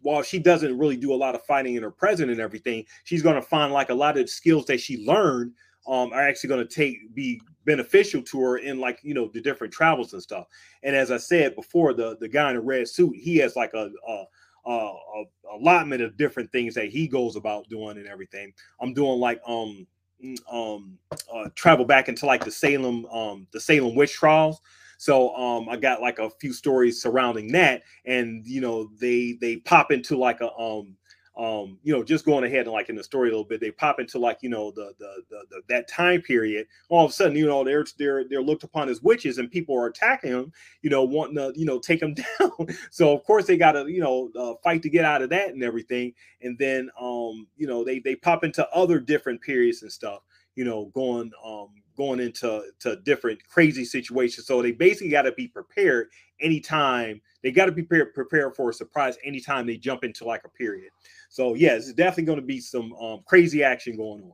while 0.05 0.23
she 0.23 0.39
doesn't 0.39 0.77
really 0.79 0.99
do 0.99 1.15
a 1.15 1.17
lot 1.17 1.35
of 1.35 1.43
fighting 1.47 1.77
in 1.77 1.83
her 1.83 1.91
present 1.91 2.31
and 2.31 2.39
everything, 2.39 2.85
she's 3.05 3.23
going 3.23 3.37
to 3.37 3.43
find 3.43 3.73
like 3.73 3.89
a 3.89 3.95
lot 3.95 4.19
of 4.19 4.29
skills 4.29 4.67
that 4.67 4.79
she 4.79 5.03
learned 5.07 5.53
um, 5.87 6.13
are 6.13 6.21
actually 6.21 6.49
going 6.49 6.67
to 6.67 6.73
take 6.75 7.15
be 7.15 7.41
beneficial 7.65 8.21
to 8.21 8.41
her 8.41 8.59
in 8.59 8.79
like 8.79 8.99
you 9.03 9.15
know 9.15 9.31
the 9.33 9.41
different 9.41 9.73
travels 9.73 10.13
and 10.13 10.23
stuff. 10.23 10.47
And 10.83 10.95
as 10.95 11.11
I 11.11 11.17
said 11.17 11.57
before, 11.57 11.95
the 11.95 12.19
the 12.21 12.29
guy 12.29 12.51
in 12.51 12.57
the 12.57 12.63
red 12.63 12.87
suit, 12.87 13.17
he 13.17 13.39
has 13.39 13.57
like 13.57 13.73
a, 13.73 13.91
a 14.07 14.25
a, 14.67 14.71
a, 14.71 15.25
allotment 15.55 16.03
of 16.03 16.19
different 16.19 16.53
things 16.53 16.75
that 16.75 16.89
he 16.91 17.09
goes 17.09 17.37
about 17.37 17.69
doing 17.71 17.97
and 17.97 18.07
everything. 18.07 18.53
I'm 18.81 18.93
doing 18.93 19.19
like 19.21 19.41
um 19.47 19.87
mm, 20.23 20.39
um 20.53 20.99
uh, 21.35 21.49
travel 21.55 21.87
back 21.87 22.11
into 22.11 22.27
like 22.27 22.45
the 22.45 22.51
Salem 22.51 23.07
um 23.07 23.47
the 23.53 23.61
Salem 23.61 23.95
witch 23.95 24.13
trials. 24.13 24.61
So 24.99 25.35
um, 25.35 25.69
I 25.69 25.77
got 25.77 26.01
like 26.01 26.19
a 26.19 26.31
few 26.31 26.53
stories 26.53 27.01
surrounding 27.01 27.53
that, 27.53 27.83
and 28.05 28.47
you 28.47 28.61
know 28.61 28.91
they 29.01 29.37
they 29.41 29.57
pop 29.57 29.91
into 29.91 30.17
like 30.17 30.41
a 30.41 30.53
um 30.55 30.97
um 31.37 31.79
you 31.83 31.93
know 31.93 32.05
just 32.05 32.25
going 32.25 32.45
ahead 32.45 32.61
and 32.61 32.73
like 32.73 32.89
in 32.89 32.95
the 32.95 33.03
story 33.03 33.29
a 33.29 33.33
little 33.33 33.45
bit 33.45 33.61
they 33.61 33.73
pop 33.73 33.99
into 33.99 34.21
like 34.21 34.39
you 34.41 34.49
know 34.49 34.71
the 34.71 34.93
the, 35.01 35.23
the, 35.31 35.45
the 35.51 35.63
that 35.69 35.89
time 35.89 36.23
period. 36.23 36.67
All 36.89 37.05
of 37.05 37.11
a 37.11 37.15
sudden 37.15 37.37
you 37.37 37.47
know 37.47 37.65
they're 37.65 37.85
they're 37.99 38.25
they're 38.29 38.43
looked 38.43 38.63
upon 38.63 38.89
as 38.89 39.03
witches 39.03 39.39
and 39.39 39.51
people 39.51 39.77
are 39.77 39.87
attacking 39.87 40.31
them 40.31 40.53
you 40.83 40.91
know 40.91 41.03
wanting 41.03 41.37
to 41.37 41.53
you 41.57 41.67
know 41.67 41.81
take 41.81 42.01
them 42.01 42.15
down. 42.41 42.69
So 42.91 43.13
of 43.13 43.25
course 43.25 43.47
they 43.47 43.57
got 43.57 43.73
to 43.73 43.89
you 43.89 44.01
know 44.01 44.31
uh, 44.39 44.55
fight 44.63 44.83
to 44.83 44.91
get 44.91 45.05
out 45.05 45.23
of 45.23 45.31
that 45.31 45.51
and 45.51 45.63
everything. 45.63 46.13
And 46.43 46.57
then 46.59 46.89
um 47.01 47.49
you 47.57 47.67
know 47.67 47.83
they 47.83 47.99
they 47.99 48.15
pop 48.15 48.45
into 48.45 48.69
other 48.71 49.01
different 49.01 49.41
periods 49.41 49.83
and 49.83 49.91
stuff 49.91 50.21
you 50.55 50.65
know 50.65 50.87
going 50.95 51.33
um 51.45 51.71
going 51.97 52.21
into 52.21 52.65
to 52.81 52.97
different 52.97 53.41
crazy 53.49 53.85
situations. 53.85 54.47
So 54.47 54.63
they 54.63 54.73
basically 54.73 55.11
got 55.11 55.23
to 55.23 55.33
be 55.33 55.49
prepared 55.49 56.09
anytime 56.41 57.21
they 57.43 57.51
got 57.51 57.67
to 57.67 57.73
be 57.73 57.83
prepared, 57.83 58.15
prepared 58.15 58.57
for 58.57 58.71
a 58.71 58.75
surprise 58.75 59.17
anytime 59.25 59.67
they 59.67 59.77
jump 59.77 60.03
into 60.03 60.25
like 60.25 60.43
a 60.45 60.49
period. 60.49 60.91
So 61.29 61.55
yes, 61.55 61.89
it's 61.89 61.93
definitely 61.93 62.25
going 62.25 62.41
to 62.41 62.47
be 62.47 62.61
some 62.61 62.93
um, 62.95 63.21
crazy 63.27 63.63
action 63.63 63.97
going 63.97 64.23
on. 64.23 64.33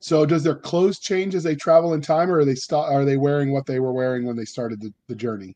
So 0.00 0.26
does 0.26 0.42
their 0.42 0.54
clothes 0.54 0.98
change 0.98 1.34
as 1.34 1.42
they 1.42 1.54
travel 1.54 1.94
in 1.94 2.00
time, 2.00 2.30
or 2.30 2.38
are 2.38 2.44
they 2.44 2.54
stop? 2.54 2.90
Are 2.90 3.04
they 3.04 3.16
wearing 3.16 3.52
what 3.52 3.66
they 3.66 3.78
were 3.78 3.92
wearing 3.92 4.24
when 4.24 4.36
they 4.36 4.44
started 4.44 4.80
the, 4.80 4.92
the 5.06 5.14
journey? 5.14 5.54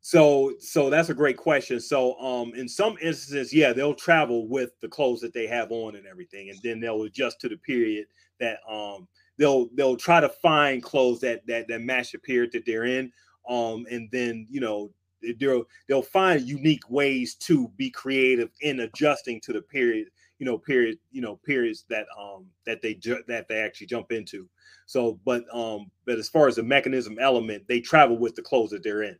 So, 0.00 0.54
so 0.58 0.88
that's 0.88 1.10
a 1.10 1.14
great 1.14 1.36
question. 1.36 1.78
So, 1.80 2.18
um, 2.18 2.54
in 2.54 2.66
some 2.66 2.96
instances, 3.02 3.52
yeah, 3.52 3.74
they'll 3.74 3.94
travel 3.94 4.48
with 4.48 4.70
the 4.80 4.88
clothes 4.88 5.20
that 5.20 5.34
they 5.34 5.46
have 5.46 5.70
on 5.70 5.96
and 5.96 6.06
everything, 6.06 6.48
and 6.48 6.58
then 6.62 6.80
they'll 6.80 7.02
adjust 7.02 7.40
to 7.42 7.48
the 7.48 7.58
period 7.58 8.06
that 8.40 8.60
um 8.70 9.06
they'll 9.38 9.68
they'll 9.74 9.96
try 9.96 10.20
to 10.20 10.28
find 10.28 10.82
clothes 10.82 11.20
that 11.20 11.46
that 11.46 11.68
that 11.68 11.80
match 11.80 12.12
the 12.12 12.18
period 12.18 12.52
that 12.52 12.66
they're 12.66 12.84
in 12.84 13.10
um 13.48 13.86
and 13.90 14.08
then 14.10 14.46
you 14.50 14.60
know 14.60 14.90
they'll 15.38 15.64
they'll 15.88 16.02
find 16.02 16.42
unique 16.42 16.88
ways 16.90 17.34
to 17.34 17.68
be 17.76 17.90
creative 17.90 18.50
in 18.60 18.80
adjusting 18.80 19.40
to 19.40 19.52
the 19.52 19.62
period 19.62 20.08
you 20.38 20.46
know 20.46 20.58
period 20.58 20.98
you 21.10 21.20
know 21.20 21.36
periods 21.36 21.84
that 21.88 22.06
um 22.18 22.46
that 22.66 22.80
they 22.82 22.94
ju- 22.94 23.22
that 23.26 23.48
they 23.48 23.58
actually 23.58 23.86
jump 23.86 24.12
into. 24.12 24.48
So 24.86 25.18
but 25.24 25.44
um 25.52 25.90
but 26.06 26.18
as 26.18 26.28
far 26.28 26.48
as 26.48 26.56
the 26.56 26.62
mechanism 26.62 27.18
element 27.20 27.64
they 27.66 27.80
travel 27.80 28.16
with 28.18 28.34
the 28.34 28.42
clothes 28.42 28.70
that 28.70 28.82
they're 28.82 29.02
in. 29.02 29.18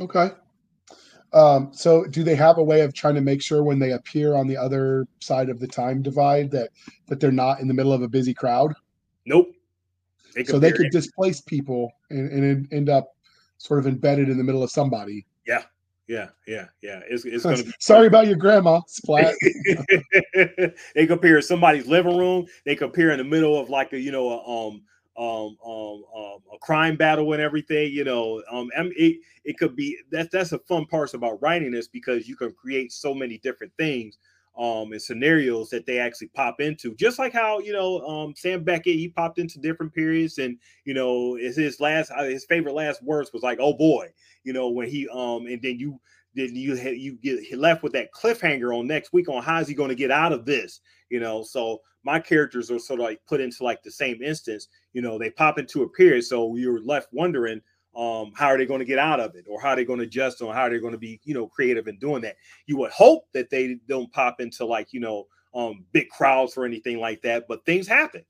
Okay 0.00 0.30
um 1.34 1.70
so 1.72 2.04
do 2.04 2.22
they 2.22 2.34
have 2.34 2.58
a 2.58 2.62
way 2.62 2.80
of 2.80 2.94
trying 2.94 3.14
to 3.14 3.20
make 3.20 3.42
sure 3.42 3.62
when 3.62 3.78
they 3.78 3.92
appear 3.92 4.34
on 4.34 4.46
the 4.46 4.56
other 4.56 5.06
side 5.20 5.48
of 5.48 5.60
the 5.60 5.66
time 5.66 6.00
divide 6.02 6.50
that 6.50 6.70
that 7.06 7.20
they're 7.20 7.32
not 7.32 7.60
in 7.60 7.68
the 7.68 7.74
middle 7.74 7.92
of 7.92 8.02
a 8.02 8.08
busy 8.08 8.32
crowd 8.32 8.72
nope 9.26 9.48
they 10.34 10.44
so 10.44 10.58
they 10.58 10.72
could 10.72 10.90
displace 10.90 11.40
people 11.40 11.92
and, 12.10 12.30
and 12.30 12.72
end 12.72 12.88
up 12.88 13.14
sort 13.58 13.78
of 13.78 13.86
embedded 13.86 14.28
in 14.28 14.38
the 14.38 14.44
middle 14.44 14.62
of 14.62 14.70
somebody 14.70 15.26
yeah 15.46 15.62
yeah, 16.06 16.28
yeah, 16.46 16.66
yeah. 16.82 17.00
It's, 17.08 17.24
it's 17.24 17.44
gonna 17.44 17.62
be 17.62 17.72
sorry 17.80 18.06
about 18.06 18.26
your 18.26 18.36
grandma. 18.36 18.80
Splat. 18.86 19.34
they 20.94 21.06
compare 21.06 21.36
in 21.36 21.42
somebody's 21.42 21.86
living 21.86 22.16
room. 22.16 22.46
They 22.66 22.76
compare 22.76 23.10
in 23.10 23.18
the 23.18 23.24
middle 23.24 23.58
of 23.58 23.70
like 23.70 23.92
a 23.94 23.98
you 23.98 24.12
know 24.12 24.28
a, 24.28 24.68
um 24.68 24.82
um 25.16 25.56
um 25.64 26.04
um 26.16 26.38
a 26.52 26.58
crime 26.60 26.96
battle 26.96 27.32
and 27.32 27.42
everything. 27.42 27.92
You 27.92 28.04
know, 28.04 28.42
um, 28.50 28.70
it 28.74 29.18
it 29.44 29.58
could 29.58 29.76
be 29.76 29.98
that's 30.10 30.30
that's 30.30 30.52
a 30.52 30.58
fun 30.60 30.86
part 30.86 31.14
about 31.14 31.40
writing 31.42 31.70
this 31.70 31.88
because 31.88 32.28
you 32.28 32.36
can 32.36 32.52
create 32.52 32.92
so 32.92 33.14
many 33.14 33.38
different 33.38 33.72
things 33.78 34.18
um 34.56 34.92
and 34.92 35.02
scenarios 35.02 35.68
that 35.70 35.84
they 35.84 35.98
actually 35.98 36.28
pop 36.28 36.60
into 36.60 36.94
just 36.94 37.18
like 37.18 37.32
how 37.32 37.58
you 37.58 37.72
know 37.72 37.98
um 38.06 38.32
sam 38.36 38.62
beckett 38.62 38.94
he 38.94 39.08
popped 39.08 39.38
into 39.38 39.58
different 39.58 39.92
periods 39.92 40.38
and 40.38 40.56
you 40.84 40.94
know 40.94 41.36
is 41.36 41.56
his 41.56 41.80
last 41.80 42.10
uh, 42.16 42.22
his 42.22 42.44
favorite 42.44 42.74
last 42.74 43.02
words 43.02 43.32
was 43.32 43.42
like 43.42 43.58
oh 43.60 43.74
boy 43.74 44.08
you 44.44 44.52
know 44.52 44.68
when 44.68 44.88
he 44.88 45.08
um 45.08 45.46
and 45.46 45.60
then 45.60 45.78
you 45.78 46.00
then 46.36 46.54
you 46.54 46.74
you 46.76 47.18
get 47.22 47.58
left 47.58 47.82
with 47.82 47.92
that 47.92 48.12
cliffhanger 48.12 48.76
on 48.76 48.86
next 48.86 49.12
week 49.12 49.28
on 49.28 49.42
how 49.42 49.58
is 49.58 49.68
he 49.68 49.74
going 49.74 49.88
to 49.88 49.94
get 49.94 50.10
out 50.10 50.32
of 50.32 50.44
this 50.44 50.80
you 51.14 51.20
know 51.20 51.42
so 51.42 51.80
my 52.02 52.18
characters 52.18 52.70
are 52.70 52.78
sort 52.78 52.98
of 53.00 53.04
like 53.04 53.20
put 53.26 53.40
into 53.40 53.62
like 53.62 53.82
the 53.82 53.90
same 53.90 54.20
instance 54.22 54.68
you 54.92 55.00
know 55.00 55.16
they 55.16 55.30
pop 55.30 55.58
into 55.58 55.82
a 55.82 55.88
period 55.88 56.24
so 56.24 56.56
you're 56.56 56.82
left 56.82 57.08
wondering 57.12 57.60
um, 57.96 58.32
how 58.34 58.48
are 58.48 58.58
they 58.58 58.66
going 58.66 58.80
to 58.80 58.84
get 58.84 58.98
out 58.98 59.20
of 59.20 59.36
it? 59.36 59.46
Or 59.48 59.60
how 59.60 59.68
are 59.68 59.76
they 59.76 59.84
going 59.84 60.00
to 60.00 60.04
adjust 60.04 60.42
or 60.42 60.52
how 60.52 60.68
they're 60.68 60.80
going 60.80 60.94
to 60.94 60.98
be 60.98 61.20
you 61.22 61.32
know 61.32 61.46
creative 61.46 61.86
in 61.86 61.96
doing 61.98 62.22
that? 62.22 62.34
You 62.66 62.76
would 62.78 62.90
hope 62.90 63.28
that 63.34 63.50
they 63.50 63.76
don't 63.88 64.12
pop 64.12 64.40
into 64.40 64.64
like 64.66 64.92
you 64.92 64.98
know 64.98 65.28
um, 65.54 65.84
big 65.92 66.08
crowds 66.08 66.56
or 66.56 66.64
anything 66.64 66.98
like 66.98 67.22
that 67.22 67.46
but 67.46 67.64
things 67.64 67.86
happen 67.86 68.24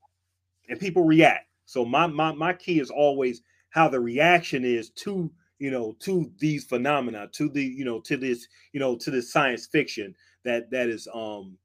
and 0.69 0.79
people 0.79 1.05
react. 1.05 1.49
So 1.65 1.85
my 1.85 2.07
my, 2.07 2.33
my 2.33 2.53
key 2.53 2.81
is 2.81 2.91
always 2.91 3.41
how 3.71 3.89
the 3.89 4.01
reaction 4.01 4.65
is 4.65 4.91
to 4.91 5.31
you 5.59 5.71
know 5.71 5.97
to 6.01 6.31
these 6.39 6.65
phenomena 6.65 7.29
to 7.33 7.49
the 7.49 7.65
you 7.65 7.85
know 7.85 8.01
to 8.01 8.17
this 8.17 8.47
you 8.73 8.81
know 8.81 8.97
to 8.97 9.11
this 9.11 9.33
science 9.33 9.67
fiction 9.67 10.15
that 10.45 10.71
that 10.71 10.89
is 10.89 11.09
um 11.15 11.57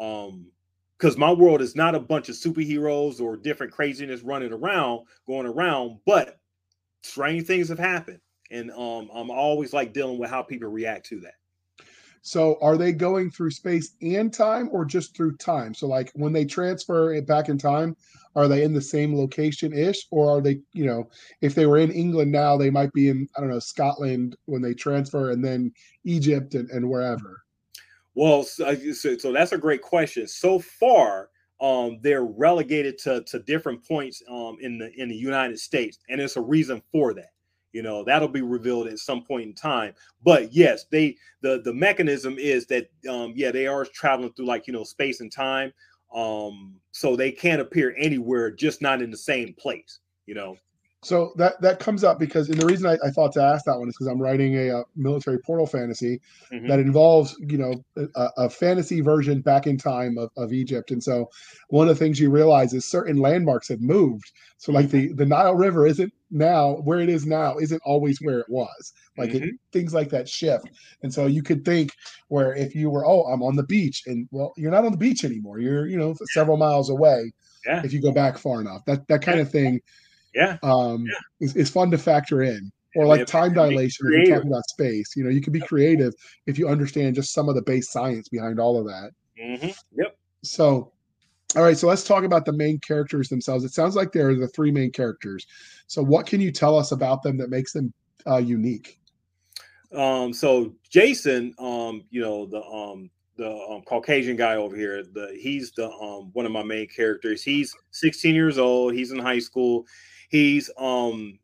um 0.00 0.46
because 0.98 1.16
my 1.16 1.32
world 1.32 1.62
is 1.62 1.76
not 1.76 1.94
a 1.94 2.00
bunch 2.00 2.28
of 2.28 2.34
superheroes 2.34 3.20
or 3.20 3.36
different 3.36 3.72
craziness 3.72 4.22
running 4.22 4.52
around 4.52 5.04
going 5.26 5.46
around 5.46 5.98
but 6.04 6.38
strange 7.02 7.46
things 7.46 7.68
have 7.68 7.78
happened, 7.78 8.20
and 8.50 8.70
um, 8.72 9.08
I'm 9.14 9.30
always 9.30 9.72
like 9.72 9.92
dealing 9.92 10.18
with 10.18 10.30
how 10.30 10.42
people 10.42 10.68
react 10.68 11.06
to 11.06 11.20
that. 11.20 11.34
So, 12.22 12.58
are 12.60 12.76
they 12.76 12.92
going 12.92 13.30
through 13.30 13.52
space 13.52 13.92
and 14.02 14.32
time, 14.32 14.68
or 14.72 14.84
just 14.84 15.16
through 15.16 15.36
time? 15.36 15.72
So, 15.72 15.86
like 15.86 16.10
when 16.14 16.32
they 16.32 16.44
transfer 16.44 17.14
it 17.14 17.26
back 17.26 17.48
in 17.48 17.58
time, 17.58 17.96
are 18.34 18.48
they 18.48 18.64
in 18.64 18.74
the 18.74 18.82
same 18.82 19.16
location 19.16 19.72
ish, 19.72 20.06
or 20.10 20.36
are 20.36 20.40
they, 20.40 20.60
you 20.72 20.84
know, 20.84 21.08
if 21.40 21.54
they 21.54 21.66
were 21.66 21.78
in 21.78 21.92
England 21.92 22.32
now, 22.32 22.56
they 22.56 22.70
might 22.70 22.92
be 22.92 23.08
in 23.08 23.28
I 23.36 23.40
don't 23.40 23.50
know 23.50 23.60
Scotland 23.60 24.36
when 24.46 24.62
they 24.62 24.74
transfer, 24.74 25.30
and 25.30 25.44
then 25.44 25.72
Egypt 26.04 26.54
and, 26.54 26.68
and 26.70 26.88
wherever. 26.88 27.44
Well, 28.18 28.42
so, 28.42 28.74
so 29.16 29.30
that's 29.30 29.52
a 29.52 29.58
great 29.58 29.80
question. 29.80 30.26
So 30.26 30.58
far, 30.58 31.28
um, 31.60 32.00
they're 32.02 32.24
relegated 32.24 32.98
to, 32.98 33.22
to 33.22 33.38
different 33.38 33.86
points 33.86 34.20
um, 34.28 34.56
in 34.60 34.76
the 34.76 34.90
in 35.00 35.08
the 35.08 35.14
United 35.14 35.56
States, 35.60 35.98
and 36.08 36.20
it's 36.20 36.34
a 36.34 36.40
reason 36.40 36.82
for 36.90 37.14
that. 37.14 37.30
You 37.72 37.82
know 37.82 38.02
that'll 38.02 38.26
be 38.26 38.42
revealed 38.42 38.88
at 38.88 38.98
some 38.98 39.22
point 39.22 39.44
in 39.44 39.54
time. 39.54 39.94
But 40.24 40.52
yes, 40.52 40.86
they 40.90 41.14
the 41.42 41.62
the 41.64 41.72
mechanism 41.72 42.38
is 42.40 42.66
that 42.66 42.90
um, 43.08 43.34
yeah 43.36 43.52
they 43.52 43.68
are 43.68 43.84
traveling 43.84 44.32
through 44.32 44.46
like 44.46 44.66
you 44.66 44.72
know 44.72 44.82
space 44.82 45.20
and 45.20 45.30
time, 45.30 45.72
um, 46.12 46.74
so 46.90 47.14
they 47.14 47.30
can't 47.30 47.60
appear 47.60 47.94
anywhere, 47.96 48.50
just 48.50 48.82
not 48.82 49.00
in 49.00 49.12
the 49.12 49.16
same 49.16 49.54
place. 49.54 50.00
You 50.26 50.34
know. 50.34 50.56
So 51.02 51.32
that 51.36 51.60
that 51.60 51.78
comes 51.78 52.02
up 52.02 52.18
because, 52.18 52.48
and 52.48 52.60
the 52.60 52.66
reason 52.66 52.86
I, 52.88 52.98
I 53.06 53.10
thought 53.10 53.32
to 53.34 53.42
ask 53.42 53.64
that 53.66 53.78
one 53.78 53.88
is 53.88 53.94
because 53.94 54.08
I'm 54.08 54.20
writing 54.20 54.56
a, 54.56 54.80
a, 54.80 54.84
military 54.96 55.38
portal 55.38 55.66
fantasy 55.66 56.20
mm-hmm. 56.52 56.66
that 56.66 56.80
involves, 56.80 57.36
you 57.38 57.56
know, 57.56 57.84
a, 58.16 58.28
a, 58.36 58.50
fantasy 58.50 59.00
version 59.00 59.40
back 59.40 59.68
in 59.68 59.78
time 59.78 60.18
of, 60.18 60.30
of 60.36 60.52
Egypt. 60.52 60.90
And 60.90 61.00
so, 61.02 61.30
one 61.68 61.88
of 61.88 61.96
the 61.96 62.04
things 62.04 62.18
you 62.18 62.30
realize 62.30 62.74
is 62.74 62.84
certain 62.84 63.18
landmarks 63.18 63.68
have 63.68 63.80
moved. 63.80 64.32
So, 64.56 64.72
like 64.72 64.90
the 64.90 65.12
the 65.12 65.24
Nile 65.24 65.54
River 65.54 65.86
isn't 65.86 66.12
now 66.32 66.78
where 66.82 66.98
it 66.98 67.08
is 67.08 67.26
now 67.26 67.58
isn't 67.58 67.80
always 67.84 68.18
where 68.20 68.40
it 68.40 68.48
was. 68.48 68.92
Like 69.16 69.30
mm-hmm. 69.30 69.44
it, 69.44 69.54
things 69.72 69.94
like 69.94 70.08
that 70.10 70.28
shift. 70.28 70.68
And 71.04 71.14
so 71.14 71.26
you 71.26 71.44
could 71.44 71.64
think 71.64 71.92
where 72.26 72.56
if 72.56 72.74
you 72.74 72.90
were, 72.90 73.06
oh, 73.06 73.22
I'm 73.22 73.44
on 73.44 73.54
the 73.54 73.62
beach, 73.62 74.02
and 74.06 74.28
well, 74.32 74.52
you're 74.56 74.72
not 74.72 74.84
on 74.84 74.90
the 74.90 74.98
beach 74.98 75.24
anymore. 75.24 75.60
You're, 75.60 75.86
you 75.86 75.96
know, 75.96 76.16
several 76.32 76.56
miles 76.56 76.90
away. 76.90 77.32
Yeah. 77.64 77.82
If 77.84 77.92
you 77.92 78.02
go 78.02 78.10
back 78.10 78.36
far 78.36 78.60
enough, 78.60 78.84
that 78.86 79.06
that 79.06 79.22
kind 79.22 79.38
of 79.38 79.48
thing 79.48 79.80
yeah 80.34 80.58
um 80.62 81.06
yeah. 81.06 81.48
Is 81.54 81.70
fun 81.70 81.90
to 81.90 81.98
factor 81.98 82.42
in 82.42 82.70
or 82.96 83.06
like 83.06 83.26
time 83.26 83.52
dilation 83.52 84.06
if 84.12 84.28
you're 84.28 84.36
talking 84.36 84.50
about 84.50 84.64
space 84.68 85.14
you 85.16 85.24
know 85.24 85.30
you 85.30 85.40
can 85.40 85.52
be 85.52 85.60
creative 85.60 86.12
if 86.46 86.58
you 86.58 86.68
understand 86.68 87.14
just 87.14 87.32
some 87.32 87.48
of 87.48 87.54
the 87.54 87.62
base 87.62 87.90
science 87.90 88.28
behind 88.28 88.58
all 88.58 88.78
of 88.78 88.86
that 88.86 89.10
mm-hmm. 89.40 89.70
yep 89.96 90.16
so 90.42 90.92
all 91.56 91.62
right 91.62 91.78
so 91.78 91.86
let's 91.86 92.04
talk 92.04 92.24
about 92.24 92.44
the 92.44 92.52
main 92.52 92.78
characters 92.80 93.28
themselves 93.28 93.64
it 93.64 93.72
sounds 93.72 93.94
like 93.94 94.12
there 94.12 94.30
are 94.30 94.34
the 94.34 94.48
three 94.48 94.70
main 94.70 94.90
characters 94.90 95.46
so 95.86 96.02
what 96.02 96.26
can 96.26 96.40
you 96.40 96.50
tell 96.50 96.76
us 96.76 96.92
about 96.92 97.22
them 97.22 97.36
that 97.36 97.50
makes 97.50 97.72
them 97.72 97.92
uh, 98.26 98.36
unique 98.36 98.98
um 99.92 100.32
so 100.32 100.74
jason 100.90 101.54
um 101.58 102.02
you 102.10 102.20
know 102.20 102.46
the 102.46 102.62
um 102.64 103.10
the 103.38 103.50
um, 103.70 103.82
Caucasian 103.82 104.36
guy 104.36 104.56
over 104.56 104.76
here. 104.76 105.04
The 105.04 105.38
he's 105.40 105.70
the 105.70 105.88
um, 105.88 106.30
one 106.32 106.44
of 106.44 106.52
my 106.52 106.64
main 106.64 106.88
characters. 106.88 107.42
He's 107.42 107.72
16 107.92 108.34
years 108.34 108.58
old. 108.58 108.92
He's 108.94 109.12
in 109.12 109.18
high 109.18 109.38
school 109.38 109.86
he's 110.28 110.70
um 110.78 111.38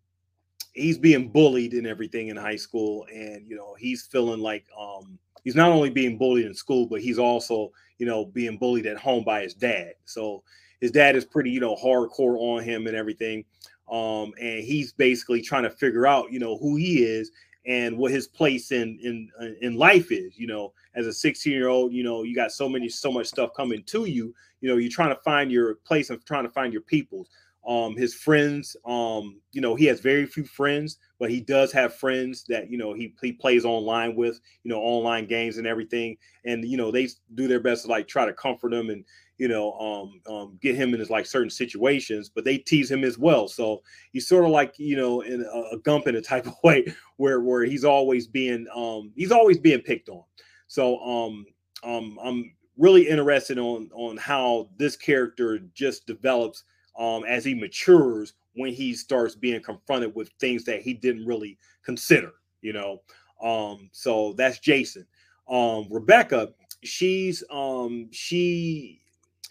he's 0.75 0.99
being 0.99 1.29
bullied 1.29 1.73
and 1.73 1.87
everything 1.87 2.29
in 2.29 2.37
high 2.37 2.57
school 2.57 3.07
and 3.13 3.49
you 3.49 3.57
know 3.57 3.75
he's 3.79 4.07
feeling 4.07 4.41
like 4.41 4.65
um 4.79 5.19
he's 5.43 5.55
not 5.55 5.71
only 5.71 5.91
being 5.91 6.19
bullied 6.19 6.47
in 6.47 6.55
school 6.55 6.87
but 6.87 7.01
he's 7.01 7.19
also 7.19 7.71
you 7.99 8.07
know 8.07 8.27
being 8.27 8.57
bullied 8.59 8.87
at 8.87 8.99
home 8.99 9.25
by 9.25 9.43
his 9.43 9.55
dad. 9.55 9.95
So 10.05 10.43
his 10.81 10.91
dad 10.91 11.17
is 11.17 11.25
pretty 11.25 11.51
you 11.51 11.61
know 11.61 11.77
hardcore 11.77 12.39
on 12.39 12.63
him 12.63 12.87
and 12.87 12.97
everything 12.97 13.45
um 13.91 14.33
and 14.41 14.65
he's 14.65 14.93
basically 14.93 15.43
trying 15.43 15.63
to 15.63 15.71
figure 15.71 16.07
out 16.07 16.33
you 16.33 16.39
know 16.39 16.57
who 16.59 16.77
he 16.77 17.05
is 17.05 17.31
and 17.67 17.97
what 17.97 18.11
his 18.11 18.27
place 18.27 18.73
in 18.73 18.99
in 19.03 19.31
in 19.63 19.77
life 19.77 20.13
is 20.13 20.39
you 20.39 20.47
know. 20.47 20.73
As 20.97 21.09
a 21.09 21.13
16 21.13 21.53
year 21.53 21.67
old 21.67 21.93
you 21.93 22.05
know 22.05 22.23
you 22.23 22.37
got 22.37 22.53
so 22.53 22.69
many 22.69 22.89
so 22.89 23.11
much 23.11 23.27
stuff 23.27 23.51
coming 23.57 23.83
to 23.83 24.05
you 24.05 24.33
you 24.61 24.69
know 24.69 24.77
you're 24.77 24.93
trying 24.93 25.09
to 25.13 25.21
find 25.23 25.51
your 25.51 25.75
place 25.85 26.11
and 26.11 26.25
trying 26.25 26.45
to 26.45 26.51
find 26.51 26.73
your 26.73 26.83
people 26.83 27.27
um 27.67 27.97
his 27.97 28.15
friends 28.15 28.77
um 28.85 29.41
you 29.53 29.61
know 29.61 29.75
he 29.75 29.87
has 29.87 30.01
very 30.01 30.27
few 30.27 30.45
friends 30.45 30.99
but 31.25 31.31
he 31.31 31.41
does 31.41 31.73
have 31.73 31.95
friends 31.95 32.45
that 32.49 32.71
you 32.71 32.77
know 32.77 32.93
he, 32.93 33.15
he 33.23 33.33
plays 33.33 33.65
online 33.65 34.15
with 34.15 34.39
you 34.63 34.71
know 34.71 34.79
online 34.79 35.27
games 35.27 35.57
and 35.57 35.67
everything. 35.67 36.17
And 36.45 36.63
you 36.65 36.77
know 36.77 36.91
they 36.91 37.09
do 37.35 37.49
their 37.49 37.61
best 37.61 37.85
to 37.85 37.91
like 37.91 38.07
try 38.09 38.27
to 38.27 38.33
comfort 38.35 38.75
him 38.75 38.91
and 38.91 39.05
you 39.39 39.49
know 39.49 39.73
um, 39.79 40.21
um 40.31 40.59
get 40.61 40.75
him 40.75 40.93
in 40.93 41.01
his 41.01 41.09
like 41.09 41.25
certain 41.25 41.49
situations 41.49 42.29
but 42.29 42.45
they 42.45 42.59
tease 42.59 42.91
him 42.91 43.05
as 43.05 43.19
well. 43.19 43.49
So 43.49 43.83
he's 44.13 44.29
sort 44.29 44.45
of 44.45 44.51
like 44.51 44.75
you 44.79 44.97
know 44.97 45.23
in 45.23 45.43
a, 45.43 45.77
a 45.77 45.79
gump 45.79 46.07
in 46.09 46.17
a 46.17 46.21
type 46.21 46.47
of 46.47 46.55
way 46.63 46.85
where 47.17 47.41
where 47.41 47.65
he's 47.65 47.85
always 47.85 48.27
being 48.27 48.67
um 48.75 49.13
he's 49.17 49.33
always 49.33 49.59
being 49.59 49.81
picked 49.81 50.11
on. 50.11 50.25
So 50.67 50.99
um 50.99 51.47
um 51.85 52.19
i'm 52.23 52.55
really 52.77 53.09
interested 53.09 53.59
on 53.59 53.89
on 53.95 54.17
how 54.17 54.69
this 54.77 54.97
character 54.97 55.61
just 55.75 56.07
develops 56.07 56.65
um, 56.99 57.25
as 57.25 57.45
he 57.45 57.55
matures 57.55 58.35
when 58.55 58.73
he 58.73 58.95
starts 58.95 59.35
being 59.35 59.63
confronted 59.63 60.15
with 60.15 60.31
things 60.39 60.65
that 60.65 60.83
he 60.83 60.95
didn't 60.95 61.27
really 61.27 61.59
consider, 61.85 62.33
you 62.63 62.73
know. 62.73 63.03
Um, 63.43 63.91
so 63.93 64.33
that's 64.35 64.59
Jason. 64.59 65.07
Um, 65.49 65.87
Rebecca, 65.91 66.51
she's 66.83 67.43
um, 67.51 68.09
she 68.13 69.01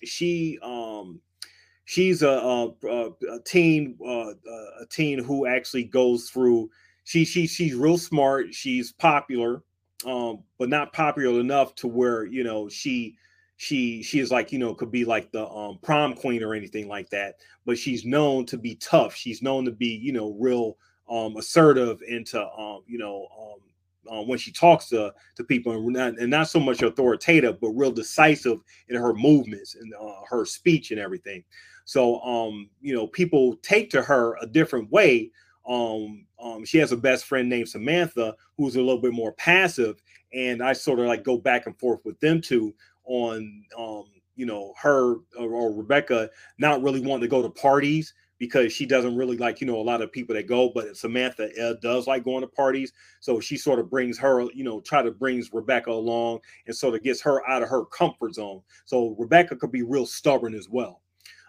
she 0.03 0.57
um, 0.63 1.21
she's 1.85 2.23
a, 2.23 2.29
a, 2.29 3.09
a 3.31 3.39
teen 3.45 3.97
uh, 4.05 4.33
a 4.81 4.85
teen 4.89 5.23
who 5.23 5.45
actually 5.45 5.83
goes 5.83 6.29
through. 6.29 6.69
She 7.03 7.25
she 7.25 7.47
she's 7.47 7.75
real 7.75 7.97
smart. 7.97 8.53
She's 8.53 8.91
popular, 8.93 9.63
um, 10.05 10.43
but 10.57 10.69
not 10.69 10.93
popular 10.93 11.39
enough 11.39 11.75
to 11.75 11.87
where 11.87 12.25
you 12.25 12.43
know 12.43 12.69
she 12.69 13.15
she 13.63 14.03
she 14.03 14.19
is 14.19 14.29
like 14.29 14.51
you 14.51 14.59
know 14.59 14.73
could 14.73 14.91
be 14.91 15.05
like 15.05 15.31
the 15.31 15.47
um, 15.47 15.79
prom 15.81 16.13
queen 16.13 16.43
or 16.43 16.53
anything 16.53 16.87
like 16.87 17.09
that 17.09 17.35
but 17.65 17.77
she's 17.77 18.05
known 18.05 18.45
to 18.47 18.57
be 18.57 18.75
tough. 18.75 19.15
She's 19.15 19.41
known 19.41 19.65
to 19.65 19.71
be 19.71 19.87
you 19.87 20.11
know 20.11 20.35
real 20.39 20.77
um, 21.09 21.37
assertive 21.37 22.01
into 22.07 22.41
um, 22.41 22.81
you 22.87 22.97
know 22.97 23.27
uh, 24.11 24.21
when 24.21 24.37
she 24.37 24.51
talks 24.51 24.89
to 24.89 25.13
to 25.35 25.43
people 25.43 25.71
and 25.71 25.85
not, 25.87 26.19
and 26.19 26.29
not 26.29 26.49
so 26.49 26.59
much 26.59 26.81
authoritative 26.81 27.59
but 27.61 27.69
real 27.69 27.91
decisive 27.91 28.59
in 28.89 28.95
her 28.95 29.13
movements 29.13 29.75
and 29.75 29.93
uh, 29.93 30.21
her 30.27 30.45
speech 30.45 30.91
and 30.91 30.99
everything. 30.99 31.43
So 31.85 32.21
um 32.21 32.69
you 32.81 32.93
know 32.93 33.07
people 33.07 33.55
take 33.61 33.89
to 33.91 34.01
her 34.01 34.35
a 34.41 34.47
different 34.47 34.91
way. 34.91 35.31
Um, 35.67 36.25
um 36.41 36.65
she 36.65 36.77
has 36.79 36.91
a 36.91 36.97
best 36.97 37.23
friend 37.23 37.47
named 37.47 37.69
samantha 37.69 38.35
who's 38.57 38.75
a 38.75 38.81
little 38.81 38.99
bit 39.01 39.13
more 39.13 39.31
passive 39.31 40.03
and 40.33 40.61
i 40.61 40.73
sort 40.73 40.99
of 40.99 41.05
like 41.05 41.23
go 41.23 41.37
back 41.37 41.67
and 41.67 41.79
forth 41.79 42.01
with 42.03 42.19
them 42.19 42.41
two 42.41 42.73
on 43.05 43.63
um 43.77 44.05
you 44.35 44.45
know 44.45 44.73
her 44.77 45.15
or, 45.37 45.49
or 45.49 45.73
rebecca 45.73 46.29
not 46.57 46.81
really 46.81 46.99
wanting 46.99 47.21
to 47.21 47.27
go 47.27 47.41
to 47.41 47.49
parties 47.49 48.13
because 48.39 48.73
she 48.73 48.85
doesn't 48.85 49.15
really 49.15 49.37
like 49.37 49.61
you 49.61 49.67
know 49.67 49.79
a 49.79 49.81
lot 49.81 50.01
of 50.01 50.11
people 50.11 50.35
that 50.35 50.47
go 50.47 50.69
but 50.73 50.97
samantha 50.97 51.49
uh, 51.63 51.75
does 51.81 52.07
like 52.07 52.25
going 52.25 52.41
to 52.41 52.47
parties. 52.47 52.91
So 53.21 53.39
she 53.39 53.55
sort 53.55 53.79
of 53.79 53.89
brings 53.89 54.17
her 54.17 54.41
you 54.53 54.65
know 54.65 54.81
try 54.81 55.01
to 55.01 55.11
brings 55.11 55.53
rebecca 55.53 55.91
along 55.91 56.39
and 56.67 56.75
sort 56.75 56.95
of 56.95 57.03
gets 57.03 57.21
her 57.21 57.47
out 57.49 57.63
of 57.63 57.69
her 57.69 57.85
comfort 57.85 58.33
zone. 58.33 58.61
So 58.85 59.15
rebecca 59.17 59.55
could 59.55 59.71
be 59.71 59.83
real 59.83 60.05
stubborn 60.05 60.55
as 60.55 60.67
well. 60.69 61.01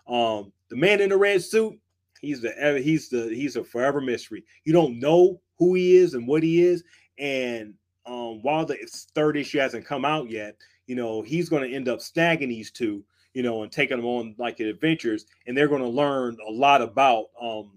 Um 0.07 0.53
the 0.71 0.77
man 0.77 1.01
in 1.01 1.09
the 1.09 1.17
red 1.17 1.43
suit 1.43 1.75
he's 2.21 2.43
the 2.43 2.81
he's 2.83 3.09
the 3.09 3.29
he's 3.35 3.57
a 3.57 3.65
forever 3.65 4.01
mystery. 4.01 4.45
You 4.65 4.73
don't 4.73 5.01
know 5.01 5.41
who 5.59 5.75
he 5.75 5.97
is 5.97 6.15
and 6.15 6.29
what 6.29 6.43
he 6.43 6.63
is. 6.63 6.85
And 7.19 7.75
um 8.07 8.41
while 8.43 8.67
the 8.67 8.77
third 9.17 9.37
issue 9.37 9.59
hasn't 9.59 9.87
come 9.87 10.05
out 10.05 10.31
yet 10.31 10.57
you 10.87 10.95
know 10.95 11.23
he's 11.23 11.49
going 11.49 11.69
to 11.69 11.75
end 11.75 11.89
up 11.89 12.01
snagging 12.01 12.49
these 12.49 12.71
two 12.71 13.05
you 13.35 13.43
know, 13.43 13.65
and 13.65 13.73
taking 13.73 13.97
them 13.97 14.07
on 14.07 14.35
like 14.39 14.61
adventures, 14.61 15.27
and 15.47 15.57
they're 15.57 15.69
going 15.69 15.83
to 15.83 15.89
learn 15.89 16.39
a 16.49 16.51
lot 16.51 16.81
about, 16.81 17.27
um, 17.41 17.73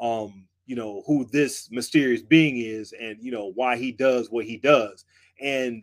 um, 0.00 0.46
you 0.64 0.76
know, 0.76 1.02
who 1.06 1.26
this 1.26 1.70
mysterious 1.70 2.22
being 2.22 2.58
is, 2.58 2.92
and 2.92 3.18
you 3.20 3.32
know 3.32 3.52
why 3.54 3.76
he 3.76 3.92
does 3.92 4.30
what 4.30 4.44
he 4.44 4.56
does, 4.56 5.04
and 5.40 5.82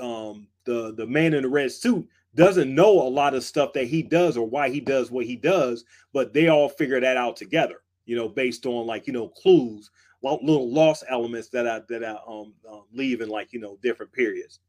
um, 0.00 0.48
the 0.64 0.94
the 0.96 1.06
man 1.06 1.34
in 1.34 1.42
the 1.42 1.48
red 1.48 1.70
suit 1.70 2.08
doesn't 2.34 2.74
know 2.74 2.90
a 2.90 3.08
lot 3.08 3.34
of 3.34 3.44
stuff 3.44 3.72
that 3.74 3.86
he 3.86 4.02
does 4.02 4.36
or 4.36 4.46
why 4.46 4.70
he 4.70 4.80
does 4.80 5.10
what 5.10 5.26
he 5.26 5.36
does, 5.36 5.84
but 6.12 6.32
they 6.32 6.48
all 6.48 6.68
figure 6.68 7.00
that 7.00 7.16
out 7.16 7.36
together, 7.36 7.82
you 8.06 8.16
know, 8.16 8.28
based 8.28 8.64
on 8.64 8.86
like 8.86 9.06
you 9.06 9.12
know 9.12 9.28
clues, 9.28 9.90
little 10.22 10.72
lost 10.72 11.04
elements 11.10 11.48
that 11.48 11.66
I 11.66 11.82
that 11.90 12.02
I 12.02 12.16
um, 12.26 12.54
um 12.70 12.84
leave 12.92 13.20
in 13.20 13.28
like 13.28 13.52
you 13.52 13.60
know 13.60 13.78
different 13.82 14.12
periods. 14.12 14.60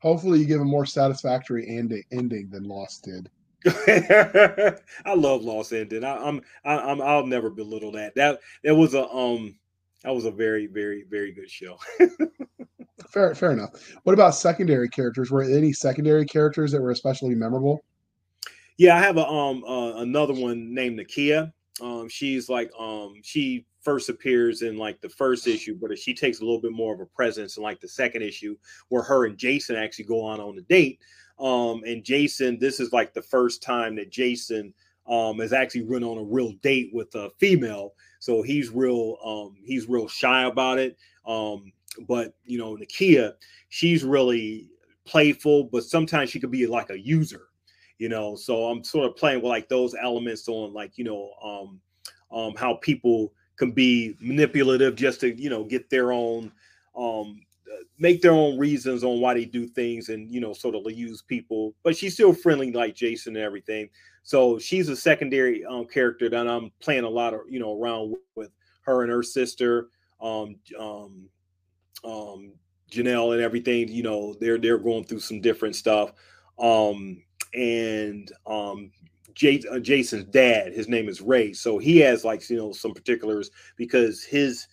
Hopefully, 0.00 0.40
you 0.40 0.46
give 0.46 0.60
a 0.60 0.64
more 0.64 0.86
satisfactory 0.86 1.66
ending 1.68 2.04
ending 2.12 2.48
than 2.50 2.64
Lost 2.64 3.04
did. 3.04 3.30
I 3.66 5.14
love 5.14 5.42
Lost 5.42 5.72
ending. 5.72 6.04
I, 6.04 6.16
I'm 6.16 6.40
I, 6.64 6.76
I'm 6.76 7.00
I'll 7.00 7.26
never 7.26 7.50
belittle 7.50 7.92
that. 7.92 8.14
That 8.14 8.40
that 8.64 8.74
was 8.74 8.94
a 8.94 9.08
um 9.08 9.58
that 10.02 10.14
was 10.14 10.24
a 10.24 10.30
very 10.30 10.66
very 10.66 11.04
very 11.10 11.32
good 11.32 11.50
show. 11.50 11.78
fair 13.10 13.34
fair 13.34 13.52
enough. 13.52 13.70
What 14.04 14.12
about 14.12 14.34
secondary 14.34 14.88
characters? 14.88 15.30
Were 15.30 15.42
any 15.42 15.72
secondary 15.72 16.26
characters 16.26 16.72
that 16.72 16.80
were 16.80 16.90
especially 16.90 17.34
memorable? 17.34 17.84
Yeah, 18.78 18.96
I 18.96 19.00
have 19.00 19.16
a 19.16 19.26
um 19.26 19.64
uh, 19.64 19.96
another 19.96 20.34
one 20.34 20.74
named 20.74 20.98
Nakia. 20.98 21.52
Um, 21.80 22.08
she's 22.08 22.48
like 22.48 22.70
um 22.78 23.14
she 23.22 23.66
first 23.86 24.08
appears 24.08 24.62
in 24.62 24.76
like 24.76 25.00
the 25.00 25.08
first 25.08 25.46
issue, 25.46 25.78
but 25.80 25.96
she 25.96 26.12
takes 26.12 26.40
a 26.40 26.44
little 26.44 26.60
bit 26.60 26.72
more 26.72 26.92
of 26.92 26.98
a 27.00 27.06
presence 27.06 27.56
in 27.56 27.62
like 27.62 27.80
the 27.80 27.86
second 27.88 28.22
issue, 28.22 28.56
where 28.88 29.04
her 29.04 29.26
and 29.26 29.38
Jason 29.38 29.76
actually 29.76 30.06
go 30.06 30.20
on 30.22 30.40
on 30.40 30.58
a 30.58 30.62
date. 30.62 30.98
Um, 31.38 31.84
and 31.86 32.02
Jason, 32.02 32.58
this 32.58 32.80
is 32.80 32.92
like 32.92 33.14
the 33.14 33.22
first 33.22 33.62
time 33.62 33.94
that 33.96 34.10
Jason 34.10 34.74
um 35.08 35.38
has 35.38 35.52
actually 35.52 35.82
run 35.82 36.02
on 36.02 36.18
a 36.18 36.24
real 36.24 36.50
date 36.62 36.90
with 36.92 37.14
a 37.14 37.30
female. 37.38 37.92
So 38.18 38.42
he's 38.42 38.70
real 38.70 39.18
um 39.24 39.54
he's 39.64 39.88
real 39.88 40.08
shy 40.08 40.42
about 40.42 40.80
it. 40.80 40.96
Um, 41.24 41.72
but 42.08 42.34
you 42.44 42.58
know, 42.58 42.76
Nakia, 42.76 43.34
she's 43.68 44.02
really 44.02 44.68
playful, 45.04 45.68
but 45.70 45.84
sometimes 45.84 46.30
she 46.30 46.40
could 46.40 46.50
be 46.50 46.66
like 46.66 46.90
a 46.90 46.98
user, 46.98 47.42
you 47.98 48.08
know. 48.08 48.34
So 48.34 48.64
I'm 48.64 48.82
sort 48.82 49.06
of 49.06 49.14
playing 49.14 49.42
with 49.42 49.50
like 49.50 49.68
those 49.68 49.94
elements 49.94 50.48
on 50.48 50.74
like, 50.74 50.98
you 50.98 51.04
know, 51.04 51.30
um 51.40 51.80
um 52.36 52.54
how 52.56 52.74
people 52.82 53.32
can 53.56 53.72
be 53.72 54.16
manipulative 54.20 54.94
just 54.94 55.20
to 55.20 55.40
you 55.40 55.50
know 55.50 55.64
get 55.64 55.88
their 55.90 56.12
own 56.12 56.52
um 56.96 57.40
make 57.98 58.22
their 58.22 58.32
own 58.32 58.58
reasons 58.58 59.04
on 59.04 59.20
why 59.20 59.34
they 59.34 59.44
do 59.44 59.66
things 59.66 60.08
and 60.08 60.30
you 60.30 60.40
know 60.40 60.52
sort 60.52 60.74
of 60.74 60.90
use 60.92 61.22
people. 61.22 61.74
But 61.82 61.96
she's 61.96 62.14
still 62.14 62.32
friendly 62.32 62.72
like 62.72 62.94
jason 62.94 63.36
and 63.36 63.44
everything. 63.44 63.88
So 64.22 64.58
she's 64.58 64.88
a 64.88 64.96
secondary 64.96 65.64
um, 65.64 65.86
character 65.86 66.28
that 66.28 66.48
i'm 66.48 66.72
playing 66.80 67.04
a 67.04 67.08
lot 67.08 67.34
of 67.34 67.40
you 67.48 67.60
know 67.60 67.80
around 67.80 68.16
with 68.34 68.50
her 68.82 69.02
and 69.02 69.10
her 69.10 69.22
sister 69.22 69.88
um 70.20 70.56
um 70.78 71.28
um 72.04 72.52
janelle 72.90 73.34
and 73.34 73.42
everything 73.42 73.88
you 73.88 74.02
know 74.02 74.34
they're 74.40 74.58
they're 74.58 74.78
going 74.78 75.04
through 75.04 75.20
some 75.20 75.40
different 75.40 75.76
stuff. 75.76 76.12
Um 76.58 77.22
and 77.54 78.30
um 78.46 78.90
uh, 79.70 79.78
Jason's 79.78 80.24
dad. 80.24 80.72
His 80.72 80.88
name 80.88 81.08
is 81.08 81.20
Ray, 81.20 81.52
so 81.52 81.78
he 81.78 81.98
has 81.98 82.24
like 82.24 82.48
you 82.48 82.56
know 82.56 82.72
some 82.72 82.94
particulars 82.94 83.50
because 83.76 84.22
his 84.24 84.66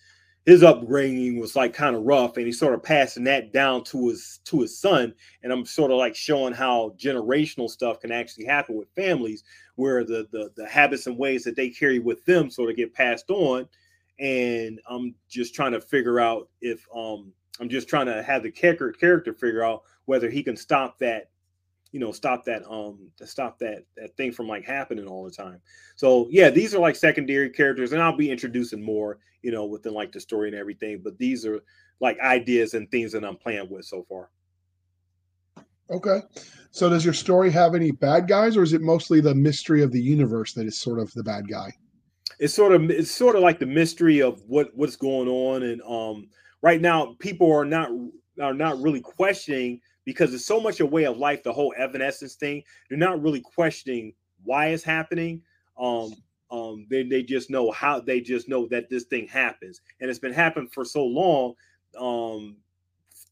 his 0.46 0.62
upbringing 0.62 1.40
was 1.40 1.56
like 1.56 1.72
kind 1.72 1.96
of 1.96 2.02
rough, 2.02 2.36
and 2.36 2.46
he's 2.46 2.58
sort 2.58 2.74
of 2.74 2.82
passing 2.82 3.24
that 3.24 3.52
down 3.52 3.82
to 3.84 4.08
his 4.08 4.40
to 4.44 4.60
his 4.60 4.78
son. 4.78 5.14
And 5.42 5.52
I'm 5.52 5.64
sort 5.64 5.90
of 5.90 5.98
like 5.98 6.14
showing 6.14 6.52
how 6.52 6.94
generational 6.98 7.70
stuff 7.70 8.00
can 8.00 8.12
actually 8.12 8.44
happen 8.44 8.76
with 8.76 8.88
families, 8.94 9.44
where 9.76 10.04
the 10.04 10.28
the, 10.32 10.50
the 10.56 10.66
habits 10.68 11.06
and 11.06 11.18
ways 11.18 11.44
that 11.44 11.56
they 11.56 11.70
carry 11.70 11.98
with 11.98 12.24
them 12.24 12.50
sort 12.50 12.70
of 12.70 12.76
get 12.76 12.94
passed 12.94 13.30
on. 13.30 13.68
And 14.20 14.80
I'm 14.88 15.14
just 15.28 15.54
trying 15.54 15.72
to 15.72 15.80
figure 15.80 16.20
out 16.20 16.48
if 16.60 16.86
um 16.94 17.32
I'm 17.60 17.68
just 17.68 17.88
trying 17.88 18.06
to 18.06 18.22
have 18.22 18.42
the 18.42 18.50
character 18.50 18.92
character 18.92 19.32
figure 19.32 19.64
out 19.64 19.82
whether 20.06 20.28
he 20.28 20.42
can 20.42 20.56
stop 20.56 20.98
that 20.98 21.30
you 21.94 22.00
know 22.00 22.10
stop 22.10 22.44
that 22.44 22.64
um 22.68 23.08
to 23.16 23.24
stop 23.24 23.56
that 23.56 23.84
that 23.96 24.16
thing 24.16 24.32
from 24.32 24.48
like 24.48 24.64
happening 24.64 25.06
all 25.06 25.24
the 25.24 25.30
time. 25.30 25.60
So 25.94 26.26
yeah 26.28 26.50
these 26.50 26.74
are 26.74 26.80
like 26.80 26.96
secondary 26.96 27.48
characters 27.48 27.92
and 27.92 28.02
i'll 28.02 28.16
be 28.16 28.32
introducing 28.32 28.84
more 28.84 29.20
you 29.42 29.52
know 29.52 29.64
within 29.64 29.94
like 29.94 30.10
the 30.10 30.18
story 30.18 30.48
and 30.48 30.56
everything 30.56 31.00
but 31.04 31.16
these 31.18 31.46
are 31.46 31.60
like 32.00 32.18
ideas 32.18 32.74
and 32.74 32.90
things 32.90 33.12
that 33.12 33.24
i'm 33.24 33.36
playing 33.36 33.70
with 33.70 33.84
so 33.84 34.04
far. 34.08 34.30
Okay. 35.88 36.20
So 36.72 36.88
does 36.88 37.04
your 37.04 37.14
story 37.14 37.52
have 37.52 37.76
any 37.76 37.92
bad 37.92 38.26
guys 38.26 38.56
or 38.56 38.64
is 38.64 38.72
it 38.72 38.80
mostly 38.80 39.20
the 39.20 39.34
mystery 39.34 39.80
of 39.80 39.92
the 39.92 40.02
universe 40.02 40.52
that 40.54 40.66
is 40.66 40.76
sort 40.76 40.98
of 40.98 41.12
the 41.12 41.22
bad 41.22 41.48
guy? 41.48 41.72
It's 42.40 42.54
sort 42.54 42.72
of 42.72 42.90
it's 42.90 43.12
sort 43.12 43.36
of 43.36 43.42
like 43.42 43.60
the 43.60 43.66
mystery 43.66 44.20
of 44.20 44.42
what 44.48 44.70
what's 44.74 44.96
going 44.96 45.28
on 45.28 45.62
and 45.62 45.80
um 45.82 46.28
right 46.60 46.80
now 46.80 47.14
people 47.20 47.52
are 47.52 47.64
not 47.64 47.90
are 48.42 48.54
not 48.54 48.80
really 48.80 49.00
questioning 49.00 49.80
because 50.04 50.34
it's 50.34 50.46
so 50.46 50.60
much 50.60 50.80
a 50.80 50.86
way 50.86 51.04
of 51.04 51.18
life, 51.18 51.42
the 51.42 51.52
whole 51.52 51.74
evanescence 51.76 52.34
thing. 52.34 52.62
They're 52.88 52.98
not 52.98 53.22
really 53.22 53.40
questioning 53.40 54.14
why 54.42 54.68
it's 54.68 54.84
happening. 54.84 55.42
Um, 55.78 56.14
um, 56.50 56.86
they, 56.88 57.02
they 57.02 57.22
just 57.22 57.50
know 57.50 57.70
how 57.70 58.00
they 58.00 58.20
just 58.20 58.48
know 58.48 58.66
that 58.68 58.88
this 58.88 59.04
thing 59.04 59.26
happens. 59.26 59.80
And 60.00 60.08
it's 60.08 60.18
been 60.18 60.32
happening 60.32 60.68
for 60.68 60.84
so 60.84 61.04
long. 61.04 61.54
Um, 61.98 62.56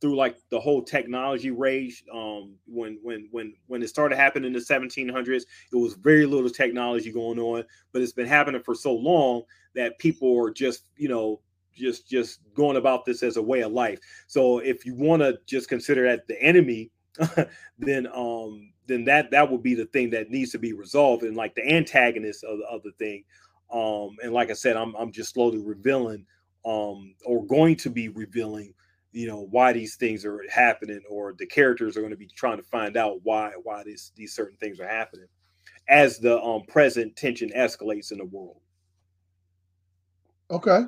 through 0.03 0.17
like 0.17 0.37
the 0.51 0.59
whole 0.59 0.83
technology 0.83 1.53
rage 1.53 2.05
um 2.13 2.57
when 2.67 2.99
when 3.03 3.29
when 3.31 3.55
when 3.69 3.83
it 3.83 3.89
started 3.89 4.17
happening 4.17 4.49
in 4.49 4.53
the 4.53 4.59
1700s 4.59 5.43
it 5.73 5.77
was 5.77 5.95
very 5.95 6.27
little 6.27 6.51
technology 6.51 7.13
going 7.13 7.39
on 7.39 7.65
but 7.93 8.03
it's 8.03 8.13
been 8.13 8.27
happening 8.27 8.61
for 8.61 8.75
so 8.75 8.93
long 8.93 9.43
that 9.77 9.97
people 10.01 10.37
are 10.45 10.51
just 10.51 10.87
you 10.97 11.09
know 11.09 11.41
just 11.75 12.09
just 12.09 12.41
going 12.55 12.77
about 12.77 13.05
this 13.05 13.23
as 13.23 13.37
a 13.37 13.43
way 13.43 13.61
of 13.61 13.73
life. 13.73 13.99
So 14.27 14.59
if 14.59 14.85
you 14.85 14.95
want 14.95 15.23
to 15.23 15.39
just 15.47 15.69
consider 15.69 16.05
that 16.09 16.27
the 16.29 16.41
enemy, 16.43 16.91
then 17.79 18.07
um 18.15 18.73
then 18.87 19.05
that 19.05 19.31
that 19.31 19.51
would 19.51 19.63
be 19.63 19.75
the 19.75 19.87
thing 19.87 20.11
that 20.11 20.31
needs 20.31 20.53
to 20.53 20.59
be 20.59 20.73
resolved 20.73 21.23
and 21.23 21.37
like 21.37 21.55
the 21.55 21.69
antagonist 21.69 22.45
of, 22.45 22.61
of 22.71 22.83
the 22.83 22.93
thing. 22.93 23.25
Um 23.73 24.17
and 24.23 24.33
like 24.33 24.51
I 24.51 24.55
said, 24.55 24.77
I'm 24.77 24.95
I'm 24.97 25.13
just 25.13 25.35
slowly 25.35 25.59
revealing 25.59 26.27
um 26.65 27.15
or 27.25 27.45
going 27.47 27.77
to 27.77 27.91
be 27.91 28.09
revealing 28.09 28.75
you 29.13 29.27
know 29.27 29.47
why 29.51 29.73
these 29.73 29.97
things 29.97 30.25
are 30.25 30.43
happening 30.51 31.01
or 31.09 31.35
the 31.39 31.47
characters 31.47 31.97
are 31.97 32.01
going 32.01 32.13
to 32.13 32.17
be 32.17 32.29
trying 32.35 32.57
to 32.57 32.63
find 32.63 32.97
out 32.97 33.21
why 33.23 33.53
why 33.63 33.83
these 33.85 34.13
these 34.17 34.35
certain 34.35 34.57
things 34.59 34.81
are 34.81 34.89
happening 34.89 35.27
as 35.89 36.19
the 36.19 36.41
um 36.43 36.63
present 36.69 37.15
tension 37.15 37.51
escalates 37.57 38.11
in 38.11 38.19
the 38.19 38.25
world 38.25 38.61
okay 40.51 40.83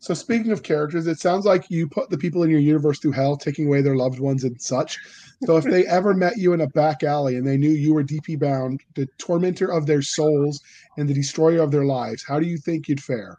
so 0.00 0.14
speaking 0.14 0.52
of 0.52 0.62
characters, 0.62 1.06
it 1.06 1.18
sounds 1.18 1.44
like 1.44 1.70
you 1.70 1.88
put 1.88 2.08
the 2.10 2.18
people 2.18 2.42
in 2.42 2.50
your 2.50 2.60
universe 2.60 3.00
through 3.00 3.12
hell, 3.12 3.36
taking 3.36 3.66
away 3.66 3.82
their 3.82 3.96
loved 3.96 4.20
ones 4.20 4.44
and 4.44 4.60
such. 4.60 4.98
So 5.44 5.56
if 5.56 5.64
they 5.64 5.86
ever 5.86 6.14
met 6.14 6.36
you 6.36 6.52
in 6.52 6.60
a 6.60 6.68
back 6.68 7.02
alley 7.02 7.36
and 7.36 7.46
they 7.46 7.56
knew 7.56 7.70
you 7.70 7.94
were 7.94 8.02
DP 8.02 8.38
Brown, 8.38 8.78
the 8.94 9.06
tormentor 9.18 9.72
of 9.72 9.86
their 9.86 10.02
souls 10.02 10.60
and 10.96 11.08
the 11.08 11.14
destroyer 11.14 11.62
of 11.62 11.70
their 11.70 11.84
lives, 11.84 12.24
how 12.26 12.38
do 12.38 12.46
you 12.46 12.58
think 12.58 12.88
you'd 12.88 13.02
fare? 13.02 13.38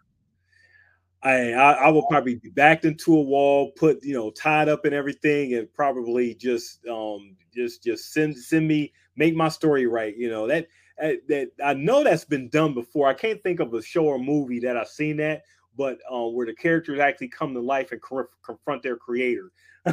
I, 1.21 1.51
I, 1.51 1.71
I 1.71 1.89
will 1.89 2.07
probably 2.07 2.35
be 2.35 2.49
backed 2.49 2.85
into 2.85 3.15
a 3.15 3.21
wall, 3.21 3.71
put 3.71 4.03
you 4.03 4.13
know 4.13 4.31
tied 4.31 4.69
up 4.69 4.85
and 4.85 4.93
everything, 4.93 5.53
and 5.55 5.71
probably 5.73 6.33
just 6.35 6.85
um 6.87 7.35
just 7.53 7.83
just 7.83 8.13
send 8.13 8.37
send 8.37 8.67
me 8.67 8.93
make 9.17 9.35
my 9.35 9.49
story 9.49 9.85
right. 9.85 10.15
You 10.15 10.29
know 10.29 10.47
that 10.47 10.67
that 10.97 11.51
I 11.63 11.73
know 11.73 12.03
that's 12.03 12.23
been 12.23 12.47
done 12.49 12.73
before. 12.73 13.07
I 13.07 13.13
can't 13.13 13.41
think 13.43 13.59
of 13.59 13.73
a 13.73 13.81
show 13.81 14.05
or 14.05 14.17
movie 14.17 14.59
that 14.61 14.77
I've 14.77 14.87
seen 14.87 15.17
that, 15.17 15.43
but 15.79 15.97
uh, 16.13 16.27
where 16.27 16.45
the 16.45 16.53
characters 16.53 16.99
actually 16.99 17.29
come 17.29 17.53
to 17.53 17.59
life 17.61 17.93
and 17.93 18.01
cor- 18.01 18.31
confront 18.43 18.83
their 18.83 18.97
creator. 18.97 19.49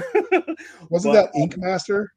Wasn't 0.90 1.14
but, 1.14 1.30
that 1.30 1.30
Ink 1.36 1.56
Master? 1.56 2.12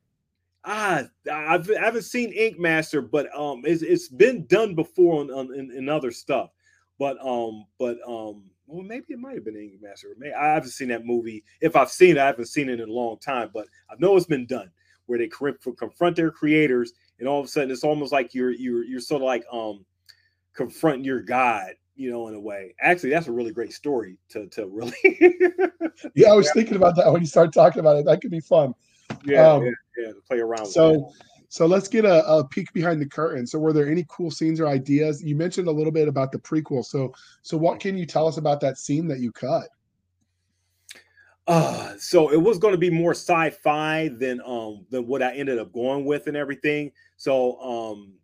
Ah, 0.65 1.03
I've, 1.31 1.69
I 1.69 1.85
haven't 1.85 2.01
seen 2.01 2.31
Ink 2.31 2.57
Master, 2.57 2.99
but 2.99 3.27
um, 3.37 3.61
it's, 3.65 3.83
it's 3.83 4.07
been 4.07 4.47
done 4.47 4.73
before 4.73 5.21
on, 5.21 5.29
on 5.29 5.53
in, 5.53 5.69
in, 5.69 5.87
other 5.87 6.09
stuff. 6.09 6.49
But 6.97 7.23
um, 7.23 7.65
but 7.77 7.99
um, 8.07 8.49
well, 8.65 8.81
maybe 8.81 9.05
it 9.09 9.19
might 9.19 9.35
have 9.35 9.45
been 9.45 9.55
Ink 9.55 9.73
Master. 9.83 10.15
Maybe 10.17 10.33
I 10.33 10.47
haven't 10.47 10.71
seen 10.71 10.87
that 10.87 11.05
movie. 11.05 11.43
If 11.61 11.75
I've 11.75 11.91
seen 11.91 12.17
it, 12.17 12.21
I 12.21 12.25
haven't 12.25 12.47
seen 12.47 12.69
it 12.69 12.79
in 12.79 12.89
a 12.89 12.91
long 12.91 13.19
time. 13.19 13.51
But 13.53 13.67
I 13.91 13.93
know 13.99 14.17
it's 14.17 14.25
been 14.25 14.47
done 14.47 14.71
where 15.05 15.19
they 15.19 15.27
confront 15.27 16.15
their 16.15 16.31
creators, 16.31 16.93
and 17.19 17.27
all 17.27 17.39
of 17.39 17.45
a 17.45 17.49
sudden 17.49 17.69
it's 17.69 17.83
almost 17.83 18.11
like 18.11 18.33
you're 18.33 18.51
you're 18.51 18.83
you're 18.83 18.99
sort 18.99 19.21
of 19.21 19.27
like 19.27 19.45
um 19.53 19.85
confronting 20.53 21.05
your 21.05 21.21
God, 21.21 21.73
you 21.99 22.09
know, 22.09 22.29
in 22.29 22.33
a 22.33 22.39
way. 22.39 22.73
Actually, 22.81 23.09
that's 23.09 23.27
a 23.27 23.31
really 23.31 23.51
great 23.51 23.73
story 23.73 24.17
to 24.29 24.47
to 24.47 24.67
really. 24.67 24.93
yeah, 26.15 26.29
I 26.29 26.33
was 26.33 26.49
thinking 26.53 26.77
about 26.77 26.95
that 26.95 27.11
when 27.11 27.21
you 27.21 27.27
started 27.27 27.53
talking 27.53 27.81
about 27.81 27.97
it. 27.97 28.05
That 28.05 28.21
could 28.21 28.31
be 28.31 28.39
fun. 28.39 28.73
Yeah, 29.25 29.51
um, 29.51 29.63
yeah, 29.63 29.71
yeah, 29.97 30.07
to 30.13 30.21
play 30.27 30.39
around. 30.39 30.65
So. 30.65 31.11
So 31.51 31.65
let's 31.65 31.87
get 31.87 32.05
a, 32.05 32.23
a, 32.27 32.47
peek 32.47 32.71
behind 32.73 33.01
the 33.01 33.07
curtain. 33.07 33.47
So 33.47 33.57
were 33.57 33.73
there 33.73 33.89
any 33.89 34.05
cool 34.07 34.29
scenes 34.29 34.59
or 34.59 34.67
ideas? 34.67 35.23
You 35.23 35.35
mentioned 35.35 35.67
a 35.67 35.71
little 35.71 35.91
bit 35.91 36.07
about 36.07 36.31
the 36.31 36.37
prequel. 36.37 36.85
So 36.85 37.11
so 37.41 37.57
what 37.57 37.79
can 37.79 37.97
you 37.97 38.05
tell 38.05 38.27
us 38.27 38.37
about 38.37 38.61
that 38.61 38.77
scene 38.77 39.07
that 39.07 39.19
you 39.19 39.31
cut? 39.31 39.67
Uh, 41.47 41.95
so 41.97 42.31
it 42.31 42.37
was 42.37 42.59
going 42.59 42.75
to 42.75 42.77
be 42.77 42.91
more 42.91 43.15
sci-fi 43.15 44.09
than 44.19 44.39
um 44.45 44.85
than 44.91 45.07
what 45.07 45.23
I 45.23 45.33
ended 45.33 45.57
up 45.57 45.73
going 45.73 46.05
with 46.05 46.27
and 46.27 46.37
everything. 46.37 46.91
So 47.17 47.59
um 47.59 48.18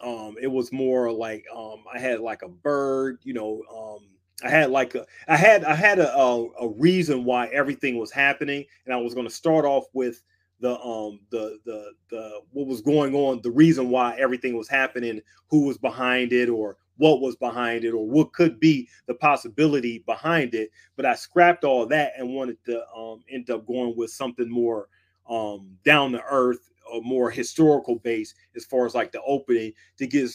um 0.00 0.36
it 0.40 0.46
was 0.46 0.72
more 0.72 1.10
like 1.12 1.44
um 1.54 1.84
I 1.92 1.98
had 1.98 2.20
like 2.20 2.42
a 2.42 2.48
bird, 2.48 3.18
you 3.24 3.34
know, 3.34 3.62
um 3.74 4.08
I 4.44 4.50
had 4.50 4.70
like 4.70 4.94
a 4.94 5.06
I 5.26 5.36
had 5.36 5.64
I 5.64 5.74
had 5.74 5.98
a 5.98 6.14
a, 6.16 6.48
a 6.60 6.68
reason 6.68 7.24
why 7.24 7.46
everything 7.48 7.98
was 7.98 8.10
happening, 8.12 8.64
and 8.84 8.94
I 8.94 8.98
was 8.98 9.14
going 9.14 9.26
to 9.26 9.34
start 9.34 9.64
off 9.64 9.84
with 9.92 10.22
the 10.60 10.78
um 10.80 11.20
the 11.30 11.58
the 11.64 11.92
the 12.10 12.40
what 12.52 12.66
was 12.66 12.80
going 12.80 13.14
on, 13.14 13.40
the 13.42 13.50
reason 13.50 13.90
why 13.90 14.16
everything 14.16 14.56
was 14.56 14.68
happening, 14.68 15.20
who 15.48 15.66
was 15.66 15.78
behind 15.78 16.32
it, 16.32 16.48
or 16.48 16.76
what 16.96 17.20
was 17.20 17.36
behind 17.36 17.84
it, 17.84 17.92
or 17.92 18.06
what 18.06 18.32
could 18.32 18.58
be 18.60 18.88
the 19.06 19.14
possibility 19.14 19.98
behind 20.06 20.54
it. 20.54 20.70
But 20.96 21.06
I 21.06 21.14
scrapped 21.14 21.64
all 21.64 21.86
that 21.86 22.12
and 22.16 22.34
wanted 22.34 22.58
to 22.66 22.84
um 22.96 23.22
end 23.30 23.50
up 23.50 23.66
going 23.66 23.96
with 23.96 24.10
something 24.10 24.48
more 24.50 24.88
um 25.28 25.76
down 25.84 26.12
to 26.12 26.22
earth 26.30 26.70
or 26.92 27.02
more 27.02 27.30
historical 27.30 27.96
base 27.96 28.34
as 28.56 28.64
far 28.64 28.86
as 28.86 28.94
like 28.94 29.12
the 29.12 29.22
opening 29.22 29.72
to 29.96 30.06
give 30.06 30.30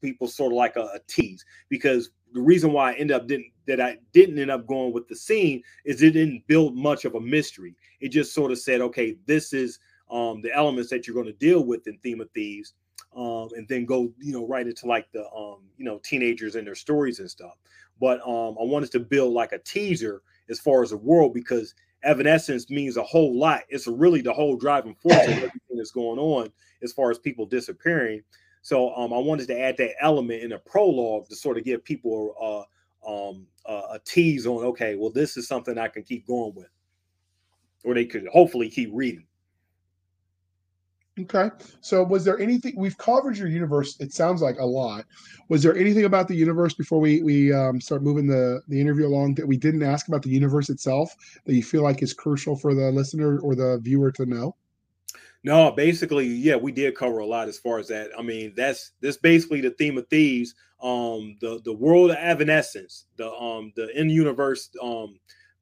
people 0.00 0.28
sort 0.28 0.52
of 0.52 0.56
like 0.56 0.76
a, 0.76 0.82
a 0.94 1.00
tease 1.06 1.44
because 1.68 2.10
the 2.32 2.40
reason 2.40 2.72
why 2.72 2.92
I 2.92 2.94
ended 2.94 3.16
up 3.16 3.26
didn't 3.26 3.52
that 3.66 3.80
I 3.80 3.98
didn't 4.12 4.38
end 4.38 4.50
up 4.50 4.66
going 4.66 4.92
with 4.92 5.08
the 5.08 5.16
scene 5.16 5.62
is 5.84 6.02
it 6.02 6.12
didn't 6.12 6.46
build 6.46 6.76
much 6.76 7.04
of 7.04 7.14
a 7.14 7.20
mystery. 7.20 7.74
It 8.00 8.08
just 8.08 8.34
sort 8.34 8.50
of 8.50 8.58
said, 8.58 8.80
okay, 8.80 9.16
this 9.26 9.52
is 9.52 9.78
um, 10.10 10.40
the 10.40 10.54
elements 10.54 10.90
that 10.90 11.06
you're 11.06 11.14
going 11.14 11.26
to 11.26 11.32
deal 11.32 11.64
with 11.64 11.86
in 11.86 11.98
Theme 11.98 12.20
of 12.20 12.30
Thieves, 12.30 12.74
um, 13.16 13.48
and 13.56 13.68
then 13.68 13.84
go, 13.84 14.10
you 14.18 14.32
know, 14.32 14.46
right 14.46 14.66
into 14.66 14.86
like 14.86 15.10
the, 15.12 15.24
um, 15.32 15.58
you 15.76 15.84
know, 15.84 16.00
teenagers 16.02 16.54
and 16.54 16.66
their 16.66 16.74
stories 16.74 17.20
and 17.20 17.30
stuff. 17.30 17.56
But 18.00 18.20
um, 18.20 18.56
I 18.58 18.64
wanted 18.64 18.90
to 18.92 19.00
build 19.00 19.34
like 19.34 19.52
a 19.52 19.58
teaser 19.58 20.22
as 20.48 20.58
far 20.58 20.82
as 20.82 20.90
the 20.90 20.96
world 20.96 21.34
because 21.34 21.74
Evanescence 22.02 22.70
means 22.70 22.96
a 22.96 23.02
whole 23.02 23.38
lot. 23.38 23.62
It's 23.68 23.86
really 23.86 24.20
the 24.20 24.32
whole 24.32 24.56
driving 24.56 24.94
force 24.94 25.26
of 25.26 25.30
everything 25.30 25.76
that's 25.76 25.90
going 25.90 26.18
on 26.18 26.50
as 26.82 26.92
far 26.92 27.10
as 27.10 27.18
people 27.18 27.46
disappearing. 27.46 28.22
So 28.62 28.94
um, 28.94 29.12
I 29.12 29.18
wanted 29.18 29.46
to 29.48 29.58
add 29.58 29.76
that 29.78 29.92
element 30.00 30.42
in 30.42 30.52
a 30.52 30.58
prologue 30.58 31.28
to 31.28 31.36
sort 31.36 31.58
of 31.58 31.64
give 31.64 31.84
people 31.84 32.66
uh, 33.04 33.28
um, 33.28 33.46
uh, 33.66 33.94
a 33.94 33.98
tease 34.04 34.46
on, 34.46 34.64
okay, 34.64 34.94
well, 34.96 35.10
this 35.10 35.36
is 35.36 35.48
something 35.48 35.78
I 35.78 35.88
can 35.88 36.02
keep 36.02 36.26
going 36.26 36.54
with, 36.54 36.68
or 37.84 37.94
they 37.94 38.04
could 38.04 38.26
hopefully 38.28 38.68
keep 38.68 38.90
reading. 38.92 39.27
Okay. 41.20 41.50
So, 41.80 42.02
was 42.04 42.24
there 42.24 42.38
anything 42.38 42.74
we've 42.76 42.96
covered 42.98 43.36
your 43.36 43.48
universe? 43.48 43.96
It 43.98 44.12
sounds 44.12 44.40
like 44.40 44.58
a 44.58 44.64
lot. 44.64 45.04
Was 45.48 45.62
there 45.62 45.76
anything 45.76 46.04
about 46.04 46.28
the 46.28 46.34
universe 46.34 46.74
before 46.74 47.00
we 47.00 47.22
we 47.22 47.52
um, 47.52 47.80
start 47.80 48.02
moving 48.02 48.26
the 48.26 48.62
the 48.68 48.80
interview 48.80 49.06
along 49.06 49.34
that 49.34 49.46
we 49.46 49.56
didn't 49.56 49.82
ask 49.82 50.08
about 50.08 50.22
the 50.22 50.30
universe 50.30 50.70
itself 50.70 51.14
that 51.44 51.54
you 51.54 51.62
feel 51.62 51.82
like 51.82 52.02
is 52.02 52.14
crucial 52.14 52.56
for 52.56 52.74
the 52.74 52.90
listener 52.90 53.38
or 53.40 53.54
the 53.54 53.78
viewer 53.82 54.12
to 54.12 54.26
know? 54.26 54.54
No, 55.44 55.70
basically, 55.70 56.26
yeah, 56.26 56.56
we 56.56 56.72
did 56.72 56.96
cover 56.96 57.18
a 57.18 57.26
lot 57.26 57.48
as 57.48 57.58
far 57.58 57.78
as 57.78 57.88
that. 57.88 58.10
I 58.18 58.22
mean, 58.22 58.52
that's 58.56 58.92
that's 59.00 59.16
basically 59.16 59.60
the 59.60 59.70
theme 59.70 59.98
of 59.98 60.06
thieves. 60.08 60.54
Um, 60.80 61.36
the 61.40 61.60
the 61.64 61.72
world 61.72 62.10
of 62.10 62.16
evanescence, 62.16 63.06
the 63.16 63.30
um 63.32 63.72
the 63.74 63.88
in 63.98 64.10
universe 64.10 64.70
um 64.80 65.18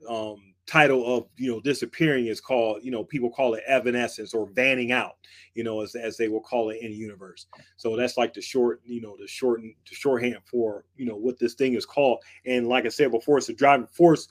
um 0.09 0.55
title 0.67 1.07
of 1.07 1.27
you 1.37 1.51
know 1.51 1.61
disappearing 1.61 2.27
is 2.27 2.41
called 2.41 2.83
you 2.83 2.91
know 2.91 3.05
people 3.05 3.31
call 3.31 3.55
it 3.55 3.63
evanescence 3.69 4.35
or 4.35 4.49
vanning 4.51 4.91
out 4.91 5.17
you 5.55 5.63
know 5.63 5.81
as, 5.81 5.95
as 5.95 6.17
they 6.17 6.27
will 6.27 6.41
call 6.41 6.71
it 6.71 6.79
in 6.81 6.91
the 6.91 6.97
universe 6.97 7.47
so 7.77 7.95
that's 7.95 8.17
like 8.17 8.35
the 8.35 8.41
short 8.41 8.81
you 8.85 9.01
know 9.01 9.17
the 9.21 9.29
short 9.29 9.61
the 9.61 9.95
shorthand 9.95 10.37
for 10.45 10.85
you 10.97 11.07
know 11.07 11.15
what 11.15 11.39
this 11.39 11.55
thing 11.55 11.75
is 11.75 11.87
called 11.87 12.19
and 12.47 12.67
like 12.67 12.85
i 12.85 12.89
said 12.89 13.13
before 13.13 13.39
it's 13.39 13.49
a 13.49 13.55
driving 13.55 13.87
force 13.87 14.27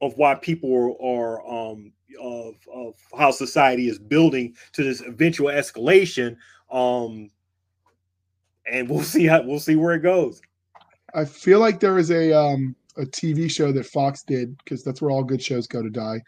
of 0.00 0.16
why 0.16 0.34
people 0.34 0.96
are 1.00 1.46
um 1.46 1.92
of 2.20 2.54
of 2.72 2.94
how 3.16 3.30
society 3.30 3.88
is 3.88 3.98
building 3.98 4.54
to 4.72 4.82
this 4.82 5.00
eventual 5.02 5.48
escalation. 5.48 6.36
Um, 6.70 7.30
and 8.70 8.88
we'll 8.88 9.02
see 9.14 9.26
how 9.26 9.42
we'll 9.42 9.60
see 9.60 9.76
where 9.76 9.94
it 9.94 10.00
goes. 10.00 10.40
I 11.14 11.24
feel 11.24 11.58
like 11.58 11.80
there 11.80 11.98
is 11.98 12.10
a 12.10 12.32
um 12.32 12.74
a 13.00 13.06
TV 13.06 13.50
show 13.50 13.72
that 13.72 13.86
Fox 13.86 14.22
did 14.22 14.56
because 14.58 14.84
that's 14.84 15.00
where 15.00 15.10
all 15.10 15.24
good 15.24 15.42
shows 15.42 15.66
go 15.66 15.82
to 15.82 15.90
die. 15.90 16.20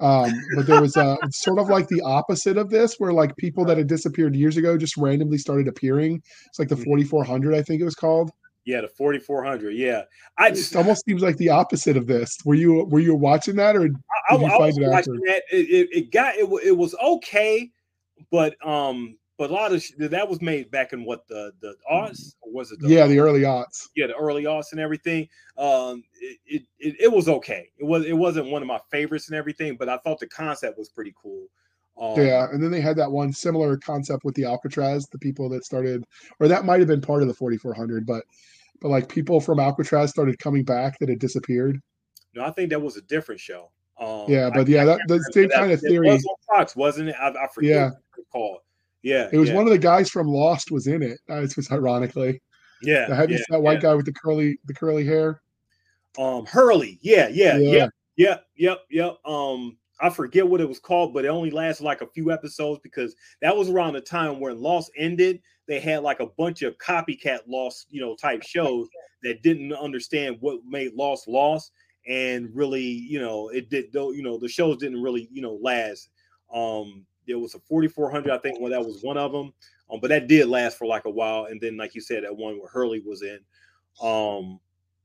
Um, 0.00 0.32
but 0.56 0.66
there 0.66 0.80
was 0.80 0.96
a 0.96 1.16
sort 1.30 1.58
of 1.58 1.68
like 1.68 1.86
the 1.88 2.00
opposite 2.02 2.56
of 2.56 2.70
this, 2.70 2.96
where 2.98 3.12
like 3.12 3.36
people 3.36 3.64
that 3.66 3.78
had 3.78 3.86
disappeared 3.86 4.34
years 4.34 4.56
ago 4.56 4.76
just 4.76 4.96
randomly 4.96 5.38
started 5.38 5.68
appearing. 5.68 6.22
It's 6.46 6.58
like 6.58 6.68
the 6.68 6.74
mm-hmm. 6.74 6.84
4400, 6.84 7.54
I 7.54 7.62
think 7.62 7.80
it 7.80 7.84
was 7.84 7.94
called. 7.94 8.32
Yeah, 8.64 8.80
the 8.80 8.88
4400. 8.88 9.70
Yeah, 9.70 10.02
I 10.38 10.50
just 10.50 10.72
it 10.72 10.78
almost 10.78 11.04
seems 11.04 11.22
like 11.22 11.36
the 11.36 11.48
opposite 11.48 11.96
of 11.96 12.06
this. 12.06 12.36
Were 12.44 12.54
you 12.54 12.84
were 12.84 13.00
you 13.00 13.14
watching 13.14 13.56
that 13.56 13.76
or 13.76 13.88
did 13.88 13.96
I, 14.30 14.36
you 14.36 14.46
I, 14.46 14.58
find 14.58 14.84
I 14.84 14.86
it 14.86 14.92
after? 14.92 15.12
That. 15.12 15.42
It, 15.50 15.70
it, 15.70 15.88
it, 15.92 16.12
got 16.12 16.36
it. 16.36 16.48
It 16.64 16.76
was 16.76 16.94
okay, 16.94 17.70
but 18.30 18.54
um, 18.64 19.16
but 19.42 19.50
a 19.50 19.54
lot 19.54 19.72
of 19.72 19.84
that 19.98 20.28
was 20.28 20.40
made 20.40 20.70
back 20.70 20.92
in 20.92 21.04
what 21.04 21.26
the 21.26 21.52
the 21.60 21.74
aughts 21.90 22.36
or 22.42 22.52
was 22.52 22.70
it? 22.70 22.78
The, 22.78 22.88
yeah, 22.88 23.08
the 23.08 23.18
early 23.18 23.40
aughts. 23.40 23.88
Yeah, 23.96 24.06
the 24.06 24.14
early 24.14 24.44
aughts 24.44 24.70
and 24.70 24.80
everything. 24.80 25.28
Um, 25.58 26.04
it, 26.46 26.62
it 26.78 26.94
it 27.00 27.12
was 27.12 27.28
okay. 27.28 27.68
It 27.76 27.82
was 27.82 28.06
it 28.06 28.16
wasn't 28.16 28.52
one 28.52 28.62
of 28.62 28.68
my 28.68 28.78
favorites 28.92 29.26
and 29.26 29.36
everything, 29.36 29.76
but 29.76 29.88
I 29.88 29.96
thought 29.96 30.20
the 30.20 30.28
concept 30.28 30.78
was 30.78 30.90
pretty 30.90 31.12
cool. 31.20 31.48
Um, 32.00 32.24
yeah, 32.24 32.46
and 32.52 32.62
then 32.62 32.70
they 32.70 32.80
had 32.80 32.96
that 32.98 33.10
one 33.10 33.32
similar 33.32 33.76
concept 33.78 34.24
with 34.24 34.36
the 34.36 34.44
Alcatraz, 34.44 35.08
the 35.08 35.18
people 35.18 35.48
that 35.48 35.64
started, 35.64 36.04
or 36.38 36.46
that 36.46 36.64
might 36.64 36.78
have 36.78 36.86
been 36.86 37.00
part 37.00 37.22
of 37.22 37.26
the 37.26 37.34
4400, 37.34 38.06
but 38.06 38.22
but 38.80 38.90
like 38.90 39.08
people 39.08 39.40
from 39.40 39.58
Alcatraz 39.58 40.10
started 40.10 40.38
coming 40.38 40.62
back 40.62 41.00
that 41.00 41.08
had 41.08 41.18
disappeared. 41.18 41.80
No, 42.32 42.44
I 42.44 42.52
think 42.52 42.70
that 42.70 42.80
was 42.80 42.96
a 42.96 43.02
different 43.02 43.40
show. 43.40 43.72
Um, 43.98 44.26
yeah, 44.28 44.50
but 44.50 44.68
I, 44.68 44.70
yeah, 44.70 44.84
that 44.84 45.00
the 45.08 45.20
same 45.32 45.48
kind 45.48 45.72
of 45.72 45.80
theory. 45.80 46.10
It 46.10 46.12
was 46.12 46.26
on 46.26 46.36
Fox, 46.46 46.76
wasn't 46.76 47.08
it? 47.08 47.16
I, 47.20 47.30
I 47.30 47.48
forget 47.52 47.70
yeah. 47.72 47.90
called. 48.32 48.60
Yeah, 49.02 49.28
it 49.32 49.38
was 49.38 49.48
yeah. 49.48 49.56
one 49.56 49.64
of 49.64 49.72
the 49.72 49.78
guys 49.78 50.10
from 50.10 50.28
Lost 50.28 50.70
was 50.70 50.86
in 50.86 51.02
it. 51.02 51.18
It 51.28 51.56
was 51.56 51.70
ironically. 51.70 52.40
Yeah, 52.82 53.06
that, 53.06 53.30
yeah, 53.30 53.38
that 53.50 53.62
white 53.62 53.80
guy 53.80 53.94
with 53.94 54.06
the 54.06 54.12
curly 54.12 54.58
the 54.64 54.74
curly 54.74 55.04
hair. 55.04 55.40
Um, 56.18 56.46
Hurley. 56.46 56.98
Yeah, 57.02 57.28
yeah, 57.28 57.56
yeah, 57.56 57.88
yeah, 58.16 58.38
yep, 58.56 58.80
yep. 58.90 59.16
Um, 59.24 59.78
I 60.00 60.10
forget 60.10 60.46
what 60.46 60.60
it 60.60 60.68
was 60.68 60.80
called, 60.80 61.14
but 61.14 61.24
it 61.24 61.28
only 61.28 61.50
lasted 61.50 61.84
like 61.84 62.02
a 62.02 62.08
few 62.08 62.32
episodes 62.32 62.80
because 62.82 63.14
that 63.40 63.56
was 63.56 63.70
around 63.70 63.94
the 63.94 64.00
time 64.00 64.40
when 64.40 64.60
Lost 64.60 64.90
ended. 64.96 65.40
They 65.68 65.78
had 65.78 66.02
like 66.02 66.20
a 66.20 66.26
bunch 66.26 66.62
of 66.62 66.76
copycat 66.78 67.40
Lost, 67.46 67.86
you 67.88 68.00
know, 68.00 68.16
type 68.16 68.42
shows 68.42 68.88
that 69.22 69.42
didn't 69.42 69.72
understand 69.72 70.36
what 70.40 70.60
made 70.66 70.92
Lost 70.94 71.28
Lost, 71.28 71.70
and 72.08 72.50
really, 72.52 72.82
you 72.82 73.20
know, 73.20 73.48
it 73.50 73.70
did. 73.70 73.92
Though, 73.92 74.10
you 74.10 74.22
know, 74.22 74.38
the 74.38 74.48
shows 74.48 74.78
didn't 74.78 75.02
really, 75.02 75.28
you 75.32 75.40
know, 75.40 75.58
last. 75.62 76.10
Um, 76.52 77.06
there 77.32 77.38
was 77.38 77.54
a 77.54 77.60
4400, 77.60 78.30
I 78.30 78.38
think, 78.38 78.60
well, 78.60 78.70
that 78.70 78.84
was 78.84 79.02
one 79.02 79.16
of 79.16 79.32
them. 79.32 79.52
Um, 79.90 80.00
but 80.00 80.08
that 80.08 80.28
did 80.28 80.48
last 80.48 80.78
for 80.78 80.86
like 80.86 81.06
a 81.06 81.10
while, 81.10 81.46
and 81.46 81.60
then, 81.60 81.76
like 81.76 81.94
you 81.94 82.00
said, 82.00 82.24
that 82.24 82.36
one 82.36 82.58
where 82.58 82.68
Hurley 82.68 83.00
was 83.00 83.22
in. 83.22 83.40
Um, 84.02 84.60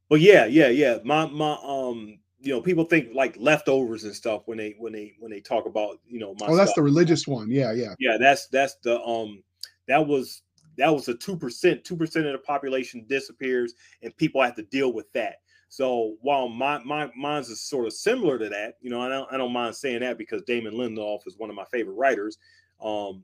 but 0.09 0.21
yeah, 0.21 0.45
yeah, 0.45 0.67
yeah. 0.67 0.99
My 1.03 1.25
my 1.25 1.57
um 1.63 2.19
you 2.39 2.53
know 2.53 2.61
people 2.61 2.83
think 2.83 3.09
like 3.13 3.35
leftovers 3.39 4.03
and 4.03 4.15
stuff 4.15 4.43
when 4.45 4.57
they 4.57 4.75
when 4.77 4.93
they 4.93 5.13
when 5.19 5.31
they 5.31 5.41
talk 5.41 5.65
about 5.65 5.99
you 6.07 6.19
know 6.19 6.35
my. 6.39 6.47
oh 6.47 6.55
that's 6.55 6.69
stuff. 6.71 6.75
the 6.75 6.83
religious 6.83 7.27
one 7.27 7.49
yeah 7.49 7.71
yeah 7.71 7.95
yeah 7.99 8.17
that's 8.17 8.47
that's 8.47 8.75
the 8.83 9.01
um 9.01 9.43
that 9.87 10.05
was 10.05 10.43
that 10.77 10.93
was 10.93 11.07
a 11.07 11.15
two 11.15 11.35
percent 11.35 11.83
two 11.83 11.95
percent 11.95 12.25
of 12.25 12.33
the 12.33 12.37
population 12.37 13.03
disappears 13.09 13.73
and 14.03 14.15
people 14.17 14.41
have 14.41 14.55
to 14.55 14.63
deal 14.63 14.93
with 14.93 15.11
that 15.13 15.37
so 15.69 16.15
while 16.22 16.48
my 16.48 16.80
my 16.84 17.10
mine's 17.15 17.49
is 17.49 17.61
sort 17.61 17.85
of 17.85 17.94
similar 17.94 18.38
to 18.39 18.49
that 18.49 18.76
you 18.81 18.89
know 18.89 19.02
i 19.02 19.10
don't 19.10 19.31
i 19.31 19.38
don't 19.38 19.52
mind 19.53 19.76
saying 19.76 19.99
that 19.99 20.18
because 20.18 20.41
damon 20.44 20.73
lindelof 20.73 21.19
is 21.27 21.38
one 21.38 21.49
of 21.49 21.56
my 21.56 21.65
favorite 21.72 21.94
writers 21.94 22.38
um 22.81 23.23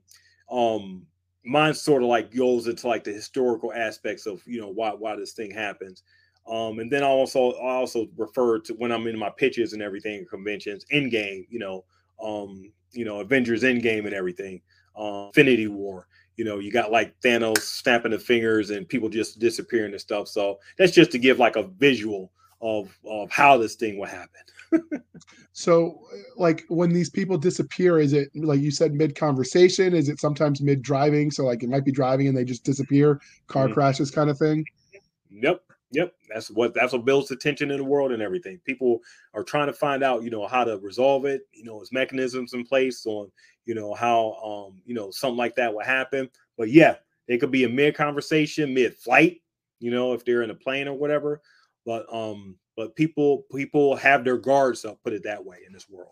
um 0.50 1.06
mine 1.44 1.74
sort 1.74 2.02
of 2.02 2.08
like 2.08 2.34
goes 2.34 2.66
into 2.66 2.88
like 2.88 3.04
the 3.04 3.12
historical 3.12 3.72
aspects 3.72 4.26
of 4.26 4.42
you 4.46 4.60
know 4.60 4.68
why 4.68 4.90
why 4.90 5.14
this 5.16 5.32
thing 5.32 5.50
happens 5.50 6.02
Um, 6.46 6.78
and 6.78 6.90
then 6.92 7.02
I 7.02 7.06
also 7.06 7.52
I 7.52 7.74
also 7.76 8.06
refer 8.16 8.58
to 8.60 8.74
when 8.74 8.92
I'm 8.92 9.06
in 9.06 9.18
my 9.18 9.30
pitches 9.30 9.72
and 9.72 9.82
everything 9.82 10.26
conventions, 10.28 10.84
in 10.90 11.08
game, 11.08 11.46
you 11.48 11.58
know, 11.58 11.84
um, 12.22 12.70
you 12.92 13.04
know, 13.06 13.20
Avengers 13.20 13.62
Endgame 13.62 14.04
and 14.04 14.12
everything, 14.14 14.60
uh, 14.94 15.28
Infinity 15.28 15.68
War. 15.68 16.06
You 16.36 16.44
know, 16.44 16.58
you 16.58 16.72
got 16.72 16.92
like 16.92 17.18
Thanos 17.20 17.58
snapping 17.58 18.10
the 18.10 18.18
fingers 18.18 18.70
and 18.70 18.88
people 18.88 19.08
just 19.08 19.38
disappearing 19.38 19.92
and 19.92 20.00
stuff. 20.00 20.28
So 20.28 20.58
that's 20.78 20.92
just 20.92 21.12
to 21.12 21.18
give 21.18 21.38
like 21.38 21.56
a 21.56 21.62
visual 21.64 22.32
of 22.60 22.96
of 23.04 23.30
how 23.30 23.58
this 23.58 23.74
thing 23.74 23.98
will 23.98 24.06
happen. 24.06 24.40
so, 25.52 26.00
like 26.36 26.64
when 26.68 26.92
these 26.92 27.10
people 27.10 27.38
disappear, 27.38 27.98
is 27.98 28.12
it 28.12 28.30
like 28.34 28.60
you 28.60 28.70
said 28.70 28.94
mid 28.94 29.14
conversation? 29.14 29.94
Is 29.94 30.08
it 30.08 30.20
sometimes 30.20 30.60
mid 30.60 30.82
driving? 30.82 31.30
So 31.30 31.44
like 31.44 31.62
it 31.62 31.68
might 31.68 31.84
be 31.84 31.92
driving 31.92 32.26
and 32.26 32.36
they 32.36 32.44
just 32.44 32.64
disappear, 32.64 33.20
car 33.46 33.66
mm-hmm. 33.66 33.74
crashes 33.74 34.10
kind 34.10 34.30
of 34.30 34.38
thing. 34.38 34.64
Yep. 35.30 35.62
Yep, 35.94 36.12
that's 36.32 36.50
what 36.50 36.74
that's 36.74 36.92
what 36.92 37.04
builds 37.04 37.28
the 37.28 37.36
tension 37.36 37.70
in 37.70 37.78
the 37.78 37.84
world 37.84 38.12
and 38.12 38.22
everything. 38.22 38.58
People 38.64 39.00
are 39.32 39.44
trying 39.44 39.68
to 39.68 39.72
find 39.72 40.02
out, 40.02 40.22
you 40.22 40.30
know, 40.30 40.46
how 40.46 40.64
to 40.64 40.78
resolve 40.78 41.24
it. 41.24 41.42
You 41.52 41.64
know, 41.64 41.80
its 41.80 41.92
mechanisms 41.92 42.52
in 42.52 42.64
place 42.64 43.06
on, 43.06 43.30
you 43.64 43.74
know, 43.74 43.94
how 43.94 44.32
um, 44.44 44.82
you 44.84 44.94
know, 44.94 45.10
something 45.10 45.36
like 45.36 45.54
that 45.56 45.72
would 45.72 45.86
happen. 45.86 46.28
But 46.58 46.70
yeah, 46.70 46.96
it 47.28 47.38
could 47.38 47.50
be 47.50 47.64
a 47.64 47.68
mid 47.68 47.94
conversation, 47.94 48.74
mid 48.74 48.96
flight. 48.96 49.40
You 49.78 49.90
know, 49.90 50.12
if 50.14 50.24
they're 50.24 50.42
in 50.42 50.50
a 50.50 50.54
plane 50.54 50.88
or 50.88 50.94
whatever. 50.94 51.40
But 51.86 52.06
um, 52.12 52.56
but 52.76 52.96
people 52.96 53.44
people 53.54 53.94
have 53.96 54.24
their 54.24 54.38
guards 54.38 54.84
up, 54.84 54.98
put 55.04 55.12
it 55.12 55.22
that 55.24 55.44
way, 55.44 55.58
in 55.66 55.72
this 55.72 55.88
world. 55.88 56.10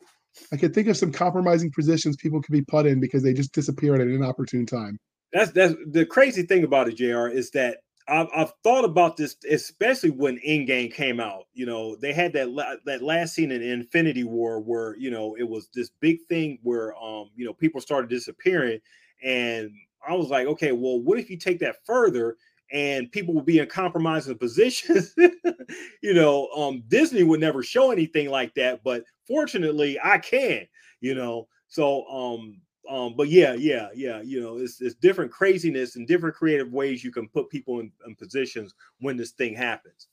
I 0.52 0.56
can 0.56 0.72
think 0.72 0.88
of 0.88 0.96
some 0.96 1.12
compromising 1.12 1.70
positions 1.72 2.16
people 2.16 2.40
could 2.40 2.52
be 2.52 2.62
put 2.62 2.86
in 2.86 3.00
because 3.00 3.22
they 3.22 3.34
just 3.34 3.52
disappear 3.52 3.94
at 3.94 4.00
an 4.00 4.12
inopportune 4.12 4.66
time. 4.66 4.98
That's 5.32 5.50
that's 5.52 5.74
the 5.90 6.06
crazy 6.06 6.42
thing 6.42 6.64
about 6.64 6.88
it, 6.88 6.96
Jr. 6.96 7.28
Is 7.28 7.50
that 7.52 7.78
I've, 8.12 8.28
I've 8.36 8.52
thought 8.62 8.84
about 8.84 9.16
this, 9.16 9.36
especially 9.50 10.10
when 10.10 10.38
Endgame 10.46 10.92
came 10.92 11.18
out. 11.18 11.46
You 11.54 11.64
know, 11.64 11.96
they 11.96 12.12
had 12.12 12.34
that 12.34 12.50
la- 12.50 12.76
that 12.84 13.00
last 13.02 13.34
scene 13.34 13.50
in 13.50 13.62
Infinity 13.62 14.24
War 14.24 14.60
where 14.60 14.94
you 14.98 15.10
know 15.10 15.34
it 15.36 15.48
was 15.48 15.70
this 15.74 15.88
big 16.00 16.18
thing 16.28 16.58
where 16.62 16.94
um 17.02 17.30
you 17.34 17.46
know 17.46 17.54
people 17.54 17.80
started 17.80 18.10
disappearing, 18.10 18.80
and 19.24 19.70
I 20.06 20.14
was 20.14 20.28
like, 20.28 20.46
okay, 20.46 20.72
well, 20.72 21.00
what 21.00 21.18
if 21.18 21.30
you 21.30 21.38
take 21.38 21.58
that 21.60 21.76
further 21.86 22.36
and 22.70 23.10
people 23.10 23.32
will 23.32 23.42
be 23.42 23.60
in 23.60 23.66
compromising 23.66 24.36
positions? 24.38 25.14
you 26.02 26.12
know, 26.12 26.48
um, 26.54 26.82
Disney 26.88 27.22
would 27.22 27.40
never 27.40 27.62
show 27.62 27.92
anything 27.92 28.28
like 28.28 28.54
that, 28.56 28.84
but 28.84 29.04
fortunately, 29.26 29.98
I 30.04 30.18
can. 30.18 30.66
You 31.00 31.14
know, 31.14 31.48
so 31.68 32.04
um, 32.08 32.60
um, 32.92 33.14
but 33.16 33.28
yeah, 33.28 33.54
yeah, 33.54 33.88
yeah, 33.94 34.20
you 34.20 34.42
know, 34.42 34.58
it's, 34.58 34.82
it's 34.82 34.94
different 34.96 35.32
craziness 35.32 35.96
and 35.96 36.06
different 36.06 36.36
creative 36.36 36.70
ways 36.70 37.02
you 37.02 37.10
can 37.10 37.26
put 37.26 37.48
people 37.48 37.80
in, 37.80 37.90
in 38.06 38.14
positions 38.14 38.74
when 39.00 39.16
this 39.16 39.30
thing 39.30 39.54
happens. 39.54 40.08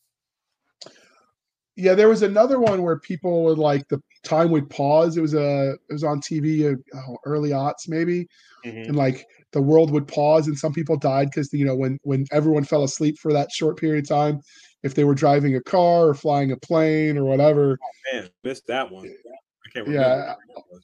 Yeah, 1.76 1.94
there 1.94 2.08
was 2.08 2.24
another 2.24 2.58
one 2.58 2.82
where 2.82 2.98
people 2.98 3.44
would 3.44 3.58
like 3.58 3.86
the 3.90 4.02
time 4.24 4.50
would 4.52 4.70
pause. 4.70 5.18
It 5.18 5.22
was 5.22 5.34
a 5.34 5.72
it 5.90 5.94
was 5.94 6.06
on 6.06 6.22
TV 6.22 6.74
uh, 6.74 6.98
oh, 6.98 7.18
early 7.26 7.50
aughts 7.50 7.88
maybe, 7.88 8.28
mm-hmm. 8.66 8.78
and 8.78 8.96
like 8.96 9.26
the 9.52 9.62
world 9.62 9.92
would 9.92 10.08
pause 10.08 10.48
and 10.48 10.58
some 10.58 10.74
people 10.74 10.98
died 10.98 11.30
because 11.30 11.52
you 11.54 11.66
know 11.66 11.76
when 11.76 11.98
when 12.04 12.26
everyone 12.32 12.66
fell 12.66 12.84
asleep 12.84 13.18
for 13.18 13.32
that 13.32 13.52
short 13.52 13.78
period 13.78 14.06
of 14.06 14.10
time, 14.10 14.42
if 14.84 14.94
they 14.94 15.06
were 15.06 15.16
driving 15.16 15.56
a 15.56 15.62
car 15.62 16.08
or 16.08 16.14
flying 16.14 16.52
a 16.52 16.58
plane 16.58 17.18
or 17.18 17.24
whatever. 17.26 17.78
Oh, 17.82 18.14
man, 18.14 18.30
missed 18.44 18.68
that 18.68 18.92
one 18.92 19.10
Yeah, 19.76 20.36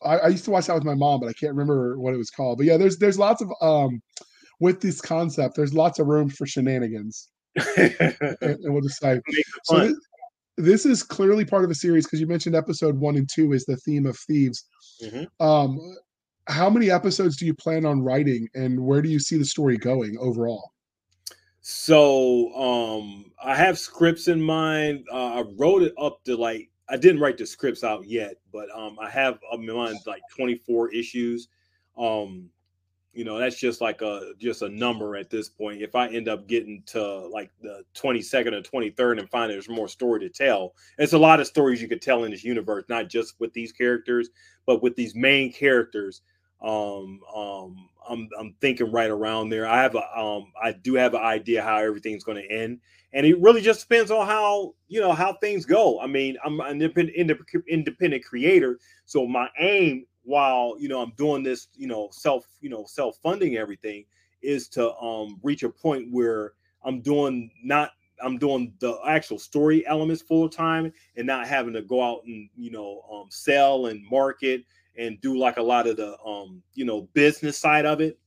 I, 0.03 0.17
I, 0.17 0.27
used 0.27 0.45
to 0.45 0.51
watch 0.51 0.67
that 0.67 0.75
with 0.75 0.83
my 0.83 0.95
mom, 0.95 1.19
but 1.19 1.27
I 1.27 1.33
can't 1.33 1.53
remember 1.53 1.97
what 1.97 2.13
it 2.13 2.17
was 2.17 2.29
called. 2.29 2.57
But 2.57 2.67
yeah, 2.67 2.77
there's 2.77 2.97
there's 2.97 3.19
lots 3.19 3.41
of 3.41 3.51
um 3.61 4.01
with 4.59 4.81
this 4.81 5.01
concept. 5.01 5.55
There's 5.55 5.73
lots 5.73 5.99
of 5.99 6.07
room 6.07 6.29
for 6.29 6.45
shenanigans, 6.45 7.29
and, 7.77 8.17
and, 8.41 8.57
we'll 8.63 8.81
decide. 8.81 9.21
So 9.63 9.79
this, 9.79 9.95
this, 10.57 10.85
is 10.85 11.03
clearly 11.03 11.45
part 11.45 11.63
of 11.63 11.71
a 11.71 11.75
series 11.75 12.05
because 12.05 12.19
you 12.19 12.27
mentioned 12.27 12.55
episode 12.55 12.97
one 12.97 13.15
and 13.15 13.29
two 13.31 13.53
is 13.53 13.65
the 13.65 13.77
theme 13.77 14.05
of 14.05 14.17
thieves. 14.17 14.65
Mm-hmm. 15.03 15.45
Um, 15.45 15.79
how 16.47 16.69
many 16.69 16.91
episodes 16.91 17.37
do 17.37 17.45
you 17.45 17.53
plan 17.53 17.85
on 17.85 18.01
writing, 18.01 18.47
and 18.53 18.79
where 18.79 19.01
do 19.01 19.09
you 19.09 19.19
see 19.19 19.37
the 19.37 19.45
story 19.45 19.77
going 19.77 20.15
overall? 20.19 20.71
So 21.67 22.53
um 22.53 23.31
I 23.43 23.55
have 23.55 23.79
scripts 23.79 24.27
in 24.27 24.39
mind. 24.39 25.05
Uh, 25.11 25.39
I 25.39 25.43
wrote 25.57 25.81
it 25.81 25.93
up 25.99 26.23
to 26.25 26.37
like 26.37 26.69
I 26.87 26.97
didn't 26.97 27.21
write 27.21 27.37
the 27.37 27.45
scripts 27.45 27.83
out 27.83 28.05
yet, 28.05 28.35
but 28.51 28.69
um, 28.75 28.97
I 28.99 29.09
have 29.09 29.39
in 29.53 29.65
mind 29.65 29.99
like 30.05 30.21
24 30.35 30.93
issues. 30.93 31.47
Um, 31.97 32.49
you 33.15 33.23
know, 33.23 33.39
that's 33.39 33.57
just 33.57 33.79
like 33.79 34.01
a 34.01 34.33
just 34.37 34.61
a 34.61 34.67
number 34.69 35.15
at 35.15 35.29
this 35.29 35.47
point. 35.47 35.81
If 35.81 35.95
I 35.95 36.09
end 36.09 36.27
up 36.27 36.47
getting 36.47 36.83
to 36.87 37.01
like 37.27 37.49
the 37.61 37.83
22nd 37.95 38.53
or 38.53 38.61
23rd 38.61 39.19
and 39.19 39.29
find 39.29 39.49
there's 39.49 39.69
more 39.69 39.87
story 39.87 40.19
to 40.19 40.29
tell, 40.29 40.73
it's 40.97 41.13
a 41.13 41.17
lot 41.17 41.39
of 41.39 41.47
stories 41.47 41.81
you 41.81 41.87
could 41.87 42.01
tell 42.01 42.25
in 42.25 42.31
this 42.31 42.43
universe, 42.43 42.83
not 42.89 43.09
just 43.09 43.39
with 43.39 43.53
these 43.53 43.71
characters, 43.71 44.29
but 44.65 44.83
with 44.83 44.95
these 44.97 45.15
main 45.15 45.51
characters. 45.51 46.21
Um, 46.61 47.21
um, 47.33 47.89
I'm 48.07 48.27
I'm 48.37 48.53
thinking 48.59 48.91
right 48.91 49.09
around 49.09 49.49
there. 49.49 49.65
I 49.65 49.81
have 49.81 49.95
a 49.95 50.19
um, 50.19 50.51
I 50.61 50.73
do 50.73 50.95
have 50.95 51.13
an 51.13 51.21
idea 51.21 51.63
how 51.63 51.77
everything's 51.77 52.25
going 52.25 52.43
to 52.43 52.53
end, 52.53 52.79
and 53.15 53.25
it 53.25 53.39
really 53.39 53.61
just 53.61 53.87
depends 53.87 54.11
on 54.11 54.27
how 54.27 54.75
you 54.89 54.99
know 54.99 55.13
how 55.13 55.33
things 55.33 55.65
go. 55.65 55.99
I 56.01 56.05
mean, 56.05 56.37
I'm 56.45 56.59
an 56.59 56.81
independent 56.81 57.65
independent 57.67 58.25
creator, 58.25 58.77
so 59.05 59.25
my 59.25 59.49
aim 59.57 60.05
while 60.23 60.75
you 60.77 60.89
know 60.89 61.01
I'm 61.01 61.13
doing 61.17 61.41
this, 61.41 61.69
you 61.75 61.87
know, 61.87 62.09
self 62.11 62.45
you 62.59 62.69
know 62.69 62.85
self 62.85 63.17
funding 63.23 63.55
everything, 63.55 64.05
is 64.43 64.67
to 64.69 64.93
um 64.97 65.39
reach 65.41 65.63
a 65.63 65.69
point 65.69 66.11
where 66.11 66.53
I'm 66.83 67.01
doing 67.01 67.49
not 67.63 67.91
I'm 68.21 68.37
doing 68.37 68.73
the 68.79 68.99
actual 69.07 69.39
story 69.39 69.87
elements 69.87 70.21
full 70.21 70.49
time 70.49 70.91
and 71.15 71.25
not 71.25 71.47
having 71.47 71.73
to 71.73 71.81
go 71.81 72.03
out 72.03 72.21
and 72.25 72.49
you 72.57 72.71
know 72.71 73.01
um, 73.11 73.27
sell 73.29 73.87
and 73.87 74.03
market 74.11 74.63
and 74.97 75.19
do 75.21 75.37
like 75.37 75.57
a 75.57 75.63
lot 75.63 75.87
of 75.87 75.95
the 75.95 76.17
um 76.25 76.61
you 76.73 76.83
know 76.83 77.03
business 77.13 77.57
side 77.57 77.85
of 77.85 78.01
it 78.01 78.19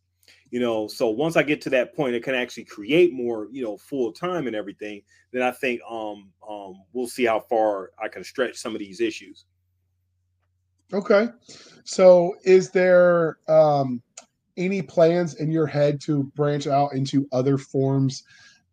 you 0.51 0.61
know 0.61 0.87
so 0.87 1.09
once 1.09 1.37
i 1.37 1.43
get 1.43 1.61
to 1.61 1.71
that 1.71 1.95
point 1.95 2.15
it 2.15 2.23
can 2.23 2.35
actually 2.35 2.65
create 2.65 3.13
more 3.13 3.49
you 3.51 3.63
know 3.63 3.77
full 3.77 4.13
time 4.13 4.47
and 4.47 4.57
everything 4.57 5.01
then 5.33 5.43
i 5.43 5.51
think 5.51 5.81
um 5.89 6.31
um 6.49 6.75
we'll 6.93 7.07
see 7.07 7.25
how 7.25 7.41
far 7.41 7.91
i 8.03 8.09
can 8.09 8.25
stretch 8.25 8.57
some 8.57 8.75
of 8.75 8.79
these 8.79 9.01
issues 9.01 9.47
okay 10.93 11.29
so 11.85 12.35
is 12.45 12.71
there 12.71 13.39
um 13.49 14.03
any 14.57 14.83
plans 14.83 15.35
in 15.37 15.51
your 15.51 15.67
head 15.67 16.01
to 16.01 16.25
branch 16.35 16.67
out 16.67 16.93
into 16.93 17.27
other 17.33 17.59
forms 17.59 18.25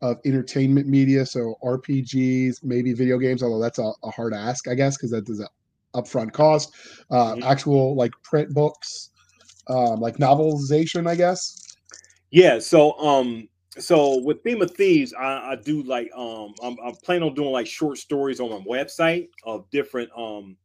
of 0.01 0.17
entertainment 0.25 0.87
media 0.87 1.25
so 1.25 1.55
rpgs 1.63 2.63
maybe 2.63 2.93
video 2.93 3.17
games 3.17 3.43
although 3.43 3.61
that's 3.61 3.79
a, 3.79 3.91
a 4.03 4.11
hard 4.11 4.33
ask 4.33 4.67
i 4.67 4.73
guess 4.73 4.97
because 4.97 5.11
that 5.11 5.25
does 5.25 5.39
an 5.39 5.47
upfront 5.93 6.31
cost 6.31 6.73
uh 7.11 7.33
mm-hmm. 7.33 7.43
actual 7.43 7.95
like 7.95 8.11
print 8.23 8.53
books 8.53 9.11
um, 9.67 9.99
like 9.99 10.17
novelization, 10.17 11.07
I 11.07 11.15
guess. 11.15 11.64
Yeah. 12.35 12.59
So 12.59 12.97
um 12.99 13.47
so 13.77 14.19
with 14.21 14.43
theme 14.43 14.61
of 14.61 14.71
thieves, 14.71 15.13
I, 15.13 15.51
I 15.53 15.55
do 15.63 15.83
like 15.83 16.09
um 16.15 16.53
I'm, 16.61 16.75
I'm 16.83 16.95
planning 17.03 17.23
on 17.29 17.33
doing 17.33 17.51
like 17.51 17.67
short 17.67 17.97
stories 17.97 18.39
on 18.41 18.49
my 18.49 18.59
website 18.67 19.29
of 19.45 19.69
different 19.69 20.09
um 20.17 20.57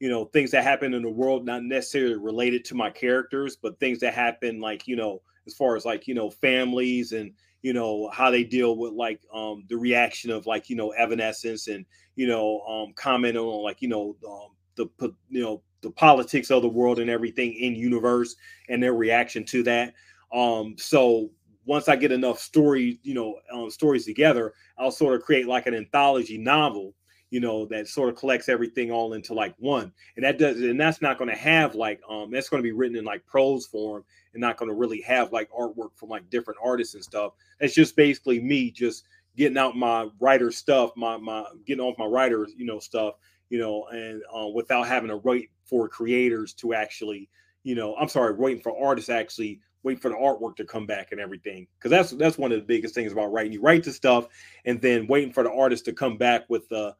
you 0.00 0.08
know 0.08 0.24
things 0.26 0.50
that 0.52 0.64
happen 0.64 0.94
in 0.94 1.02
the 1.02 1.10
world, 1.10 1.44
not 1.44 1.64
necessarily 1.64 2.16
related 2.16 2.64
to 2.66 2.74
my 2.74 2.90
characters, 2.90 3.56
but 3.60 3.78
things 3.78 4.00
that 4.00 4.14
happen 4.14 4.58
like 4.60 4.86
you 4.86 4.96
know 4.96 5.20
as 5.46 5.54
far 5.54 5.76
as 5.76 5.84
like 5.84 6.06
you 6.06 6.14
know 6.14 6.30
families 6.30 7.12
and 7.12 7.32
you 7.62 7.74
know 7.74 8.08
how 8.12 8.30
they 8.30 8.44
deal 8.44 8.78
with 8.78 8.94
like 8.94 9.20
um 9.34 9.64
the 9.68 9.76
reaction 9.76 10.30
of 10.30 10.46
like 10.46 10.70
you 10.70 10.76
know 10.76 10.90
evanescence 10.92 11.68
and 11.68 11.84
you 12.16 12.26
know 12.26 12.60
um 12.68 12.92
comment 12.94 13.36
on 13.36 13.62
like 13.62 13.82
you 13.82 13.88
know 13.88 14.16
um 14.26 14.48
the 14.76 14.86
you 15.28 15.42
know 15.42 15.62
the 15.82 15.90
politics 15.90 16.50
of 16.50 16.62
the 16.62 16.68
world 16.68 16.98
and 16.98 17.10
everything 17.10 17.52
in 17.54 17.74
universe 17.74 18.34
and 18.68 18.82
their 18.82 18.94
reaction 18.94 19.44
to 19.44 19.62
that 19.62 19.94
um, 20.32 20.74
so 20.78 21.30
once 21.64 21.88
I 21.88 21.96
get 21.96 22.12
enough 22.12 22.38
story, 22.38 22.98
you 23.02 23.14
know, 23.14 23.36
um, 23.52 23.70
stories 23.70 24.06
together, 24.06 24.54
I'll 24.78 24.90
sort 24.90 25.14
of 25.14 25.22
create 25.22 25.46
like 25.46 25.66
an 25.66 25.74
anthology 25.74 26.38
novel, 26.38 26.94
you 27.30 27.40
know, 27.40 27.66
that 27.66 27.88
sort 27.88 28.08
of 28.08 28.16
collects 28.16 28.48
everything 28.48 28.90
all 28.90 29.12
into 29.12 29.34
like 29.34 29.54
one. 29.58 29.92
And 30.16 30.24
that 30.24 30.38
does, 30.38 30.60
and 30.60 30.80
that's 30.80 31.02
not 31.02 31.18
going 31.18 31.28
to 31.28 31.36
have 31.36 31.74
like, 31.74 32.00
um, 32.08 32.30
that's 32.30 32.48
going 32.48 32.62
to 32.62 32.66
be 32.66 32.72
written 32.72 32.96
in 32.96 33.04
like 33.04 33.26
prose 33.26 33.66
form 33.66 34.02
and 34.32 34.40
not 34.40 34.56
going 34.56 34.70
to 34.70 34.74
really 34.74 35.02
have 35.02 35.30
like 35.32 35.50
artwork 35.50 35.90
from 35.94 36.08
like 36.08 36.28
different 36.30 36.58
artists 36.64 36.94
and 36.94 37.04
stuff. 37.04 37.34
That's 37.60 37.74
just 37.74 37.96
basically 37.96 38.40
me 38.40 38.70
just 38.70 39.04
getting 39.36 39.58
out 39.58 39.76
my 39.76 40.08
writer 40.20 40.50
stuff, 40.50 40.90
my 40.96 41.18
my 41.18 41.44
getting 41.66 41.84
off 41.84 41.98
my 41.98 42.06
writer, 42.06 42.48
you 42.56 42.64
know, 42.64 42.78
stuff, 42.78 43.16
you 43.50 43.58
know, 43.58 43.86
and 43.92 44.22
uh, 44.34 44.48
without 44.48 44.86
having 44.88 45.10
to 45.10 45.18
wait 45.18 45.50
for 45.64 45.88
creators 45.88 46.54
to 46.54 46.72
actually, 46.72 47.28
you 47.62 47.74
know, 47.74 47.94
I'm 47.96 48.08
sorry, 48.08 48.34
waiting 48.34 48.62
for 48.62 48.76
artists 48.82 49.10
actually 49.10 49.60
for 49.96 50.10
the 50.10 50.16
artwork 50.16 50.56
to 50.56 50.64
come 50.64 50.86
back 50.86 51.12
and 51.12 51.20
everything. 51.20 51.66
Because 51.78 51.90
that's 51.90 52.10
that's 52.12 52.38
one 52.38 52.52
of 52.52 52.58
the 52.58 52.64
biggest 52.64 52.94
things 52.94 53.12
about 53.12 53.32
writing. 53.32 53.52
You 53.52 53.60
write 53.60 53.84
the 53.84 53.92
stuff 53.92 54.26
and 54.64 54.80
then 54.80 55.06
waiting 55.06 55.32
for 55.32 55.42
the 55.42 55.52
artist 55.52 55.84
to 55.86 55.92
come 55.92 56.16
back 56.16 56.44
with 56.48 56.68
the 56.68 56.94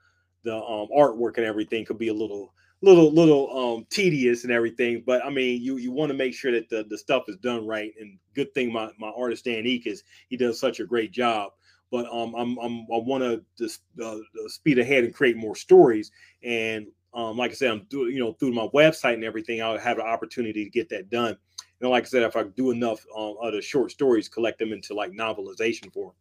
the 0.44 0.54
um, 0.54 0.88
artwork 0.96 1.36
and 1.36 1.46
everything 1.46 1.84
could 1.84 1.98
be 1.98 2.08
a 2.08 2.14
little 2.14 2.54
little 2.80 3.10
little 3.10 3.74
um 3.76 3.86
tedious 3.90 4.44
and 4.44 4.52
everything. 4.52 5.02
But 5.04 5.24
i 5.24 5.30
mean 5.30 5.60
you 5.60 5.78
you 5.78 5.90
want 5.90 6.10
to 6.10 6.16
make 6.16 6.34
sure 6.34 6.52
that 6.52 6.68
the, 6.68 6.84
the 6.88 6.98
stuff 6.98 7.24
is 7.28 7.36
done 7.36 7.66
right. 7.66 7.92
And 8.00 8.18
good 8.34 8.52
thing 8.54 8.72
my 8.72 8.90
my 8.98 9.10
artist 9.16 9.44
dan 9.44 9.66
Eek 9.66 9.86
is 9.86 10.04
he 10.28 10.36
does 10.36 10.60
such 10.60 10.80
a 10.80 10.86
great 10.86 11.12
job. 11.12 11.52
But 11.90 12.06
um, 12.12 12.34
I'm, 12.34 12.58
I'm 12.58 12.80
I 12.82 12.98
want 12.98 13.24
to 13.24 13.42
just 13.56 13.80
uh, 14.02 14.18
speed 14.46 14.78
ahead 14.78 15.04
and 15.04 15.14
create 15.14 15.38
more 15.38 15.56
stories. 15.56 16.10
And 16.42 16.86
um, 17.14 17.38
like 17.38 17.50
I 17.50 17.54
said, 17.54 17.70
I'm 17.70 17.86
doing 17.88 18.12
you 18.12 18.20
know 18.20 18.34
through 18.34 18.52
my 18.52 18.68
website 18.74 19.14
and 19.14 19.24
everything, 19.24 19.62
I'll 19.62 19.78
have 19.78 19.98
an 19.98 20.06
opportunity 20.06 20.64
to 20.64 20.70
get 20.70 20.88
that 20.90 21.10
done. 21.10 21.36
And 21.80 21.90
like 21.90 22.04
I 22.04 22.06
said, 22.06 22.22
if 22.22 22.36
I 22.36 22.42
do 22.42 22.70
enough 22.70 23.04
um, 23.16 23.36
other 23.42 23.62
short 23.62 23.90
stories, 23.90 24.28
collect 24.28 24.58
them 24.58 24.72
into 24.72 24.94
like 24.94 25.12
novelization 25.12 25.92
form. 25.92 26.12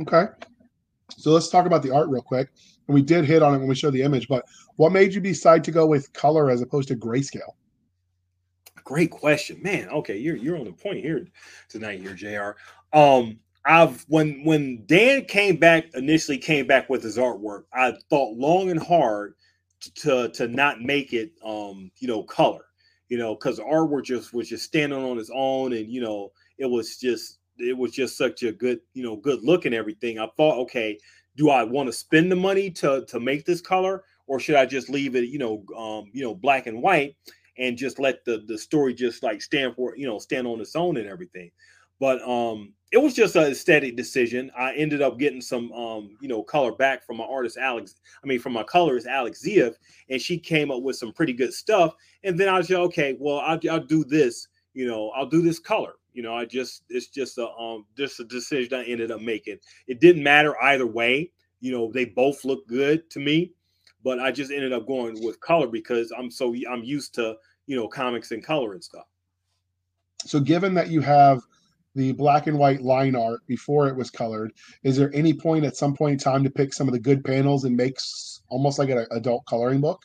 Okay. 0.00 0.26
So 1.10 1.30
let's 1.30 1.48
talk 1.48 1.66
about 1.66 1.82
the 1.82 1.90
art 1.90 2.08
real 2.08 2.22
quick. 2.22 2.48
And 2.88 2.94
we 2.94 3.02
did 3.02 3.24
hit 3.24 3.42
on 3.42 3.54
it 3.54 3.58
when 3.58 3.68
we 3.68 3.74
showed 3.74 3.92
the 3.92 4.02
image, 4.02 4.28
but 4.28 4.44
what 4.76 4.92
made 4.92 5.14
you 5.14 5.20
decide 5.20 5.62
to 5.64 5.70
go 5.70 5.86
with 5.86 6.12
color 6.12 6.50
as 6.50 6.62
opposed 6.62 6.88
to 6.88 6.96
grayscale? 6.96 7.54
Great 8.84 9.10
question, 9.10 9.62
man. 9.62 9.88
Okay, 9.90 10.16
you're 10.16 10.34
you're 10.34 10.58
on 10.58 10.64
the 10.64 10.72
point 10.72 10.98
here 10.98 11.24
tonight, 11.68 12.00
here, 12.00 12.14
Jr. 12.14 12.98
Um, 12.98 13.38
I've 13.64 14.04
when 14.08 14.42
when 14.44 14.84
Dan 14.86 15.24
came 15.26 15.56
back 15.56 15.94
initially 15.94 16.38
came 16.38 16.66
back 16.66 16.90
with 16.90 17.02
his 17.02 17.16
artwork, 17.16 17.64
I 17.72 17.94
thought 18.10 18.36
long 18.36 18.70
and 18.70 18.82
hard 18.82 19.34
to 19.96 20.30
to 20.30 20.48
not 20.48 20.80
make 20.80 21.12
it 21.12 21.32
um 21.44 21.92
you 22.00 22.08
know 22.08 22.24
color, 22.24 22.64
you 23.08 23.18
know, 23.18 23.34
because 23.34 23.58
artwork 23.58 24.04
just 24.04 24.32
was 24.32 24.48
just 24.48 24.64
standing 24.64 25.02
on 25.04 25.18
its 25.18 25.30
own, 25.34 25.72
and 25.72 25.90
you 25.90 26.00
know 26.00 26.32
it 26.58 26.66
was 26.66 26.96
just 26.98 27.38
it 27.58 27.76
was 27.76 27.92
just 27.92 28.16
such 28.16 28.42
a 28.42 28.52
good 28.52 28.80
you 28.94 29.02
know 29.02 29.16
good 29.16 29.42
look 29.42 29.64
and 29.64 29.74
everything. 29.74 30.18
I 30.18 30.28
thought, 30.36 30.58
okay, 30.62 30.98
do 31.36 31.50
I 31.50 31.64
want 31.64 31.88
to 31.88 31.92
spend 31.92 32.30
the 32.30 32.36
money 32.36 32.70
to 32.72 33.04
to 33.06 33.20
make 33.20 33.44
this 33.44 33.60
color, 33.60 34.04
or 34.26 34.40
should 34.40 34.56
I 34.56 34.66
just 34.66 34.88
leave 34.88 35.16
it 35.16 35.28
you 35.28 35.38
know 35.38 35.64
um 35.76 36.10
you 36.12 36.22
know 36.22 36.34
black 36.34 36.66
and 36.66 36.82
white? 36.82 37.16
and 37.58 37.76
just 37.76 37.98
let 37.98 38.24
the 38.24 38.42
the 38.46 38.58
story 38.58 38.94
just 38.94 39.22
like 39.22 39.42
stand 39.42 39.74
for 39.74 39.94
you 39.96 40.06
know 40.06 40.18
stand 40.18 40.46
on 40.46 40.60
its 40.60 40.74
own 40.76 40.96
and 40.96 41.06
everything 41.06 41.50
but 42.00 42.20
um 42.22 42.72
it 42.92 42.98
was 42.98 43.14
just 43.14 43.36
a 43.36 43.50
aesthetic 43.50 43.96
decision. 43.96 44.50
I 44.56 44.74
ended 44.74 45.00
up 45.00 45.18
getting 45.18 45.40
some 45.40 45.72
um 45.72 46.16
you 46.20 46.28
know 46.28 46.42
color 46.42 46.72
back 46.72 47.04
from 47.04 47.16
my 47.16 47.24
artist 47.24 47.56
alex 47.56 47.96
i 48.22 48.26
mean 48.26 48.38
from 48.38 48.52
my 48.52 48.62
colorist 48.62 49.06
alex 49.06 49.42
ziev 49.44 49.74
and 50.10 50.20
she 50.20 50.38
came 50.38 50.70
up 50.70 50.82
with 50.82 50.96
some 50.96 51.12
pretty 51.12 51.32
good 51.32 51.52
stuff. 51.52 51.94
And 52.22 52.38
then 52.38 52.48
i 52.48 52.58
like 52.58 52.70
okay 52.70 53.16
well 53.18 53.38
I'll, 53.40 53.58
I'll 53.70 53.84
do 53.84 54.04
this 54.04 54.46
you 54.74 54.86
know 54.86 55.10
i'll 55.16 55.26
do 55.26 55.42
this 55.42 55.58
color. 55.58 55.94
You 56.12 56.22
know 56.22 56.34
i 56.34 56.44
just 56.44 56.84
it's 56.90 57.08
just 57.08 57.38
a 57.38 57.48
um 57.48 57.86
just 57.96 58.20
a 58.20 58.24
decision 58.24 58.74
i 58.74 58.84
ended 58.84 59.10
up 59.10 59.20
making. 59.20 59.58
It 59.86 60.00
didn't 60.00 60.22
matter 60.22 60.60
either 60.62 60.86
way. 60.86 61.32
You 61.60 61.72
know 61.72 61.90
they 61.90 62.04
both 62.04 62.44
look 62.44 62.68
good 62.68 63.08
to 63.10 63.18
me 63.18 63.52
but 64.04 64.18
I 64.18 64.32
just 64.32 64.50
ended 64.50 64.72
up 64.72 64.84
going 64.86 65.24
with 65.24 65.38
color 65.40 65.68
because 65.68 66.12
I'm 66.16 66.30
so 66.30 66.54
I'm 66.70 66.84
used 66.84 67.14
to 67.14 67.36
you 67.66 67.76
know 67.76 67.88
comics 67.88 68.32
and 68.32 68.44
color 68.44 68.72
and 68.72 68.84
stuff. 68.84 69.06
So, 70.24 70.38
given 70.40 70.74
that 70.74 70.88
you 70.88 71.00
have 71.00 71.42
the 71.94 72.12
black 72.12 72.46
and 72.46 72.58
white 72.58 72.82
line 72.82 73.14
art 73.14 73.40
before 73.46 73.88
it 73.88 73.96
was 73.96 74.10
colored, 74.10 74.52
is 74.82 74.96
there 74.96 75.10
any 75.14 75.32
point 75.32 75.64
at 75.64 75.76
some 75.76 75.94
point 75.94 76.14
in 76.14 76.18
time 76.18 76.44
to 76.44 76.50
pick 76.50 76.72
some 76.72 76.88
of 76.88 76.92
the 76.92 77.00
good 77.00 77.24
panels 77.24 77.64
and 77.64 77.76
make 77.76 77.96
almost 78.48 78.78
like 78.78 78.88
an 78.88 79.06
adult 79.10 79.44
coloring 79.46 79.80
book 79.80 80.02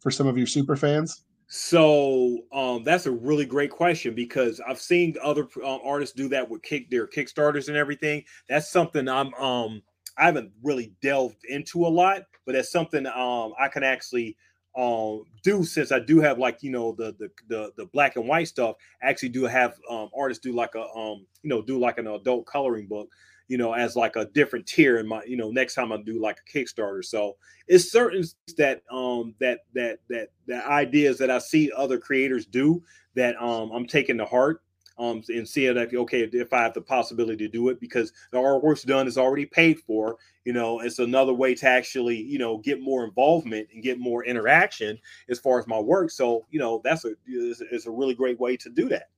for 0.00 0.10
some 0.10 0.26
of 0.26 0.36
your 0.36 0.46
super 0.46 0.76
fans? 0.76 1.24
So 1.46 2.40
um, 2.52 2.84
that's 2.84 3.06
a 3.06 3.12
really 3.12 3.44
great 3.44 3.70
question 3.70 4.14
because 4.14 4.60
I've 4.66 4.80
seen 4.80 5.14
other 5.22 5.46
uh, 5.62 5.76
artists 5.84 6.14
do 6.14 6.28
that 6.28 6.48
with 6.48 6.62
kick 6.62 6.90
their 6.90 7.06
Kickstarters 7.06 7.68
and 7.68 7.76
everything. 7.76 8.24
That's 8.48 8.70
something 8.70 9.08
I'm 9.08 9.32
um 9.34 9.82
I 10.16 10.26
haven't 10.26 10.52
really 10.62 10.94
delved 11.02 11.44
into 11.48 11.86
a 11.86 11.88
lot, 11.88 12.22
but 12.46 12.52
that's 12.52 12.72
something 12.72 13.06
um 13.06 13.52
I 13.58 13.68
can 13.68 13.82
actually 13.82 14.36
um 14.76 15.24
do 15.42 15.64
since 15.64 15.92
I 15.92 16.00
do 16.00 16.20
have 16.20 16.38
like 16.38 16.62
you 16.62 16.70
know 16.70 16.92
the 16.92 17.14
the 17.18 17.30
the, 17.48 17.72
the 17.76 17.86
black 17.86 18.16
and 18.16 18.26
white 18.26 18.48
stuff. 18.48 18.76
I 19.02 19.08
actually 19.08 19.30
do 19.30 19.44
have 19.44 19.74
um 19.90 20.10
artists 20.16 20.42
do 20.42 20.52
like 20.52 20.74
a 20.74 20.82
um 20.82 21.26
you 21.42 21.50
know 21.50 21.62
do 21.62 21.78
like 21.78 21.98
an 21.98 22.06
adult 22.06 22.46
coloring 22.46 22.86
book 22.86 23.08
you 23.48 23.58
know, 23.58 23.74
as 23.74 23.94
like 23.94 24.16
a 24.16 24.24
different 24.26 24.66
tier 24.66 24.98
in 24.98 25.06
my, 25.06 25.22
you 25.24 25.36
know, 25.36 25.50
next 25.50 25.74
time 25.74 25.92
I 25.92 25.98
do 25.98 26.20
like 26.20 26.38
a 26.38 26.58
Kickstarter. 26.58 27.04
So 27.04 27.36
it's 27.66 27.90
certain 27.90 28.24
that 28.56 28.82
um 28.90 29.34
that 29.40 29.60
that 29.74 29.98
that 30.08 30.28
that 30.46 30.66
ideas 30.66 31.18
that 31.18 31.30
I 31.30 31.38
see 31.38 31.70
other 31.76 31.98
creators 31.98 32.46
do 32.46 32.82
that 33.16 33.40
um 33.40 33.70
I'm 33.72 33.86
taking 33.86 34.18
to 34.18 34.24
heart 34.24 34.62
um, 34.98 35.22
and 35.28 35.48
seeing 35.48 35.74
that 35.74 35.92
okay, 35.92 36.22
if 36.22 36.52
I 36.52 36.62
have 36.62 36.74
the 36.74 36.80
possibility 36.80 37.46
to 37.46 37.48
do 37.48 37.68
it 37.68 37.80
because 37.80 38.12
the 38.30 38.38
artwork's 38.38 38.84
done 38.84 39.06
is 39.06 39.18
already 39.18 39.46
paid 39.46 39.80
for, 39.80 40.16
you 40.44 40.52
know, 40.52 40.80
it's 40.80 40.98
another 40.98 41.32
way 41.32 41.54
to 41.56 41.68
actually, 41.68 42.16
you 42.16 42.38
know, 42.38 42.58
get 42.58 42.80
more 42.80 43.04
involvement 43.04 43.68
and 43.72 43.82
get 43.82 43.98
more 43.98 44.24
interaction 44.24 44.98
as 45.28 45.38
far 45.38 45.58
as 45.58 45.66
my 45.66 45.78
work. 45.78 46.10
So, 46.10 46.46
you 46.50 46.60
know, 46.60 46.80
that's 46.84 47.04
a 47.04 47.14
it's 47.26 47.86
a 47.86 47.90
really 47.90 48.14
great 48.14 48.38
way 48.38 48.56
to 48.58 48.70
do 48.70 48.88
that. 48.90 49.08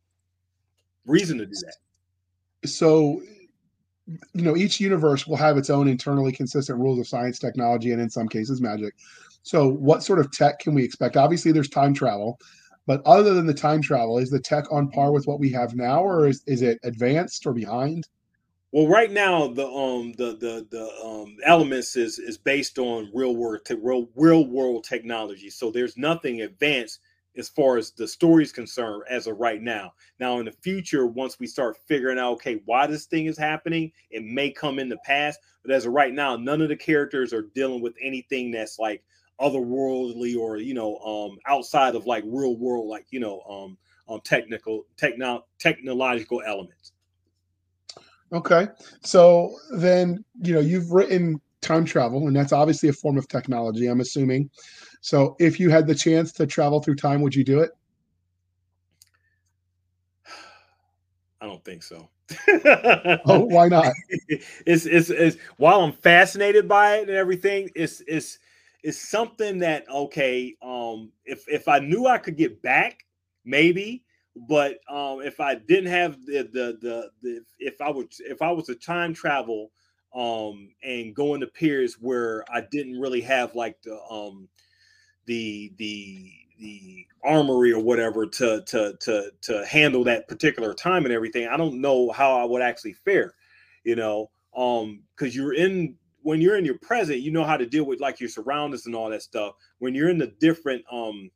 Reason 1.04 1.38
to 1.38 1.46
do 1.46 1.54
that. 1.54 2.68
So, 2.68 3.22
you 4.06 4.42
know, 4.42 4.56
each 4.56 4.80
universe 4.80 5.26
will 5.26 5.36
have 5.36 5.58
its 5.58 5.68
own 5.68 5.88
internally 5.88 6.32
consistent 6.32 6.78
rules 6.78 6.98
of 6.98 7.08
science, 7.08 7.38
technology, 7.38 7.92
and 7.92 8.00
in 8.00 8.08
some 8.08 8.28
cases, 8.28 8.60
magic. 8.60 8.94
So, 9.42 9.68
what 9.68 10.02
sort 10.02 10.18
of 10.18 10.32
tech 10.32 10.58
can 10.58 10.74
we 10.74 10.82
expect? 10.82 11.16
Obviously, 11.16 11.52
there's 11.52 11.68
time 11.68 11.94
travel. 11.94 12.38
But 12.86 13.02
other 13.04 13.34
than 13.34 13.46
the 13.46 13.54
time 13.54 13.82
travel, 13.82 14.18
is 14.18 14.30
the 14.30 14.40
tech 14.40 14.70
on 14.70 14.88
par 14.88 15.12
with 15.12 15.26
what 15.26 15.40
we 15.40 15.50
have 15.52 15.74
now, 15.74 16.02
or 16.02 16.28
is, 16.28 16.42
is 16.46 16.62
it 16.62 16.78
advanced 16.84 17.46
or 17.46 17.52
behind? 17.52 18.06
Well, 18.72 18.88
right 18.88 19.10
now 19.10 19.48
the 19.48 19.66
um 19.66 20.12
the 20.18 20.36
the 20.36 20.66
the 20.70 20.90
um 21.04 21.36
elements 21.44 21.96
is 21.96 22.18
is 22.18 22.36
based 22.36 22.78
on 22.78 23.10
real 23.14 23.34
world 23.34 23.64
to 23.66 23.76
real 23.76 24.08
real 24.14 24.46
world 24.46 24.84
technology. 24.84 25.50
So 25.50 25.70
there's 25.70 25.96
nothing 25.96 26.42
advanced 26.42 27.00
as 27.36 27.48
far 27.48 27.76
as 27.76 27.92
the 27.92 28.08
story 28.08 28.42
is 28.42 28.52
concerned 28.52 29.02
as 29.08 29.26
of 29.26 29.38
right 29.38 29.62
now. 29.62 29.92
Now 30.18 30.38
in 30.40 30.46
the 30.46 30.52
future, 30.52 31.06
once 31.06 31.38
we 31.38 31.46
start 31.46 31.78
figuring 31.86 32.18
out 32.18 32.32
okay 32.34 32.60
why 32.64 32.86
this 32.86 33.06
thing 33.06 33.26
is 33.26 33.38
happening, 33.38 33.92
it 34.10 34.24
may 34.24 34.50
come 34.50 34.78
in 34.78 34.88
the 34.88 34.98
past. 35.04 35.40
But 35.62 35.72
as 35.72 35.86
of 35.86 35.92
right 35.92 36.12
now, 36.12 36.36
none 36.36 36.60
of 36.60 36.68
the 36.68 36.76
characters 36.76 37.32
are 37.32 37.48
dealing 37.54 37.82
with 37.82 37.94
anything 38.02 38.50
that's 38.50 38.78
like 38.78 39.02
otherworldly 39.40 40.36
or 40.38 40.56
you 40.56 40.74
know 40.74 40.96
um 40.98 41.38
outside 41.46 41.94
of 41.94 42.06
like 42.06 42.24
real 42.26 42.56
world 42.56 42.88
like 42.88 43.06
you 43.10 43.20
know 43.20 43.40
um 43.42 43.76
um 44.08 44.20
technical 44.24 44.86
techno 44.96 45.44
technological 45.58 46.42
elements. 46.46 46.92
Okay. 48.32 48.68
So 49.02 49.54
then 49.72 50.24
you 50.42 50.54
know 50.54 50.60
you've 50.60 50.90
written 50.90 51.40
time 51.60 51.84
travel 51.84 52.26
and 52.28 52.36
that's 52.36 52.52
obviously 52.52 52.88
a 52.88 52.92
form 52.92 53.18
of 53.18 53.28
technology 53.28 53.86
i'm 53.88 54.00
assuming. 54.00 54.50
So 55.00 55.36
if 55.38 55.60
you 55.60 55.70
had 55.70 55.86
the 55.86 55.94
chance 55.94 56.32
to 56.32 56.46
travel 56.46 56.80
through 56.80 56.96
time 56.96 57.20
would 57.22 57.34
you 57.34 57.44
do 57.44 57.60
it? 57.60 57.70
I 61.40 61.46
don't 61.46 61.64
think 61.64 61.82
so. 61.82 62.08
Oh 63.26 63.44
why 63.44 63.68
not? 63.68 63.92
It's, 64.28 64.86
it's 64.86 65.10
it's 65.10 65.36
while 65.58 65.80
i'm 65.80 65.92
fascinated 65.92 66.66
by 66.68 66.96
it 66.96 67.08
and 67.08 67.16
everything 67.16 67.70
it's 67.76 68.02
it's 68.08 68.38
is 68.86 69.00
something 69.00 69.58
that 69.58 69.84
okay, 69.90 70.54
um, 70.62 71.10
if 71.24 71.44
if 71.48 71.66
I 71.66 71.80
knew 71.80 72.06
I 72.06 72.18
could 72.18 72.36
get 72.36 72.62
back, 72.62 73.04
maybe, 73.44 74.04
but 74.48 74.78
um, 74.88 75.22
if 75.22 75.40
I 75.40 75.56
didn't 75.56 75.90
have 75.90 76.24
the 76.24 76.48
the 76.52 76.78
the, 76.80 77.10
the 77.20 77.40
if 77.58 77.80
I 77.80 77.90
would 77.90 78.12
if 78.20 78.40
I 78.42 78.52
was 78.52 78.66
to 78.66 78.76
time 78.76 79.12
travel 79.12 79.72
um 80.14 80.70
and 80.84 81.16
go 81.16 81.34
into 81.34 81.48
periods 81.48 81.98
where 82.00 82.44
I 82.48 82.62
didn't 82.70 83.00
really 83.00 83.20
have 83.22 83.56
like 83.56 83.82
the 83.82 84.00
um 84.08 84.48
the 85.26 85.72
the 85.78 86.30
the 86.60 87.04
armory 87.24 87.72
or 87.72 87.82
whatever 87.82 88.24
to 88.24 88.62
to 88.66 88.94
to 89.00 89.32
to 89.42 89.66
handle 89.66 90.04
that 90.04 90.28
particular 90.28 90.72
time 90.72 91.04
and 91.04 91.12
everything 91.12 91.46
i 91.46 91.56
don't 91.56 91.78
know 91.78 92.10
how 92.12 92.38
i 92.38 92.44
would 92.44 92.62
actually 92.62 92.94
fare 92.94 93.34
you 93.84 93.94
know 93.94 94.30
um 94.56 95.02
because 95.14 95.36
you're 95.36 95.52
in 95.52 95.94
when 96.26 96.40
you're 96.40 96.58
in 96.58 96.64
your 96.64 96.78
present, 96.78 97.20
you 97.20 97.30
know 97.30 97.44
how 97.44 97.56
to 97.56 97.64
deal 97.64 97.84
with 97.84 98.00
like 98.00 98.18
your 98.18 98.28
surroundings 98.28 98.86
and 98.86 98.96
all 98.96 99.08
that 99.08 99.22
stuff. 99.22 99.54
When 99.78 99.94
you're 99.94 100.08
in 100.08 100.18
the 100.18 100.34
different, 100.40 100.84
um, 100.90 101.30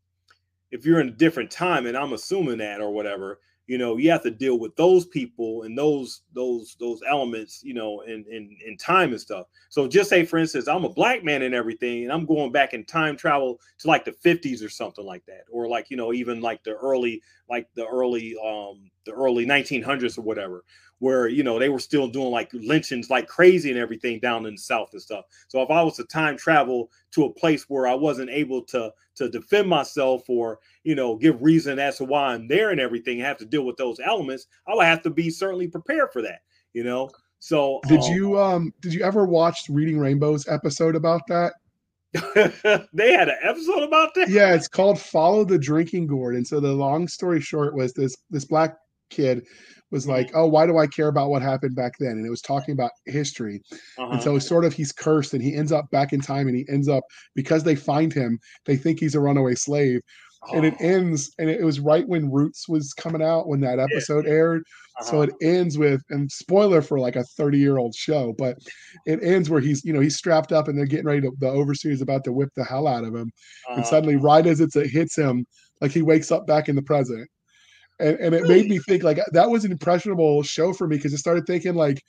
if 0.72 0.84
you're 0.84 1.00
in 1.00 1.10
a 1.10 1.12
different 1.12 1.48
time, 1.48 1.86
and 1.86 1.96
I'm 1.96 2.12
assuming 2.12 2.58
that 2.58 2.80
or 2.80 2.90
whatever, 2.90 3.38
you 3.68 3.78
know, 3.78 3.98
you 3.98 4.10
have 4.10 4.24
to 4.24 4.32
deal 4.32 4.58
with 4.58 4.74
those 4.74 5.06
people 5.06 5.62
and 5.62 5.78
those 5.78 6.22
those 6.34 6.76
those 6.80 7.02
elements, 7.08 7.62
you 7.62 7.72
know, 7.72 8.00
in 8.00 8.24
in 8.28 8.56
in 8.66 8.76
time 8.76 9.12
and 9.12 9.20
stuff. 9.20 9.46
So 9.68 9.86
just 9.86 10.10
say, 10.10 10.24
for 10.24 10.40
instance, 10.40 10.66
I'm 10.66 10.84
a 10.84 10.88
black 10.88 11.22
man 11.22 11.42
and 11.42 11.54
everything, 11.54 12.02
and 12.02 12.12
I'm 12.12 12.26
going 12.26 12.50
back 12.50 12.74
in 12.74 12.84
time 12.84 13.16
travel 13.16 13.60
to 13.78 13.86
like 13.86 14.04
the 14.04 14.10
50s 14.10 14.60
or 14.60 14.68
something 14.68 15.06
like 15.06 15.24
that, 15.26 15.44
or 15.52 15.68
like 15.68 15.88
you 15.90 15.96
know, 15.96 16.12
even 16.12 16.40
like 16.40 16.64
the 16.64 16.74
early 16.74 17.22
like 17.48 17.68
the 17.76 17.86
early 17.86 18.34
um 18.44 18.90
the 19.06 19.12
early 19.12 19.46
1900s 19.46 20.18
or 20.18 20.22
whatever 20.22 20.64
where 21.00 21.26
you 21.28 21.42
know 21.42 21.58
they 21.58 21.68
were 21.68 21.80
still 21.80 22.06
doing 22.06 22.30
like 22.30 22.50
lynchings 22.52 23.10
like 23.10 23.26
crazy 23.26 23.70
and 23.70 23.78
everything 23.78 24.20
down 24.20 24.46
in 24.46 24.54
the 24.54 24.60
south 24.60 24.90
and 24.92 25.02
stuff. 25.02 25.24
So 25.48 25.60
if 25.62 25.70
I 25.70 25.82
was 25.82 25.96
to 25.96 26.04
time 26.04 26.36
travel 26.36 26.90
to 27.12 27.24
a 27.24 27.32
place 27.32 27.64
where 27.68 27.88
I 27.88 27.94
wasn't 27.94 28.30
able 28.30 28.62
to 28.64 28.92
to 29.16 29.28
defend 29.28 29.68
myself 29.68 30.28
or 30.28 30.60
you 30.84 30.94
know 30.94 31.16
give 31.16 31.42
reason 31.42 31.78
as 31.78 31.96
to 31.98 32.04
why 32.04 32.34
I'm 32.34 32.46
there 32.46 32.70
and 32.70 32.80
everything, 32.80 33.18
have 33.18 33.38
to 33.38 33.46
deal 33.46 33.64
with 33.64 33.76
those 33.76 33.98
elements, 33.98 34.46
I 34.68 34.74
would 34.74 34.86
have 34.86 35.02
to 35.02 35.10
be 35.10 35.30
certainly 35.30 35.66
prepared 35.66 36.12
for 36.12 36.22
that. 36.22 36.42
You 36.72 36.84
know. 36.84 37.10
So 37.40 37.80
did 37.88 38.00
um, 38.00 38.12
you 38.12 38.38
um 38.38 38.74
did 38.80 38.94
you 38.94 39.02
ever 39.02 39.24
watch 39.24 39.68
Reading 39.68 39.98
Rainbows 39.98 40.46
episode 40.48 40.94
about 40.94 41.22
that? 41.28 41.54
they 42.92 43.12
had 43.12 43.28
an 43.28 43.38
episode 43.42 43.84
about 43.84 44.12
that. 44.14 44.28
Yeah, 44.28 44.54
it's 44.54 44.68
called 44.68 45.00
"Follow 45.00 45.44
the 45.44 45.58
Drinking 45.58 46.08
Gourd." 46.08 46.34
And 46.34 46.46
so 46.46 46.60
the 46.60 46.72
long 46.72 47.08
story 47.08 47.40
short 47.40 47.74
was 47.74 47.94
this: 47.94 48.16
this 48.28 48.44
black 48.44 48.76
kid 49.08 49.46
was 49.90 50.06
like, 50.06 50.30
"Oh, 50.34 50.46
why 50.46 50.66
do 50.66 50.78
I 50.78 50.86
care 50.86 51.08
about 51.08 51.30
what 51.30 51.42
happened 51.42 51.74
back 51.76 51.92
then?" 52.00 52.12
And 52.12 52.26
it 52.26 52.30
was 52.30 52.42
talking 52.42 52.72
about 52.72 52.92
history, 53.06 53.60
Uh-huh. 53.96 54.10
and 54.10 54.22
so 54.22 54.36
it's 54.36 54.46
sort 54.46 54.64
of 54.64 54.72
he's 54.74 54.92
cursed, 54.92 55.34
and 55.34 55.42
he 55.42 55.54
ends 55.54 55.72
up 55.72 55.90
back 55.90 56.12
in 56.12 56.20
time, 56.20 56.46
and 56.48 56.56
he 56.56 56.66
ends 56.70 56.88
up 56.88 57.04
because 57.34 57.64
they 57.64 57.76
find 57.76 58.12
him, 58.12 58.38
they 58.66 58.76
think 58.76 59.00
he's 59.00 59.14
a 59.14 59.20
runaway 59.20 59.54
slave, 59.54 60.00
and 60.52 60.64
it 60.64 60.74
Oh, 60.74 60.80
ends, 60.80 61.30
and 61.38 61.48
it 61.50 61.62
was 61.64 61.80
right 61.80 62.06
when 62.08 62.30
Roots 62.30 62.68
was 62.68 62.92
coming 62.94 63.22
out 63.22 63.46
when 63.48 63.60
that 63.60 63.78
episode 63.78 64.26
aired, 64.26 64.62
so 64.98 65.20
uh-huh. 65.20 65.22
it 65.22 65.30
ends 65.40 65.78
with, 65.78 66.02
and 66.10 66.30
spoiler 66.30 66.82
for 66.82 66.98
like 66.98 67.16
a 67.16 67.24
thirty 67.36 67.58
year 67.58 67.78
old 67.78 67.94
show, 67.94 68.32
but 68.36 68.56
it 69.06 69.22
ends 69.22 69.48
where 69.50 69.60
he's 69.60 69.84
you 69.84 69.92
know 69.92 70.00
he's 70.00 70.16
strapped 70.16 70.52
up, 70.52 70.66
and 70.68 70.76
they're 70.78 70.86
getting 70.86 71.06
ready 71.06 71.20
to 71.22 71.32
the 71.38 71.48
overseer's 71.48 72.02
about 72.02 72.24
to 72.24 72.32
whip 72.32 72.50
the 72.56 72.64
hell 72.64 72.86
out 72.86 73.04
of 73.04 73.14
him, 73.14 73.30
and 73.74 73.86
Uh-huh. 73.86 73.86
suddenly 73.86 74.16
right 74.16 74.46
as 74.46 74.60
it's, 74.60 74.76
it 74.76 74.90
hits 74.90 75.16
him, 75.16 75.46
like 75.80 75.92
he 75.92 76.02
wakes 76.02 76.30
up 76.32 76.46
back 76.46 76.68
in 76.68 76.76
the 76.76 76.82
present 76.82 77.28
and, 78.00 78.18
and 78.20 78.34
it 78.34 78.46
made 78.46 78.68
me 78.68 78.78
think 78.78 79.02
like 79.02 79.18
that 79.32 79.50
was 79.50 79.64
an 79.64 79.72
impressionable 79.72 80.42
show 80.42 80.72
for 80.72 80.86
me 80.88 80.96
because 80.96 81.12
I 81.14 81.16
started 81.16 81.46
thinking 81.46 81.74
like, 81.74 82.02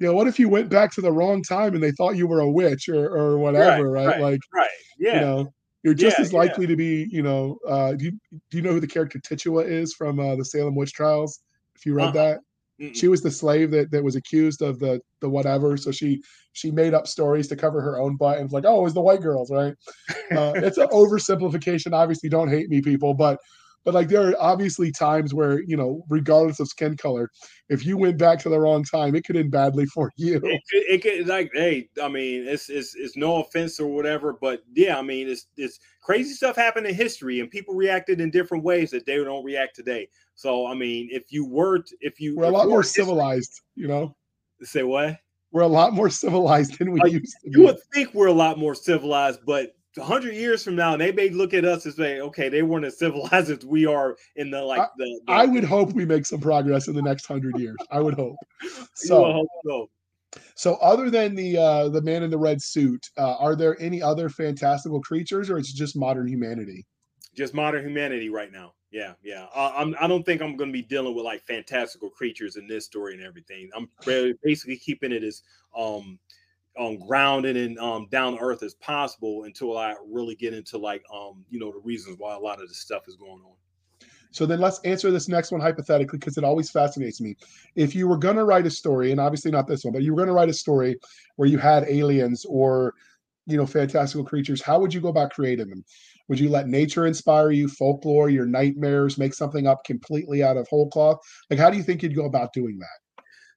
you 0.00 0.06
know, 0.06 0.14
what 0.14 0.26
if 0.28 0.38
you 0.38 0.48
went 0.48 0.70
back 0.70 0.92
to 0.94 1.00
the 1.00 1.12
wrong 1.12 1.42
time 1.42 1.74
and 1.74 1.82
they 1.82 1.92
thought 1.92 2.16
you 2.16 2.26
were 2.26 2.40
a 2.40 2.50
witch 2.50 2.88
or 2.88 3.16
or 3.16 3.38
whatever, 3.38 3.90
right? 3.90 4.16
right, 4.16 4.16
Like, 4.16 4.40
right. 4.54 4.68
Yeah. 4.98 5.14
you 5.14 5.20
know, 5.20 5.52
you're 5.82 5.94
just 5.94 6.18
Yeah, 6.18 6.24
as 6.24 6.32
likely 6.32 6.66
to 6.66 6.76
be, 6.76 7.08
you 7.10 7.22
know, 7.22 7.58
uh, 7.68 7.92
do 7.94 8.06
you 8.06 8.12
do 8.50 8.56
you 8.58 8.62
know 8.62 8.72
who 8.72 8.80
the 8.80 8.86
character 8.86 9.18
Tituba 9.20 9.60
is 9.60 9.94
from 9.94 10.18
uh, 10.20 10.36
the 10.36 10.44
Salem 10.44 10.74
witch 10.74 10.92
trials? 10.92 11.40
If 11.76 11.86
you 11.86 11.94
read 11.94 12.08
Uh-uh. 12.08 12.12
that, 12.14 12.40
Mm-mm. 12.80 12.94
she 12.94 13.08
was 13.08 13.22
the 13.22 13.30
slave 13.30 13.70
that, 13.72 13.90
that 13.90 14.02
was 14.04 14.16
accused 14.16 14.62
of 14.62 14.78
the 14.78 15.00
the 15.20 15.28
whatever. 15.28 15.76
So 15.76 15.90
she 15.92 16.22
she 16.52 16.70
made 16.70 16.94
up 16.94 17.06
stories 17.06 17.48
to 17.48 17.56
cover 17.56 17.80
her 17.80 18.00
own 18.00 18.16
butt 18.16 18.38
and 18.38 18.46
was 18.46 18.52
like, 18.52 18.64
oh, 18.66 18.80
it 18.80 18.84
was 18.84 18.94
the 18.94 19.00
white 19.02 19.20
girls, 19.22 19.50
right? 19.50 19.74
Uh, 20.34 20.56
it's 20.60 20.78
an 20.78 20.88
oversimplification. 20.92 21.92
Obviously, 21.92 22.28
don't 22.28 22.48
hate 22.50 22.68
me, 22.68 22.80
people, 22.82 23.14
but 23.14 23.38
but 23.84 23.94
like 23.94 24.08
there 24.08 24.28
are 24.28 24.34
obviously 24.40 24.90
times 24.92 25.34
where 25.34 25.62
you 25.62 25.76
know, 25.76 26.04
regardless 26.08 26.60
of 26.60 26.68
skin 26.68 26.96
color, 26.96 27.28
if 27.68 27.84
you 27.86 27.96
went 27.96 28.18
back 28.18 28.38
to 28.40 28.48
the 28.48 28.58
wrong 28.58 28.84
time, 28.84 29.14
it 29.14 29.24
could 29.24 29.36
end 29.36 29.50
badly 29.50 29.86
for 29.86 30.10
you. 30.16 30.36
it 30.44 30.60
could, 30.70 30.82
it 30.88 31.02
could 31.02 31.26
like 31.28 31.50
hey 31.54 31.88
i 32.02 32.08
mean 32.08 32.46
it's, 32.46 32.68
it's 32.68 32.94
it's 32.94 33.16
no 33.16 33.36
offense 33.42 33.78
or 33.80 33.86
whatever 33.88 34.36
but 34.40 34.62
yeah 34.74 34.98
i 34.98 35.02
mean 35.02 35.28
it's 35.28 35.46
it's 35.56 35.78
crazy 36.02 36.32
stuff 36.34 36.56
happened 36.56 36.86
in 36.86 36.94
history 36.94 37.40
and 37.40 37.50
people 37.50 37.74
reacted 37.74 38.20
in 38.20 38.30
different 38.30 38.62
ways 38.64 38.90
that 38.90 39.04
they 39.06 39.16
don't 39.22 39.44
react 39.44 39.74
today 39.76 40.08
so 40.34 40.66
i 40.66 40.74
mean 40.74 41.08
if 41.10 41.24
you 41.30 41.44
were 41.46 41.78
to, 41.78 41.96
if 42.00 42.20
you 42.20 42.36
We're 42.36 42.44
a 42.44 42.50
lot 42.50 42.66
more 42.68 42.76
were 42.78 42.82
history- 42.82 43.04
civilized, 43.04 43.60
you 43.74 43.88
know. 43.88 44.14
say 44.62 44.82
what 44.82 45.18
We're 45.52 45.62
a 45.62 45.66
lot 45.68 45.92
more 45.92 46.08
civilized 46.10 46.78
than 46.78 46.92
we 46.92 47.00
Like, 47.00 47.12
used 47.12 47.36
to 47.44 47.50
you 47.50 47.58
be. 47.58 47.64
would 47.64 47.78
think 47.92 48.14
we're 48.14 48.26
a 48.28 48.32
lot 48.32 48.58
more 48.58 48.74
civilized 48.74 49.40
but 49.46 49.74
100 49.94 50.34
years 50.34 50.64
from 50.64 50.74
now 50.74 50.96
they 50.96 51.12
may 51.12 51.28
look 51.28 51.52
at 51.52 51.64
us 51.64 51.84
and 51.84 51.94
say 51.94 52.20
okay 52.20 52.48
they 52.48 52.62
weren't 52.62 52.84
as 52.84 52.98
civilized 52.98 53.50
as 53.50 53.64
we 53.64 53.86
are 53.86 54.16
in 54.36 54.50
the 54.50 54.60
like 54.60 54.88
the, 54.96 55.20
the 55.26 55.32
I 55.32 55.44
would 55.44 55.64
hope 55.64 55.92
we 55.92 56.04
make 56.04 56.26
some 56.26 56.40
progress 56.40 56.88
in 56.88 56.94
the 56.94 57.02
next 57.02 57.26
hundred 57.26 57.58
years. 57.58 57.76
I 57.90 58.00
would 58.00 58.14
hope. 58.14 58.36
So, 58.94 59.32
hope 59.32 59.48
so. 59.66 59.90
so 60.54 60.74
other 60.76 61.10
than 61.10 61.34
the 61.34 61.56
uh, 61.56 61.88
the 61.88 62.00
man 62.00 62.22
in 62.22 62.30
the 62.30 62.38
red 62.38 62.62
suit, 62.62 63.10
uh, 63.18 63.36
are 63.36 63.56
there 63.56 63.80
any 63.80 64.00
other 64.00 64.28
fantastical 64.28 65.00
creatures, 65.00 65.50
or 65.50 65.58
it's 65.58 65.72
just 65.72 65.96
modern 65.96 66.28
humanity? 66.28 66.86
just 67.34 67.54
modern 67.54 67.84
humanity 67.84 68.28
right 68.28 68.52
now. 68.52 68.74
Yeah, 68.90 69.14
yeah. 69.22 69.46
I, 69.54 69.72
I'm. 69.76 69.96
I 70.00 70.06
don't 70.06 70.24
think 70.24 70.42
I'm 70.42 70.56
going 70.56 70.68
to 70.68 70.72
be 70.72 70.82
dealing 70.82 71.14
with 71.14 71.24
like 71.24 71.42
fantastical 71.46 72.10
creatures 72.10 72.56
in 72.56 72.66
this 72.66 72.84
story 72.84 73.14
and 73.14 73.22
everything. 73.22 73.70
I'm 73.74 73.88
basically 74.44 74.76
keeping 74.76 75.12
it 75.12 75.22
as 75.22 75.42
um, 75.76 76.18
um 76.78 76.98
grounded 76.98 77.56
and 77.56 77.78
um 77.78 78.06
down 78.10 78.34
to 78.34 78.38
earth 78.40 78.62
as 78.62 78.74
possible 78.74 79.44
until 79.44 79.76
I 79.76 79.94
really 80.08 80.34
get 80.34 80.54
into 80.54 80.78
like 80.78 81.02
um 81.12 81.44
you 81.50 81.58
know 81.58 81.70
the 81.70 81.80
reasons 81.80 82.16
why 82.18 82.34
a 82.34 82.38
lot 82.38 82.62
of 82.62 82.68
this 82.68 82.78
stuff 82.78 83.02
is 83.08 83.16
going 83.16 83.42
on. 83.44 83.54
So 84.32 84.46
then 84.46 84.60
let's 84.60 84.80
answer 84.80 85.10
this 85.10 85.28
next 85.28 85.52
one 85.52 85.60
hypothetically 85.60 86.18
because 86.18 86.38
it 86.38 86.44
always 86.44 86.70
fascinates 86.70 87.20
me. 87.20 87.36
If 87.76 87.94
you 87.94 88.08
were 88.08 88.16
going 88.16 88.36
to 88.36 88.44
write 88.44 88.66
a 88.66 88.70
story, 88.70 89.10
and 89.10 89.20
obviously 89.20 89.50
not 89.50 89.66
this 89.66 89.84
one, 89.84 89.92
but 89.92 90.02
you 90.02 90.12
were 90.12 90.16
going 90.16 90.28
to 90.28 90.34
write 90.34 90.48
a 90.48 90.54
story 90.54 90.96
where 91.36 91.48
you 91.48 91.58
had 91.58 91.84
aliens 91.84 92.46
or 92.48 92.94
you 93.46 93.58
know 93.58 93.66
fantastical 93.66 94.24
creatures, 94.24 94.62
how 94.62 94.80
would 94.80 94.94
you 94.94 95.00
go 95.00 95.08
about 95.08 95.32
creating 95.32 95.68
them? 95.68 95.84
Would 96.28 96.40
you 96.40 96.48
let 96.48 96.66
nature 96.66 97.06
inspire 97.06 97.50
you, 97.50 97.68
folklore, 97.68 98.30
your 98.30 98.46
nightmares, 98.46 99.18
make 99.18 99.34
something 99.34 99.66
up 99.66 99.84
completely 99.84 100.42
out 100.42 100.56
of 100.56 100.66
whole 100.68 100.88
cloth? 100.88 101.18
Like, 101.50 101.58
how 101.58 101.68
do 101.68 101.76
you 101.76 101.82
think 101.82 102.02
you'd 102.02 102.16
go 102.16 102.24
about 102.24 102.54
doing 102.54 102.78
that? 102.78 103.11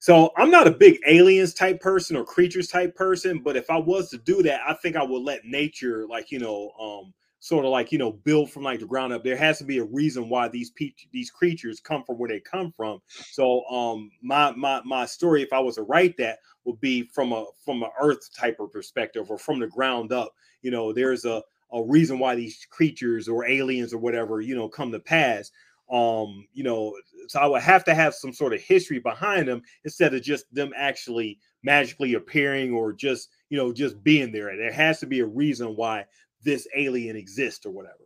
So 0.06 0.30
I'm 0.38 0.52
not 0.52 0.68
a 0.68 0.72
big 0.72 1.00
aliens 1.08 1.56
type 1.56 1.82
person 1.82 2.16
or 2.16 2.24
creatures 2.24 2.68
type 2.68 2.94
person, 2.94 3.40
but 3.40 3.56
if 3.56 3.72
I 3.72 3.78
was 3.78 4.12
to 4.12 4.20
do 4.20 4.44
that, 4.44 4.62
I 4.64 4.76
think 4.76 4.96
I 4.96 5.02
would 5.02 5.24
let 5.24 5.46
nature, 5.46 6.06
like 6.08 6.30
you 6.30 6.38
know, 6.38 6.70
um, 6.80 7.12
sort 7.40 7.66
of 7.66 7.72
like 7.72 7.92
you 7.92 7.98
know, 7.98 8.12
build 8.12 8.52
from 8.52 8.62
like 8.62 8.82
the 8.82 8.86
ground 8.86 9.14
up. 9.14 9.24
There 9.24 9.36
has 9.36 9.58
to 9.58 9.64
be 9.64 9.80
a 9.80 9.84
reason 9.84 10.30
why 10.30 10.48
these 10.48 10.70
pe- 10.70 10.94
these 11.12 11.32
creatures 11.32 11.80
come 11.80 12.04
from 12.04 12.20
where 12.20 12.30
they 12.30 12.40
come 12.40 12.72
from. 12.78 13.00
So 13.32 13.66
um, 13.66 14.12
my 14.22 14.52
my 14.52 14.80
my 14.86 15.08
story, 15.08 15.42
if 15.42 15.52
I 15.52 15.58
was 15.60 15.78
to 15.78 15.82
write 15.82 16.16
that, 16.18 16.38
would 16.66 16.80
be 16.80 17.10
from 17.12 17.32
a 17.32 17.44
from 17.66 17.82
an 17.82 17.90
Earth 18.00 18.32
type 18.38 18.60
of 18.60 18.72
perspective 18.72 19.32
or 19.32 19.40
from 19.40 19.60
the 19.60 19.66
ground 19.66 20.12
up. 20.12 20.36
You 20.62 20.70
know, 20.70 20.94
there's 20.94 21.26
a 21.26 21.42
a 21.74 21.82
reason 21.84 22.20
why 22.20 22.36
these 22.36 22.68
creatures 22.70 23.28
or 23.28 23.48
aliens 23.48 23.92
or 23.92 23.98
whatever 23.98 24.40
you 24.40 24.56
know 24.56 24.70
come 24.70 24.92
to 24.92 25.00
pass 25.00 25.50
um 25.92 26.48
you 26.54 26.64
know 26.64 26.96
so 27.28 27.40
i 27.40 27.46
would 27.46 27.62
have 27.62 27.84
to 27.84 27.94
have 27.94 28.14
some 28.14 28.34
sort 28.34 28.54
of 28.54 28.62
history 28.62 29.00
behind 29.00 29.48
them 29.48 29.62
instead 29.84 30.14
of 30.14 30.22
just 30.22 30.46
them 30.54 30.72
actually 30.76 31.38
magically 31.64 32.16
appearing 32.16 32.74
or 32.74 32.92
just 32.92 33.30
you 33.50 33.58
know 33.58 33.72
just 33.72 34.04
being 34.04 34.32
there 34.32 34.56
there 34.58 34.72
has 34.72 35.00
to 35.00 35.06
be 35.06 35.20
a 35.20 35.26
reason 35.26 35.76
why 35.76 36.04
this 36.44 36.68
alien 36.76 37.16
exists 37.16 37.66
or 37.66 37.72
whatever 37.72 38.06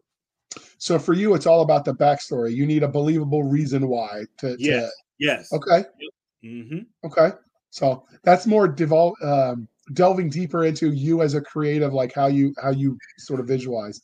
So 0.77 0.97
for 0.97 1.13
you, 1.13 1.35
it's 1.35 1.45
all 1.45 1.61
about 1.61 1.85
the 1.85 1.93
backstory. 1.93 2.55
You 2.55 2.65
need 2.65 2.83
a 2.83 2.87
believable 2.87 3.43
reason 3.43 3.87
why 3.87 4.23
to. 4.37 4.55
yes 4.59 4.91
yes 5.19 5.51
okay. 5.53 5.85
hmm 6.41 6.79
Okay. 7.05 7.31
So 7.71 8.05
that's 8.23 8.47
more 8.47 8.67
devol- 8.67 9.21
um, 9.23 9.67
delving 9.93 10.29
deeper 10.29 10.65
into 10.65 10.91
you 10.91 11.21
as 11.21 11.33
a 11.33 11.41
creative, 11.41 11.93
like 11.93 12.13
how 12.13 12.27
you 12.27 12.53
how 12.61 12.71
you 12.71 12.97
sort 13.17 13.39
of 13.39 13.47
visualize. 13.47 14.01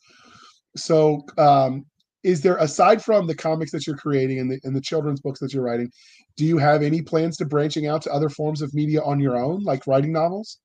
So, 0.76 1.24
um, 1.38 1.86
is 2.26 2.40
there 2.40 2.56
aside 2.56 3.02
from 3.02 3.28
the 3.28 3.34
comics 3.34 3.70
that 3.70 3.86
you're 3.86 3.96
creating 3.96 4.40
and 4.40 4.50
the 4.50 4.58
and 4.64 4.74
the 4.74 4.80
children's 4.80 5.20
books 5.20 5.38
that 5.38 5.54
you're 5.54 5.62
writing, 5.62 5.90
do 6.36 6.44
you 6.44 6.58
have 6.58 6.82
any 6.82 7.00
plans 7.00 7.36
to 7.36 7.44
branching 7.44 7.86
out 7.86 8.02
to 8.02 8.12
other 8.12 8.28
forms 8.28 8.62
of 8.62 8.74
media 8.74 9.00
on 9.02 9.20
your 9.20 9.36
own, 9.36 9.62
like 9.62 9.86
writing 9.86 10.12
novels? 10.12 10.58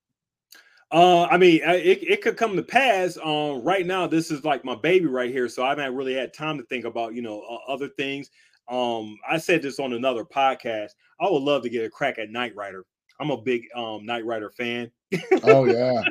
Uh, 0.91 1.23
I 1.25 1.37
mean, 1.37 1.61
it, 1.63 2.03
it 2.03 2.21
could 2.21 2.35
come 2.35 2.55
to 2.55 2.63
pass. 2.63 3.17
Um, 3.23 3.63
right 3.63 3.85
now, 3.85 4.07
this 4.07 4.31
is 4.31 4.43
like 4.43 4.65
my 4.65 4.75
baby 4.75 5.05
right 5.05 5.29
here, 5.29 5.47
so 5.47 5.63
I 5.63 5.69
haven't 5.69 5.95
really 5.95 6.15
had 6.15 6.33
time 6.33 6.57
to 6.57 6.65
think 6.65 6.83
about 6.83 7.13
you 7.13 7.21
know 7.21 7.41
uh, 7.41 7.71
other 7.71 7.87
things. 7.89 8.31
Um, 8.67 9.17
I 9.29 9.37
said 9.37 9.61
this 9.61 9.79
on 9.79 9.93
another 9.93 10.25
podcast. 10.25 10.89
I 11.19 11.29
would 11.29 11.43
love 11.43 11.61
to 11.61 11.69
get 11.69 11.85
a 11.85 11.89
crack 11.89 12.17
at 12.17 12.31
Knight 12.31 12.55
Rider. 12.55 12.85
I'm 13.19 13.29
a 13.29 13.37
big 13.37 13.67
um 13.75 14.03
Knight 14.03 14.25
Rider 14.25 14.49
fan. 14.49 14.89
Oh 15.43 15.65
yeah, 15.65 16.01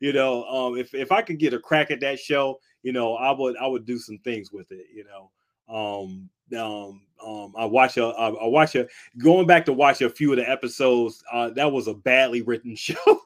you 0.00 0.12
know, 0.12 0.44
um, 0.44 0.76
if 0.76 0.94
if 0.94 1.12
I 1.12 1.22
could 1.22 1.38
get 1.38 1.54
a 1.54 1.60
crack 1.60 1.92
at 1.92 2.00
that 2.00 2.18
show, 2.18 2.58
you 2.82 2.92
know, 2.92 3.14
I 3.14 3.32
would 3.32 3.56
I 3.56 3.66
would 3.66 3.84
do 3.84 3.98
some 3.98 4.18
things 4.18 4.52
with 4.52 4.70
it. 4.70 4.86
You 4.94 5.04
know, 5.04 5.30
um, 5.68 6.30
um, 6.56 7.02
um, 7.24 7.52
I 7.56 7.64
watch 7.64 7.96
a 7.96 8.04
I, 8.04 8.46
watch 8.46 8.74
a 8.74 8.86
going 9.18 9.46
back 9.46 9.64
to 9.66 9.72
watch 9.72 10.00
a 10.02 10.10
few 10.10 10.32
of 10.32 10.38
the 10.38 10.48
episodes. 10.48 11.22
Uh, 11.32 11.50
that 11.50 11.70
was 11.70 11.88
a 11.88 11.94
badly 11.94 12.42
written 12.42 12.76
show, 12.76 13.22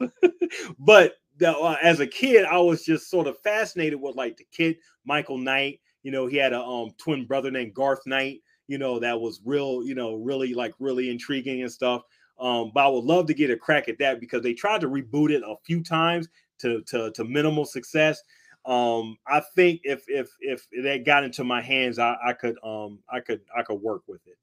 but 0.78 1.14
the, 1.39 1.56
uh, 1.56 1.77
as 1.82 2.01
a 2.01 2.06
kid, 2.06 2.44
I 2.44 2.59
was 2.59 2.85
just 2.85 3.10
sort 3.10 3.27
of 3.27 3.39
fascinated 3.40 4.01
with 4.01 4.16
like 4.16 4.36
the 4.36 4.47
kid 4.52 4.77
Michael 5.05 5.39
Knight. 5.39 5.81
You 6.02 6.12
know, 6.12 6.27
he 6.27 6.36
had 6.36 6.52
a 6.52 6.60
um 6.60 6.90
twin 6.98 7.27
brother 7.27 7.51
named 7.51 7.74
Garth 7.74 8.06
Knight. 8.06 8.40
You 8.68 8.78
know, 8.78 8.98
that 9.01 9.20
was 9.20 9.40
real. 9.44 9.82
You 9.82 9.94
know, 9.94 10.14
really 10.14 10.55
like 10.55 10.74
really 10.78 11.10
intriguing 11.10 11.62
and 11.62 11.72
stuff. 11.72 12.02
Um, 12.39 12.70
but 12.72 12.86
I 12.86 12.89
would 12.89 13.05
love 13.05 13.27
to 13.27 13.35
get 13.35 13.51
a 13.51 13.56
crack 13.56 13.89
at 13.89 13.98
that 13.98 14.18
because 14.18 14.43
they 14.43 14.55
tried 14.55 14.81
to 14.81 14.89
reboot 14.89 15.31
it 15.31 15.43
a 15.47 15.56
few 15.64 15.82
times 15.82 16.28
to 16.60 16.81
to, 16.82 17.10
to 17.12 17.24
minimal 17.24 17.64
success. 17.64 18.22
Um, 18.66 19.16
I 19.27 19.41
think 19.55 19.81
if 19.85 20.05
if 20.09 20.28
if 20.41 20.66
that 20.82 21.05
got 21.05 21.24
into 21.24 21.45
my 21.45 21.61
hands, 21.61 21.99
I, 21.99 22.16
I 22.24 22.32
could 22.35 22.57
um 22.62 22.99
I 23.09 23.20
could 23.20 23.41
I 23.57 23.62
could 23.62 23.81
work 23.81 24.03
with 24.07 24.20
it 24.27 24.37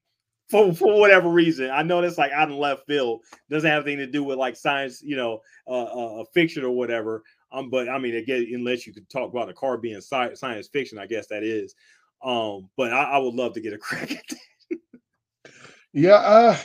for 0.49 0.73
for 0.73 0.99
whatever 0.99 1.29
reason. 1.29 1.69
I 1.69 1.83
know 1.83 2.01
that's 2.01 2.17
like 2.17 2.31
out 2.31 2.49
in 2.49 2.57
left 2.57 2.85
field, 2.87 3.21
doesn't 3.49 3.69
have 3.69 3.83
anything 3.85 4.05
to 4.05 4.11
do 4.11 4.23
with 4.23 4.37
like 4.37 4.55
science, 4.55 5.01
you 5.01 5.15
know, 5.15 5.41
uh, 5.67 5.83
uh 5.83 6.23
fiction 6.33 6.63
or 6.63 6.71
whatever. 6.71 7.23
Um, 7.51 7.69
but 7.69 7.89
I 7.89 7.97
mean, 7.97 8.15
again, 8.15 8.47
unless 8.53 8.85
you 8.87 8.93
could 8.93 9.09
talk 9.09 9.31
about 9.31 9.49
a 9.49 9.53
car 9.53 9.77
being 9.77 9.97
sci- 9.97 10.35
science 10.35 10.67
fiction, 10.67 10.97
I 10.97 11.05
guess 11.05 11.27
that 11.27 11.43
is. 11.43 11.75
Um, 12.23 12.69
but 12.75 12.91
I, 12.91 13.03
I 13.03 13.17
would 13.19 13.35
love 13.35 13.53
to 13.53 13.61
get 13.61 13.73
a 13.73 13.77
crack 13.77 14.11
at 14.11 14.23
that. 14.29 14.79
yeah. 15.93 16.15
Uh, 16.15 16.57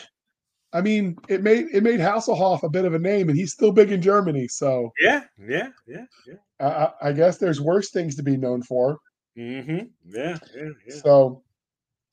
I 0.73 0.81
mean, 0.81 1.19
it 1.29 1.43
made 1.43 1.67
it 1.73 1.83
made 1.83 2.01
Hasselhoff 2.01 2.63
a 2.63 2.69
bit 2.69 2.87
of 2.87 2.95
a 2.95 2.99
name, 2.99 3.29
and 3.29 3.37
he's 3.37 3.53
still 3.53 3.73
big 3.73 3.93
in 3.93 4.01
Germany. 4.01 4.49
So 4.49 4.93
Yeah, 4.99 5.25
yeah, 5.39 5.69
yeah, 5.87 6.07
yeah. 6.27 6.35
I, 6.63 6.91
I 7.03 7.13
guess 7.13 7.39
there's 7.39 7.61
worse 7.61 7.91
things 7.91 8.17
to 8.17 8.23
be 8.23 8.37
known 8.37 8.63
for. 8.63 8.99
Mm-hmm. 9.37 9.87
Yeah, 10.07 10.39
yeah, 10.55 10.69
yeah. 10.87 10.95
So, 10.95 11.43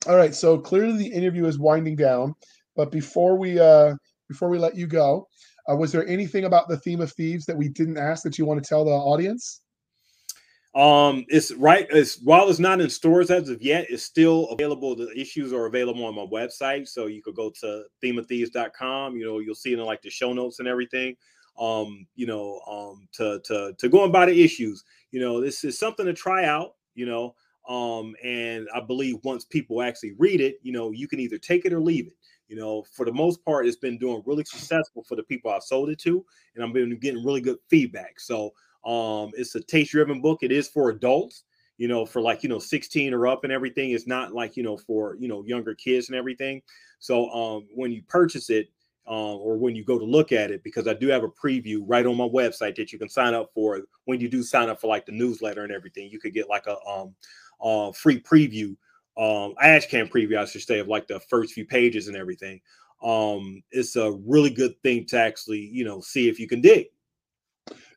all 0.06 0.16
right. 0.16 0.34
So 0.34 0.58
clearly 0.58 0.96
the 0.96 1.12
interview 1.12 1.46
is 1.46 1.58
winding 1.58 1.96
down, 1.96 2.34
but 2.76 2.90
before 2.90 3.36
we 3.36 3.58
uh 3.58 3.94
before 4.28 4.48
we 4.48 4.58
let 4.58 4.76
you 4.76 4.86
go, 4.86 5.28
uh, 5.70 5.76
was 5.76 5.92
there 5.92 6.06
anything 6.06 6.44
about 6.44 6.68
the 6.68 6.78
theme 6.78 7.00
of 7.00 7.12
thieves 7.12 7.44
that 7.46 7.56
we 7.56 7.68
didn't 7.68 7.98
ask 7.98 8.22
that 8.22 8.38
you 8.38 8.46
want 8.46 8.62
to 8.62 8.68
tell 8.68 8.84
the 8.84 8.90
audience? 8.90 9.62
Um, 10.74 11.24
it's 11.28 11.52
right. 11.52 11.86
It's 11.90 12.22
while 12.22 12.48
it's 12.48 12.60
not 12.60 12.80
in 12.80 12.88
stores 12.88 13.30
as 13.30 13.48
of 13.48 13.60
yet, 13.60 13.86
it's 13.90 14.04
still 14.04 14.48
available. 14.50 14.94
The 14.94 15.10
issues 15.18 15.52
are 15.52 15.66
available 15.66 16.04
on 16.04 16.14
my 16.14 16.26
website, 16.26 16.86
so 16.86 17.06
you 17.06 17.22
could 17.22 17.34
go 17.34 17.52
to 17.60 17.84
themeofthieves.com. 18.02 19.16
You 19.16 19.26
know, 19.26 19.38
you'll 19.40 19.56
see 19.56 19.72
it 19.72 19.80
in 19.80 19.84
like 19.84 20.02
the 20.02 20.10
show 20.10 20.32
notes 20.32 20.60
and 20.60 20.68
everything. 20.68 21.16
Um, 21.60 22.06
you 22.14 22.26
know, 22.26 22.60
um, 22.66 23.06
to 23.12 23.40
to 23.44 23.74
to 23.78 23.88
go 23.88 24.02
and 24.04 24.12
buy 24.12 24.26
the 24.26 24.42
issues. 24.42 24.82
You 25.10 25.20
know, 25.20 25.40
this 25.40 25.62
is 25.62 25.78
something 25.78 26.06
to 26.06 26.14
try 26.14 26.46
out. 26.46 26.74
You 26.94 27.06
know, 27.06 27.34
um, 27.68 28.14
and 28.24 28.66
I 28.74 28.80
believe 28.80 29.16
once 29.22 29.44
people 29.44 29.82
actually 29.82 30.12
read 30.18 30.40
it, 30.40 30.56
you 30.62 30.72
know, 30.72 30.90
you 30.90 31.06
can 31.06 31.20
either 31.20 31.38
take 31.38 31.64
it 31.64 31.72
or 31.72 31.80
leave 31.80 32.06
it. 32.06 32.14
You 32.48 32.56
know, 32.56 32.82
for 32.82 33.06
the 33.06 33.12
most 33.12 33.44
part, 33.44 33.66
it's 33.66 33.76
been 33.76 33.98
doing 33.98 34.22
really 34.26 34.44
successful 34.44 35.04
for 35.04 35.14
the 35.14 35.22
people 35.22 35.52
I've 35.52 35.62
sold 35.62 35.88
it 35.90 36.00
to, 36.00 36.24
and 36.54 36.64
I've 36.64 36.72
been 36.72 36.98
getting 36.98 37.24
really 37.24 37.40
good 37.40 37.58
feedback. 37.68 38.18
So 38.18 38.50
um, 38.84 39.30
it's 39.34 39.54
a 39.54 39.60
taste 39.60 39.92
driven 39.92 40.20
book. 40.20 40.40
It 40.42 40.50
is 40.50 40.66
for 40.66 40.90
adults, 40.90 41.44
you 41.78 41.86
know, 41.86 42.04
for 42.04 42.20
like, 42.20 42.42
you 42.42 42.48
know, 42.48 42.58
16 42.58 43.14
or 43.14 43.28
up 43.28 43.44
and 43.44 43.52
everything. 43.52 43.90
It's 43.90 44.06
not 44.06 44.32
like, 44.32 44.56
you 44.56 44.62
know, 44.62 44.76
for, 44.76 45.16
you 45.20 45.28
know, 45.28 45.44
younger 45.44 45.74
kids 45.74 46.08
and 46.08 46.16
everything. 46.16 46.60
So 46.98 47.30
um, 47.30 47.68
when 47.74 47.92
you 47.92 48.02
purchase 48.08 48.50
it, 48.50 48.68
um, 49.10 49.40
or 49.42 49.56
when 49.56 49.74
you 49.74 49.82
go 49.82 49.98
to 49.98 50.04
look 50.04 50.30
at 50.30 50.52
it, 50.52 50.62
because 50.62 50.86
I 50.86 50.94
do 50.94 51.08
have 51.08 51.24
a 51.24 51.28
preview 51.28 51.82
right 51.84 52.06
on 52.06 52.16
my 52.16 52.28
website 52.28 52.76
that 52.76 52.92
you 52.92 52.98
can 52.98 53.08
sign 53.08 53.34
up 53.34 53.50
for. 53.52 53.80
When 54.04 54.20
you 54.20 54.28
do 54.28 54.44
sign 54.44 54.68
up 54.68 54.80
for 54.80 54.86
like 54.86 55.04
the 55.04 55.10
newsletter 55.10 55.64
and 55.64 55.72
everything, 55.72 56.08
you 56.10 56.20
could 56.20 56.32
get 56.32 56.48
like 56.48 56.68
a 56.68 56.78
um, 56.86 57.14
uh, 57.60 57.90
free 57.90 58.20
preview, 58.20 58.76
um, 59.18 59.54
ash 59.60 59.86
can 59.86 60.06
preview, 60.06 60.38
I 60.38 60.44
should 60.44 60.62
say, 60.62 60.78
of 60.78 60.86
like 60.86 61.08
the 61.08 61.18
first 61.18 61.54
few 61.54 61.66
pages 61.66 62.06
and 62.06 62.16
everything. 62.16 62.60
Um, 63.02 63.64
it's 63.72 63.96
a 63.96 64.12
really 64.24 64.50
good 64.50 64.80
thing 64.84 65.06
to 65.06 65.18
actually, 65.18 65.58
you 65.58 65.84
know, 65.84 66.00
see 66.00 66.28
if 66.28 66.38
you 66.38 66.46
can 66.46 66.60
dig. 66.60 66.86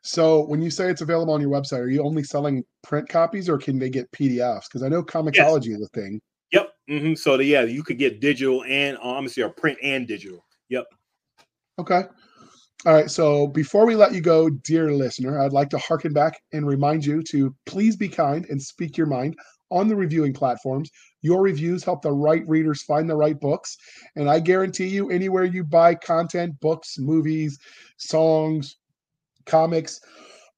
So 0.02 0.42
when 0.48 0.64
you 0.64 0.72
say 0.72 0.90
it's 0.90 1.02
available 1.02 1.36
on 1.36 1.42
your 1.42 1.52
website, 1.52 1.80
are 1.80 1.90
you 1.90 2.04
only 2.04 2.24
selling 2.24 2.64
print 2.82 3.08
copies 3.08 3.50
or 3.50 3.60
can 3.60 3.78
they 3.78 3.92
get 3.92 4.12
PDFs? 4.14 4.64
Because 4.64 4.82
I 4.82 4.90
know 4.90 5.04
Comixology 5.04 5.68
yes. 5.68 5.78
is 5.80 5.86
a 5.86 5.90
thing. 5.90 6.20
Yep. 6.52 6.74
Mm-hmm. 6.90 7.14
So 7.14 7.38
the, 7.38 7.46
yeah, 7.46 7.62
you 7.62 7.84
could 7.84 8.00
get 8.00 8.20
digital 8.20 8.64
and 8.64 8.98
obviously, 8.98 9.44
um, 9.44 9.52
or 9.52 9.54
print 9.54 9.78
and 9.84 10.08
digital. 10.08 10.44
Yep. 10.70 10.88
Okay. 11.80 12.04
All 12.86 12.94
right. 12.94 13.10
So 13.10 13.48
before 13.48 13.86
we 13.86 13.96
let 13.96 14.14
you 14.14 14.22
go, 14.22 14.50
dear 14.50 14.92
listener, 14.92 15.42
I'd 15.42 15.54
like 15.54 15.70
to 15.72 15.78
harken 15.78 16.14
back 16.14 16.42
and 16.54 16.68
remind 16.68 17.06
you 17.06 17.24
to 17.32 17.56
please 17.66 17.96
be 17.96 18.10
kind 18.10 18.46
and 18.50 18.62
speak 18.62 18.98
your 18.98 19.08
mind 19.08 19.36
on 19.72 19.88
the 19.88 19.96
reviewing 19.96 20.34
platforms. 20.34 20.92
Your 21.22 21.42
reviews 21.42 21.84
help 21.84 22.02
the 22.02 22.12
right 22.12 22.44
readers 22.48 22.84
find 22.84 23.10
the 23.10 23.16
right 23.16 23.40
books. 23.40 23.78
And 24.16 24.30
I 24.30 24.40
guarantee 24.40 24.88
you, 24.88 25.10
anywhere 25.10 25.46
you 25.46 25.64
buy 25.64 25.96
content, 25.96 26.60
books, 26.60 26.98
movies, 27.00 27.58
songs, 27.98 28.78
comics, 29.46 30.00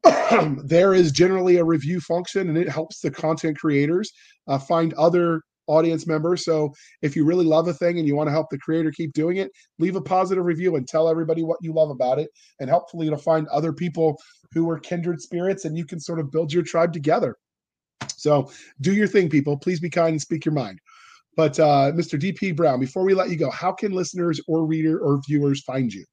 there 0.63 0.93
is 0.93 1.11
generally 1.11 1.57
a 1.57 1.63
review 1.63 1.99
function 2.01 2.49
and 2.49 2.57
it 2.57 2.69
helps 2.69 2.99
the 3.01 3.11
content 3.11 3.57
creators 3.57 4.11
uh, 4.47 4.59
find 4.59 4.93
other 4.95 5.41
audience 5.67 6.07
members. 6.07 6.45
So 6.45 6.73
if 7.01 7.15
you 7.15 7.25
really 7.25 7.45
love 7.45 7.67
a 7.67 7.73
thing 7.73 7.97
and 7.99 8.07
you 8.07 8.15
want 8.15 8.27
to 8.27 8.31
help 8.31 8.49
the 8.49 8.57
creator 8.57 8.91
keep 8.91 9.13
doing 9.13 9.37
it, 9.37 9.51
leave 9.79 9.95
a 9.95 10.01
positive 10.01 10.45
review 10.45 10.75
and 10.75 10.87
tell 10.87 11.09
everybody 11.09 11.43
what 11.43 11.59
you 11.61 11.73
love 11.73 11.89
about 11.89 12.19
it. 12.19 12.29
And 12.59 12.69
hopefully 12.69 13.07
you'll 13.07 13.17
find 13.17 13.47
other 13.47 13.73
people 13.73 14.19
who 14.53 14.69
are 14.69 14.79
kindred 14.79 15.21
spirits 15.21 15.65
and 15.65 15.77
you 15.77 15.85
can 15.85 15.99
sort 15.99 16.19
of 16.19 16.31
build 16.31 16.53
your 16.53 16.63
tribe 16.63 16.93
together. 16.93 17.35
So 18.15 18.51
do 18.81 18.93
your 18.93 19.07
thing, 19.07 19.29
people. 19.29 19.57
Please 19.57 19.79
be 19.79 19.89
kind 19.89 20.13
and 20.13 20.21
speak 20.21 20.45
your 20.45 20.53
mind. 20.53 20.79
But 21.35 21.59
uh, 21.59 21.91
Mr. 21.91 22.19
DP 22.19 22.55
Brown, 22.55 22.79
before 22.79 23.03
we 23.03 23.13
let 23.13 23.29
you 23.29 23.35
go, 23.35 23.51
how 23.51 23.71
can 23.73 23.91
listeners 23.91 24.39
or 24.47 24.65
reader 24.65 24.99
or 24.99 25.21
viewers 25.27 25.61
find 25.63 25.93
you? 25.93 26.05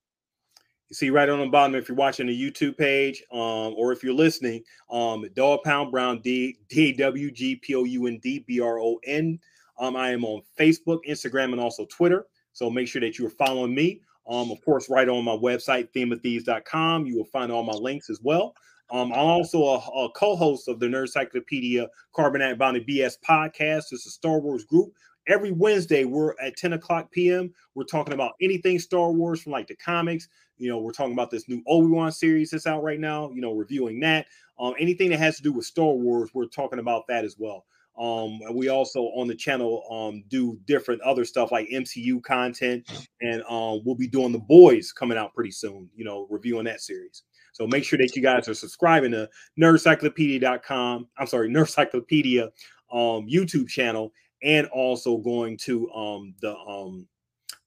You 0.93 0.97
see 0.97 1.09
right 1.09 1.27
on 1.27 1.41
the 1.41 1.47
bottom 1.47 1.75
if 1.75 1.89
you're 1.89 1.97
watching 1.97 2.27
the 2.27 2.39
YouTube 2.39 2.77
page, 2.77 3.23
um, 3.33 3.73
or 3.79 3.93
if 3.93 4.05
you're 4.05 4.13
listening, 4.13 4.63
um, 4.91 5.25
Dog 5.33 5.61
Pound 5.65 5.91
Brown 5.91 6.21
D 6.21 6.59
D 6.69 6.93
W 6.93 7.31
G 7.31 7.57
P 7.57 7.75
O 7.75 7.85
U 7.85 8.07
N 8.09 8.19
D 8.23 8.45
B 8.47 8.61
R 8.61 8.79
O 8.79 8.99
N. 9.05 9.41
Um, 9.79 9.97
I 9.97 10.11
am 10.11 10.23
on 10.27 10.43
Facebook, 10.61 10.99
Instagram, 11.09 11.53
and 11.53 11.61
also 11.63 11.87
Twitter. 11.87 12.27
So 12.53 12.69
make 12.69 12.89
sure 12.89 13.01
that 13.01 13.19
you 13.19 13.27
are 13.27 13.31
following 13.31 13.75
me. 13.75 14.03
Um, 14.29 14.51
of 14.51 14.63
course, 14.63 14.91
right 14.91 15.09
on 15.09 15.25
my 15.25 15.33
website, 15.35 15.89
themeofthieves.com. 15.97 17.07
You 17.07 17.17
will 17.17 17.25
find 17.25 17.51
all 17.51 17.63
my 17.63 17.73
links 17.73 18.11
as 18.11 18.21
well. 18.21 18.55
Um, 18.91 19.15
I'm 19.15 19.19
also 19.19 19.65
a, 19.65 19.79
a, 19.79 20.11
co-host 20.11 20.69
of 20.69 20.79
the 20.79 20.89
Nerd 20.89 21.09
Cyclopedia 21.09 21.89
Carbonite 22.15 22.59
Bounty 22.59 22.85
BS 22.85 23.15
podcast. 23.27 23.93
It's 23.93 24.05
a 24.05 24.11
Star 24.11 24.41
Wars 24.41 24.67
group 24.67 24.93
every 25.29 25.53
Wednesday 25.53 26.05
we're 26.05 26.35
at 26.41 26.57
10 26.57 26.75
o'clock 26.75 27.11
p.m. 27.11 27.53
We're 27.75 27.85
talking 27.85 28.15
about 28.15 28.33
anything 28.41 28.79
Star 28.79 29.13
Wars 29.13 29.43
from 29.43 29.53
like 29.53 29.67
the 29.67 29.77
comics. 29.77 30.29
You 30.63 30.71
know, 30.71 30.79
we're 30.79 30.93
talking 30.93 31.13
about 31.13 31.31
this 31.31 31.49
new 31.49 31.63
Obi-Wan 31.67 32.13
series 32.13 32.51
that's 32.51 32.67
out 32.67 32.83
right 32.83 33.01
now, 33.01 33.31
you 33.31 33.41
know, 33.41 33.53
reviewing 33.53 34.01
that. 34.01 34.27
Um, 34.59 34.75
anything 34.79 35.11
that 35.11 35.19
has 35.19 35.37
to 35.37 35.43
do 35.43 35.53
with 35.53 35.67
Star 35.67 35.93
Wars, 35.93 36.31
we're 36.35 36.47
talking 36.47 36.79
about 36.79 37.07
that 37.09 37.25
as 37.25 37.37
well. 37.39 37.65
Um, 37.99 38.41
we 38.55 38.69
also 38.69 39.03
on 39.17 39.29
the 39.29 39.35
channel 39.35 39.85
um 39.91 40.25
do 40.29 40.59
different 40.67 41.03
other 41.03 41.27
stuff 41.27 41.53
like 41.53 41.69
MCU 41.69 42.23
content, 42.23 42.91
and 43.21 43.43
um 43.43 43.83
we'll 43.85 43.97
be 43.97 44.09
doing 44.09 44.33
the 44.33 44.39
boys 44.39 44.93
coming 44.93 45.19
out 45.19 45.35
pretty 45.35 45.51
soon, 45.51 45.91
you 45.95 46.05
know, 46.05 46.27
reviewing 46.31 46.65
that 46.65 46.81
series. 46.81 47.25
So 47.53 47.67
make 47.67 47.85
sure 47.85 47.99
that 47.99 48.17
you 48.17 48.23
guys 48.23 48.49
are 48.49 48.55
subscribing 48.55 49.11
to 49.13 49.29
nerdcyclopedia.com. 49.61 51.09
I'm 51.19 51.27
sorry, 51.27 51.51
Nerdcyclopedia 51.51 52.45
um 52.91 53.27
YouTube 53.29 53.69
channel 53.69 54.13
and 54.43 54.67
also 54.69 55.19
going 55.19 55.57
to 55.57 55.91
um, 55.93 56.35
the 56.41 56.57
um, 56.57 57.07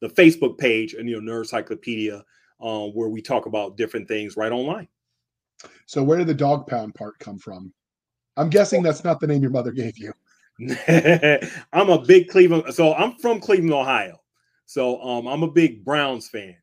the 0.02 0.10
Facebook 0.10 0.58
page 0.58 0.94
and 0.94 1.10
you 1.10 1.22
know 1.22 1.34
Nerdcyclopedia, 1.34 2.22
um, 2.62 2.92
where 2.92 3.10
we 3.10 3.22
talk 3.22 3.46
about 3.46 3.78
different 3.78 4.08
things 4.08 4.38
right 4.38 4.52
online. 4.52 4.88
So 5.86 6.04
where 6.04 6.18
did 6.18 6.28
the 6.28 6.34
dog 6.34 6.68
pound 6.68 6.96
part 6.96 7.18
come 7.20 7.38
from? 7.38 7.74
I'm 8.38 8.50
guessing 8.50 8.84
that's 8.84 9.04
not 9.04 9.20
the 9.20 9.28
name 9.28 9.42
your 9.42 9.52
mother 9.52 9.72
gave 9.72 9.98
you. 9.98 10.14
I'm 11.74 11.90
a 11.90 12.02
big 12.02 12.30
Cleveland, 12.30 12.74
so 12.74 12.94
I'm 12.94 13.18
from 13.18 13.40
Cleveland, 13.40 13.74
Ohio. 13.74 14.20
So 14.66 15.02
um, 15.02 15.28
I'm 15.28 15.44
a 15.44 15.52
big 15.52 15.86
Browns 15.86 16.28
fan. 16.28 16.56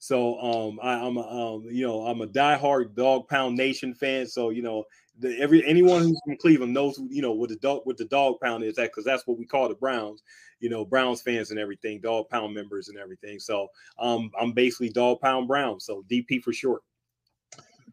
So 0.00 0.40
um, 0.40 0.80
I, 0.82 0.94
am 1.06 1.18
a, 1.18 1.20
um, 1.20 1.64
you 1.70 1.86
know, 1.86 2.06
I'm 2.06 2.22
a 2.22 2.26
diehard 2.26 2.94
Dog 2.94 3.28
Pound 3.28 3.56
Nation 3.56 3.94
fan. 3.94 4.26
So 4.26 4.48
you 4.48 4.62
know, 4.62 4.84
the, 5.18 5.38
every 5.38 5.64
anyone 5.66 6.02
who's 6.02 6.20
from 6.24 6.38
Cleveland 6.38 6.72
knows, 6.72 6.98
you 7.10 7.20
know, 7.20 7.32
what 7.32 7.50
the 7.50 7.56
dog 7.56 7.82
what 7.84 7.98
the 7.98 8.06
Dog 8.06 8.36
Pound 8.42 8.64
is 8.64 8.76
that 8.76 8.90
because 8.90 9.04
that's 9.04 9.26
what 9.26 9.38
we 9.38 9.44
call 9.44 9.68
the 9.68 9.74
Browns. 9.74 10.22
You 10.58 10.70
know, 10.70 10.86
Browns 10.86 11.20
fans 11.20 11.50
and 11.50 11.60
everything, 11.60 12.00
Dog 12.00 12.30
Pound 12.30 12.54
members 12.54 12.88
and 12.88 12.98
everything. 12.98 13.38
So 13.38 13.68
um, 13.98 14.30
I'm 14.40 14.52
basically 14.52 14.88
Dog 14.88 15.20
Pound 15.20 15.46
Brown. 15.46 15.78
So 15.80 16.02
DP 16.10 16.42
for 16.42 16.52
short. 16.54 16.82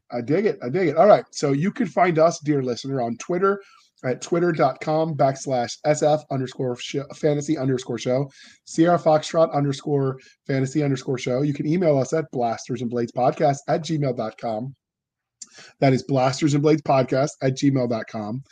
I 0.10 0.22
dig 0.22 0.46
it. 0.46 0.58
I 0.64 0.70
dig 0.70 0.88
it. 0.88 0.96
All 0.96 1.08
right. 1.08 1.26
So 1.32 1.52
you 1.52 1.72
can 1.72 1.88
find 1.88 2.18
us, 2.18 2.40
dear 2.40 2.64
listener, 2.64 3.02
on 3.02 3.18
Twitter 3.18 3.62
at 4.04 4.22
twitter.com 4.22 5.16
backslash 5.16 5.78
SF 5.86 6.24
underscore 6.32 6.76
fantasy 7.16 7.58
underscore 7.58 7.98
show, 7.98 8.30
Sierra 8.66 9.00
Foxtrot 9.00 9.54
underscore 9.54 10.18
fantasy 10.46 10.84
underscore 10.84 11.18
show. 11.18 11.42
You 11.42 11.54
can 11.54 11.68
email 11.68 11.98
us 11.98 12.14
at 12.14 12.30
blasters 12.32 12.82
and 12.82 12.90
blades 12.90 13.12
podcast 13.12 13.58
at 13.68 13.82
gmail.com. 13.82 14.76
That 15.80 15.94
is 15.94 16.04
blasters 16.04 16.54
and 16.54 16.62
blades 16.62 16.82
podcast 16.82 17.32
at 17.42 17.58
gmail.com. 17.58 18.44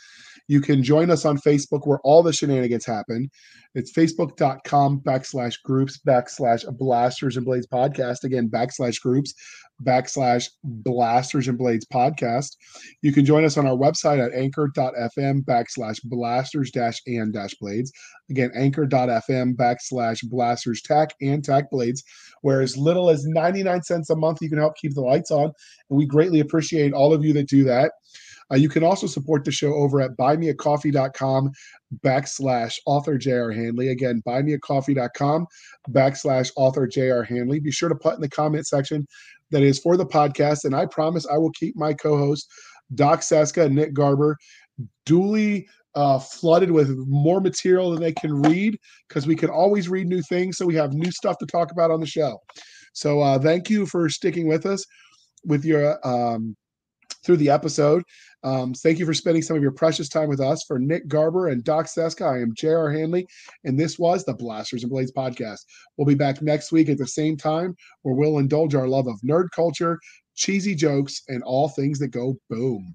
You 0.48 0.60
can 0.60 0.82
join 0.82 1.10
us 1.10 1.24
on 1.24 1.38
Facebook 1.38 1.86
where 1.86 2.00
all 2.04 2.22
the 2.22 2.32
shenanigans 2.32 2.86
happen. 2.86 3.30
It's 3.74 3.92
facebook.com 3.92 5.00
backslash 5.00 5.62
groups 5.62 6.00
backslash 6.06 6.64
blasters 6.78 7.36
and 7.36 7.44
blades 7.44 7.66
podcast. 7.66 8.24
Again, 8.24 8.48
backslash 8.48 9.00
groups 9.00 9.34
backslash 9.82 10.48
blasters 10.64 11.48
and 11.48 11.58
blades 11.58 11.86
podcast. 11.92 12.56
You 13.02 13.12
can 13.12 13.24
join 13.24 13.44
us 13.44 13.58
on 13.58 13.66
our 13.66 13.76
website 13.76 14.24
at 14.24 14.32
anchor.fm 14.32 15.44
backslash 15.44 15.98
blasters 16.04 16.70
dash 16.70 17.00
and 17.06 17.32
dash 17.32 17.54
blades. 17.60 17.92
Again, 18.30 18.50
anchor.fm 18.54 19.56
backslash 19.56 20.26
blasters 20.28 20.80
tack 20.82 21.10
and 21.20 21.44
tack 21.44 21.70
blades, 21.70 22.02
where 22.42 22.60
as 22.60 22.76
little 22.76 23.10
as 23.10 23.26
99 23.26 23.82
cents 23.82 24.10
a 24.10 24.16
month, 24.16 24.38
you 24.40 24.48
can 24.48 24.58
help 24.58 24.76
keep 24.76 24.94
the 24.94 25.00
lights 25.00 25.30
on. 25.30 25.52
And 25.90 25.98
we 25.98 26.06
greatly 26.06 26.40
appreciate 26.40 26.92
all 26.92 27.12
of 27.12 27.24
you 27.24 27.32
that 27.34 27.48
do 27.48 27.64
that. 27.64 27.92
Uh, 28.52 28.56
you 28.56 28.68
can 28.68 28.84
also 28.84 29.06
support 29.06 29.44
the 29.44 29.50
show 29.50 29.74
over 29.74 30.00
at 30.00 30.16
buymeacoffee.com 30.16 31.50
backslash 32.04 32.78
author 32.86 33.18
J.R. 33.18 33.50
Handley. 33.50 33.88
Again, 33.88 34.22
buymeacoffee.com 34.26 35.46
backslash 35.90 36.50
author 36.56 36.86
J.R. 36.86 37.22
Handley. 37.22 37.60
Be 37.60 37.72
sure 37.72 37.88
to 37.88 37.94
put 37.94 38.14
in 38.14 38.20
the 38.20 38.28
comment 38.28 38.66
section 38.66 39.06
that 39.50 39.62
is 39.62 39.78
for 39.78 39.96
the 39.96 40.06
podcast. 40.06 40.64
And 40.64 40.74
I 40.74 40.86
promise 40.86 41.26
I 41.26 41.38
will 41.38 41.52
keep 41.52 41.76
my 41.76 41.92
co 41.92 42.16
host, 42.16 42.48
Doc 42.94 43.22
Cisca 43.22 43.64
and 43.64 43.74
Nick 43.74 43.92
Garber, 43.92 44.36
duly 45.04 45.66
uh, 45.94 46.18
flooded 46.18 46.70
with 46.70 46.94
more 47.08 47.40
material 47.40 47.90
than 47.90 48.02
they 48.02 48.12
can 48.12 48.42
read 48.42 48.78
because 49.08 49.26
we 49.26 49.34
can 49.34 49.48
always 49.48 49.88
read 49.88 50.06
new 50.06 50.22
things. 50.22 50.58
So 50.58 50.66
we 50.66 50.74
have 50.74 50.92
new 50.92 51.10
stuff 51.10 51.38
to 51.38 51.46
talk 51.46 51.72
about 51.72 51.90
on 51.90 52.00
the 52.00 52.06
show. 52.06 52.38
So 52.92 53.20
uh, 53.20 53.38
thank 53.38 53.70
you 53.70 53.86
for 53.86 54.08
sticking 54.08 54.46
with 54.46 54.66
us 54.66 54.84
with 55.44 55.64
your 55.64 55.98
um, 56.06 56.54
through 57.26 57.36
the 57.38 57.50
episode. 57.50 58.02
Um, 58.44 58.72
thank 58.72 58.98
you 58.98 59.04
for 59.04 59.12
spending 59.12 59.42
some 59.42 59.56
of 59.56 59.62
your 59.62 59.72
precious 59.72 60.08
time 60.08 60.28
with 60.28 60.40
us. 60.40 60.62
For 60.62 60.78
Nick 60.78 61.08
Garber 61.08 61.48
and 61.48 61.64
Doc 61.64 61.88
Cisca, 61.88 62.24
I 62.24 62.38
am 62.38 62.54
J.R. 62.54 62.90
Handley, 62.90 63.26
and 63.64 63.78
this 63.78 63.98
was 63.98 64.24
the 64.24 64.34
Blasters 64.34 64.84
and 64.84 64.90
Blades 64.90 65.12
podcast. 65.12 65.58
We'll 65.96 66.06
be 66.06 66.14
back 66.14 66.40
next 66.40 66.70
week 66.70 66.88
at 66.88 66.98
the 66.98 67.06
same 67.06 67.36
time 67.36 67.74
where 68.02 68.14
we'll 68.14 68.38
indulge 68.38 68.74
our 68.74 68.86
love 68.88 69.08
of 69.08 69.20
nerd 69.20 69.48
culture, 69.54 69.98
cheesy 70.36 70.74
jokes, 70.74 71.22
and 71.28 71.42
all 71.42 71.68
things 71.68 71.98
that 71.98 72.08
go 72.08 72.38
boom. 72.48 72.94